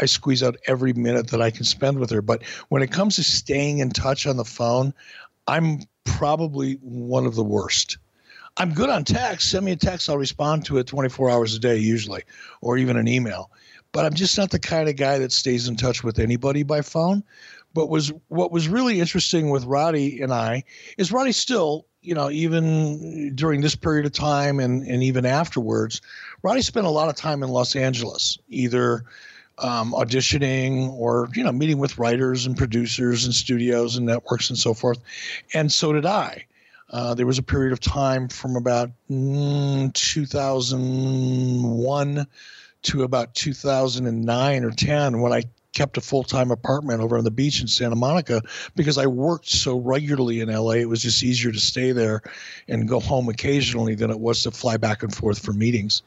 I 0.00 0.06
squeeze 0.06 0.42
out 0.42 0.56
every 0.66 0.92
minute 0.92 1.28
that 1.28 1.40
I 1.40 1.50
can 1.50 1.64
spend 1.64 1.98
with 1.98 2.10
her. 2.10 2.22
But 2.22 2.44
when 2.68 2.82
it 2.82 2.90
comes 2.90 3.16
to 3.16 3.24
staying 3.24 3.78
in 3.78 3.90
touch 3.90 4.26
on 4.26 4.36
the 4.36 4.44
phone, 4.44 4.94
I'm 5.46 5.80
probably 6.04 6.74
one 6.82 7.26
of 7.26 7.34
the 7.34 7.44
worst. 7.44 7.98
I'm 8.56 8.74
good 8.74 8.90
on 8.90 9.04
text. 9.04 9.50
Send 9.50 9.64
me 9.64 9.72
a 9.72 9.76
text, 9.76 10.08
I'll 10.08 10.18
respond 10.18 10.66
to 10.66 10.78
it 10.78 10.86
24 10.86 11.30
hours 11.30 11.54
a 11.54 11.58
day 11.58 11.76
usually, 11.76 12.22
or 12.60 12.76
even 12.76 12.96
an 12.96 13.08
email. 13.08 13.50
But 13.92 14.04
I'm 14.04 14.14
just 14.14 14.36
not 14.38 14.50
the 14.50 14.58
kind 14.58 14.88
of 14.88 14.96
guy 14.96 15.18
that 15.18 15.32
stays 15.32 15.68
in 15.68 15.76
touch 15.76 16.02
with 16.02 16.18
anybody 16.18 16.62
by 16.62 16.82
phone. 16.82 17.22
But 17.74 17.88
was 17.88 18.12
what 18.28 18.52
was 18.52 18.68
really 18.68 19.00
interesting 19.00 19.48
with 19.48 19.64
Roddy 19.64 20.20
and 20.20 20.32
I 20.32 20.64
is 20.98 21.10
Roddy 21.10 21.32
still, 21.32 21.86
you 22.02 22.14
know, 22.14 22.30
even 22.30 23.34
during 23.34 23.62
this 23.62 23.74
period 23.74 24.04
of 24.04 24.12
time 24.12 24.60
and, 24.60 24.86
and 24.86 25.02
even 25.02 25.24
afterwards, 25.24 26.02
Roddy 26.42 26.60
spent 26.60 26.86
a 26.86 26.90
lot 26.90 27.08
of 27.08 27.16
time 27.16 27.42
in 27.42 27.48
Los 27.48 27.74
Angeles, 27.74 28.38
either 28.48 29.04
um, 29.58 29.92
auditioning 29.92 30.90
or 30.92 31.28
you 31.34 31.44
know 31.44 31.52
meeting 31.52 31.78
with 31.78 31.98
writers 31.98 32.46
and 32.46 32.56
producers 32.56 33.24
and 33.24 33.34
studios 33.34 33.96
and 33.96 34.06
networks 34.06 34.48
and 34.50 34.58
so 34.58 34.74
forth. 34.74 34.98
And 35.54 35.72
so 35.72 35.92
did 35.92 36.06
i. 36.06 36.46
Uh, 36.90 37.14
there 37.14 37.26
was 37.26 37.38
a 37.38 37.42
period 37.42 37.72
of 37.72 37.80
time 37.80 38.28
from 38.28 38.54
about 38.54 38.90
mm, 39.10 39.92
2001 39.94 42.26
to 42.82 43.02
about 43.02 43.34
2009 43.34 44.64
or 44.64 44.70
10 44.70 45.20
when 45.20 45.32
i 45.32 45.42
kept 45.72 45.96
a 45.96 46.02
full-time 46.02 46.50
apartment 46.50 47.00
over 47.00 47.16
on 47.16 47.24
the 47.24 47.30
beach 47.30 47.62
in 47.62 47.68
santa 47.68 47.96
monica 47.96 48.42
because 48.76 48.98
i 48.98 49.06
worked 49.06 49.48
so 49.48 49.78
regularly 49.78 50.40
in 50.40 50.52
la 50.52 50.72
it 50.72 50.88
was 50.88 51.00
just 51.00 51.22
easier 51.22 51.52
to 51.52 51.60
stay 51.60 51.92
there 51.92 52.20
and 52.68 52.88
go 52.88 53.00
home 53.00 53.28
occasionally 53.28 53.94
than 53.94 54.10
it 54.10 54.20
was 54.20 54.42
to 54.42 54.50
fly 54.50 54.76
back 54.76 55.02
and 55.02 55.14
forth 55.14 55.38
for 55.38 55.52
meetings 55.52 56.02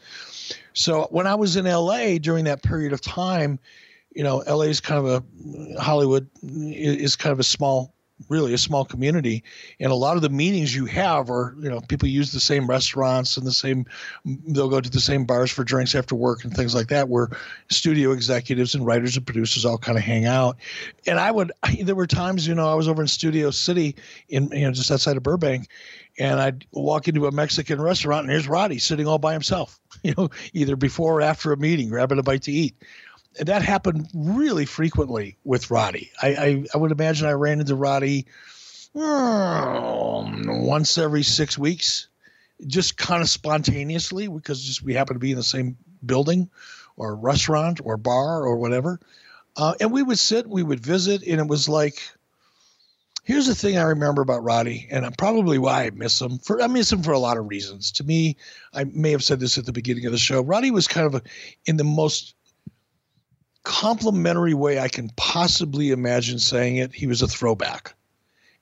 so 0.74 1.08
when 1.12 1.28
I 1.28 1.36
was 1.36 1.56
in 1.56 1.66
LA 1.66 2.18
during 2.20 2.46
that 2.46 2.64
period 2.64 2.94
of 2.94 3.02
time, 3.02 3.60
you 4.14 4.24
know, 4.24 4.44
LA 4.48 4.64
is 4.64 4.80
kind 4.80 5.06
of 5.06 5.06
a 5.06 5.82
Hollywood 5.82 6.30
is 6.44 7.16
kind 7.16 7.34
of 7.34 7.40
a 7.40 7.44
small, 7.44 7.94
really 8.30 8.54
a 8.54 8.58
small 8.58 8.86
community, 8.86 9.44
and 9.82 9.92
a 9.92 9.96
lot 9.96 10.16
of 10.16 10.22
the 10.22 10.30
meetings 10.30 10.74
you 10.74 10.86
have 10.86 11.30
are, 11.30 11.54
you 11.60 11.70
know, 11.70 11.82
people 11.82 12.08
use 12.08 12.32
the 12.32 12.40
same 12.40 12.66
restaurants 12.66 13.36
and 13.36 13.46
the 13.46 13.52
same, 13.52 13.86
they'll 14.48 14.70
go 14.70 14.80
to 14.80 14.90
the 14.90 15.02
same 15.02 15.26
bars 15.26 15.52
for 15.52 15.66
drinks 15.66 15.94
after 15.94 16.16
work 16.16 16.46
and 16.46 16.56
things 16.56 16.74
like 16.74 16.88
that, 16.88 17.10
where 17.10 17.30
studio 17.70 18.12
executives 18.12 18.74
and 18.74 18.86
writers 18.86 19.18
and 19.18 19.26
producers 19.26 19.66
all 19.66 19.78
kind 19.78 19.98
of 19.98 20.04
hang 20.06 20.26
out. 20.26 20.56
And 21.06 21.20
I 21.20 21.30
would, 21.30 21.52
there 21.82 21.96
were 21.96 22.08
times, 22.08 22.48
you 22.48 22.56
know, 22.56 22.72
I 22.72 22.76
was 22.76 22.88
over 22.88 23.02
in 23.02 23.10
Studio 23.10 23.52
City 23.52 23.98
in, 24.30 24.50
you 24.54 24.62
know, 24.62 24.72
just 24.72 24.92
outside 24.92 25.18
of 25.18 25.24
Burbank, 25.24 25.68
and 26.18 26.40
I'd 26.40 26.66
walk 26.72 27.08
into 27.08 27.28
a 27.28 27.32
Mexican 27.32 27.82
restaurant 27.82 28.24
and 28.24 28.32
here's 28.32 28.48
Roddy 28.48 28.80
sitting 28.80 29.08
all 29.08 29.18
by 29.18 29.34
himself, 29.34 29.80
you 30.04 30.14
know, 30.18 30.30
either 30.54 30.76
before 30.76 31.20
or 31.20 31.22
after 31.22 31.52
a 31.52 31.58
meeting, 31.58 31.90
grabbing 31.90 32.20
a 32.20 32.24
bite 32.24 32.44
to 32.44 32.52
eat. 32.52 32.76
And 33.38 33.50
that 33.50 33.62
happened 33.62 34.10
really 34.14 34.66
frequently 34.66 35.38
with 35.44 35.70
Roddy. 35.70 36.12
I, 36.22 36.28
I, 36.28 36.66
I 36.74 36.78
would 36.78 36.92
imagine 36.92 37.28
I 37.28 37.34
ran 37.34 37.60
into 37.60 37.76
Roddy 37.76 38.28
um, 38.96 40.44
once 40.64 40.98
every 40.98 41.24
six 41.24 41.58
weeks, 41.58 42.08
just 42.66 42.98
kind 42.98 43.22
of 43.22 43.30
spontaneously 43.30 44.30
because 44.30 44.64
just 44.64 44.84
we 44.84 44.94
happen 44.94 45.16
to 45.16 45.20
be 45.20 45.32
in 45.32 45.38
the 45.38 45.44
same 45.44 45.76
building 46.06 46.50
or 46.96 47.14
restaurant 47.16 47.82
or 47.84 47.98
bar 47.98 48.44
or 48.44 48.56
whatever. 48.56 49.02
Uh, 49.58 49.74
and 49.82 49.92
we 49.92 50.02
would 50.02 50.20
sit, 50.20 50.48
we 50.48 50.64
would 50.64 50.80
visit, 50.80 51.24
and 51.24 51.42
it 51.42 51.48
was 51.48 51.68
like– 51.68 52.02
Here's 53.26 53.48
the 53.48 53.56
thing 53.56 53.76
I 53.76 53.84
remember 53.84 54.22
about 54.22 54.44
Roddy, 54.44 54.88
and 54.92 55.18
probably 55.18 55.58
why 55.58 55.86
I 55.86 55.90
miss 55.90 56.22
him. 56.22 56.38
For 56.38 56.62
I 56.62 56.68
miss 56.68 56.92
him 56.92 57.02
for 57.02 57.12
a 57.12 57.20
lot 57.20 57.38
of 57.38 57.50
reasons. 57.50 57.92
To 57.94 58.04
me, 58.04 58.38
I 58.72 58.84
may 58.84 59.10
have 59.10 59.24
said 59.24 59.40
this 59.40 59.58
at 59.58 59.66
the 59.66 59.74
beginning 59.74 60.06
of 60.06 60.12
the 60.12 60.20
show. 60.20 60.42
Roddy 60.42 60.70
was 60.70 60.88
kind 60.88 61.08
of 61.08 61.16
a, 61.16 61.22
in 61.66 61.78
the 61.78 61.84
most 61.84 62.36
complimentary 63.64 64.54
way 64.54 64.78
I 64.80 64.90
can 64.90 65.10
possibly 65.18 65.90
imagine 65.90 66.38
saying 66.38 66.76
it. 66.76 66.94
He 66.94 67.08
was 67.08 67.24
a 67.24 67.28
throwback, 67.28 67.96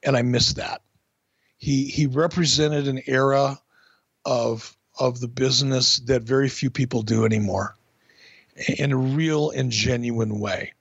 and 0.01 0.15
I 0.15 0.21
miss 0.21 0.53
that. 0.53 0.81
He 1.57 1.87
he 1.87 2.07
represented 2.07 2.87
an 2.87 3.01
era 3.05 3.59
of 4.23 4.77
of 4.97 5.19
the 5.19 5.27
business 5.27 5.99
that 6.05 6.21
very 6.21 6.47
few 6.47 6.69
people 6.69 7.01
do 7.01 7.25
anymore, 7.25 7.75
in 8.77 8.93
a 8.93 8.97
real 8.97 9.49
and 9.49 9.71
genuine 9.71 10.39
way. 10.39 10.71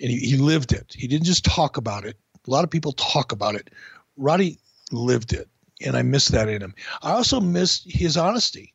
And 0.00 0.10
he, 0.10 0.18
he 0.18 0.36
lived 0.36 0.72
it. 0.72 0.96
He 0.98 1.06
didn't 1.06 1.26
just 1.26 1.44
talk 1.44 1.76
about 1.76 2.04
it 2.04 2.16
a 2.46 2.50
lot 2.50 2.64
of 2.64 2.70
people 2.70 2.92
talk 2.92 3.32
about 3.32 3.54
it. 3.54 3.70
Roddy 4.16 4.58
lived 4.92 5.32
it, 5.32 5.48
and 5.84 5.96
I 5.96 6.02
miss 6.02 6.28
that 6.28 6.48
in 6.48 6.62
him. 6.62 6.74
I 7.02 7.12
also 7.12 7.40
miss 7.40 7.82
his 7.86 8.16
honesty, 8.16 8.72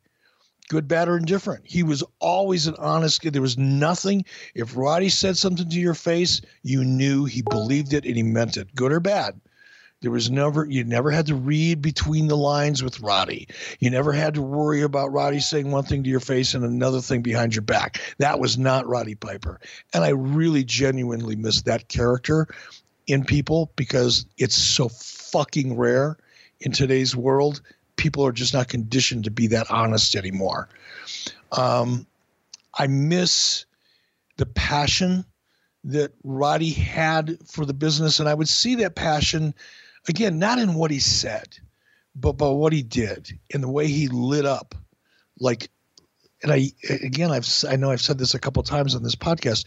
good, 0.68 0.88
bad, 0.88 1.08
or 1.08 1.16
indifferent. 1.16 1.64
He 1.64 1.82
was 1.82 2.04
always 2.18 2.66
an 2.66 2.76
honest 2.78 3.20
kid. 3.20 3.32
There 3.32 3.42
was 3.42 3.58
nothing. 3.58 4.24
If 4.54 4.76
Roddy 4.76 5.08
said 5.08 5.36
something 5.36 5.68
to 5.68 5.80
your 5.80 5.94
face, 5.94 6.40
you 6.62 6.84
knew 6.84 7.24
he 7.24 7.42
believed 7.42 7.92
it 7.92 8.04
and 8.04 8.16
he 8.16 8.22
meant 8.22 8.56
it, 8.56 8.74
good 8.74 8.92
or 8.92 9.00
bad. 9.00 9.40
There 10.02 10.10
was 10.10 10.30
never 10.30 10.64
you 10.64 10.82
never 10.82 11.10
had 11.10 11.26
to 11.26 11.34
read 11.34 11.82
between 11.82 12.28
the 12.28 12.36
lines 12.36 12.82
with 12.82 13.00
Roddy. 13.00 13.48
You 13.80 13.90
never 13.90 14.12
had 14.12 14.32
to 14.34 14.42
worry 14.42 14.80
about 14.80 15.12
Roddy 15.12 15.40
saying 15.40 15.70
one 15.70 15.84
thing 15.84 16.02
to 16.02 16.08
your 16.08 16.20
face 16.20 16.54
and 16.54 16.64
another 16.64 17.02
thing 17.02 17.20
behind 17.20 17.54
your 17.54 17.62
back. 17.62 18.00
That 18.16 18.40
was 18.40 18.56
not 18.56 18.88
Roddy 18.88 19.14
Piper. 19.14 19.60
And 19.92 20.02
I 20.02 20.10
really 20.10 20.64
genuinely 20.64 21.36
miss 21.36 21.62
that 21.62 21.88
character 21.88 22.48
in 23.10 23.24
people 23.24 23.72
because 23.76 24.26
it's 24.38 24.56
so 24.56 24.88
fucking 24.88 25.76
rare 25.76 26.16
in 26.60 26.72
today's 26.72 27.16
world. 27.16 27.60
People 27.96 28.24
are 28.24 28.32
just 28.32 28.54
not 28.54 28.68
conditioned 28.68 29.24
to 29.24 29.30
be 29.30 29.48
that 29.48 29.70
honest 29.70 30.14
anymore. 30.16 30.68
Um, 31.52 32.06
I 32.74 32.86
miss 32.86 33.66
the 34.36 34.46
passion 34.46 35.24
that 35.84 36.12
Roddy 36.22 36.70
had 36.70 37.38
for 37.46 37.64
the 37.64 37.74
business, 37.74 38.20
and 38.20 38.28
I 38.28 38.34
would 38.34 38.48
see 38.48 38.76
that 38.76 38.94
passion 38.94 39.54
again, 40.08 40.38
not 40.38 40.58
in 40.58 40.74
what 40.74 40.90
he 40.90 40.98
said, 40.98 41.48
but 42.14 42.32
by 42.32 42.48
what 42.48 42.72
he 42.72 42.82
did, 42.82 43.38
in 43.50 43.60
the 43.60 43.68
way 43.68 43.86
he 43.86 44.08
lit 44.08 44.44
up 44.44 44.74
like 45.38 45.70
and 46.42 46.52
I 46.52 46.72
again 46.88 47.30
I've 47.30 47.46
I 47.68 47.76
know 47.76 47.90
I've 47.90 48.00
said 48.00 48.18
this 48.18 48.34
a 48.34 48.38
couple 48.38 48.62
times 48.62 48.94
on 48.94 49.02
this 49.02 49.14
podcast. 49.14 49.64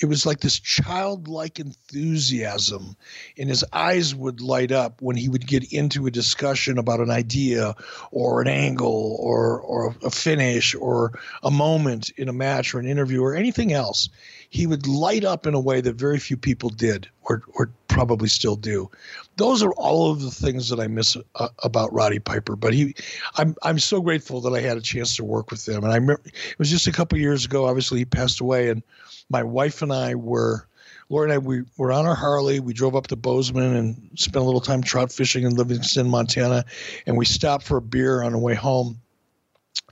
It 0.00 0.06
was 0.06 0.26
like 0.26 0.40
this 0.40 0.58
childlike 0.58 1.60
enthusiasm, 1.60 2.96
and 3.38 3.48
his 3.48 3.64
eyes 3.72 4.14
would 4.14 4.40
light 4.40 4.72
up 4.72 5.00
when 5.00 5.16
he 5.16 5.28
would 5.28 5.46
get 5.46 5.72
into 5.72 6.06
a 6.06 6.10
discussion 6.10 6.78
about 6.78 7.00
an 7.00 7.10
idea 7.10 7.74
or 8.10 8.40
an 8.40 8.48
angle 8.48 9.16
or 9.20 9.60
or 9.60 9.96
a 10.02 10.10
finish 10.10 10.74
or 10.74 11.18
a 11.42 11.50
moment 11.50 12.10
in 12.16 12.28
a 12.28 12.32
match 12.32 12.74
or 12.74 12.80
an 12.80 12.86
interview 12.86 13.22
or 13.22 13.34
anything 13.34 13.72
else. 13.72 14.08
He 14.50 14.66
would 14.66 14.86
light 14.86 15.24
up 15.24 15.46
in 15.46 15.54
a 15.54 15.60
way 15.60 15.80
that 15.80 15.94
very 15.94 16.18
few 16.18 16.36
people 16.36 16.70
did 16.70 17.08
or 17.22 17.42
or 17.54 17.70
probably 17.88 18.28
still 18.28 18.56
do. 18.56 18.90
Those 19.36 19.62
are 19.62 19.72
all 19.72 20.10
of 20.10 20.22
the 20.22 20.30
things 20.30 20.68
that 20.70 20.80
I 20.80 20.86
miss 20.86 21.16
uh, 21.34 21.48
about 21.62 21.92
Roddy 21.92 22.18
Piper. 22.18 22.56
But 22.56 22.74
he, 22.74 22.94
I'm 23.36 23.54
I'm 23.62 23.78
so 23.78 24.00
grateful 24.00 24.40
that 24.42 24.54
I 24.54 24.60
had 24.60 24.76
a 24.76 24.82
chance 24.82 25.16
to 25.16 25.24
work 25.24 25.50
with 25.50 25.66
him. 25.68 25.84
And 25.84 25.92
I 25.92 25.96
remember 25.96 26.22
it 26.24 26.58
was 26.58 26.70
just 26.70 26.86
a 26.86 26.92
couple 26.92 27.18
years 27.18 27.44
ago. 27.44 27.66
Obviously, 27.66 27.98
he 27.98 28.04
passed 28.04 28.40
away, 28.40 28.70
and 28.70 28.82
my 29.28 29.42
wife 29.42 29.82
and 29.82 29.92
I 29.92 30.14
were. 30.14 30.66
Laura 31.08 31.24
and 31.24 31.32
I, 31.32 31.38
we 31.38 31.62
were 31.76 31.92
on 31.92 32.04
our 32.04 32.16
Harley. 32.16 32.58
We 32.58 32.72
drove 32.72 32.96
up 32.96 33.06
to 33.08 33.16
Bozeman 33.16 33.76
and 33.76 34.10
spent 34.16 34.42
a 34.42 34.46
little 34.46 34.60
time 34.60 34.82
trout 34.82 35.12
fishing 35.12 35.44
in 35.44 35.54
Livingston, 35.54 36.10
Montana. 36.10 36.64
And 37.06 37.16
we 37.16 37.24
stopped 37.24 37.62
for 37.62 37.76
a 37.76 37.80
beer 37.80 38.24
on 38.24 38.32
the 38.32 38.38
way 38.38 38.54
home. 38.54 39.00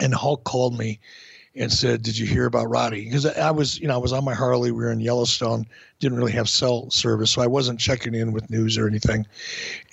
And 0.00 0.12
Hulk 0.12 0.42
called 0.42 0.76
me 0.76 0.98
and 1.56 1.72
said, 1.72 2.02
"Did 2.02 2.18
you 2.18 2.26
hear 2.26 2.46
about 2.46 2.68
Roddy?" 2.68 3.04
Because 3.04 3.26
I 3.26 3.50
was, 3.50 3.78
you 3.78 3.86
know, 3.86 3.94
I 3.94 3.98
was 3.98 4.12
on 4.12 4.24
my 4.24 4.34
Harley. 4.34 4.72
We 4.72 4.82
were 4.82 4.90
in 4.90 5.00
Yellowstone, 5.00 5.66
didn't 6.00 6.18
really 6.18 6.32
have 6.32 6.48
cell 6.48 6.90
service, 6.90 7.30
so 7.30 7.42
I 7.42 7.46
wasn't 7.46 7.78
checking 7.78 8.14
in 8.14 8.32
with 8.32 8.50
news 8.50 8.76
or 8.76 8.88
anything. 8.88 9.26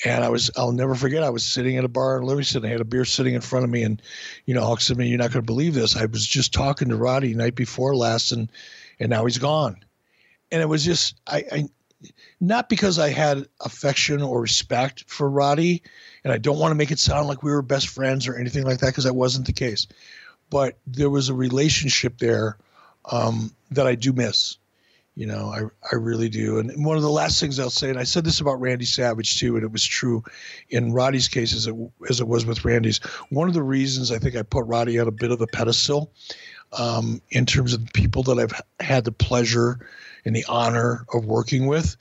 And 0.03 0.23
I 0.23 0.29
was, 0.29 0.49
I'll 0.57 0.71
never 0.71 0.95
forget. 0.95 1.23
I 1.23 1.29
was 1.29 1.43
sitting 1.43 1.77
at 1.77 1.85
a 1.85 1.89
bar 1.89 2.17
in 2.17 2.23
Livingston. 2.23 2.65
I 2.65 2.69
had 2.69 2.81
a 2.81 2.85
beer 2.85 3.05
sitting 3.05 3.35
in 3.35 3.41
front 3.41 3.63
of 3.63 3.69
me, 3.69 3.83
and 3.83 4.01
you 4.45 4.53
know, 4.53 4.61
Hawk 4.61 4.81
said 4.81 4.95
to 4.95 4.99
me, 4.99 5.07
"You're 5.07 5.19
not 5.19 5.31
going 5.31 5.43
to 5.43 5.53
believe 5.53 5.75
this. 5.75 5.95
I 5.95 6.05
was 6.05 6.25
just 6.25 6.53
talking 6.53 6.89
to 6.89 6.95
Roddy 6.95 7.33
night 7.35 7.55
before 7.55 7.95
last, 7.95 8.31
and 8.31 8.51
and 8.99 9.09
now 9.09 9.25
he's 9.25 9.37
gone." 9.37 9.77
And 10.51 10.61
it 10.61 10.67
was 10.67 10.83
just, 10.83 11.15
I, 11.27 11.45
I 11.51 11.69
not 12.39 12.67
because 12.67 12.97
I 12.97 13.09
had 13.09 13.45
affection 13.61 14.21
or 14.21 14.41
respect 14.41 15.05
for 15.07 15.29
Roddy, 15.29 15.83
and 16.23 16.33
I 16.33 16.39
don't 16.39 16.57
want 16.57 16.71
to 16.71 16.75
make 16.75 16.91
it 16.91 16.99
sound 16.99 17.27
like 17.27 17.43
we 17.43 17.51
were 17.51 17.61
best 17.61 17.87
friends 17.87 18.27
or 18.27 18.35
anything 18.35 18.63
like 18.63 18.79
that, 18.79 18.87
because 18.87 19.03
that 19.03 19.13
wasn't 19.13 19.45
the 19.45 19.53
case 19.53 19.87
but 20.51 20.77
there 20.85 21.09
was 21.09 21.29
a 21.29 21.33
relationship 21.33 22.19
there 22.19 22.57
um, 23.05 23.55
that 23.71 23.87
I 23.87 23.95
do 23.95 24.13
miss. 24.13 24.57
You 25.15 25.25
know, 25.25 25.49
I, 25.49 25.61
I 25.91 25.95
really 25.95 26.29
do. 26.29 26.59
And 26.59 26.85
one 26.85 26.95
of 26.95 27.03
the 27.03 27.09
last 27.09 27.39
things 27.39 27.59
I'll 27.59 27.69
say, 27.69 27.89
and 27.89 27.99
I 27.99 28.03
said 28.03 28.23
this 28.23 28.39
about 28.39 28.61
Randy 28.61 28.85
Savage 28.85 29.37
too, 29.37 29.55
and 29.55 29.63
it 29.63 29.71
was 29.71 29.83
true 29.83 30.23
in 30.69 30.93
Roddy's 30.93 31.27
case 31.27 31.53
as 31.53 31.67
it, 31.67 31.75
as 32.09 32.21
it 32.21 32.27
was 32.27 32.45
with 32.45 32.63
Randy's. 32.63 32.99
One 33.29 33.47
of 33.47 33.53
the 33.53 33.63
reasons 33.63 34.11
I 34.11 34.19
think 34.19 34.35
I 34.35 34.43
put 34.43 34.65
Roddy 34.67 34.99
on 34.99 35.07
a 35.07 35.11
bit 35.11 35.31
of 35.31 35.41
a 35.41 35.47
pedestal 35.47 36.11
um, 36.77 37.21
in 37.29 37.45
terms 37.45 37.73
of 37.73 37.85
the 37.85 37.91
people 37.93 38.23
that 38.23 38.39
I've 38.39 38.61
had 38.79 39.03
the 39.03 39.11
pleasure 39.11 39.85
and 40.23 40.35
the 40.35 40.45
honor 40.47 41.05
of 41.13 41.25
working 41.25 41.67
with 41.67 41.97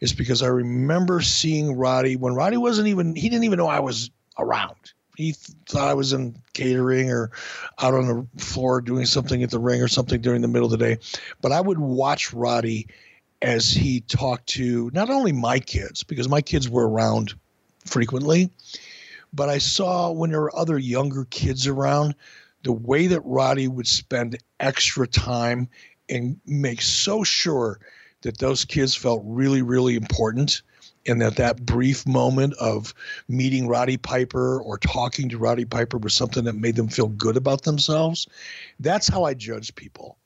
is 0.00 0.14
because 0.14 0.42
I 0.42 0.46
remember 0.46 1.20
seeing 1.20 1.76
Roddy 1.76 2.16
when 2.16 2.34
Roddy 2.34 2.56
wasn't 2.56 2.88
even 2.88 3.14
he 3.14 3.28
didn't 3.28 3.44
even 3.44 3.58
know 3.58 3.66
I 3.66 3.80
was 3.80 4.10
around. 4.38 4.93
He 5.16 5.32
thought 5.66 5.88
I 5.88 5.94
was 5.94 6.12
in 6.12 6.36
catering 6.52 7.10
or 7.10 7.30
out 7.80 7.94
on 7.94 8.06
the 8.06 8.42
floor 8.42 8.80
doing 8.80 9.06
something 9.06 9.42
at 9.42 9.50
the 9.50 9.58
ring 9.58 9.80
or 9.82 9.88
something 9.88 10.20
during 10.20 10.42
the 10.42 10.48
middle 10.48 10.72
of 10.72 10.78
the 10.78 10.84
day. 10.84 10.98
But 11.40 11.52
I 11.52 11.60
would 11.60 11.78
watch 11.78 12.32
Roddy 12.32 12.88
as 13.42 13.70
he 13.70 14.00
talked 14.00 14.48
to 14.48 14.90
not 14.92 15.10
only 15.10 15.32
my 15.32 15.60
kids 15.60 16.02
because 16.02 16.28
my 16.28 16.40
kids 16.40 16.68
were 16.68 16.88
around 16.88 17.34
frequently, 17.84 18.50
but 19.32 19.48
I 19.48 19.58
saw 19.58 20.10
when 20.10 20.30
there 20.30 20.40
were 20.40 20.56
other 20.56 20.78
younger 20.78 21.26
kids 21.26 21.66
around 21.66 22.14
the 22.62 22.72
way 22.72 23.08
that 23.08 23.20
Roddy 23.24 23.68
would 23.68 23.86
spend 23.86 24.38
extra 24.58 25.06
time 25.06 25.68
and 26.08 26.40
make 26.46 26.80
so 26.80 27.22
sure 27.24 27.78
that 28.22 28.38
those 28.38 28.64
kids 28.64 28.94
felt 28.94 29.22
really, 29.24 29.62
really 29.62 29.96
important 29.96 30.62
and 31.06 31.20
that 31.20 31.36
that 31.36 31.64
brief 31.64 32.06
moment 32.06 32.54
of 32.54 32.94
meeting 33.28 33.68
Roddy 33.68 33.96
Piper 33.96 34.60
or 34.60 34.78
talking 34.78 35.28
to 35.28 35.38
Roddy 35.38 35.64
Piper 35.64 35.98
was 35.98 36.14
something 36.14 36.44
that 36.44 36.54
made 36.54 36.76
them 36.76 36.88
feel 36.88 37.08
good 37.08 37.36
about 37.36 37.62
themselves. 37.62 38.26
That's 38.80 39.08
how 39.08 39.24
I 39.24 39.34
judge 39.34 39.74
people. 39.74 40.18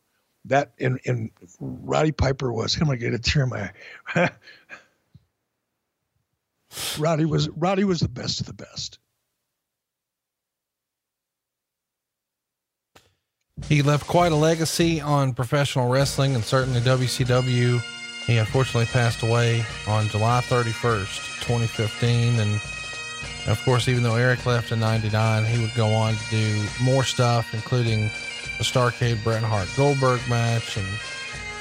That 0.44 0.72
and, 0.78 1.00
and 1.04 1.30
Roddy 1.60 2.12
Piper 2.12 2.52
was 2.52 2.74
him. 2.74 2.90
I 2.90 2.96
get 2.96 3.14
a 3.14 3.18
tear 3.18 3.44
in 3.44 3.48
my 3.50 3.70
eye. 4.14 4.30
Roddy 6.98 7.24
was 7.24 7.48
Roddy 7.50 7.84
was 7.84 8.00
the 8.00 8.08
best 8.08 8.40
of 8.40 8.46
the 8.46 8.52
best. 8.52 8.98
He 13.66 13.82
left 13.82 14.06
quite 14.06 14.30
a 14.30 14.36
legacy 14.36 15.00
on 15.00 15.34
professional 15.34 15.88
wrestling 15.88 16.34
and 16.34 16.44
certainly 16.44 16.80
WCW. 16.80 17.82
He 18.28 18.36
unfortunately 18.36 18.84
passed 18.84 19.22
away 19.22 19.64
on 19.86 20.06
July 20.08 20.42
31st, 20.42 21.40
2015. 21.46 22.38
And 22.38 22.60
of 23.48 23.58
course, 23.64 23.88
even 23.88 24.02
though 24.02 24.16
Eric 24.16 24.44
left 24.44 24.70
in 24.70 24.78
99, 24.80 25.46
he 25.46 25.58
would 25.62 25.74
go 25.74 25.88
on 25.94 26.14
to 26.14 26.30
do 26.30 26.62
more 26.82 27.04
stuff, 27.04 27.54
including 27.54 28.02
the 28.58 28.64
Starrcade 28.64 29.24
Bret 29.24 29.42
Hart 29.42 29.66
Goldberg 29.78 30.20
match. 30.28 30.76
And 30.76 30.86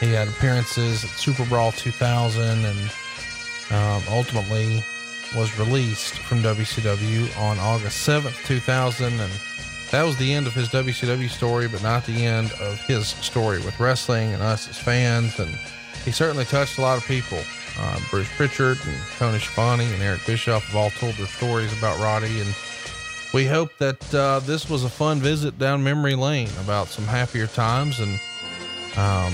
he 0.01 0.11
had 0.11 0.27
appearances 0.27 1.05
at 1.05 1.09
Super 1.11 1.45
Brawl 1.45 1.71
2000 1.71 2.43
and 2.43 2.79
um, 3.71 4.03
ultimately 4.09 4.83
was 5.37 5.57
released 5.57 6.15
from 6.15 6.43
WCW 6.43 7.39
on 7.39 7.57
August 7.59 8.05
7th, 8.05 8.45
2000. 8.45 9.21
And 9.21 9.31
that 9.91 10.03
was 10.03 10.17
the 10.17 10.33
end 10.33 10.47
of 10.47 10.53
his 10.53 10.67
WCW 10.67 11.29
story, 11.29 11.69
but 11.69 11.81
not 11.81 12.05
the 12.05 12.25
end 12.25 12.51
of 12.59 12.81
his 12.81 13.07
story 13.07 13.59
with 13.59 13.79
wrestling 13.79 14.33
and 14.33 14.43
us 14.43 14.67
as 14.67 14.77
fans. 14.77 15.39
And 15.39 15.57
he 16.07 16.13
certainly 16.13 16.45
touched 16.45 16.77
a 16.77 16.81
lot 16.81 16.97
of 16.97 17.05
people. 17.05 17.37
Uh, 17.77 17.99
Bruce 18.09 18.29
Pritchard 18.37 18.77
and 18.85 18.97
Tony 19.17 19.39
Schiavone 19.39 19.83
and 19.83 20.01
Eric 20.01 20.25
Bischoff 20.25 20.63
have 20.67 20.75
all 20.77 20.89
told 20.91 21.15
their 21.15 21.27
stories 21.27 21.77
about 21.77 21.99
Roddy. 21.99 22.39
And 22.39 22.55
we 23.33 23.45
hope 23.45 23.77
that 23.79 24.15
uh, 24.15 24.39
this 24.39 24.69
was 24.69 24.85
a 24.85 24.89
fun 24.89 25.19
visit 25.19 25.59
down 25.59 25.83
memory 25.83 26.15
lane 26.15 26.47
about 26.63 26.87
some 26.87 27.03
happier 27.03 27.45
times. 27.45 27.99
And 27.99 28.17
um, 28.95 29.33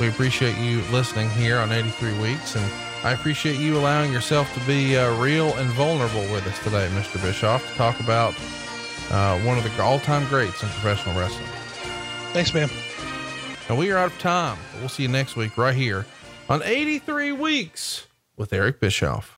we 0.00 0.08
appreciate 0.08 0.58
you 0.58 0.80
listening 0.90 1.30
here 1.30 1.58
on 1.58 1.70
83 1.70 2.18
Weeks. 2.18 2.56
And 2.56 2.64
I 3.04 3.12
appreciate 3.12 3.60
you 3.60 3.78
allowing 3.78 4.12
yourself 4.12 4.52
to 4.54 4.60
be 4.66 4.96
uh, 4.96 5.16
real 5.22 5.54
and 5.54 5.70
vulnerable 5.70 6.22
with 6.32 6.44
us 6.48 6.58
today, 6.64 6.88
Mr. 6.94 7.22
Bischoff, 7.22 7.64
to 7.70 7.74
talk 7.76 8.00
about 8.00 8.34
uh, 9.12 9.38
one 9.42 9.56
of 9.56 9.62
the 9.62 9.70
all-time 9.80 10.26
greats 10.28 10.64
in 10.64 10.68
professional 10.70 11.16
wrestling. 11.16 11.46
Thanks, 12.32 12.52
man. 12.52 12.68
And 13.68 13.78
we 13.78 13.90
are 13.90 13.98
out 13.98 14.12
of 14.12 14.18
time. 14.18 14.58
We'll 14.80 14.88
see 14.88 15.02
you 15.02 15.08
next 15.10 15.36
week 15.36 15.58
right 15.58 15.74
here 15.74 16.06
on 16.48 16.62
83 16.62 17.32
Weeks 17.32 18.06
with 18.36 18.52
Eric 18.52 18.80
Bischoff. 18.80 19.37